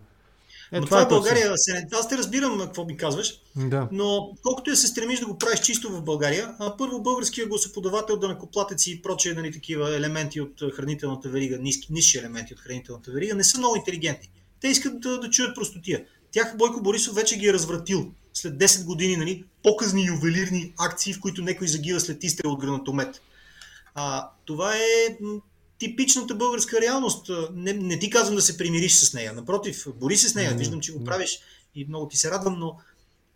Е, 0.73 0.81
но 0.81 0.87
това, 0.87 1.09
това 1.09 1.17
е 1.17 1.21
България. 1.21 1.53
Се... 1.57 1.87
Аз 1.93 2.09
те 2.09 2.19
разбирам 2.19 2.59
какво 2.59 2.85
ми 2.85 2.97
казваш, 2.97 3.41
да. 3.57 3.89
но 3.93 4.31
колкото 4.43 4.71
я 4.71 4.77
се 4.77 4.87
стремиш 4.87 5.21
да 5.21 5.27
го 5.27 5.39
правиш 5.39 5.61
чисто 5.61 5.91
в 5.91 6.03
България, 6.03 6.55
а 6.59 6.77
първо 6.77 7.03
българския 7.03 7.47
гласоподавател, 7.47 8.17
да 8.17 8.29
накоплатеци 8.29 8.93
и 8.93 9.03
прочие 9.03 9.33
нали, 9.33 9.53
такива 9.53 9.97
елементи 9.97 10.41
от 10.41 10.63
хранителната 10.73 11.29
верига, 11.29 11.59
ниски, 11.59 11.93
нисши 11.93 12.19
елементи 12.19 12.55
от 12.55 12.61
хранителната 12.61 13.11
верига, 13.11 13.35
не 13.35 13.45
са 13.45 13.59
много 13.59 13.77
интелигентни. 13.77 14.31
Те 14.61 14.69
искат 14.69 15.01
да, 15.01 15.21
да 15.21 15.31
чуят 15.31 15.55
простотия. 15.55 16.05
Тях 16.31 16.57
Бойко 16.57 16.83
Борисов 16.83 17.15
вече 17.15 17.37
ги 17.37 17.49
е 17.49 17.53
развратил 17.53 18.13
след 18.35 18.55
10 18.55 18.85
години, 18.85 19.17
нали, 19.17 19.45
показни 19.63 20.07
ювелирни 20.07 20.73
акции, 20.79 21.13
в 21.13 21.21
които 21.21 21.43
някой 21.43 21.69
загива 21.69 22.01
след 22.01 22.25
изстрел 22.25 22.53
от 22.53 22.61
гранатомет. 22.61 23.23
А, 23.95 24.31
това 24.45 24.77
е 24.77 25.17
типичната 25.79 26.35
българска 26.35 26.81
реалност. 26.81 27.31
Не, 27.53 27.73
не 27.73 27.99
ти 27.99 28.11
казвам 28.11 28.37
да 28.37 28.43
се 28.43 28.57
примириш 28.57 28.95
с 28.95 29.15
нея. 29.15 29.33
Напротив, 29.33 29.87
бори 29.95 30.17
се 30.17 30.29
с 30.29 30.35
нея. 30.35 30.55
Виждам, 30.55 30.81
че 30.81 30.93
го 30.93 31.05
правиш 31.05 31.39
и 31.75 31.85
много 31.89 32.09
ти 32.09 32.17
се 32.17 32.31
радвам, 32.31 32.59
но 32.59 32.79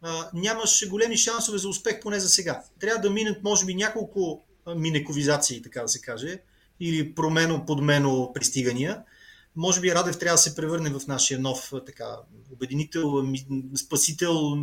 а, 0.03 0.30
нямаш 0.34 0.88
големи 0.88 1.16
шансове 1.16 1.59
за 1.59 1.68
успех, 1.68 2.01
поне 2.01 2.20
за 2.20 2.28
сега. 2.28 2.62
Трябва 2.80 3.01
да 3.01 3.11
минат, 3.11 3.43
може 3.43 3.64
би, 3.64 3.74
няколко 3.74 4.43
минековизации, 4.76 5.62
така 5.62 5.82
да 5.82 5.88
се 5.88 6.01
каже, 6.01 6.38
или 6.80 7.14
промено, 7.14 7.66
подмено 7.66 8.30
пристигания. 8.34 9.03
Може 9.57 9.80
би 9.80 9.95
Радев 9.95 10.18
трябва 10.18 10.34
да 10.34 10.43
се 10.43 10.57
превърне 10.57 10.91
в 10.91 11.01
нашия 11.09 11.41
нов 11.41 11.72
така, 11.86 12.16
обединител, 12.53 13.24
спасител, 13.76 14.57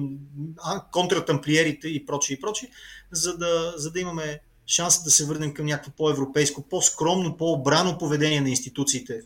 контратамплиерите 0.92 1.88
и 1.88 2.06
прочие 2.06 2.38
и 2.38 2.42
прочие, 2.42 2.70
за 3.12 3.38
да, 3.38 3.74
за 3.78 3.92
да 3.92 4.00
имаме 4.00 4.40
шансът 4.68 5.04
да 5.04 5.12
се 5.12 5.26
върнем 5.26 5.54
към 5.54 5.66
някакво 5.66 5.92
по-европейско, 5.92 6.62
по-скромно, 6.62 7.38
по-обрано 7.38 7.98
поведение 7.98 8.42
на 8.42 8.50
институциите. 8.50 9.22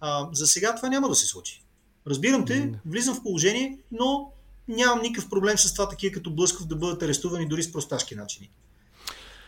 А, 0.00 0.28
за 0.32 0.46
сега 0.46 0.74
това 0.74 0.88
няма 0.88 1.08
да 1.08 1.14
се 1.14 1.26
случи. 1.26 1.64
Разбирам 2.06 2.44
те, 2.44 2.72
влизам 2.86 3.14
в 3.14 3.22
положение, 3.22 3.78
но 3.92 4.32
нямам 4.68 5.02
никакъв 5.02 5.30
проблем 5.30 5.58
с 5.58 5.74
това 5.74 5.88
такива 5.88 6.14
като 6.14 6.30
Блъсков 6.30 6.66
да 6.66 6.76
бъдат 6.76 7.02
арестувани 7.02 7.48
дори 7.48 7.62
с 7.62 7.72
просташки 7.72 8.14
начини. 8.14 8.50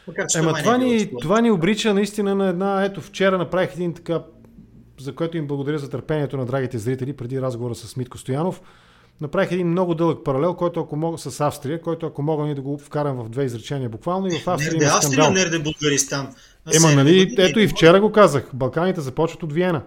Макар, 0.06 0.26
че 0.26 0.38
Ема, 0.38 0.48
това, 0.48 0.62
това, 0.62 0.78
ни, 0.78 1.10
това 1.20 1.40
ни 1.40 1.50
обрича 1.50 1.94
наистина 1.94 2.34
на 2.34 2.48
една... 2.48 2.84
Ето, 2.84 3.00
вчера 3.00 3.38
направих 3.38 3.74
един 3.74 3.94
така, 3.94 4.22
за 5.00 5.14
което 5.14 5.36
им 5.36 5.46
благодаря 5.46 5.78
за 5.78 5.90
търпението 5.90 6.36
на 6.36 6.46
драгите 6.46 6.78
зрители, 6.78 7.12
преди 7.12 7.40
разговора 7.40 7.74
с 7.74 7.96
Митко 7.96 8.18
Стоянов. 8.18 8.60
Направих 9.20 9.52
един 9.52 9.68
много 9.68 9.94
дълъг 9.94 10.24
паралел, 10.24 10.54
който 10.54 10.80
ако 10.80 10.96
мога 10.96 11.18
с 11.18 11.40
Австрия, 11.40 11.80
който 11.80 12.06
ако 12.06 12.22
мога 12.22 12.44
ни 12.44 12.54
да 12.54 12.62
го 12.62 12.78
вкарам 12.78 13.16
в 13.16 13.28
две 13.28 13.44
изречения 13.44 13.88
буквално 13.88 14.26
и 14.26 14.38
в 14.38 14.48
Австрия 14.48 14.72
нерде, 14.72 14.84
има 14.84 15.02
скандал. 15.02 15.26
Австрия, 15.26 15.44
нерде 15.44 15.58
Българистан. 15.58 16.34
Ема, 16.74 16.92
нали, 16.92 17.34
ето 17.38 17.60
и 17.60 17.68
вчера 17.68 18.00
го 18.00 18.12
казах, 18.12 18.50
Балканите 18.54 19.00
започват 19.00 19.42
от 19.42 19.52
Виена. 19.52 19.82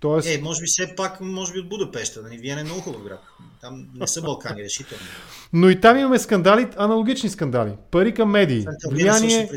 Тоест... 0.00 0.28
Е, 0.28 0.40
може 0.42 0.60
би 0.60 0.66
все 0.66 0.94
пак, 0.96 1.20
може 1.20 1.52
би 1.52 1.58
от 1.58 1.68
Будапешта. 1.68 2.22
Нали? 2.22 2.38
Виена 2.38 2.60
е 2.60 2.64
много 2.64 2.80
хубав 2.80 3.02
град. 3.02 3.20
Там 3.60 3.86
не 3.94 4.06
са 4.06 4.22
Балкани, 4.22 4.62
решително. 4.64 5.04
Но 5.52 5.70
и 5.70 5.80
там 5.80 5.98
имаме 5.98 6.18
скандали, 6.18 6.68
аналогични 6.76 7.28
скандали. 7.28 7.72
Пари 7.90 8.14
към 8.14 8.30
медии. 8.30 8.66
Влияние, 8.90 9.50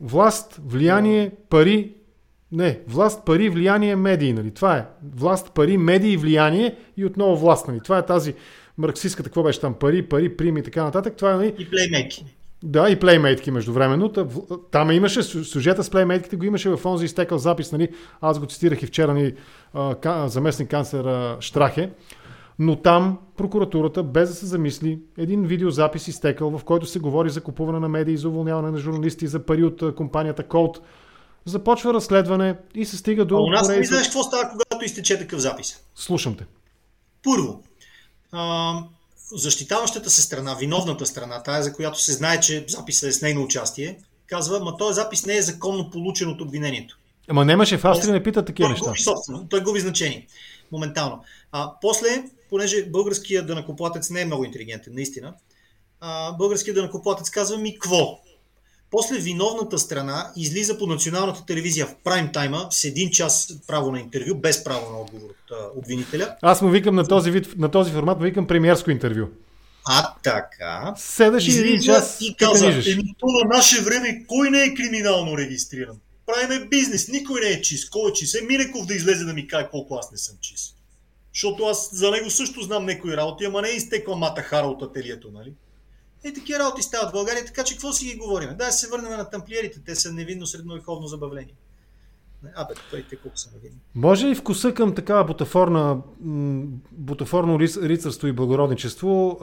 власт, 0.00 0.60
влияние, 0.64 1.32
пари 1.50 1.94
не, 2.52 2.80
власт, 2.88 3.24
пари, 3.24 3.48
влияние, 3.48 3.96
медии. 3.96 4.32
Нали? 4.32 4.50
Това 4.50 4.76
е. 4.76 4.86
Власт, 5.14 5.52
пари, 5.54 5.76
медии, 5.76 6.16
влияние 6.16 6.76
и 6.96 7.04
отново 7.04 7.36
власт. 7.36 7.68
Нали? 7.68 7.80
Това 7.80 7.98
е 7.98 8.06
тази 8.06 8.34
марксистската, 8.78 9.28
какво 9.28 9.42
беше 9.42 9.60
там? 9.60 9.74
Пари, 9.74 10.02
пари, 10.02 10.36
прими 10.36 10.60
и 10.60 10.62
така 10.62 10.84
нататък. 10.84 11.16
Това 11.16 11.32
е, 11.32 11.36
нали? 11.36 11.54
И 11.58 11.70
плеймейки. 11.70 12.24
Да, 12.64 12.90
и 12.90 12.98
плеймейтки 12.98 13.50
междувременно. 13.50 14.12
Там 14.70 14.90
имаше 14.90 15.22
сюжета 15.22 15.84
с 15.84 15.90
плеймейтките, 15.90 16.36
го 16.36 16.44
имаше 16.44 16.70
в 16.70 16.80
онзи 16.84 17.04
изтекал 17.04 17.38
запис, 17.38 17.72
нали? 17.72 17.88
Аз 18.20 18.38
го 18.38 18.46
цитирах 18.46 18.82
и 18.82 18.86
вчера 18.86 19.14
ни 19.14 19.32
заместник 20.26 20.70
канцлер 20.70 21.36
Штрахе. 21.40 21.90
Но 22.58 22.76
там 22.76 23.18
прокуратурата, 23.36 24.02
без 24.02 24.28
да 24.28 24.34
се 24.34 24.46
замисли, 24.46 24.98
един 25.18 25.44
видеозапис 25.44 26.08
изтекал, 26.08 26.58
в 26.58 26.64
който 26.64 26.86
се 26.86 26.98
говори 26.98 27.30
за 27.30 27.40
купуване 27.40 27.80
на 27.80 27.88
медии, 27.88 28.16
за 28.16 28.28
уволняване 28.28 28.70
на 28.70 28.78
журналисти, 28.78 29.26
за 29.26 29.46
пари 29.46 29.64
от 29.64 29.94
компанията 29.96 30.42
Colt 30.42 30.78
започва 31.46 31.94
разследване 31.94 32.56
и 32.74 32.84
се 32.84 32.96
стига 32.96 33.24
до... 33.24 33.36
А 33.36 33.40
у 33.40 33.46
нас 33.46 33.68
не 33.68 33.84
знаеш 33.84 34.06
какво 34.06 34.22
става, 34.22 34.50
когато 34.50 34.84
изтече 34.84 35.18
такъв 35.18 35.40
запис. 35.40 35.80
Слушам 35.94 36.36
те. 36.36 36.44
Първо, 37.22 37.62
а, 38.32 38.74
защитаващата 39.34 40.10
се 40.10 40.22
страна, 40.22 40.54
виновната 40.54 41.06
страна, 41.06 41.42
тая 41.42 41.62
за 41.62 41.72
която 41.72 42.00
се 42.00 42.12
знае, 42.12 42.40
че 42.40 42.64
записът 42.68 43.08
е 43.08 43.12
с 43.12 43.22
нейно 43.22 43.42
участие, 43.42 43.98
казва, 44.26 44.60
ма 44.60 44.76
този 44.76 44.94
запис 44.94 45.26
не 45.26 45.36
е 45.36 45.42
законно 45.42 45.90
получен 45.90 46.28
от 46.28 46.40
обвинението. 46.40 46.98
Ама 47.28 47.44
нямаше 47.44 47.78
в 47.78 47.84
Австрия, 47.84 48.12
не 48.12 48.22
пита 48.22 48.44
такива 48.44 48.68
неща. 48.68 48.86
Губи 48.86 49.00
собствено, 49.00 49.48
той 49.48 49.60
губи 49.60 49.80
значение. 49.80 50.26
Моментално. 50.72 51.24
А, 51.52 51.72
после, 51.80 52.24
понеже 52.50 52.86
българският 52.86 53.46
дънакоплатец 53.46 54.10
не 54.10 54.20
е 54.20 54.24
много 54.24 54.44
интелигентен, 54.44 54.94
наистина, 54.94 55.34
а, 56.00 56.32
българският 56.32 56.74
дънакоплатец 56.74 57.30
казва 57.30 57.58
ми 57.58 57.74
какво? 57.74 58.20
После 58.92 59.18
виновната 59.18 59.78
страна 59.78 60.32
излиза 60.36 60.78
по 60.78 60.86
националната 60.86 61.46
телевизия 61.46 61.86
в 61.86 61.94
прайм 62.04 62.32
тайма 62.32 62.66
с 62.70 62.84
един 62.84 63.10
час 63.10 63.52
право 63.66 63.92
на 63.92 64.00
интервю, 64.00 64.34
без 64.34 64.64
право 64.64 64.90
на 64.90 65.00
отговор 65.00 65.30
от 65.30 65.76
обвинителя. 65.76 66.36
Аз 66.42 66.62
му 66.62 66.68
викам 66.68 66.94
на 66.94 67.08
този, 67.08 67.30
вид, 67.30 67.48
на 67.56 67.70
този 67.70 67.92
формат, 67.92 68.18
му 68.18 68.24
викам 68.24 68.46
премиерско 68.46 68.90
интервю. 68.90 69.26
А 69.84 70.14
така. 70.22 70.94
Седаш 70.96 71.48
и 71.48 71.58
един 71.58 71.80
час 71.80 72.18
и 72.20 72.36
каза, 72.36 72.66
еми 72.66 73.14
то 73.18 73.26
на 73.26 73.56
наше 73.56 73.82
време 73.82 74.24
кой 74.28 74.50
не 74.50 74.62
е 74.62 74.74
криминално 74.74 75.38
регистриран? 75.38 75.96
Правиме 76.26 76.68
бизнес, 76.68 77.08
никой 77.08 77.40
не 77.40 77.46
е 77.46 77.62
чист. 77.62 77.90
Кой 77.90 78.10
е 78.10 78.12
чист? 78.12 78.34
Е 78.34 78.44
Минеков 78.44 78.86
да 78.86 78.94
излезе 78.94 79.24
да 79.24 79.32
ми 79.32 79.48
каже 79.48 79.68
колко 79.70 79.94
аз 79.94 80.12
не 80.12 80.18
съм 80.18 80.36
чист. 80.40 80.76
Защото 81.34 81.64
аз 81.64 81.90
за 81.92 82.10
него 82.10 82.30
също 82.30 82.60
знам 82.60 82.86
някои 82.86 83.16
работи, 83.16 83.44
ама 83.44 83.62
не 83.62 83.68
е 83.68 83.76
изтекла 83.76 84.16
мата 84.16 84.42
хара 84.42 84.66
от 84.66 84.82
ателието, 84.82 85.30
нали? 85.34 85.52
И 86.24 86.34
такива 86.34 86.58
работи 86.58 86.82
стават 86.82 87.10
в 87.10 87.12
България, 87.12 87.44
така 87.44 87.64
че 87.64 87.74
какво 87.74 87.92
си 87.92 88.04
ги 88.04 88.16
говорим? 88.16 88.50
Да, 88.58 88.72
се 88.72 88.88
върнем 88.88 89.12
на 89.12 89.30
тамплиерите, 89.30 89.80
те 89.86 89.94
са 89.94 90.12
невинно 90.12 90.46
средновековно 90.46 91.06
забавление. 91.06 91.54
Абе, 92.54 92.74
той 92.90 93.04
те 93.10 93.16
колко 93.16 93.38
са 93.38 93.50
невинни. 93.54 93.78
Може 93.94 94.26
ли 94.26 94.34
вкуса 94.34 94.74
към 94.74 94.94
такава 94.94 95.24
бутафорна, 95.24 95.98
бутафорно 96.92 97.60
рицарство 97.60 98.26
и 98.26 98.32
благородничество 98.32 99.38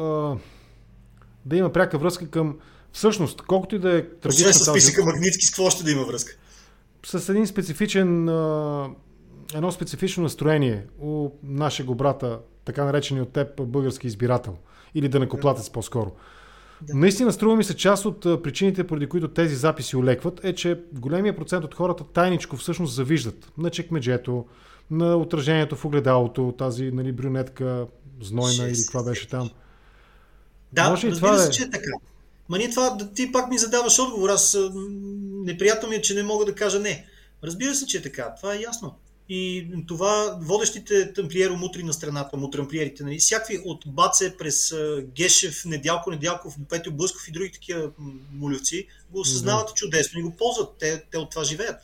да 1.45 1.57
има 1.57 1.71
пряка 1.73 1.97
връзка 1.97 2.29
към 2.29 2.59
всъщност, 2.93 3.41
колкото 3.41 3.75
и 3.75 3.79
да 3.79 3.97
е 3.97 4.09
трагично. 4.09 4.53
С 4.53 4.71
списъка 4.71 5.05
Магнитски, 5.05 5.45
с 5.45 5.49
какво 5.49 5.69
ще 5.69 5.83
да 5.83 5.91
има 5.91 6.03
връзка? 6.03 6.33
С 7.05 7.29
един 7.29 7.47
специфичен, 7.47 8.21
едно 9.53 9.71
специфично 9.71 10.23
настроение 10.23 10.85
у 10.99 11.29
нашия 11.43 11.85
брата, 11.85 12.39
така 12.65 12.85
наречени 12.85 13.21
от 13.21 13.33
теб 13.33 13.67
български 13.67 14.07
избирател. 14.07 14.57
Или 14.95 15.09
да 15.09 15.19
накоплатец 15.19 15.69
по-скоро. 15.69 16.11
Да. 16.81 16.95
Наистина 16.95 17.33
струва 17.33 17.55
ми 17.55 17.63
се 17.63 17.75
част 17.75 18.05
от 18.05 18.43
причините, 18.43 18.87
поради 18.87 19.09
които 19.09 19.27
тези 19.27 19.55
записи 19.55 19.95
олекват, 19.95 20.39
е, 20.43 20.55
че 20.55 20.81
големия 20.93 21.35
процент 21.35 21.65
от 21.65 21.75
хората 21.75 22.03
тайничко 22.03 22.57
всъщност 22.57 22.95
завиждат 22.95 23.51
на 23.57 23.69
чекмеджето, 23.69 24.45
на 24.91 25.15
отражението 25.15 25.75
в 25.75 25.85
огледалото, 25.85 26.55
тази 26.57 26.91
нали, 26.91 27.11
брюнетка, 27.11 27.87
знойна 28.21 28.63
или 28.63 28.77
каква 28.85 29.03
беше 29.03 29.27
там. 29.27 29.49
Да, 30.73 30.89
Може 30.89 31.11
разбира 31.11 31.31
това 31.31 31.43
се, 31.43 31.49
е... 31.49 31.51
че 31.51 31.63
е 31.63 31.69
така. 31.69 31.91
Ма 32.49 32.57
ние 32.57 32.69
това, 32.69 32.97
ти 33.15 33.31
пак 33.31 33.49
ми 33.49 33.57
задаваш 33.57 33.99
отговор. 33.99 34.29
Аз 34.29 34.57
неприятно 35.45 35.89
ми 35.89 35.95
е, 35.95 36.01
че 36.01 36.13
не 36.13 36.23
мога 36.23 36.45
да 36.45 36.55
кажа 36.55 36.79
не. 36.79 37.05
Разбира 37.43 37.75
се, 37.75 37.85
че 37.85 37.97
е 37.97 38.01
така. 38.01 38.33
Това 38.35 38.55
е 38.55 38.59
ясно. 38.59 38.95
И 39.29 39.67
това 39.87 40.37
водещите 40.41 41.13
тамплиеро 41.13 41.55
мутри 41.55 41.83
на 41.83 41.93
страната, 41.93 42.37
мутрамплиерите, 42.37 43.03
нали, 43.03 43.17
всякакви 43.17 43.61
от 43.65 43.83
Баце 43.87 44.37
през 44.37 44.75
Гешев, 45.15 45.65
Недялко, 45.65 46.11
Недялков, 46.11 46.55
Петю 46.69 46.91
Блъсков 46.91 47.27
и 47.27 47.31
други 47.31 47.51
такива 47.51 47.89
молювци 48.33 48.87
го 49.11 49.19
осъзнават 49.19 49.67
да. 49.67 49.73
чудесно 49.73 50.19
и 50.19 50.23
го 50.23 50.35
ползват. 50.35 50.69
Те, 50.79 51.03
те 51.11 51.17
от 51.17 51.29
това 51.29 51.43
живеят. 51.43 51.75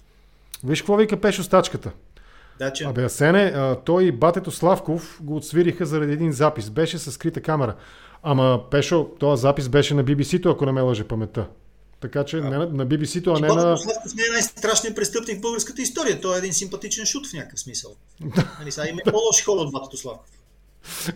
Виж 0.63 0.81
какво 0.81 0.95
вика 0.95 1.21
Пешо 1.21 1.43
стачката. 1.43 1.91
Да, 2.59 2.73
че... 2.73 2.83
Абе, 2.83 3.03
Асене, 3.03 3.75
той 3.85 4.03
и 4.03 4.11
батето 4.11 4.51
Славков 4.51 5.19
го 5.21 5.35
отсвириха 5.35 5.85
заради 5.85 6.13
един 6.13 6.31
запис. 6.31 6.69
Беше 6.69 6.97
с 6.97 7.11
скрита 7.11 7.41
камера. 7.41 7.75
Ама, 8.23 8.61
Пешо, 8.71 9.07
този 9.19 9.41
запис 9.41 9.69
беше 9.69 9.93
на 9.93 10.03
BBC-то, 10.03 10.49
ако 10.49 10.65
не 10.65 10.71
ме 10.71 10.81
лъже 10.81 11.03
паметта. 11.03 11.47
Така 11.99 12.23
че 12.23 12.41
не, 12.41 12.57
на 12.57 12.87
BBC-то, 12.87 13.33
а 13.33 13.39
не 13.39 13.47
на... 13.47 13.77
Славков 13.77 14.15
не 14.15 14.23
е 14.29 14.31
най-страшният 14.31 14.95
престъпник 14.95 15.37
в 15.37 15.41
българската 15.41 15.81
история. 15.81 16.21
Той 16.21 16.35
е 16.35 16.37
един 16.37 16.53
симпатичен 16.53 17.05
шут 17.05 17.27
в 17.27 17.33
някакъв 17.33 17.59
смисъл. 17.59 17.91
нали, 18.59 18.71
сега 18.71 18.89
има 18.89 19.01
по-лоши 19.05 19.43
хора 19.43 19.59
от 19.59 19.71
батото 19.71 19.97
Славков. 19.97 20.29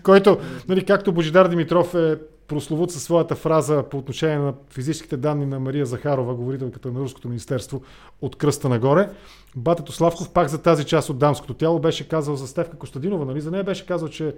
Който, 0.04 0.40
нали, 0.68 0.86
както 0.86 1.14
Божидар 1.14 1.48
Димитров 1.48 1.96
е 1.96 2.18
прословут 2.48 2.92
със 2.92 3.04
своята 3.04 3.36
фраза 3.36 3.84
по 3.92 3.98
отношение 3.98 4.38
на 4.38 4.54
физическите 4.70 5.18
данни 5.18 5.46
на 5.46 5.60
Мария 5.60 5.86
Захарова, 5.86 6.36
говорителката 6.36 6.92
на 6.92 7.00
Руското 7.00 7.28
министерство, 7.28 7.82
от 8.22 8.36
кръста 8.36 8.70
нагоре. 8.70 9.10
Батето 9.56 9.92
Славков 9.92 10.34
пак 10.34 10.48
за 10.48 10.62
тази 10.62 10.86
част 10.86 11.10
от 11.10 11.18
дамското 11.18 11.54
тяло 11.54 11.80
беше 11.80 12.08
казал 12.08 12.36
за 12.36 12.48
Стевка 12.48 12.78
Костадинова, 12.78 13.26
нали? 13.26 13.42
За 13.42 13.52
нея 13.52 13.64
беше 13.64 13.86
казал, 13.86 14.08
че 14.10 14.36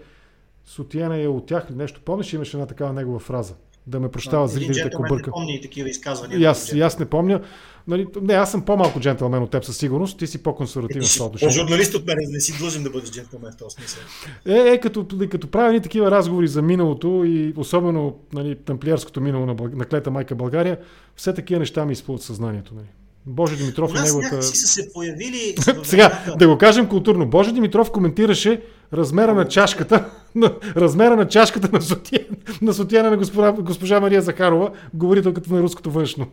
Сотиена 0.65 1.21
е 1.21 1.27
от 1.27 1.45
тях 1.45 1.65
или 1.69 1.77
нещо. 1.77 2.01
Помниш, 2.05 2.33
имаше 2.33 2.57
една 2.57 2.67
такава 2.67 2.93
негова 2.93 3.19
фраза. 3.19 3.53
Да 3.87 3.99
ме 3.99 4.11
прощава 4.11 4.47
зрителите, 4.47 4.89
ако 4.93 5.01
бърка. 5.01 5.27
Не 5.27 5.31
помни 5.31 5.61
такива 5.61 5.89
изказвания. 5.89 6.39
И 6.39 6.45
аз, 6.45 6.73
и 6.73 6.81
аз 6.81 6.99
не 6.99 7.05
помня. 7.05 7.41
Нали, 7.87 8.07
не, 8.21 8.33
аз 8.33 8.51
съм 8.51 8.61
по-малко 8.61 8.99
джентлмен 8.99 9.43
от 9.43 9.51
теб 9.51 9.65
със 9.65 9.77
сигурност, 9.77 10.19
ти 10.19 10.27
си 10.27 10.43
по-консервативен 10.43 11.07
в 11.07 11.13
това 11.13 11.25
отношение. 11.25 11.53
Журналист 11.53 11.93
от 11.93 12.07
мен 12.07 12.17
не 12.19 12.39
си 12.39 12.57
длъжен 12.57 12.83
да 12.83 12.89
бъдеш 12.89 13.11
джентлмен 13.11 13.51
в 13.51 13.57
този 13.57 13.75
смисъл. 13.75 14.03
Е, 14.45 14.73
е 14.73 14.79
като, 14.79 15.07
като 15.31 15.47
правя 15.47 15.71
ни 15.71 15.81
такива 15.81 16.11
разговори 16.11 16.47
за 16.47 16.61
миналото 16.61 17.23
и 17.25 17.53
особено 17.57 18.17
нали, 18.33 18.55
тамплиерското 18.55 19.21
минало 19.21 19.45
на, 19.45 19.55
на 19.73 19.85
клета 19.85 20.11
майка 20.11 20.35
България, 20.35 20.77
все 21.15 21.33
такива 21.33 21.59
неща 21.59 21.85
ми 21.85 21.93
изплуват 21.93 22.21
съзнанието. 22.21 22.75
Нали. 22.75 22.87
Боже 23.25 23.55
Димитров 23.55 23.91
и 23.95 23.99
неговата... 23.99 24.43
са 24.43 24.67
се 24.67 24.93
появили... 24.93 25.55
Сега, 25.83 26.35
да 26.37 26.47
го 26.47 26.57
кажем 26.57 26.89
културно. 26.89 27.25
Боже 27.25 27.51
Димитров 27.51 27.91
коментираше 27.91 28.61
размера 28.93 29.33
на 29.33 29.47
чашката, 29.47 30.09
на, 30.35 30.55
размера 30.75 31.15
на 31.15 31.27
чашката 31.27 31.69
на 31.73 31.81
сотиена, 31.81 32.25
на, 32.61 32.73
сотиена 32.73 33.09
на 33.09 33.17
госпожа, 33.17 33.51
госпожа 33.51 33.99
Мария 33.99 34.21
Захарова, 34.21 34.71
говорителката 34.93 35.53
на 35.53 35.61
руското 35.61 35.91
външно. 35.91 36.27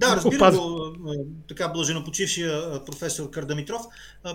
Да, 0.00 0.16
разбира 0.16 0.52
го, 0.52 0.94
така 1.48 1.68
блаженопочившия 1.68 2.84
професор 2.84 3.30
Кардамитров. 3.30 3.82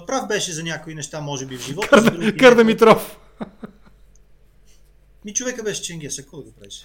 Прав 0.07 0.27
беше 0.27 0.51
за 0.51 0.63
някои 0.63 0.95
неща, 0.95 1.21
може 1.21 1.45
би 1.45 1.57
в 1.57 1.65
живота. 1.65 1.88
Кар... 1.89 2.36
Кардамитров! 2.38 3.17
Ми 5.25 5.33
човека 5.33 5.63
беше 5.63 5.81
Ченгес, 5.81 6.15
какво 6.15 6.38
да 6.38 6.43
го 6.43 6.51
правиш? 6.51 6.83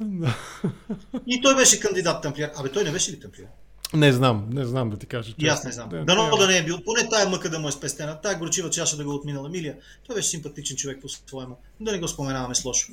И 1.26 1.40
той 1.42 1.56
беше 1.56 1.80
кандидат 1.80 2.22
тамплиер. 2.22 2.50
Абе, 2.56 2.68
той 2.68 2.84
не 2.84 2.92
беше 2.92 3.12
ли 3.12 3.20
тамплиер? 3.20 3.48
Не 3.94 4.12
знам, 4.12 4.46
не 4.50 4.64
знам 4.64 4.90
да 4.90 4.96
ти 4.96 5.06
кажа. 5.06 5.34
И 5.38 5.48
аз 5.48 5.64
не 5.64 5.72
знам. 5.72 5.88
Да, 5.88 6.04
Дано 6.04 6.36
да 6.36 6.46
не 6.46 6.58
е 6.58 6.64
бил. 6.64 6.78
Поне 6.84 7.08
тая 7.08 7.28
мъка 7.28 7.50
да 7.50 7.58
му 7.58 7.68
е 7.68 7.72
спестена. 7.72 8.20
Тая 8.20 8.38
горчива 8.38 8.70
чаша 8.70 8.96
да 8.96 9.04
го 9.04 9.14
отминала 9.14 9.48
Милия. 9.48 9.76
Той 10.06 10.16
беше 10.16 10.28
симпатичен 10.28 10.76
човек 10.76 10.98
по-своему. 11.02 11.56
Да 11.80 11.92
не 11.92 11.98
го 11.98 12.08
споменаваме 12.08 12.54
с 12.54 12.64
лошо. 12.64 12.92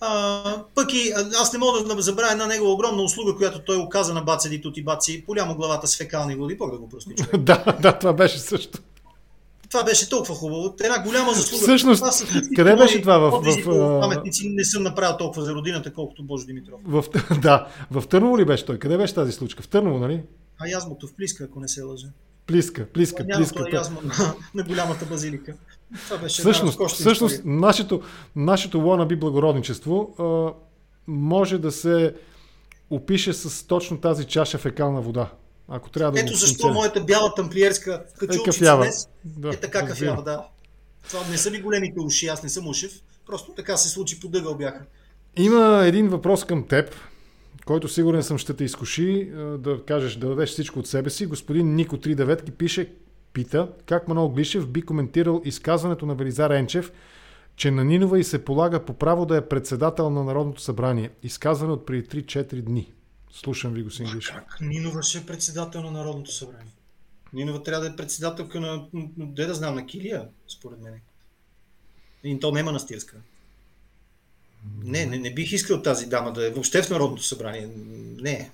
А, 0.00 0.62
пък 0.74 0.94
и 0.94 1.12
аз 1.40 1.52
не 1.52 1.58
мога 1.58 1.94
да 1.94 2.02
забравя 2.02 2.32
една 2.32 2.46
негова 2.46 2.72
огромна 2.72 3.02
услуга, 3.02 3.36
която 3.36 3.58
той 3.58 3.76
оказа 3.76 4.14
на 4.14 4.22
Баци 4.22 4.60
Тути 4.60 4.82
Баци. 4.82 5.24
Полямо 5.26 5.54
главата 5.54 5.86
с 5.86 5.96
фекални 5.96 6.34
води. 6.34 6.56
Бог 6.56 6.70
да 6.70 6.78
го 6.78 6.88
прости 6.88 7.14
да, 7.38 7.76
да, 7.82 7.98
това 7.98 8.12
беше 8.12 8.38
също. 8.38 8.78
Това 9.70 9.84
беше 9.84 10.08
толкова 10.08 10.34
хубаво. 10.34 10.74
Една 10.84 11.02
голяма 11.02 11.32
заслуга. 11.32 11.62
Всъщност, 11.62 12.04
къде 12.56 12.76
беше 12.76 13.00
това? 13.00 13.18
В, 13.18 13.30
в, 13.30 13.64
в, 13.64 14.00
паметници 14.00 14.48
не 14.48 14.64
съм 14.64 14.82
направил 14.82 15.16
толкова 15.16 15.44
за 15.44 15.54
родината, 15.54 15.92
колкото 15.92 16.24
Боже 16.24 16.46
Димитров. 16.46 16.80
В, 16.84 17.04
да, 17.42 17.66
в 17.90 18.04
Търново 18.08 18.38
ли 18.38 18.44
беше 18.44 18.66
той? 18.66 18.78
Къде 18.78 18.98
беше 18.98 19.14
тази 19.14 19.32
случка? 19.32 19.62
В 19.62 19.68
Търново, 19.68 19.98
нали? 19.98 20.22
А 20.58 20.68
язмото 20.68 21.06
в 21.06 21.14
Плиска, 21.14 21.44
ако 21.44 21.60
не 21.60 21.68
се 21.68 21.82
лъжа. 21.82 22.06
Плиска, 22.46 22.86
плиска, 22.86 23.24
Няма 23.24 23.38
плиска. 23.38 23.58
Няма 23.58 23.70
язмо 23.72 24.00
на, 24.02 24.34
на 24.54 24.62
голямата 24.62 25.06
базилика. 25.06 25.54
Това 26.04 26.18
беше 26.18 26.40
всъщност, 26.42 26.80
всъщност 26.88 27.42
нашето, 27.44 28.02
нашето 28.36 28.78
лонаби 28.78 29.16
благородничество 29.16 30.14
а, 30.18 30.52
може 31.06 31.58
да 31.58 31.72
се 31.72 32.14
опише 32.90 33.32
с 33.32 33.66
точно 33.66 34.00
тази 34.00 34.24
чаша 34.24 34.58
фекална 34.58 35.00
вода. 35.00 35.30
Ако 35.68 35.90
трябва 35.90 36.12
да 36.12 36.20
Ето 36.20 36.34
защо 36.34 36.72
моята 36.72 37.00
бяла 37.00 37.34
тамплиерска 37.34 38.04
качулчица 38.18 38.72
е 38.72 38.76
днес 38.76 39.08
да, 39.24 39.48
е 39.48 39.56
така 39.56 39.86
кафява, 39.86 40.22
да. 40.22 40.46
Това 41.08 41.20
не 41.30 41.38
са 41.38 41.50
ми 41.50 41.60
големите 41.60 42.00
уши, 42.00 42.26
аз 42.26 42.42
не 42.42 42.48
съм 42.48 42.68
ушев. 42.68 42.92
Просто 43.26 43.52
така 43.52 43.76
се 43.76 43.88
случи, 43.88 44.20
подъгъл 44.20 44.54
бяха. 44.54 44.84
Има 45.36 45.82
един 45.84 46.08
въпрос 46.08 46.44
към 46.44 46.66
теб, 46.66 46.94
който 47.66 47.88
сигурен 47.88 48.22
съм 48.22 48.38
ще 48.38 48.54
те 48.54 48.64
изкуши 48.64 49.30
да 49.58 49.84
кажеш, 49.86 50.16
да 50.16 50.28
дадеш 50.28 50.50
всичко 50.50 50.78
от 50.78 50.86
себе 50.86 51.10
си. 51.10 51.26
Господин 51.26 51.74
Нико 51.74 51.96
39 51.96 52.50
пише, 52.50 52.92
пита, 53.32 53.68
как 53.86 54.08
Манол 54.08 54.28
Глишев 54.28 54.68
би 54.68 54.82
коментирал 54.82 55.42
изказването 55.44 56.06
на 56.06 56.14
Велизар 56.14 56.50
Енчев, 56.50 56.92
че 57.56 57.70
на 57.70 57.84
Нинова 57.84 58.18
и 58.18 58.24
се 58.24 58.44
полага 58.44 58.84
по 58.84 58.94
право 58.94 59.26
да 59.26 59.36
е 59.36 59.48
председател 59.48 60.10
на 60.10 60.24
Народното 60.24 60.60
събрание. 60.60 61.10
Изказване 61.22 61.72
от 61.72 61.86
преди 61.86 62.08
3-4 62.08 62.62
дни. 62.62 62.92
Слушам 63.44 63.72
ви, 63.72 63.82
господин 63.82 64.12
Глишев. 64.12 64.34
Как 64.34 64.60
Нинова 64.60 65.02
ще 65.02 65.18
е 65.18 65.26
председател 65.26 65.82
на 65.82 65.90
Народното 65.90 66.32
събрание? 66.32 66.72
Нинова 67.32 67.62
трябва 67.62 67.84
да 67.84 67.92
е 67.92 67.96
председателка 67.96 68.60
на, 68.60 68.86
де 69.16 69.46
да 69.46 69.54
знам, 69.54 69.74
на 69.74 69.86
Килия, 69.86 70.28
според 70.48 70.80
мен. 70.80 71.00
И 72.24 72.40
то 72.40 72.52
не 72.52 72.60
е 72.60 72.62
манастирска. 72.62 73.16
Не, 74.84 75.06
не, 75.06 75.18
не 75.18 75.34
бих 75.34 75.52
искал 75.52 75.82
тази 75.82 76.06
дама 76.06 76.32
да 76.32 76.46
е 76.46 76.50
въобще 76.50 76.82
в 76.82 76.90
Народното 76.90 77.22
събрание. 77.22 77.68
Не. 78.20 78.50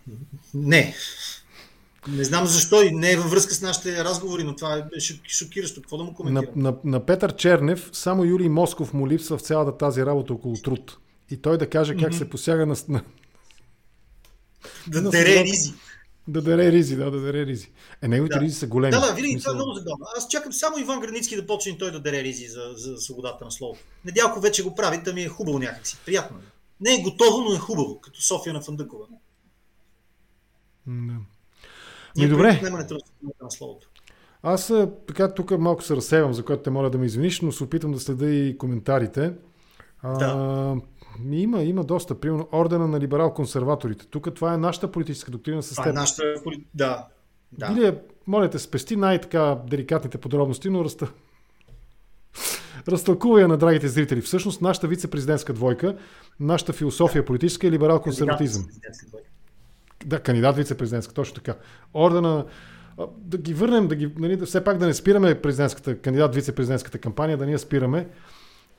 Не. 0.54 0.94
Не 2.08 2.24
знам 2.24 2.46
защо 2.46 2.82
и 2.82 2.90
не 2.90 3.12
е 3.12 3.16
във 3.16 3.30
връзка 3.30 3.54
с 3.54 3.62
нашите 3.62 4.04
разговори, 4.04 4.44
но 4.44 4.56
това 4.56 4.78
е 4.78 5.00
шокиращо. 5.28 5.80
Какво 5.80 5.96
да 5.96 6.04
му 6.04 6.14
коментирам? 6.14 6.52
На, 6.56 6.70
на, 6.70 6.76
на 6.84 7.06
Петър 7.06 7.36
Чернев 7.36 7.90
само 7.92 8.24
Юрий 8.24 8.48
Москов 8.48 8.92
му 8.92 9.08
липсва 9.08 9.38
в 9.38 9.42
цялата 9.42 9.78
тази 9.78 10.06
работа 10.06 10.32
около 10.32 10.56
труд. 10.56 10.98
И 11.30 11.36
той 11.36 11.58
да 11.58 11.70
каже 11.70 11.96
как 11.96 12.12
mm-hmm. 12.12 12.18
се 12.18 12.30
посяга 12.30 12.66
на... 12.66 12.76
на... 12.88 13.02
Да 14.86 15.10
дере 15.10 15.44
ризи. 15.44 15.72
Да 16.28 16.42
даре 16.42 16.72
ризи, 16.72 16.96
да, 16.96 17.10
да 17.10 17.20
даре 17.20 17.46
ризи. 17.46 17.70
Е, 18.02 18.08
неговите 18.08 18.38
да. 18.38 18.40
ризи 18.40 18.54
са 18.54 18.66
големи. 18.66 18.90
Да, 18.90 19.00
да, 19.00 19.14
винаги 19.14 19.38
това 19.38 19.52
е 19.52 19.54
много 19.54 19.74
забавно. 19.74 20.06
Аз 20.16 20.28
чакам 20.28 20.52
само 20.52 20.78
Иван 20.78 21.00
Границки 21.00 21.36
да 21.36 21.46
почне 21.46 21.78
той 21.78 21.92
да 21.92 22.00
даре 22.00 22.22
ризи 22.22 22.46
за, 22.46 22.72
за 22.76 22.96
свободата 22.96 23.44
на 23.44 23.50
словото. 23.50 23.80
Недялко 24.04 24.40
вече 24.40 24.62
го 24.62 24.74
прави, 24.74 25.02
да 25.02 25.12
ми 25.12 25.22
е 25.22 25.28
хубаво 25.28 25.58
някакси. 25.58 25.98
Приятно 26.06 26.38
е. 26.38 26.42
Не 26.80 26.94
е 26.94 27.02
готово, 27.02 27.40
но 27.40 27.54
е 27.54 27.58
хубаво, 27.58 28.00
като 28.00 28.22
София 28.22 28.52
на 28.52 28.60
Фандъкова. 28.60 29.06
Да. 30.86 31.14
И 32.16 32.28
добре. 32.28 32.60
На 33.42 33.50
словото. 33.50 33.88
Аз 34.42 34.72
така 35.08 35.34
тук 35.34 35.58
малко 35.58 35.82
се 35.82 35.96
разсевам, 35.96 36.34
за 36.34 36.44
което 36.44 36.62
те 36.62 36.70
моля 36.70 36.90
да 36.90 36.98
ме 36.98 37.06
извиниш, 37.06 37.40
но 37.40 37.52
се 37.52 37.64
опитам 37.64 37.92
да 37.92 38.00
следа 38.00 38.30
и 38.30 38.58
коментарите. 38.58 39.32
Да. 40.04 40.26
А, 40.26 40.76
има, 41.30 41.62
има 41.62 41.84
доста. 41.84 42.20
Примерно 42.20 42.48
ордена 42.52 42.88
на 42.88 43.00
либерал-консерваторите. 43.00 44.06
Тук 44.06 44.34
това 44.34 44.54
е 44.54 44.56
нашата 44.56 44.92
политическа 44.92 45.30
доктрина 45.30 45.62
с 45.62 45.76
теб. 45.76 45.86
е 45.86 45.92
нашата, 45.92 46.22
да. 46.74 47.06
да. 47.52 47.72
Или, 47.72 47.94
моля 48.26 48.50
те, 48.50 48.58
спести 48.58 48.96
най-така 48.96 49.58
деликатните 49.70 50.18
подробности, 50.18 50.70
но 50.70 50.84
разта... 50.84 51.08
разтълкува 52.88 53.40
я 53.40 53.48
на 53.48 53.56
драгите 53.56 53.88
зрители. 53.88 54.20
Всъщност, 54.20 54.60
нашата 54.60 54.88
вице-президентска 54.88 55.52
двойка, 55.52 55.96
нашата 56.40 56.72
философия 56.72 57.24
политическа 57.24 57.66
е 57.66 57.70
либерал-консерватизъм. 57.70 58.64
Да, 60.06 60.20
кандидат 60.20 60.56
вице-президентска, 60.56 61.14
точно 61.14 61.34
така. 61.34 61.54
Ордена 61.94 62.44
да 63.18 63.38
ги 63.38 63.54
върнем, 63.54 63.88
да 63.88 63.94
ги, 63.94 64.12
нали, 64.18 64.46
все 64.46 64.64
пак 64.64 64.78
да 64.78 64.86
не 64.86 64.94
спираме 64.94 65.40
президентската, 65.40 65.98
кандидат 65.98 66.34
вице-президентската 66.34 66.98
кампания, 66.98 67.36
да 67.36 67.46
ни 67.46 67.52
я 67.52 67.58
спираме. 67.58 68.08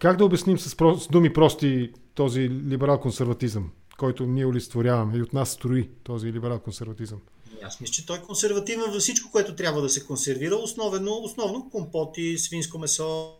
Как 0.03 0.17
да 0.17 0.25
обясним 0.25 0.59
с, 0.59 0.75
про, 0.75 0.99
с 0.99 1.07
думи 1.07 1.33
прости 1.33 1.91
този 2.15 2.39
либерал-консерватизъм, 2.49 3.63
който 3.97 4.25
ние 4.25 4.45
олицетворяваме 4.45 5.17
и 5.17 5.21
от 5.21 5.33
нас 5.33 5.49
строи 5.49 5.89
този 6.03 6.33
либерал-консерватизъм? 6.33 7.17
Аз 7.63 7.79
мисля, 7.81 7.93
че 7.93 8.05
той 8.05 8.17
е 8.17 8.21
консервативен 8.21 8.91
във 8.91 9.01
всичко, 9.01 9.31
което 9.31 9.55
трябва 9.55 9.81
да 9.81 9.89
се 9.89 10.05
консервира. 10.05 10.55
Основно, 10.55 11.11
основно 11.23 11.69
компоти, 11.69 12.37
свинско 12.37 12.79
месо, 12.79 13.33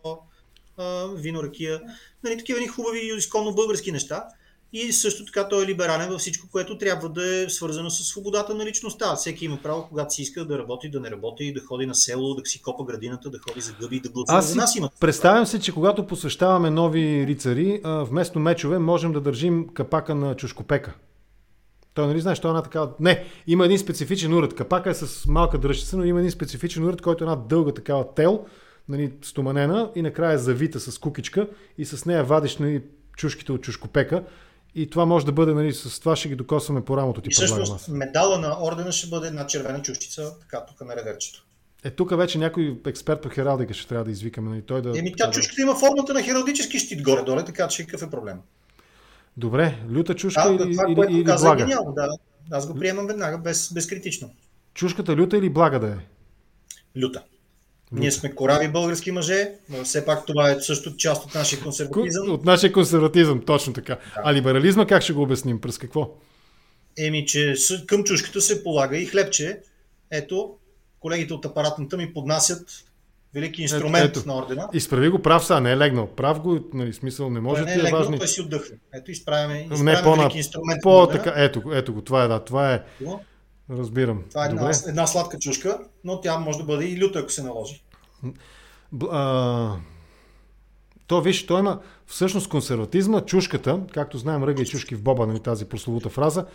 вино, 1.14 1.42
ракия, 1.42 1.82
нали, 2.22 2.38
такива 2.38 2.60
ни 2.60 2.66
хубави 2.66 3.12
изконно 3.16 3.54
български 3.54 3.92
неща. 3.92 4.24
И 4.76 4.92
също 4.92 5.24
така 5.24 5.48
той 5.48 5.64
е 5.64 5.66
либерален 5.66 6.08
във 6.08 6.20
всичко, 6.20 6.48
което 6.52 6.78
трябва 6.78 7.08
да 7.08 7.42
е 7.42 7.48
свързано 7.48 7.90
с 7.90 8.04
свободата 8.04 8.54
на 8.54 8.66
личността. 8.66 9.16
Всеки 9.16 9.44
има 9.44 9.58
право, 9.62 9.86
когато 9.88 10.14
си 10.14 10.22
иска 10.22 10.44
да 10.44 10.58
работи, 10.58 10.90
да 10.90 11.00
не 11.00 11.10
работи, 11.10 11.52
да 11.52 11.60
ходи 11.60 11.86
на 11.86 11.94
село, 11.94 12.34
да 12.34 12.46
си 12.46 12.62
копа 12.62 12.84
градината, 12.84 13.30
да 13.30 13.38
ходи 13.38 13.60
за 13.60 13.72
гъби, 13.80 14.00
да 14.00 14.08
гласува 14.08 14.42
за 14.42 14.56
нас. 14.56 14.76
Има. 14.76 14.90
Представям 15.00 15.46
се, 15.46 15.60
че 15.60 15.72
когато 15.72 16.06
посвещаваме 16.06 16.70
нови 16.70 17.26
рицари, 17.26 17.80
вместо 17.84 18.38
мечове 18.38 18.78
можем 18.78 19.12
да 19.12 19.20
държим 19.20 19.68
капака 19.74 20.14
на 20.14 20.36
чушкопека. 20.36 20.94
Той 21.94 22.06
нали 22.06 22.20
знаеш, 22.20 22.40
той 22.40 22.48
е 22.48 22.52
една 22.52 22.62
така... 22.62 22.88
Не, 23.00 23.24
има 23.46 23.64
един 23.64 23.78
специфичен 23.78 24.34
уред. 24.34 24.54
Капака 24.54 24.90
е 24.90 24.94
с 24.94 25.26
малка 25.26 25.58
дръжчица, 25.58 25.96
но 25.96 26.04
има 26.04 26.18
един 26.18 26.30
специфичен 26.30 26.84
уред, 26.84 27.02
който 27.02 27.24
е 27.24 27.26
една 27.26 27.36
дълга 27.36 27.72
такава 27.72 28.14
тел, 28.14 28.44
нали, 28.88 29.12
стоманена 29.22 29.90
и 29.94 30.02
накрая 30.02 30.34
е 30.34 30.38
завита 30.38 30.80
с 30.80 30.98
кукичка 30.98 31.48
и 31.78 31.84
с 31.84 32.06
нея 32.06 32.24
вадиш 32.24 32.56
нали, 32.56 32.82
чушките 33.16 33.52
от 33.52 33.62
чушкопека 33.62 34.24
и 34.74 34.90
това 34.90 35.06
може 35.06 35.26
да 35.26 35.32
бъде, 35.32 35.54
нали, 35.54 35.72
с 35.72 36.00
това 36.00 36.16
ще 36.16 36.28
ги 36.28 36.36
докосваме 36.36 36.84
по 36.84 36.96
рамото 36.96 37.20
ти. 37.20 37.28
И 37.30 37.34
всъщност 37.34 37.88
медала 37.88 38.38
на 38.38 38.66
ордена 38.66 38.92
ще 38.92 39.06
бъде 39.06 39.28
една 39.28 39.46
червена 39.46 39.82
чушчица, 39.82 40.38
така 40.40 40.64
тук 40.66 40.80
на 40.80 40.96
реверчето. 40.96 41.44
Е, 41.84 41.90
тук 41.90 42.16
вече 42.16 42.38
някой 42.38 42.80
експерт 42.86 43.20
по 43.20 43.28
хералдика 43.28 43.74
ще 43.74 43.88
трябва 43.88 44.04
да 44.04 44.10
извикаме. 44.10 44.50
Нали, 44.50 44.62
той 44.62 44.82
да, 44.82 44.98
Еми, 44.98 45.14
тя 45.16 45.30
чушката 45.30 45.62
има 45.62 45.74
формата 45.74 46.14
на 46.14 46.22
хералдически 46.22 46.78
щит 46.78 47.02
горе-доле, 47.02 47.44
така 47.44 47.68
че 47.68 47.86
какъв 47.86 48.02
е 48.02 48.10
проблем? 48.10 48.38
Добре, 49.36 49.78
люта 49.90 50.14
чушка 50.14 50.42
а, 50.46 50.52
или, 50.52 50.76
това, 50.76 51.06
или, 51.06 51.16
или 51.16 51.24
каза, 51.24 51.46
блага? 51.46 51.62
Е 51.62 51.66
гениално, 51.66 51.92
да. 51.92 52.08
Аз 52.50 52.66
го 52.66 52.74
приемам 52.74 53.06
веднага, 53.06 53.38
без, 53.38 53.72
безкритично. 53.72 54.30
Чушката 54.74 55.16
люта 55.16 55.36
или 55.36 55.50
блага 55.50 55.80
да 55.80 55.86
е? 55.86 55.96
Люта. 57.00 57.22
Ние 57.94 58.12
сме 58.12 58.34
корави 58.34 58.68
български 58.68 59.10
мъже, 59.10 59.50
но 59.68 59.84
все 59.84 60.04
пак 60.04 60.26
това 60.26 60.50
е 60.50 60.60
също 60.60 60.96
част 60.96 61.24
от 61.24 61.34
нашия 61.34 61.60
консерватизъм. 61.60 62.30
От 62.30 62.44
нашия 62.44 62.72
консерватизъм, 62.72 63.42
точно 63.46 63.72
така. 63.72 63.94
Да. 63.94 64.22
А 64.24 64.34
либерализма 64.34 64.86
как 64.86 65.02
ще 65.02 65.12
го 65.12 65.22
обясним? 65.22 65.60
През 65.60 65.78
какво? 65.78 66.10
Еми, 66.98 67.26
че 67.26 67.54
към 67.86 68.04
чушката 68.04 68.40
се 68.40 68.64
полага 68.64 68.96
и 68.96 69.06
хлебче. 69.06 69.60
Ето, 70.10 70.54
колегите 71.00 71.34
от 71.34 71.44
апаратната 71.44 71.96
ми 71.96 72.12
поднасят 72.12 72.84
велики 73.34 73.62
инструмент 73.62 74.10
ето, 74.10 74.20
ето. 74.20 74.28
на 74.28 74.36
ордена. 74.36 74.68
Изправи 74.72 75.08
го 75.08 75.22
прав 75.22 75.46
са, 75.46 75.60
не 75.60 75.72
е 75.72 75.76
легнал. 75.76 76.06
Прав 76.06 76.40
го, 76.40 76.58
нали, 76.74 76.92
смисъл, 76.92 77.30
не 77.30 77.40
може 77.40 77.64
да 77.64 77.72
е 77.72 77.78
легнал, 77.78 78.00
важни... 78.00 78.18
той 78.18 78.28
си 78.28 78.40
отдъхва. 78.40 78.74
Ето, 78.94 79.10
изправяме, 79.10 79.60
изправяме 79.60 79.92
не, 79.92 80.02
по 80.02 80.16
велики 80.16 80.38
инструмент. 80.38 80.82
По, 80.82 81.06
така, 81.06 81.32
ето, 81.36 81.62
ето 81.72 81.94
го, 81.94 82.02
това 82.02 82.24
е, 82.24 82.28
да, 82.28 82.44
това 82.44 82.74
е. 82.74 82.82
Разбирам. 83.70 84.24
Това 84.30 84.44
е 84.44 84.48
една, 84.48 84.70
една 84.88 85.06
сладка 85.06 85.38
чушка, 85.38 85.78
но 86.04 86.20
тя 86.20 86.38
може 86.38 86.58
да 86.58 86.64
бъде 86.64 86.84
и 86.84 86.98
люта, 86.98 87.18
ако 87.18 87.32
се 87.32 87.42
наложи. 87.42 87.83
А, 89.10 89.76
то, 91.06 91.20
виж, 91.20 91.46
той 91.46 91.60
има 91.60 91.80
всъщност 92.06 92.48
консерватизма, 92.48 93.20
чушката, 93.20 93.80
както 93.92 94.18
знаем, 94.18 94.44
ръга 94.44 94.62
и 94.62 94.66
чушки 94.66 94.94
в 94.94 95.02
боба, 95.02 95.26
нали, 95.26 95.40
тази 95.40 95.64
прословута 95.64 96.08
фраза, 96.08 96.46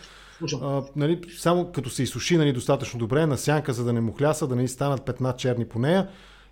а, 0.62 0.82
нали, 0.96 1.20
само 1.38 1.72
като 1.72 1.90
се 1.90 2.02
изсуши 2.02 2.36
нали, 2.36 2.52
достатъчно 2.52 2.98
добре 2.98 3.26
на 3.26 3.38
сянка, 3.38 3.72
за 3.72 3.84
да 3.84 3.92
не 3.92 4.00
му 4.00 4.12
хляса, 4.12 4.46
да 4.46 4.56
не 4.56 4.68
станат 4.68 5.04
петна 5.04 5.36
черни 5.36 5.64
по 5.64 5.78
нея. 5.78 6.08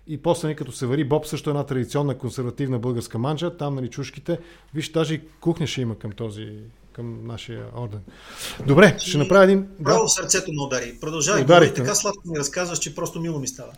И 0.07 0.21
после, 0.21 0.47
нали, 0.47 0.55
като 0.55 0.71
се 0.71 0.85
вари 0.85 1.03
боб, 1.03 1.25
също 1.25 1.49
е 1.49 1.51
една 1.51 1.63
традиционна 1.63 2.17
консервативна 2.17 2.79
българска 2.79 3.19
манджа, 3.19 3.57
там 3.57 3.75
нали, 3.75 3.89
чушките. 3.89 4.39
Виж, 4.73 4.91
даже 4.91 5.13
и 5.13 5.21
кухня 5.39 5.67
ще 5.67 5.81
има 5.81 5.95
към 5.95 6.11
този, 6.11 6.59
към 6.93 7.27
нашия 7.27 7.65
орден. 7.77 8.01
Добре, 8.67 8.95
ще 8.99 9.17
направя 9.17 9.43
един... 9.43 9.67
Право 9.83 10.03
да. 10.03 10.09
сърцето 10.09 10.51
му 10.51 10.65
удари. 10.65 10.97
Продължавай. 11.01 11.41
Удари, 11.41 11.73
така 11.73 11.95
сладко 11.95 12.21
ми 12.25 12.39
разказваш, 12.39 12.79
че 12.79 12.95
просто 12.95 13.19
мило 13.19 13.39
ми 13.39 13.47
става. 13.47 13.71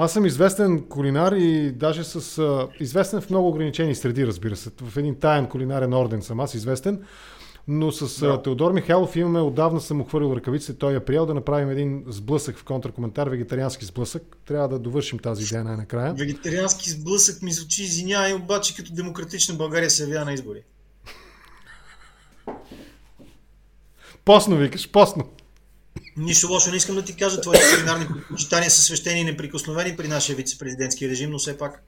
Аз 0.00 0.12
съм 0.12 0.26
известен 0.26 0.82
кулинар 0.82 1.32
и 1.32 1.72
даже 1.72 2.04
с... 2.04 2.38
А, 2.38 2.68
известен 2.80 3.20
в 3.20 3.30
много 3.30 3.48
ограничени 3.48 3.94
среди, 3.94 4.26
разбира 4.26 4.56
се. 4.56 4.70
В 4.82 4.96
един 4.96 5.20
таен 5.20 5.46
кулинарен 5.46 5.94
орден 5.94 6.22
съм 6.22 6.40
аз 6.40 6.54
известен. 6.54 7.02
Но 7.68 7.92
с 7.92 8.20
да. 8.20 8.42
Теодор 8.42 8.72
Михайлов 8.72 9.16
имаме, 9.16 9.40
отдавна 9.40 9.80
съм 9.80 10.00
ухвърил 10.00 10.36
ръкавиците, 10.36 10.78
той 10.78 10.96
е 10.96 11.00
приел 11.00 11.26
да 11.26 11.34
направим 11.34 11.70
един 11.70 12.04
сблъсък 12.08 12.58
в 12.58 12.64
контракоментар, 12.64 13.26
вегетариански 13.26 13.84
сблъсък. 13.84 14.22
Трябва 14.46 14.68
да 14.68 14.78
довършим 14.78 15.18
тази 15.18 15.44
идея 15.44 15.64
най-накрая. 15.64 16.14
Вегетариански 16.14 16.90
сблъсък 16.90 17.42
ми 17.42 17.52
звучи, 17.52 17.82
извинявай, 17.82 18.34
обаче 18.34 18.76
като 18.76 18.92
демократична 18.92 19.54
България 19.54 19.90
се 19.90 20.02
явява 20.02 20.24
на 20.24 20.32
избори. 20.32 20.62
Посно 24.24 24.56
викаш, 24.56 24.90
посно. 24.90 25.28
Нищо 26.18 26.48
лошо 26.52 26.70
не 26.70 26.76
искам 26.76 26.94
да 26.96 27.02
ти 27.04 27.16
кажа. 27.16 27.40
Твоите 27.40 27.64
кулинарни 27.74 28.06
предпочитания 28.06 28.70
са 28.70 28.80
свещени 28.80 29.20
и 29.20 29.24
неприкосновени 29.24 29.96
при 29.96 30.08
нашия 30.08 30.36
вице-президентски 30.36 31.08
режим, 31.08 31.30
но 31.30 31.38
все 31.38 31.58
пак 31.58 31.82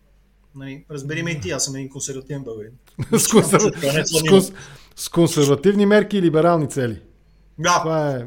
Нали, 0.55 0.85
разбери 0.91 1.23
ме 1.23 1.31
и 1.31 1.41
ти, 1.41 1.51
аз 1.51 1.65
съм 1.65 1.77
един 1.77 1.89
консервативен 1.89 2.43
българин. 2.43 2.73
с, 3.19 3.29
консер... 3.29 3.61
с, 4.05 4.29
конс... 4.29 4.53
с 4.97 5.09
консервативни 5.09 5.87
мерки 5.87 6.19
и 6.19 6.23
либерални 6.23 6.69
цели. 6.69 7.01
Да, 7.59 7.81
Това 7.81 8.11
е 8.11 8.27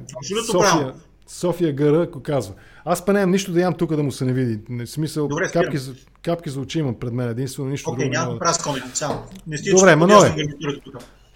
София, 0.51 0.93
София 1.27 1.73
Гъра, 1.73 2.03
ако 2.03 2.23
казва. 2.23 2.53
Аз 2.85 3.05
па 3.05 3.13
нямам 3.13 3.31
нищо 3.31 3.51
да 3.51 3.61
ям 3.61 3.73
тук 3.73 3.95
да 3.95 4.03
му 4.03 4.11
се 4.11 4.25
не 4.25 4.33
види. 4.33 4.59
Не, 4.69 4.87
смисъл, 4.87 5.27
Добре, 5.27 5.51
капки, 5.51 5.77
за, 5.77 5.93
капки 6.21 6.49
за 6.49 6.59
очи 6.59 6.79
имам 6.79 6.99
пред 6.99 7.13
мен 7.13 7.29
единствено, 7.29 7.69
нищо 7.69 7.89
okay, 7.89 7.97
друго. 7.97 8.11
Няма 8.11 8.33
да 8.33 8.39
правя 8.39 8.53
само. 8.93 9.23
Не 9.47 9.57
Добре, 9.71 9.95
Маноле. 9.95 10.35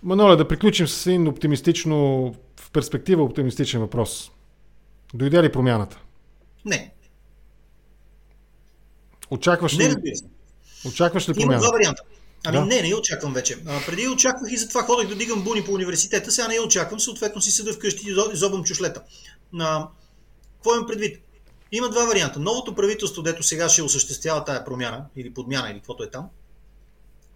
Маноле, 0.03 0.35
да 0.35 0.47
приключим 0.47 0.87
с 0.87 1.07
един 1.07 1.27
оптимистично, 1.27 2.33
в 2.59 2.71
перспектива 2.71 3.23
оптимистичен 3.23 3.81
въпрос. 3.81 4.31
Дойде 5.13 5.43
ли 5.43 5.51
промяната? 5.51 5.99
Не. 6.65 6.93
Очакваш 9.29 9.73
ли? 9.73 9.77
Не, 9.77 9.89
разбира 9.89 10.15
се. 10.15 10.25
Очакваш 10.87 11.29
ли 11.29 11.33
промяна? 11.33 11.53
Има 11.53 11.61
два 11.61 11.71
варианта. 11.71 12.03
Ами 12.45 12.57
да. 12.57 12.65
не, 12.65 12.81
не 12.81 12.87
я 12.87 12.97
очаквам 12.97 13.33
вече. 13.33 13.57
А, 13.67 13.85
преди 13.85 14.07
очаквах 14.07 14.51
и 14.51 14.57
затова 14.57 14.83
ходех 14.83 15.09
да 15.09 15.15
дигам 15.15 15.43
буни 15.43 15.63
по 15.63 15.71
университета, 15.71 16.31
сега 16.31 16.47
не 16.47 16.55
я 16.55 16.63
очаквам, 16.63 16.99
съответно 16.99 17.41
си 17.41 17.51
седа 17.51 17.73
вкъщи 17.73 18.09
и 18.09 18.15
зобам 18.33 18.63
чушлета. 18.63 19.01
А, 19.59 19.87
какво 20.55 20.75
имам 20.75 20.87
предвид? 20.87 21.21
Има 21.71 21.89
два 21.89 22.05
варианта. 22.05 22.39
Новото 22.39 22.75
правителство, 22.75 23.21
дето 23.21 23.43
сега 23.43 23.69
ще 23.69 23.83
осъществява 23.83 24.45
тая 24.45 24.65
промяна, 24.65 25.05
или 25.15 25.33
подмяна, 25.33 25.69
или 25.69 25.77
каквото 25.77 26.03
е 26.03 26.09
там, 26.09 26.29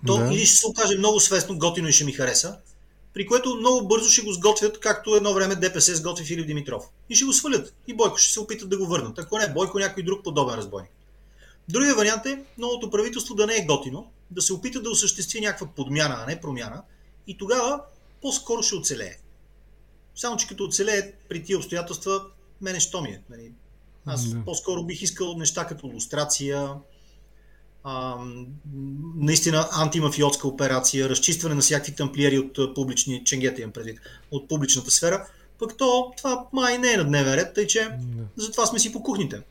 то 0.08 0.18
да. 0.18 0.34
или 0.34 0.46
ще 0.46 0.56
се 0.56 0.68
окаже 0.68 0.98
много 0.98 1.20
свестно, 1.20 1.58
готино 1.58 1.88
и 1.88 1.92
ще 1.92 2.06
ми 2.06 2.12
хареса, 2.12 2.58
при 3.14 3.26
което 3.26 3.56
много 3.56 3.88
бързо 3.88 4.10
ще 4.10 4.22
го 4.22 4.34
сготвят, 4.34 4.80
както 4.80 5.16
едно 5.16 5.34
време 5.34 5.56
ДПС 5.56 5.96
сготви 5.96 6.26
Филип 6.26 6.48
Димитров. 6.48 6.86
И 7.10 7.16
ще 7.16 7.26
го 7.26 7.34
свалят. 7.34 7.74
И 7.88 7.94
Бойко 7.94 8.18
ще 8.18 8.34
се 8.34 8.40
опитат 8.40 8.70
да 8.70 8.78
го 8.78 8.86
върнат. 8.86 9.20
Ако 9.20 9.38
не 9.38 9.54
Бойко, 9.54 9.80
някой 9.80 10.04
друг 10.04 10.24
подобен 10.24 10.56
разбойник. 10.56 10.92
Другия 11.70 11.96
вариант 11.96 12.26
е 12.26 12.44
новото 12.58 12.90
правителство 12.90 13.36
да 13.36 13.48
не 13.48 13.56
е 13.56 13.66
готино, 13.66 14.12
да 14.32 14.42
се 14.42 14.54
опита 14.54 14.82
да 14.82 14.90
осъществи 14.90 15.42
някаква 15.42 15.68
подмяна, 15.68 16.18
а 16.20 16.26
не 16.26 16.42
промяна 16.42 16.84
и 17.28 17.38
тогава 17.38 17.82
по-скоро 18.22 18.64
ще 18.64 18.76
оцелее. 18.76 19.18
Само, 20.16 20.38
че 20.38 20.48
като 20.48 20.64
оцелее 20.64 21.14
при 21.30 21.44
тия 21.44 21.58
обстоятелства, 21.58 22.22
мене 22.62 22.80
що 22.80 23.02
ми 23.02 23.10
е. 23.10 23.22
Нали? 23.30 23.52
Аз 24.06 24.30
да. 24.30 24.44
по-скоро 24.46 24.84
бих 24.84 25.02
искал 25.02 25.38
неща 25.38 25.68
като 25.68 25.88
лустрация, 25.88 26.70
а, 27.84 28.16
наистина 29.18 29.68
антимафиотска 29.72 30.48
операция, 30.48 31.10
разчистване 31.10 31.56
на 31.56 31.62
всякакви 31.62 31.96
тамплиери 31.96 32.40
от 32.40 32.76
публични, 32.76 33.24
ченгета 33.24 33.62
имам 33.62 33.72
предвид, 33.72 34.00
от 34.32 34.48
публичната 34.48 34.92
сфера, 34.92 35.28
пък 35.60 35.78
то 35.78 36.14
това 36.18 36.46
май 36.54 36.78
не 36.78 36.94
е 36.94 36.98
на 36.98 37.04
дневен 37.04 37.34
ред, 37.34 37.54
тъй 37.56 37.68
че 37.68 37.90
да. 37.90 38.24
затова 38.36 38.66
сме 38.66 38.80
си 38.80 38.92
по 38.92 39.04
кухните. 39.04 39.42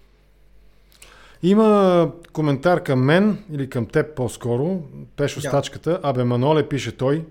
Има 1.43 2.13
коментар 2.33 2.83
към 2.83 3.05
мен 3.05 3.45
или 3.53 3.71
към 3.71 3.87
теб 3.87 4.17
по-скоро. 4.17 4.83
Пешо 5.17 5.41
стачката. 5.41 6.01
Абе, 6.03 6.25
Маноле 6.25 6.69
пише 6.69 6.97
той. 6.97 7.25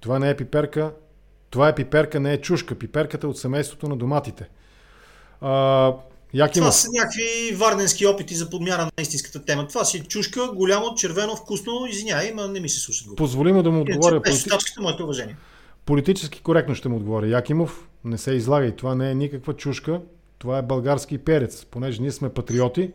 Това 0.00 0.18
не 0.18 0.30
е 0.30 0.36
пиперка. 0.36 0.92
Това 1.50 1.68
е 1.68 1.74
пиперка, 1.74 2.20
не 2.20 2.32
е 2.32 2.40
чушка. 2.40 2.74
Пиперката 2.74 3.26
е 3.26 3.30
от 3.30 3.38
семейството 3.38 3.88
на 3.88 3.96
доматите. 3.96 4.48
А, 5.40 5.92
Якимов. 6.34 6.66
Това 6.66 6.72
са 6.72 6.88
някакви 6.92 7.54
варненски 7.54 8.06
опити 8.06 8.34
за 8.34 8.50
подмяна 8.50 8.84
на 8.84 9.02
истинската 9.02 9.44
тема. 9.44 9.68
Това 9.68 9.84
си 9.84 9.98
е 9.98 10.00
чушка, 10.00 10.48
голямо, 10.54 10.94
червено, 10.94 11.36
вкусно. 11.36 11.86
Извинявай, 11.90 12.32
но 12.34 12.48
не 12.48 12.60
ми 12.60 12.68
се 12.68 12.80
слушат 12.80 13.08
го. 13.08 13.16
Позволи 13.16 13.52
му 13.52 13.62
да 13.62 13.70
му 13.70 13.80
отговоря. 13.80 14.22
Пешо 14.22 14.36
стачката, 14.36 14.82
моето 14.82 15.04
уважение. 15.04 15.36
Политически 15.86 16.40
коректно 16.40 16.74
ще 16.74 16.88
му 16.88 16.96
отговоря. 16.96 17.26
Якимов, 17.26 17.88
не 18.04 18.18
се 18.18 18.32
излагай. 18.32 18.76
Това 18.76 18.94
не 18.94 19.10
е 19.10 19.14
никаква 19.14 19.54
чушка. 19.54 20.00
Това 20.38 20.58
е 20.58 20.62
български 20.62 21.18
перец, 21.18 21.64
понеже 21.64 22.02
ние 22.02 22.12
сме 22.12 22.28
патриоти 22.28 22.90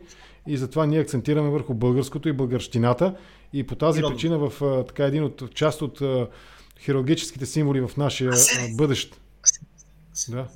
и 0.46 0.56
затова 0.56 0.86
ние 0.86 1.00
акцентираме 1.00 1.50
върху 1.50 1.74
българското 1.74 2.28
и 2.28 2.32
българщината 2.32 3.14
и 3.52 3.66
по 3.66 3.74
тази 3.74 3.96
Природно. 3.96 4.16
причина 4.16 4.38
в 4.38 4.84
така 4.86 5.04
един 5.04 5.24
от 5.24 5.54
част 5.54 5.82
от 5.82 6.02
хирургическите 6.80 7.46
символи 7.46 7.80
в 7.80 7.90
нашия 7.96 8.32
бъдещ. 8.76 9.20
Да. 10.28 10.46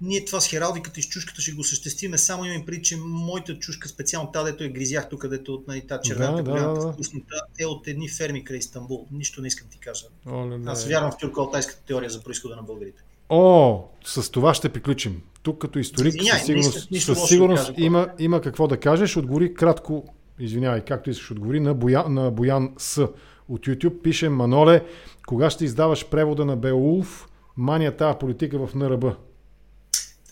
Ние 0.00 0.24
това 0.24 0.40
с 0.40 0.48
хералдиката 0.48 1.00
и 1.00 1.02
с 1.02 1.08
чушката 1.08 1.40
ще 1.40 1.52
го 1.52 1.64
съществиме, 1.64 2.18
само 2.18 2.44
имам 2.44 2.66
преди, 2.66 2.82
че 2.82 2.96
моята 2.96 3.58
чушка, 3.58 3.88
специално 3.88 4.32
тази, 4.32 4.52
дето 4.52 4.64
я 4.64 4.72
гризях 4.72 5.08
тук, 5.08 5.28
дето 5.28 5.54
от 5.54 5.68
нали, 5.68 5.86
тази 5.86 6.00
червената 6.08 6.42
да, 6.42 6.50
голямата 6.50 6.86
да, 6.86 6.92
вкусната, 6.92 7.42
е 7.58 7.66
от 7.66 7.88
едни 7.88 8.08
ферми 8.08 8.44
край 8.44 8.58
Истанбул. 8.58 9.06
Нищо 9.10 9.40
не 9.40 9.48
искам 9.48 9.68
ти 9.70 9.78
кажа. 9.78 10.06
О, 10.26 10.44
не, 10.44 10.58
не. 10.58 10.70
Аз 10.70 10.86
вярвам 10.86 11.12
в 11.12 11.14
тюрко-алтайската 11.14 11.86
теория 11.86 12.10
за 12.10 12.22
происхода 12.22 12.56
на 12.56 12.62
българите. 12.62 13.02
О, 13.28 13.84
с 14.04 14.30
това 14.30 14.54
ще 14.54 14.68
приключим. 14.68 15.22
Тук 15.42 15.58
като 15.58 15.78
историк 15.78 16.14
Извиняй, 16.14 16.38
със 16.38 16.46
сигурност, 16.46 16.74
нищо, 16.74 16.88
нищо 16.90 17.14
със 17.14 17.28
сигурност 17.28 17.74
да 17.74 17.82
има, 17.82 18.08
има 18.18 18.40
какво 18.40 18.66
да 18.66 18.80
кажеш. 18.80 19.16
Отговори 19.16 19.54
кратко, 19.54 20.14
извинявай, 20.38 20.80
както 20.80 21.10
искаш, 21.10 21.30
отговори 21.30 21.60
на, 21.60 21.74
Боя, 21.74 22.08
на 22.08 22.30
Боян 22.30 22.74
С. 22.78 23.08
От 23.48 23.66
YouTube 23.66 24.02
пише 24.02 24.28
Маноле, 24.28 24.84
кога 25.26 25.50
ще 25.50 25.64
издаваш 25.64 26.06
превода 26.06 26.44
на 26.44 26.56
Беулф, 26.56 27.28
мания 27.56 27.96
тази 27.96 28.18
политика 28.18 28.66
в 28.66 28.74
НРБ? 28.74 29.16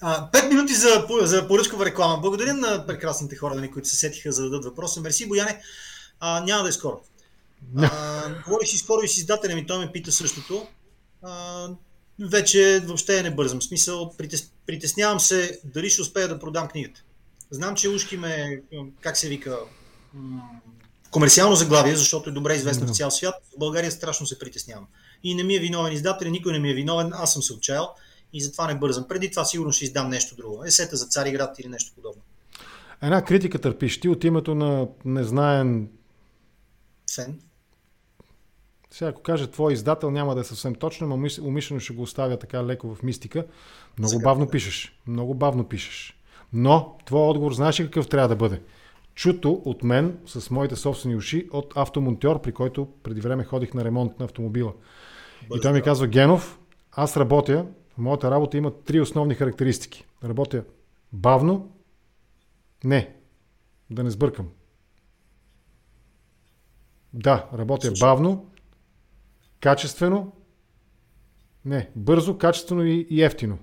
А, 0.06 0.30
пет 0.30 0.48
минути 0.48 0.74
за, 0.74 1.06
за 1.20 1.48
поръчкова 1.48 1.84
реклама. 1.84 2.18
Благодаря 2.22 2.54
на 2.54 2.86
прекрасните 2.86 3.36
хора, 3.36 3.54
нали, 3.54 3.70
които 3.70 3.88
се 3.88 3.96
сетиха 3.96 4.32
за 4.32 4.42
да 4.42 4.50
дадат 4.50 4.64
въпроса. 4.64 5.00
Мерси, 5.00 5.28
Бояне. 5.28 5.60
А, 6.20 6.44
няма 6.44 6.62
да 6.62 6.68
е 6.68 6.72
скоро. 6.72 7.00
А, 7.76 8.22
говорих 8.44 8.68
си 8.68 8.78
скоро 8.78 9.02
и 9.04 9.08
с 9.08 9.16
издателя 9.16 9.54
ми, 9.54 9.66
той 9.66 9.78
ме 9.78 9.92
пита 9.92 10.12
същото. 10.12 10.66
А, 11.22 11.68
вече 12.20 12.82
въобще 12.86 13.22
не 13.22 13.34
бързам. 13.34 13.60
В 13.60 13.64
смисъл, 13.64 14.14
притес, 14.18 14.50
притеснявам 14.66 15.20
се 15.20 15.60
дали 15.64 15.90
ще 15.90 16.02
успея 16.02 16.28
да 16.28 16.38
продам 16.38 16.68
книгата. 16.68 17.02
Знам, 17.50 17.74
че 17.74 17.88
ушки 17.88 18.16
ме, 18.16 18.62
как 19.00 19.16
се 19.16 19.28
вика, 19.28 19.58
комерциално 21.10 21.56
заглавие, 21.56 21.96
защото 21.96 22.30
е 22.30 22.32
добре 22.32 22.54
известно 22.54 22.86
в 22.86 22.96
цял 22.96 23.10
свят. 23.10 23.34
В 23.54 23.58
България 23.58 23.92
страшно 23.92 24.26
се 24.26 24.38
притеснявам. 24.38 24.86
И 25.22 25.34
не 25.34 25.42
ми 25.42 25.56
е 25.56 25.60
виновен 25.60 25.92
издател, 25.92 26.30
никой 26.30 26.52
не 26.52 26.58
ми 26.58 26.70
е 26.70 26.74
виновен, 26.74 27.12
аз 27.14 27.32
съм 27.32 27.42
се 27.42 27.52
отчаял 27.52 27.94
и 28.34 28.40
затова 28.40 28.66
не 28.66 28.78
бързам. 28.78 29.08
Преди 29.08 29.30
това 29.30 29.44
сигурно 29.44 29.72
ще 29.72 29.84
издам 29.84 30.10
нещо 30.10 30.36
друго. 30.36 30.64
Есета 30.64 30.96
за 30.96 31.06
Цариград 31.06 31.58
или 31.58 31.68
нещо 31.68 31.92
подобно. 31.94 32.22
Една 33.02 33.24
критика 33.24 33.58
търпиш 33.58 34.00
ти 34.00 34.08
от 34.08 34.24
името 34.24 34.54
на 34.54 34.88
незнаен 35.04 35.88
фен. 37.14 37.40
Сега, 38.90 39.08
ако 39.08 39.22
каже 39.22 39.50
твой 39.50 39.72
издател, 39.72 40.10
няма 40.10 40.34
да 40.34 40.40
е 40.40 40.44
съвсем 40.44 40.74
точно, 40.74 41.06
но 41.06 41.28
умишлено 41.42 41.80
ще 41.80 41.94
го 41.94 42.02
оставя 42.02 42.38
така 42.38 42.64
леко 42.64 42.94
в 42.94 43.02
мистика. 43.02 43.46
Много 43.98 44.10
Сега, 44.10 44.22
бавно 44.22 44.44
да. 44.44 44.50
пишеш. 44.50 44.98
Много 45.06 45.34
бавно 45.34 45.68
пишеш. 45.68 46.18
Но, 46.52 46.98
твой 47.04 47.28
отговор 47.28 47.52
знаеш 47.52 47.80
ли 47.80 47.84
какъв 47.84 48.08
трябва 48.08 48.28
да 48.28 48.36
бъде? 48.36 48.62
Чуто 49.14 49.62
от 49.64 49.82
мен, 49.82 50.18
с 50.26 50.50
моите 50.50 50.76
собствени 50.76 51.16
уши, 51.16 51.48
от 51.52 51.72
автомонтьор, 51.76 52.42
при 52.42 52.52
който 52.52 52.88
преди 53.02 53.20
време 53.20 53.44
ходих 53.44 53.74
на 53.74 53.84
ремонт 53.84 54.18
на 54.18 54.24
автомобила. 54.24 54.72
Бъде 55.48 55.58
и 55.58 55.62
той 55.62 55.72
ми 55.72 55.82
казва, 55.82 56.06
Генов, 56.06 56.58
аз 56.92 57.16
работя, 57.16 57.66
моята 57.98 58.30
работа 58.30 58.56
има 58.56 58.82
три 58.82 59.00
основни 59.00 59.34
характеристики. 59.34 60.06
Работя 60.24 60.64
бавно, 61.12 61.72
не, 62.84 63.16
да 63.90 64.04
не 64.04 64.10
сбъркам. 64.10 64.48
Да, 67.12 67.48
работя 67.52 67.86
Слушай. 67.86 68.06
бавно, 68.06 68.50
качествено, 69.60 70.32
не, 71.64 71.90
бързо, 71.96 72.38
качествено 72.38 72.84
и, 72.84 73.06
и 73.10 73.22
ефтино. 73.22 73.58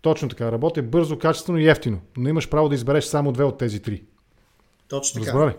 Точно 0.00 0.28
така, 0.28 0.52
работя 0.52 0.82
бързо, 0.82 1.18
качествено 1.18 1.58
и 1.58 1.68
ефтино, 1.68 2.00
но 2.16 2.28
имаш 2.28 2.50
право 2.50 2.68
да 2.68 2.74
избереш 2.74 3.04
само 3.04 3.32
две 3.32 3.44
от 3.44 3.58
тези 3.58 3.82
три. 3.82 4.04
Точно 4.88 5.20
така. 5.20 5.32
Разбрали? 5.32 5.54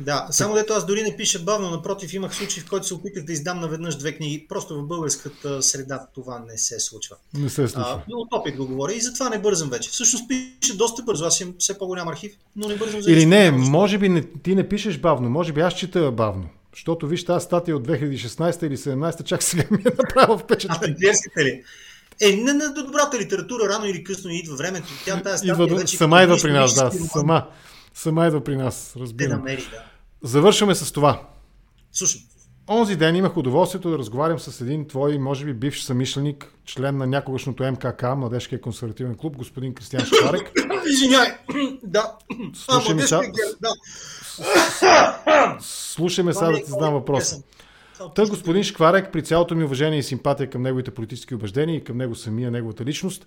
Да, 0.00 0.26
само 0.30 0.54
дето 0.54 0.72
аз 0.72 0.86
дори 0.86 1.02
не 1.02 1.16
пиша 1.16 1.38
бавно, 1.38 1.70
напротив 1.70 2.14
имах 2.14 2.34
случай, 2.34 2.62
в 2.62 2.68
който 2.68 2.86
се 2.86 2.94
опитах 2.94 3.24
да 3.24 3.32
издам 3.32 3.60
наведнъж 3.60 3.96
две 3.96 4.12
книги. 4.12 4.46
Просто 4.48 4.82
в 4.82 4.86
българската 4.86 5.62
среда 5.62 6.06
това 6.14 6.44
не 6.48 6.58
се 6.58 6.80
случва. 6.80 7.16
Не 7.34 7.48
се 7.48 7.68
случва. 7.68 8.02
А, 8.08 8.12
от 8.12 8.28
опит 8.32 8.56
го 8.56 8.66
говоря 8.66 8.92
и 8.92 9.00
затова 9.00 9.28
не 9.28 9.38
бързам 9.38 9.70
вече. 9.70 9.90
Всъщност 9.90 10.28
пише 10.28 10.76
доста 10.76 11.02
бързо, 11.02 11.24
аз 11.24 11.40
имам 11.40 11.54
все 11.58 11.78
по-голям 11.78 12.08
архив, 12.08 12.32
но 12.56 12.68
не 12.68 12.76
бързам 12.76 13.02
за 13.02 13.12
Или 13.12 13.26
не, 13.26 13.50
може 13.50 13.98
би 13.98 14.08
не, 14.08 14.22
ти 14.42 14.54
не 14.54 14.68
пишеш 14.68 14.98
бавно, 14.98 15.30
може 15.30 15.52
би 15.52 15.60
аз 15.60 15.74
чета 15.74 16.10
бавно. 16.10 16.48
Защото 16.74 17.06
виж 17.06 17.24
тази 17.24 17.44
статия 17.44 17.76
от 17.76 17.88
2016 17.88 18.66
или 18.66 18.76
2017, 18.76 19.24
чак 19.24 19.42
сега 19.42 19.64
ми 19.70 19.82
е 19.86 19.90
направо 19.98 20.38
впечатление. 20.38 20.96
А, 21.36 21.44
ли? 21.44 21.62
Е, 22.20 22.36
не 22.36 22.52
на 22.52 22.74
добрата 22.74 23.18
литература 23.18 23.68
рано 23.68 23.86
или 23.86 24.04
късно 24.04 24.30
идва 24.30 24.56
времето. 24.56 24.88
Тя 25.04 25.22
тази 25.22 25.38
статия 25.38 25.64
идва, 25.64 25.76
вече... 25.76 25.96
Сама 25.96 26.22
идва 26.22 26.38
при 26.42 26.52
нас, 26.52 26.74
да. 26.74 26.90
Сама, 26.90 27.46
сама 27.94 28.26
идва 28.26 28.44
при 28.44 28.56
нас, 28.56 28.96
разбирам. 28.96 29.38
намери, 29.38 29.68
да. 29.70 29.82
Завършваме 30.28 30.74
с 30.74 30.92
това. 30.92 31.22
Слушай. 31.92 32.20
Онзи 32.70 32.96
ден 32.96 33.16
имах 33.16 33.36
удоволствието 33.36 33.90
да 33.90 33.98
разговарям 33.98 34.38
с 34.38 34.60
един 34.60 34.88
твой, 34.88 35.18
може 35.18 35.44
би, 35.44 35.54
бивш 35.54 35.82
самишленик, 35.82 36.52
член 36.64 36.96
на 36.96 37.06
някогашното 37.06 37.72
МКК, 37.72 38.02
Младежкия 38.16 38.60
консервативен 38.60 39.14
клуб, 39.14 39.36
господин 39.36 39.74
Кристиан 39.74 40.04
Шкварек. 40.04 40.52
Извиняй, 40.86 41.28
да. 41.82 42.12
Слушай 42.54 43.00
сега. 43.00 43.20
Да. 43.60 43.74
Слушай 45.60 46.24
ме 46.24 46.32
сега 46.32 46.50
да 46.50 46.56
ти 46.56 46.64
задам 46.70 46.92
въпрос. 46.92 47.34
Той 48.14 48.26
господин 48.26 48.62
Шкварек, 48.62 49.12
при 49.12 49.22
цялото 49.22 49.54
ми 49.54 49.64
уважение 49.64 49.98
и 49.98 50.02
симпатия 50.02 50.50
към 50.50 50.62
неговите 50.62 50.90
политически 50.90 51.34
убеждения 51.34 51.76
и 51.76 51.84
към 51.84 51.96
него 51.96 52.14
самия, 52.14 52.50
неговата 52.50 52.84
личност, 52.84 53.26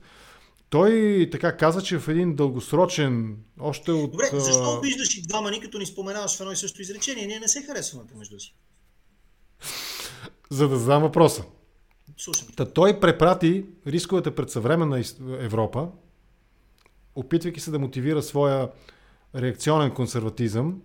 той 0.75 1.29
така 1.31 1.57
каза, 1.57 1.81
че 1.81 1.99
в 1.99 2.07
един 2.07 2.35
дългосрочен, 2.35 3.37
още 3.59 3.91
от... 3.91 4.11
Добре, 4.11 4.25
защо 4.33 4.79
виждаш 4.79 5.17
и 5.17 5.21
двама 5.21 5.51
ни, 5.51 5.59
като 5.61 5.77
ни 5.77 5.85
споменаваш 5.85 6.37
в 6.37 6.39
едно 6.39 6.51
и 6.51 6.55
също 6.55 6.81
изречение? 6.81 7.27
Ние 7.27 7.39
не 7.39 7.47
се 7.47 7.61
харесваме 7.61 8.07
помежду 8.07 8.39
си. 8.39 8.55
За 10.49 10.69
да 10.69 10.77
задам 10.77 11.01
въпроса. 11.01 11.43
Слушам. 12.17 12.47
Та 12.55 12.65
той 12.65 12.99
препрати 12.99 13.65
рисковете 13.87 14.35
пред 14.35 14.49
съвременна 14.49 15.03
Европа, 15.39 15.87
опитвайки 17.15 17.59
се 17.59 17.71
да 17.71 17.79
мотивира 17.79 18.21
своя 18.21 18.69
реакционен 19.35 19.91
консерватизъм 19.91 20.81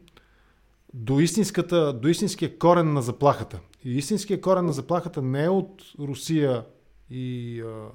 до, 0.95 1.21
истинската, 1.21 1.93
до 1.93 2.09
истинския 2.09 2.59
корен 2.59 2.93
на 2.93 3.03
заплахата. 3.03 3.61
И 3.85 3.99
истинския 3.99 4.41
корен 4.41 4.67
на 4.67 4.73
заплахата 4.73 5.23
не 5.23 5.45
е 5.45 5.49
от 5.49 5.83
Русия 5.99 6.65
и 7.11 7.61
а, 7.61 7.89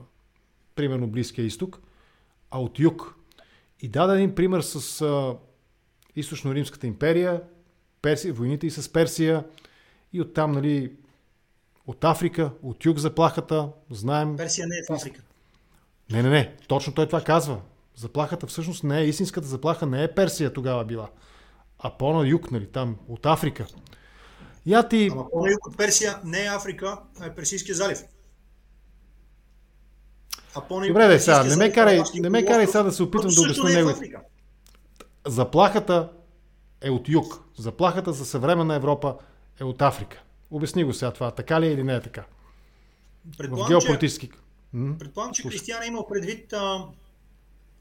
примерно 0.76 1.08
Близкия 1.08 1.46
изток, 1.46 1.82
а 2.52 2.62
от 2.62 2.80
юг. 2.80 3.16
И 3.82 3.90
даде 3.90 4.14
един 4.14 4.36
пример 4.36 4.62
с 4.62 5.02
а, 5.02 5.36
източно-римската 6.16 6.86
империя, 6.86 7.42
Персия, 8.02 8.34
войните 8.34 8.68
и 8.68 8.72
с 8.72 8.94
Персия 8.94 9.44
и 10.14 10.22
оттам, 10.22 10.52
нали, 10.52 10.92
от 11.88 12.04
Африка, 12.04 12.52
от 12.64 12.86
юг 12.86 12.98
заплахата, 12.98 13.70
знаем... 13.92 14.38
Персия 14.38 14.68
не 14.68 14.76
е 14.76 14.82
в 14.90 14.94
Африка. 14.94 15.22
Не, 16.12 16.24
не, 16.24 16.30
не, 16.30 16.56
точно 16.68 16.94
той 16.94 17.06
това 17.06 17.22
казва. 17.22 17.62
Заплахата 17.96 18.48
всъщност 18.48 18.84
не 18.84 19.00
е, 19.00 19.06
истинската 19.06 19.48
заплаха 19.48 19.86
не 19.86 20.04
е 20.04 20.14
Персия 20.14 20.54
тогава 20.54 20.86
била, 20.86 21.10
а 21.80 21.98
по-на 21.98 22.28
юг, 22.28 22.52
нали, 22.52 22.68
там, 22.68 22.98
от 23.08 23.26
Африка. 23.26 23.68
Я 24.66 24.88
ти... 24.88 25.10
Ама 25.12 25.30
по-на 25.30 25.52
юг 25.52 25.68
от 25.68 25.78
Персия 25.78 26.20
не 26.24 26.46
е 26.46 26.48
Африка, 26.48 26.98
а 27.20 27.26
е 27.26 27.36
Персийския 27.36 27.76
залив. 27.76 28.04
А 30.56 30.62
Добре, 30.88 31.08
да, 31.08 31.20
сега, 31.20 31.44
не 31.44 31.56
ме 31.56 31.72
карай, 31.72 32.02
не 32.16 32.30
ме 32.30 32.46
карай 32.46 32.68
сега 32.68 32.84
да 32.84 32.92
се 32.92 33.04
опитвам 33.04 33.34
да 33.36 33.42
обясня 33.42 33.70
него. 33.70 33.92
Заплахата 35.28 36.10
е 36.82 36.90
от 36.90 37.10
юг. 37.10 37.42
Заплахата 37.58 38.14
за 38.14 38.26
съвременна 38.26 38.76
Европа 38.76 39.16
е 39.60 39.64
от 39.64 39.82
Африка. 39.82 40.22
Обясни 40.52 40.84
го 40.84 40.94
сега 40.94 41.12
това. 41.12 41.32
Така 41.32 41.62
ли 41.62 41.68
е 41.68 41.72
или 41.72 41.84
не 41.84 41.96
е 41.96 42.02
така? 42.02 42.26
Предполагам, 43.38 43.68
в 43.68 43.70
геополитически. 43.70 44.28
Че, 44.28 44.38
предполагам, 45.00 45.34
че 45.34 45.44
Кристиан 45.44 45.84
е 45.84 45.88
имал 45.88 46.08
предвид 46.08 46.54
а, 46.54 46.86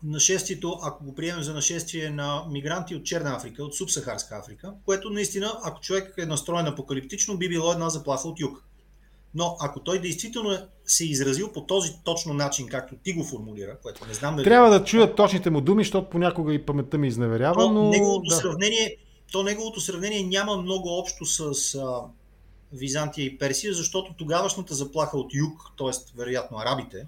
нашествието, 0.02 0.78
ако 0.82 1.04
го 1.04 1.14
приемем 1.14 1.42
за 1.42 1.54
нашествие 1.54 2.10
на 2.10 2.44
мигранти 2.50 2.94
от 2.94 3.04
Черна 3.04 3.36
Африка, 3.36 3.64
от 3.64 3.74
Субсахарска 3.74 4.36
Африка, 4.36 4.72
което 4.84 5.10
наистина, 5.10 5.58
ако 5.64 5.80
човек 5.80 6.14
е 6.18 6.26
настроен 6.26 6.66
апокалиптично, 6.66 7.38
би 7.38 7.48
било 7.48 7.72
една 7.72 7.90
заплаха 7.90 8.28
от 8.28 8.40
юг. 8.40 8.64
Но 9.34 9.56
ако 9.60 9.80
той 9.80 10.00
действително 10.00 10.52
е, 10.52 10.64
се 10.84 11.04
е 11.04 11.06
изразил 11.06 11.52
по 11.52 11.66
този 11.66 11.92
точно 12.04 12.34
начин, 12.34 12.66
както 12.68 12.96
ти 12.96 13.12
го 13.12 13.24
формулира, 13.24 13.78
което 13.82 14.06
не 14.06 14.14
знам 14.14 14.36
дали... 14.36 14.44
Трябва 14.44 14.70
да 14.70 14.84
чуят 14.84 15.16
точните 15.16 15.50
му 15.50 15.60
думи, 15.60 15.84
защото 15.84 16.10
понякога 16.10 16.54
и 16.54 16.66
паметта 16.66 16.98
ми 16.98 17.08
изневерява, 17.08 17.54
то, 17.54 17.70
но... 17.72 17.90
Неговото, 17.90 18.28
да. 18.28 18.36
сравнение, 18.36 18.96
то 19.32 19.42
неговото 19.42 19.80
сравнение 19.80 20.22
няма 20.22 20.56
много 20.56 20.98
общо 20.98 21.26
с 21.26 21.74
а, 21.74 22.00
Византия 22.72 23.26
и 23.26 23.38
Персия, 23.38 23.74
защото 23.74 24.14
тогавашната 24.18 24.74
заплаха 24.74 25.18
от 25.18 25.34
юг, 25.34 25.72
т.е. 25.78 26.16
вероятно 26.16 26.58
арабите, 26.58 27.06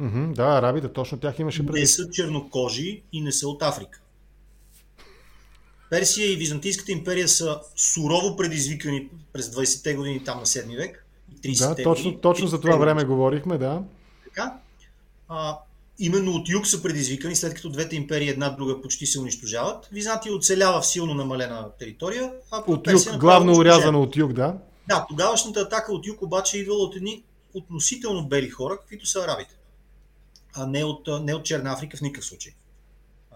mm-hmm, 0.00 0.32
да, 0.32 0.44
арабите, 0.44 0.88
точно 0.88 1.18
тях 1.18 1.38
имаше 1.38 1.66
преди. 1.66 1.80
Не 1.80 1.86
са 1.86 2.10
чернокожи 2.10 3.02
и 3.12 3.20
не 3.20 3.32
са 3.32 3.48
от 3.48 3.62
Африка. 3.62 4.00
Персия 5.90 6.32
и 6.32 6.36
Византийската 6.36 6.92
империя 6.92 7.28
са 7.28 7.60
сурово 7.76 8.36
предизвикани 8.36 9.08
през 9.32 9.48
20-те 9.48 9.94
години 9.94 10.24
там 10.24 10.38
на 10.38 10.46
7 10.46 10.76
век 10.76 11.05
30 11.46 11.76
Да, 11.76 11.82
точно, 11.82 12.16
точно 12.18 12.46
за 12.46 12.60
това 12.60 12.76
време 12.76 13.04
говорихме, 13.04 13.58
да. 13.58 13.82
Така. 14.24 14.54
А, 15.28 15.58
именно 15.98 16.32
от 16.32 16.48
юг 16.48 16.66
са 16.66 16.82
предизвикани, 16.82 17.36
след 17.36 17.54
като 17.54 17.68
двете 17.68 17.96
империи 17.96 18.28
една 18.28 18.50
друга 18.50 18.82
почти 18.82 19.06
се 19.06 19.20
унищожават. 19.20 19.88
Византия 19.92 20.34
оцелява 20.34 20.80
в 20.80 20.86
силно 20.86 21.14
намалена 21.14 21.68
територия. 21.78 22.32
А 22.50 22.62
от 22.66 22.90
юг, 22.90 23.16
главно 23.18 23.52
урязано 23.52 24.02
от 24.02 24.16
юг, 24.16 24.32
да. 24.32 24.58
Да, 24.88 25.06
тогавашната 25.08 25.60
атака 25.60 25.92
от 25.92 26.06
юг 26.06 26.22
обаче 26.22 26.56
е 26.56 26.60
идвала 26.60 26.82
от 26.82 26.96
едни 26.96 27.22
относително 27.54 28.28
бели 28.28 28.50
хора, 28.50 28.76
каквито 28.76 29.06
са 29.06 29.20
арабите. 29.20 29.54
А 30.54 30.66
не 30.66 30.84
от, 30.84 31.08
не 31.22 31.34
от 31.34 31.44
Черна 31.44 31.72
Африка 31.72 31.96
в 31.96 32.00
никакъв 32.00 32.24
случай. 32.24 32.52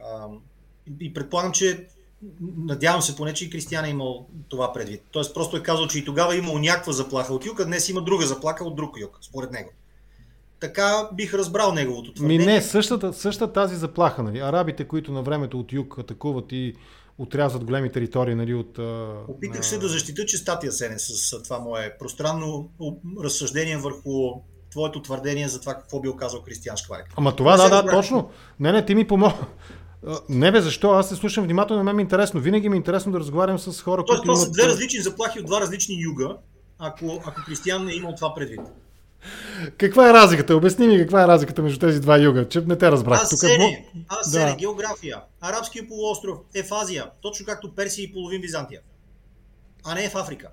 А, 0.04 0.26
и 1.00 1.14
предполагам, 1.14 1.52
че 1.52 1.86
Надявам 2.56 3.02
се 3.02 3.16
поне, 3.16 3.34
че 3.34 3.44
и 3.44 3.50
Кристиан 3.50 3.84
е 3.84 3.90
имал 3.90 4.26
това 4.48 4.72
предвид. 4.72 5.02
Тоест 5.10 5.34
просто 5.34 5.56
е 5.56 5.62
казал, 5.62 5.86
че 5.86 5.98
и 5.98 6.04
тогава 6.04 6.34
е 6.34 6.38
имал 6.38 6.58
някаква 6.58 6.92
заплаха 6.92 7.34
от 7.34 7.46
юг, 7.46 7.60
а 7.60 7.64
днес 7.64 7.88
има 7.88 8.02
друга 8.02 8.26
заплаха 8.26 8.64
от 8.64 8.76
друг 8.76 9.00
юг, 9.00 9.18
според 9.22 9.52
него. 9.52 9.70
Така 10.60 11.08
бих 11.12 11.34
разбрал 11.34 11.72
неговото 11.72 12.14
твърдение. 12.14 12.38
Ми 12.38 12.52
не, 12.52 12.62
същата, 12.62 13.12
същата 13.12 13.52
тази 13.52 13.76
заплаха. 13.76 14.22
Нали? 14.22 14.38
Арабите, 14.38 14.84
които 14.84 15.12
на 15.12 15.22
времето 15.22 15.60
от 15.60 15.72
юг 15.72 15.98
атакуват 15.98 16.52
и 16.52 16.74
отрязват 17.18 17.64
големи 17.64 17.92
територии 17.92 18.34
нали, 18.34 18.54
от... 18.54 18.78
Опитах 19.28 19.66
се 19.66 19.78
да 19.78 19.88
защита 19.88 20.26
чистатия 20.26 20.72
сене 20.72 20.98
с 20.98 21.42
това 21.42 21.58
мое 21.58 21.96
пространно 21.98 22.70
разсъждение 23.24 23.76
върху 23.76 24.40
твоето 24.70 25.02
твърдение 25.02 25.48
за 25.48 25.60
това 25.60 25.74
какво 25.74 26.00
бил 26.00 26.16
казал 26.16 26.42
Кристиан 26.42 26.76
Шкварек. 26.76 27.06
Ама 27.16 27.36
това, 27.36 27.56
да, 27.56 27.82
да, 27.82 27.90
точно. 27.90 28.30
Не, 28.60 28.72
не, 28.72 28.84
ти 28.84 28.94
ми 28.94 29.06
помогна. 29.06 29.46
Не 30.28 30.52
бе, 30.52 30.60
защо? 30.60 30.90
Аз 30.90 31.08
се 31.08 31.16
слушам 31.16 31.44
внимателно, 31.44 31.84
мен 31.84 31.96
ми 31.96 32.02
е 32.02 32.04
интересно. 32.04 32.40
Винаги 32.40 32.68
ми 32.68 32.76
е 32.76 32.78
интересно 32.78 33.12
да 33.12 33.20
разговарям 33.20 33.58
с 33.58 33.82
хора, 33.82 34.04
Тоест, 34.06 34.20
които 34.20 34.22
това 34.22 34.32
имат... 34.32 34.44
са 34.44 34.50
две 34.50 34.66
различни 34.66 35.00
заплахи 35.00 35.40
от 35.40 35.46
два 35.46 35.60
различни 35.60 36.02
юга, 36.02 36.36
ако, 36.78 37.22
ако 37.26 37.40
Кристиян 37.46 37.84
не 37.84 37.92
е 37.92 37.96
имал 37.96 38.14
това 38.14 38.34
предвид. 38.34 38.60
Каква 39.78 40.10
е 40.10 40.12
разликата? 40.12 40.56
Обясни 40.56 40.88
ми 40.88 40.98
каква 40.98 41.22
е 41.22 41.26
разликата 41.26 41.62
между 41.62 41.78
тези 41.78 42.00
два 42.00 42.18
юга, 42.18 42.48
че 42.48 42.60
не 42.60 42.78
те 42.78 42.90
разбрах. 42.90 43.22
Аз 43.22 43.28
седе, 43.28 43.84
аз 44.08 44.30
седе, 44.30 44.44
да. 44.44 44.56
география. 44.56 45.20
Арабския 45.40 45.88
полуостров 45.88 46.38
е 46.54 46.62
в 46.62 46.72
Азия, 46.72 47.10
точно 47.22 47.46
както 47.46 47.74
Персия 47.74 48.04
и 48.04 48.12
половин 48.12 48.40
Византия. 48.40 48.80
А 49.84 49.94
не 49.94 50.04
е 50.04 50.08
в 50.08 50.14
Африка. 50.14 50.48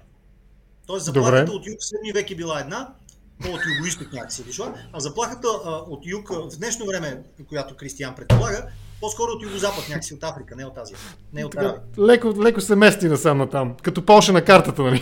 Тоест 0.88 1.06
заплахата 1.06 1.46
Добре. 1.46 1.56
от 1.56 1.68
юг 1.68 1.78
в 1.80 2.10
7 2.10 2.14
век 2.14 2.32
е 2.32 2.36
била 2.36 2.60
една, 2.60 2.94
от 3.40 3.62
юго-исток 3.66 4.14
някакси 4.14 4.42
е 4.42 4.46
дошла, 4.46 4.74
а 4.94 5.00
заплахата 5.00 5.48
а, 5.66 5.70
от 5.70 6.06
юг 6.06 6.30
в 6.30 6.58
днешно 6.58 6.86
време, 6.86 7.24
която 7.50 7.76
Кристиян 7.76 8.16
предполага, 8.16 8.68
по-скоро 9.02 9.32
от 9.32 9.44
юго-запад, 9.44 9.90
някакси 9.90 10.14
от 10.14 10.24
Африка, 10.24 10.56
не 10.56 10.66
от 10.66 10.78
Азия. 10.78 10.98
Не 11.34 11.46
от 11.46 11.52
така, 11.52 11.76
леко, 12.00 12.34
леко 12.44 12.62
се 12.62 12.76
мести 12.76 13.08
насам 13.08 13.38
на 13.38 13.50
там. 13.50 13.76
Като 13.84 14.06
Полша 14.06 14.34
на 14.34 14.42
картата, 14.42 14.82
нали? 14.82 15.02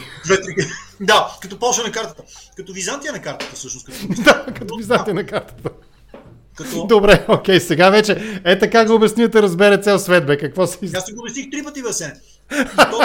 да, 1.01 1.37
като 1.41 1.59
Полша 1.59 1.83
на 1.83 1.91
картата. 1.91 2.23
Като 2.57 2.73
Византия 2.73 3.13
на 3.13 3.21
картата, 3.21 3.55
всъщност. 3.55 3.85
Като... 3.85 4.21
да, 4.23 4.45
като 4.53 4.75
Византия 4.75 5.13
на 5.13 5.25
картата. 5.25 5.69
Като... 6.55 6.87
Добре, 6.87 7.25
окей, 7.29 7.59
сега 7.59 7.89
вече 7.89 8.41
е 8.45 8.59
така 8.59 8.85
го 8.85 8.93
обясни, 8.93 9.27
да 9.27 9.41
разбере 9.41 9.81
цел 9.81 9.99
свет, 9.99 10.25
бе. 10.25 10.37
Какво 10.37 10.67
си... 10.67 10.91
Аз 10.95 11.05
си 11.05 11.13
го 11.13 11.21
обясних 11.21 11.51
три 11.51 11.63
пъти. 11.63 11.79
И 11.79 11.83
то 12.75 12.99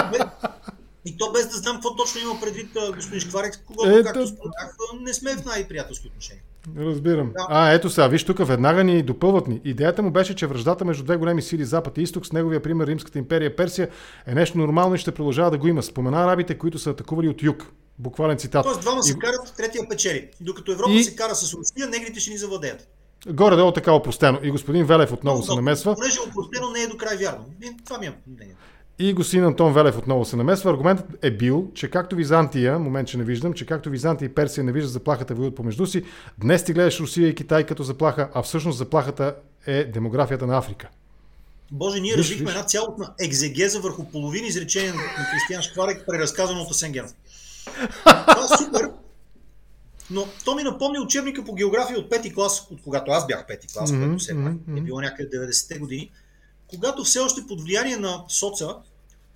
без 1.33 1.47
да 1.47 1.57
знам 1.57 1.75
какво 1.75 1.95
точно 1.95 2.21
има 2.21 2.39
предвид 2.41 2.67
господин 2.95 3.19
Шкварек, 3.21 3.63
когато, 3.67 3.89
Е, 3.89 4.03
както 4.03 4.27
споменах, 4.27 4.75
не 5.01 5.13
сме 5.13 5.35
в 5.35 5.45
най-приятелски 5.45 6.07
отношения. 6.07 6.43
Разбирам. 6.77 7.27
Да. 7.27 7.45
А, 7.49 7.71
ето 7.71 7.89
сега, 7.89 8.07
виж 8.07 8.23
тук, 8.23 8.47
веднага 8.47 8.83
ни 8.83 9.03
допълват 9.03 9.47
ни. 9.47 9.61
Идеята 9.65 10.01
му 10.01 10.11
беше, 10.11 10.35
че 10.35 10.47
връждата 10.47 10.85
между 10.85 11.03
две 11.03 11.17
големи 11.17 11.41
сили, 11.41 11.65
Запад 11.65 11.97
и 11.97 12.01
Изток, 12.01 12.25
с 12.25 12.31
неговия 12.31 12.61
пример 12.63 12.87
Римската 12.87 13.19
империя 13.19 13.55
Персия, 13.55 13.89
е 14.27 14.33
нещо 14.33 14.57
нормално 14.57 14.95
и 14.95 14.97
ще 14.97 15.11
продължава 15.11 15.51
да 15.51 15.57
го 15.57 15.67
има. 15.67 15.83
Спомена 15.83 16.23
арабите, 16.23 16.57
които 16.57 16.79
са 16.79 16.89
атакували 16.89 17.29
от 17.29 17.43
юг. 17.43 17.65
Буквален 17.99 18.37
цитат. 18.37 18.63
Тоест 18.63 18.81
двама 18.81 19.03
се 19.03 19.11
И- 19.11 19.19
карат, 19.19 19.53
третия 19.57 19.89
печели. 19.89 20.29
Докато 20.41 20.71
Европа 20.71 20.91
И- 20.91 21.03
се 21.03 21.15
кара 21.15 21.35
с 21.35 21.53
Русия, 21.53 21.87
негрите 21.89 22.19
ще 22.19 22.31
ни 22.31 22.37
завладеят. 22.37 22.87
Горе-долу 23.27 23.71
така 23.71 23.91
опростено. 23.93 24.39
И 24.43 24.51
господин 24.51 24.85
Велев 24.85 25.11
отново 25.11 25.43
се 25.43 25.51
Но, 25.51 25.55
намесва. 25.55 25.95
Понеже 25.95 26.19
опростено 26.19 26.69
не 26.69 26.81
е 26.81 26.87
до 26.87 26.97
край 26.97 27.17
вярно. 27.17 27.45
Това 27.85 27.97
ми 27.97 28.05
е 28.05 28.13
мнение. 28.27 28.55
И 29.01 29.13
господин 29.13 29.45
Антон 29.45 29.73
Велев 29.73 29.97
отново 29.97 30.25
се 30.25 30.35
намесва. 30.35 30.71
Аргументът 30.71 31.05
е 31.21 31.31
бил, 31.31 31.71
че 31.73 31.89
както 31.89 32.15
Византия, 32.15 32.79
момент, 32.79 33.07
че 33.07 33.17
не 33.17 33.23
виждам, 33.23 33.53
че 33.53 33.65
както 33.65 33.89
Византия 33.89 34.25
и 34.25 34.33
Персия 34.33 34.63
не 34.63 34.71
виждат 34.71 34.91
заплахата 34.91 35.35
воюват 35.35 35.55
помежду 35.55 35.85
си, 35.85 36.03
днес 36.37 36.63
ти 36.63 36.73
гледаш 36.73 36.99
Русия 36.99 37.27
и 37.27 37.35
Китай 37.35 37.65
като 37.65 37.83
заплаха, 37.83 38.29
а 38.33 38.41
всъщност 38.41 38.77
заплахата 38.77 39.35
е 39.67 39.83
демографията 39.83 40.47
на 40.47 40.57
Африка. 40.57 40.89
Боже, 41.71 41.99
ние 41.99 42.11
Виж, 42.11 42.19
развихме 42.19 42.45
виж. 42.45 42.53
една 42.53 42.65
цялостна 42.65 43.13
екзегеза 43.19 43.79
върху 43.79 44.03
половин 44.03 44.45
изречение 44.45 44.93
на 44.93 45.01
Кристиан 45.31 45.61
Шкварек, 45.61 46.03
преразказано 46.07 46.61
от 46.61 46.71
Асен 46.71 46.91
Генов. 46.91 47.13
Това 48.03 48.47
е 48.53 48.57
супер, 48.57 48.91
но 50.09 50.27
то 50.45 50.55
ми 50.55 50.63
напомни 50.63 50.99
учебника 50.99 51.43
по 51.45 51.53
география 51.53 51.99
от 51.99 52.09
пети 52.09 52.33
клас, 52.33 52.67
от 52.71 52.81
когато 52.83 53.11
аз 53.11 53.27
бях 53.27 53.47
пети 53.47 53.67
клас, 53.73 53.91
Мгм, 53.91 54.03
което 54.03 54.19
все 54.19 54.33
пак 54.33 54.53
мгм, 54.67 54.77
е 54.77 54.81
било 54.81 55.01
някъде 55.01 55.37
90-те 55.37 55.79
години, 55.79 56.11
когато 56.67 57.03
все 57.03 57.19
още 57.19 57.41
под 57.47 57.61
влияние 57.61 57.97
на 57.97 58.23
соца 58.29 58.75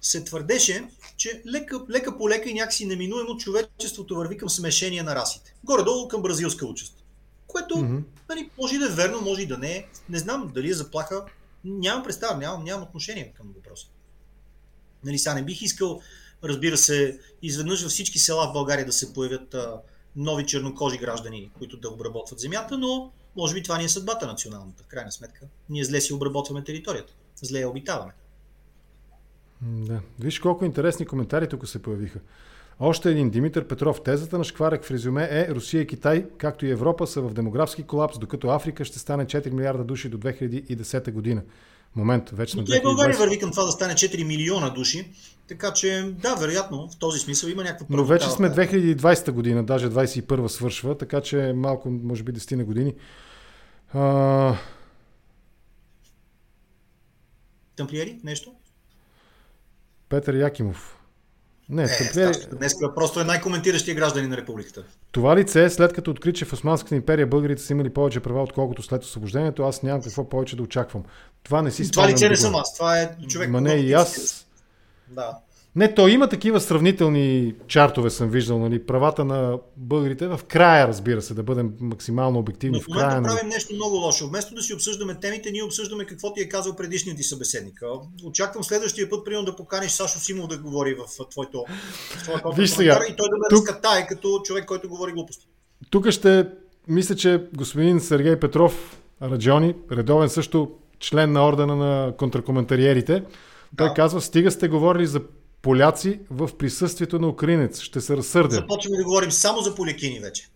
се 0.05 0.23
твърдеше, 0.23 0.87
че 1.17 1.43
лека, 1.47 1.79
лека 1.89 2.17
по 2.17 2.29
лека 2.29 2.49
и 2.49 2.53
някакси 2.53 2.85
неминуемо 2.85 3.37
човечеството 3.37 4.15
върви 4.15 4.37
към 4.37 4.49
смешение 4.49 5.03
на 5.03 5.15
расите. 5.15 5.55
Горе-долу 5.63 6.07
към 6.07 6.21
бразилска 6.21 6.65
участ. 6.65 7.03
Което 7.47 7.77
Мгм. 7.77 7.97
нали, 8.29 8.49
може 8.61 8.75
и 8.75 8.77
да 8.77 8.85
е 8.85 8.89
верно, 8.89 9.21
може 9.21 9.41
и 9.41 9.47
да 9.47 9.57
не 9.57 9.71
е. 9.71 9.85
Не 10.09 10.17
знам 10.17 10.51
дали 10.55 10.69
е 10.69 10.73
заплаха. 10.73 11.25
Нямам 11.63 12.03
представа, 12.03 12.37
нямам, 12.37 12.63
нямам 12.63 12.83
отношение 12.83 13.33
към 13.37 13.53
въпроса. 13.55 13.87
Нали, 15.03 15.19
сега 15.19 15.35
не 15.35 15.43
бих 15.43 15.61
искал, 15.61 16.01
разбира 16.43 16.77
се, 16.77 17.19
изведнъж 17.41 17.83
във 17.83 17.91
всички 17.91 18.19
села 18.19 18.49
в 18.49 18.53
България 18.53 18.85
да 18.85 18.93
се 18.93 19.13
появят 19.13 19.53
а, 19.53 19.81
нови 20.15 20.45
чернокожи 20.45 20.97
граждани, 20.97 21.51
които 21.57 21.77
да 21.77 21.89
обработват 21.89 22.39
земята, 22.39 22.77
но 22.77 23.11
може 23.35 23.53
би 23.53 23.63
това 23.63 23.77
ни 23.77 23.83
е 23.83 23.89
съдбата 23.89 24.27
националната. 24.27 24.83
В 24.83 24.87
крайна 24.87 25.11
сметка, 25.11 25.47
ние 25.69 25.83
зле 25.83 26.01
си 26.01 26.13
обработваме 26.13 26.63
територията. 26.63 27.13
Зле 27.41 27.59
я 27.59 27.69
обитаваме. 27.69 28.13
Да. 29.61 29.99
Виж 30.19 30.39
колко 30.39 30.65
интересни 30.65 31.05
коментари 31.05 31.47
тук 31.47 31.67
се 31.67 31.81
появиха. 31.81 32.19
Още 32.79 33.11
един 33.11 33.29
Димитър 33.29 33.67
Петров. 33.67 34.03
Тезата 34.03 34.37
на 34.37 34.43
Шкварек 34.43 34.83
в 34.83 34.91
резюме 34.91 35.27
е 35.31 35.47
Русия 35.49 35.81
и 35.81 35.87
Китай, 35.87 36.25
както 36.37 36.65
и 36.65 36.71
Европа, 36.71 37.07
са 37.07 37.21
в 37.21 37.33
демографски 37.33 37.83
колапс, 37.83 38.19
докато 38.19 38.47
Африка 38.47 38.85
ще 38.85 38.99
стане 38.99 39.25
4 39.25 39.49
милиарда 39.49 39.83
души 39.83 40.09
до 40.09 40.17
2010 40.17 41.11
година. 41.11 41.41
Момент, 41.95 42.29
вече 42.29 42.57
на 42.57 42.61
Но 42.61 42.67
тя 42.67 42.77
и 42.77 42.81
България 42.81 43.15
2020. 43.15 43.19
върви 43.19 43.39
към 43.39 43.51
това 43.51 43.63
да 43.63 43.71
стане 43.71 43.93
4 43.93 44.23
милиона 44.23 44.69
души, 44.69 45.11
така 45.47 45.73
че 45.73 46.13
да, 46.21 46.35
вероятно, 46.35 46.89
в 46.89 46.97
този 46.97 47.19
смисъл 47.19 47.49
има 47.49 47.63
някаква 47.63 47.85
Но 47.89 48.05
вече 48.05 48.25
правота 48.25 48.37
сме 48.37 48.49
в- 48.49 48.55
2020 48.55 49.31
година, 49.31 49.63
даже 49.63 49.89
21 49.89 50.47
свършва, 50.47 50.97
така 50.97 51.21
че 51.21 51.53
малко, 51.55 51.89
може 51.89 52.23
би 52.23 52.33
10 52.33 52.55
на 52.55 52.63
години. 52.63 52.93
А, 53.93 54.55
Тамплиери, 57.75 58.19
нещо? 58.23 58.54
Петър 60.09 60.33
Якимов. 60.33 60.97
Не, 61.69 61.83
Е, 61.83 61.87
тамплиери, 61.87 62.33
страшно. 62.33 62.57
Днес 62.57 62.73
просто 62.95 63.19
е 63.19 63.23
най-коментиращия 63.23 63.95
гражданин 63.95 64.29
на 64.29 64.37
републиката. 64.37 64.83
това 65.11 65.35
лице, 65.35 65.69
след 65.69 65.93
като 65.93 66.11
откри, 66.11 66.33
че 66.33 66.45
в 66.45 66.53
Османската 66.53 66.95
империя 66.95 67.27
българите 67.27 67.61
са 67.61 67.73
имали 67.73 67.89
повече 67.89 68.19
права, 68.19 68.43
отколкото 68.43 68.83
след 68.83 69.03
освобождението, 69.03 69.63
аз 69.63 69.83
нямам 69.83 70.01
какво 70.01 70.29
повече 70.29 70.55
да 70.55 70.63
очаквам. 70.63 71.03
Това 71.43 71.61
не 71.61 71.71
си 71.71 71.91
Това 71.91 72.03
спомням 72.03 72.15
лице 72.15 72.29
не 72.29 72.35
съм 72.37 72.55
аз, 72.55 72.73
това 72.73 73.01
е 73.01 73.15
човек. 73.27 73.49
Ма 73.49 73.61
не 73.61 73.73
и 73.73 73.85
ти 73.85 73.93
аз. 73.93 74.45
Да. 75.07 75.37
Не, 75.75 75.93
то 75.93 76.07
има 76.07 76.27
такива 76.29 76.59
сравнителни 76.59 77.53
чартове, 77.67 78.09
съм 78.09 78.29
виждал, 78.29 78.59
нали, 78.59 78.79
правата 78.81 79.25
на 79.25 79.57
българите 79.77 80.27
в 80.27 80.39
края, 80.39 80.87
разбира 80.87 81.21
се, 81.21 81.33
да 81.33 81.43
бъдем 81.43 81.73
максимално 81.79 82.39
обективни 82.39 82.77
Но 82.77 82.81
в 82.81 82.85
в 82.85 82.99
края. 82.99 83.21
на- 83.21 83.27
правим 83.27 83.49
нещо 83.49 83.75
много 83.75 83.95
лошо. 83.95 84.27
Вместо 84.27 84.55
да 84.55 84.61
си 84.61 84.73
обсъждаме 84.73 85.15
темите, 85.15 85.51
ние 85.51 85.63
обсъждаме 85.63 86.05
какво 86.05 86.33
ти 86.33 86.41
е 86.41 86.49
казал 86.49 86.75
предишният 86.75 87.17
ти 87.17 87.23
събеседник. 87.23 87.81
Очаквам 88.25 88.63
следващия 88.63 89.09
път, 89.09 89.25
примерно, 89.25 89.45
да 89.45 89.55
поканиш 89.55 89.91
Сашо 89.91 90.19
Симов 90.19 90.47
да 90.47 90.57
говори 90.57 90.95
в 90.95 91.25
твоето, 91.25 91.65
в 92.45 92.53
Виж 92.55 92.69
сега, 92.69 92.99
и 93.03 93.15
той 93.15 93.29
да 93.29 93.37
ме 93.37 93.47
тук- 93.49 93.69
разкатае 93.69 94.07
като 94.07 94.41
човек, 94.43 94.65
който 94.65 94.89
говори 94.89 95.11
глупости. 95.11 95.47
Тук 95.89 96.09
ще, 96.09 96.47
мисля, 96.87 97.15
че 97.15 97.43
господин 97.53 97.99
Сергей 97.99 98.35
Петров 98.35 98.97
Раджони, 99.21 99.75
редовен 99.91 100.29
също 100.29 100.71
член 100.99 101.31
на 101.31 101.47
ордена 101.47 101.75
на 101.75 102.13
контракоментариерите, 102.13 103.23
той 103.77 103.87
Да. 103.87 103.93
казва, 103.93 104.21
стига 104.21 104.51
сте 104.51 104.67
говорили 104.67 105.05
за 105.05 105.21
поляци 105.65 106.19
в 106.29 106.57
присъствието 106.57 107.19
на 107.19 107.27
украинец. 107.27 107.79
Ще 107.81 108.01
се 108.01 108.17
разсърдя. 108.17 108.55
Започваме 108.55 108.97
да 108.97 109.03
говорим 109.03 109.31
само 109.31 109.61
за 109.61 109.75
полякини 109.75 110.19
вече. 110.19 110.49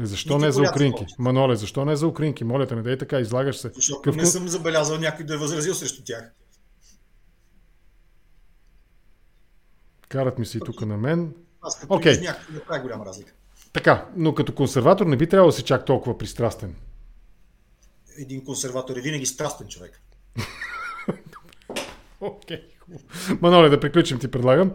Е, 0.00 0.06
Защо 0.06 0.34
Нити 0.34 0.46
не 0.46 0.52
за 0.52 0.62
украинки? 0.62 0.96
повече. 0.96 1.14
Маноле, 1.18 1.56
защо 1.56 1.84
не 1.84 1.96
за 1.96 2.06
украинки? 2.06 2.44
Моля 2.44 2.66
те, 2.66 2.74
не 2.74 2.82
дай 2.82 2.98
така, 2.98 3.20
излагаш 3.20 3.56
се. 3.56 3.70
Защото 3.74 4.02
Какъв 4.02 4.16
не 4.16 4.26
съм 4.26 4.48
забелязал 4.48 4.98
някой 4.98 5.26
да 5.26 5.34
е 5.34 5.36
възразил 5.36 5.74
срещу 5.74 6.02
тях. 6.04 6.32
Карат 10.08 10.38
ми 10.38 10.46
се 10.46 10.58
и 10.58 10.60
тук 10.60 10.80
на 10.80 10.96
мен. 10.96 11.34
Аз 11.62 11.80
като 11.80 11.94
okay. 11.94 12.20
някаква 12.20 12.54
не 12.54 12.60
прави 12.60 12.82
голяма 12.82 13.06
разлика. 13.06 13.32
Така, 13.72 14.08
но 14.16 14.34
като 14.34 14.54
консерватор 14.54 15.06
не 15.06 15.16
би 15.16 15.28
трябвало 15.28 15.50
да 15.50 15.56
си 15.56 15.62
чак 15.62 15.84
толкова 15.84 16.18
пристрастен. 16.18 16.74
Един 18.18 18.44
консерватор 18.44 18.96
е 18.96 19.00
винаги 19.00 19.26
страстен 19.26 19.68
човек. 19.68 20.00
Окей, 22.20 22.60
хубаво. 22.60 22.71
Маноле, 23.40 23.68
да 23.68 23.80
приключим 23.80 24.18
ти 24.18 24.28
предлагам. 24.28 24.72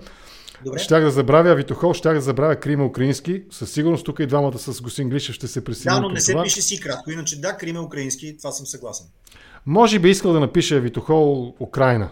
Добре? 0.65 0.79
Щях 0.79 1.03
да 1.03 1.11
забравя 1.11 1.55
Витохол, 1.55 1.93
щях 1.93 2.13
да 2.13 2.21
забравя 2.21 2.55
Крима 2.55 2.85
Украински. 2.85 3.43
Със 3.51 3.71
сигурност 3.71 4.05
тук 4.05 4.19
и 4.19 4.25
двамата 4.25 4.57
с 4.57 4.81
Госин 4.81 5.09
Глишев 5.09 5.35
ще 5.35 5.47
се 5.47 5.59
Да, 5.59 5.63
присъединят 5.63 6.01
но 6.01 6.07
към 6.07 6.13
не 6.13 6.21
се 6.21 6.31
това. 6.31 6.43
пише 6.43 6.61
си 6.61 6.79
кратко. 6.79 7.11
Иначе 7.11 7.41
да, 7.41 7.53
Крим 7.53 7.75
е 7.75 7.79
украински, 7.79 8.37
това 8.37 8.51
съм 8.51 8.65
съгласен. 8.65 9.05
Може 9.65 9.99
би 9.99 10.09
искал 10.09 10.33
да 10.33 10.39
напише 10.39 10.79
Витохол 10.79 11.55
Украина. 11.59 12.09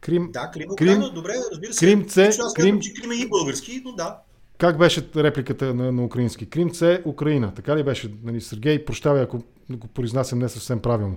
Крим, 0.00 0.30
Да, 0.32 0.50
Крим 0.50 0.62
Крим- 0.62 0.72
Украина, 0.72 1.10
добре, 1.10 1.32
разбира 1.52 1.72
се. 1.72 1.80
Крим 1.80 2.04
це- 2.04 2.26
аз 2.28 2.54
Крим- 2.54 2.80
че 2.80 2.94
Крим 2.94 3.10
е 3.10 3.14
и 3.14 3.28
български, 3.28 3.82
но 3.84 3.92
да. 3.92 4.18
Как 4.58 4.78
беше 4.78 5.06
репликата 5.16 5.74
на, 5.74 5.92
на 5.92 6.04
украински? 6.04 6.46
Крим 6.46 6.70
це 6.70 7.02
Украина. 7.04 7.52
Така 7.54 7.76
ли 7.76 7.82
беше? 7.82 8.10
Нали, 8.24 8.40
Сергей, 8.40 8.84
прощавай, 8.84 9.22
ако 9.22 9.42
го 9.76 9.88
произнасям 9.88 10.38
не 10.38 10.48
съвсем 10.48 10.80
правилно. 10.80 11.16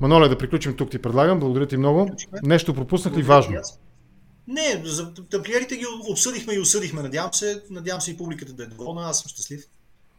Маноле, 0.00 0.28
да 0.28 0.38
приключим 0.38 0.76
тук 0.76 0.90
ти 0.90 0.98
предлагам. 0.98 1.40
Благодаря 1.40 1.66
ти 1.66 1.76
много. 1.76 2.10
Нещо 2.42 2.74
пропуснах 2.74 3.16
ли 3.16 3.22
важно? 3.22 3.60
Не, 4.48 4.82
за 4.84 5.14
тамплиерите 5.14 5.76
ги 5.76 5.84
обсъдихме 6.10 6.54
и 6.54 6.58
осъдихме. 6.58 7.02
Надявам 7.02 7.34
се, 7.34 7.62
надявам 7.70 8.00
се 8.00 8.10
и 8.10 8.16
публиката 8.16 8.52
да 8.52 8.62
е 8.62 8.66
доволна. 8.66 9.08
Аз 9.08 9.20
съм 9.20 9.28
щастлив. 9.28 9.64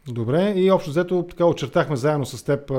Добре. 0.08 0.52
И 0.56 0.70
общо 0.70 0.90
взето 0.90 1.26
така 1.30 1.46
очертахме 1.46 1.96
заедно 1.96 2.26
с 2.26 2.42
теб 2.42 2.72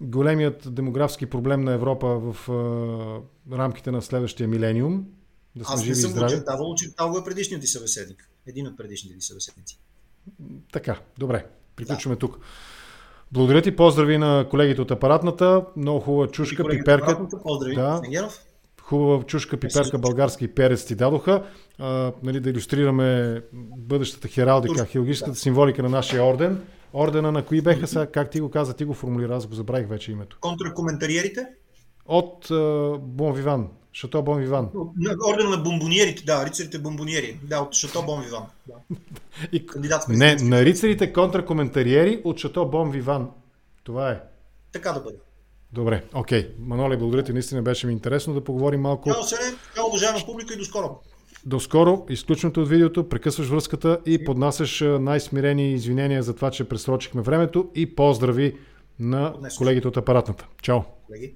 големият 0.00 0.74
демографски 0.74 1.26
проблем 1.26 1.60
на 1.60 1.72
Европа 1.72 2.06
в 2.06 2.48
а, 2.48 3.56
рамките 3.56 3.90
на 3.90 4.02
следващия 4.02 4.48
милениум. 4.48 5.04
Да 5.56 5.64
сме 5.64 5.74
Аз 5.74 5.86
не 5.86 5.94
съм 5.94 6.12
го 6.12 6.24
очертавал, 6.24 6.70
очертал 6.70 7.10
го 7.10 7.18
е 7.18 7.24
предишният 7.24 7.62
ти 7.62 7.66
събеседник. 7.68 8.28
Един 8.46 8.66
от 8.66 8.76
предишните 8.76 9.18
ти 9.18 9.24
събеседници. 9.24 9.78
Така, 10.72 11.00
добре. 11.18 11.46
Приключваме 11.76 12.16
тук. 12.16 12.38
Благодаря 13.34 13.62
ти, 13.62 13.76
поздрави 13.76 14.18
на 14.18 14.46
колегите 14.50 14.80
от 14.80 14.90
апаратната. 14.90 15.64
Много 15.76 16.00
хубава 16.00 16.26
чушка, 16.26 16.64
пиперка. 16.70 17.28
Поздрави, 17.42 17.74
Да. 17.74 18.00
Сенгеров. 18.04 18.38
Хубава 18.82 19.22
чушка, 19.22 19.56
пиперка, 19.56 19.98
български 19.98 20.48
перец 20.48 20.84
ти 20.84 20.94
дадоха. 20.94 21.42
А, 21.78 22.12
нали, 22.22 22.40
да 22.40 22.50
иллюстрираме 22.50 23.40
бъдещата 23.76 24.28
хералдика, 24.28 24.74
Турски, 24.74 24.92
хирургическата 24.92 25.38
символика 25.38 25.82
на 25.82 25.88
нашия 25.88 26.24
орден. 26.24 26.62
Ордена 26.94 27.32
на 27.32 27.44
кои 27.44 27.60
беха 27.60 27.86
сега, 27.86 28.06
как 28.06 28.30
ти 28.30 28.40
го 28.40 28.50
каза, 28.50 28.74
ти 28.74 28.84
го 28.84 28.94
формулира, 28.94 29.36
аз 29.36 29.46
го 29.46 29.54
забравих 29.54 29.88
вече 29.88 30.12
името. 30.12 30.38
Контракоментариерите. 30.40 31.46
От 32.06 32.46
Бон 33.00 33.32
Виван, 33.32 33.68
Шато 33.92 34.22
Бон 34.22 34.38
Виван. 34.38 34.70
На 34.96 35.16
Ордена 35.28 35.50
на 35.50 35.56
бомбониерите, 35.56 36.24
да, 36.24 36.46
рицарите 36.46 36.78
бомбониери. 36.78 37.40
Да, 37.42 37.60
от 37.60 37.74
Шато 37.74 38.02
Бон 38.02 38.22
Виван. 38.22 38.42
Да. 38.66 38.74
И, 39.52 39.66
Кандидат 39.66 40.08
не, 40.08 40.34
на 40.34 40.64
рицарите 40.64 41.12
контракоментариери 41.12 42.22
от 42.24 42.38
Шато 42.38 42.66
Бон 42.66 42.90
Виван. 42.90 43.30
Това 43.84 44.10
е. 44.10 44.20
Така 44.72 44.92
да 44.92 45.00
бъде. 45.00 45.16
Добре, 45.72 46.04
окей. 46.14 46.54
Маноле, 46.58 46.96
благодаря 46.96 47.22
ти, 47.22 47.32
наистина 47.32 47.62
беше 47.62 47.86
ми 47.86 47.92
интересно 47.92 48.34
да 48.34 48.44
поговорим 48.44 48.80
малко. 48.80 49.12
Чао, 49.12 49.22
Сене, 49.22 49.56
чао, 49.74 49.86
уважаема 49.86 50.18
публика 50.26 50.54
и 50.54 50.56
до 50.56 50.64
скоро. 50.64 51.00
До 51.46 51.60
скоро, 51.60 52.06
изключването 52.08 52.62
от 52.62 52.68
видеото, 52.68 53.08
прекъсваш 53.08 53.48
връзката 53.48 54.00
и 54.06 54.24
поднасяш 54.24 54.84
най-смирени 55.00 55.72
извинения 55.72 56.22
за 56.22 56.34
това, 56.34 56.50
че 56.50 56.68
пресрочихме 56.68 57.22
времето 57.22 57.70
и 57.74 57.94
поздрави 57.94 58.58
на 58.98 59.34
колегите 59.58 59.88
от 59.88 59.96
апаратната. 59.96 60.46
Чао! 60.62 60.80
Колеги. 61.06 61.34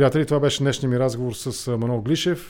Приятели, 0.00 0.26
това 0.26 0.40
беше 0.40 0.62
днешния 0.62 0.90
ми 0.90 0.98
разговор 0.98 1.32
с 1.32 1.76
Манол 1.76 2.00
Глишев. 2.00 2.48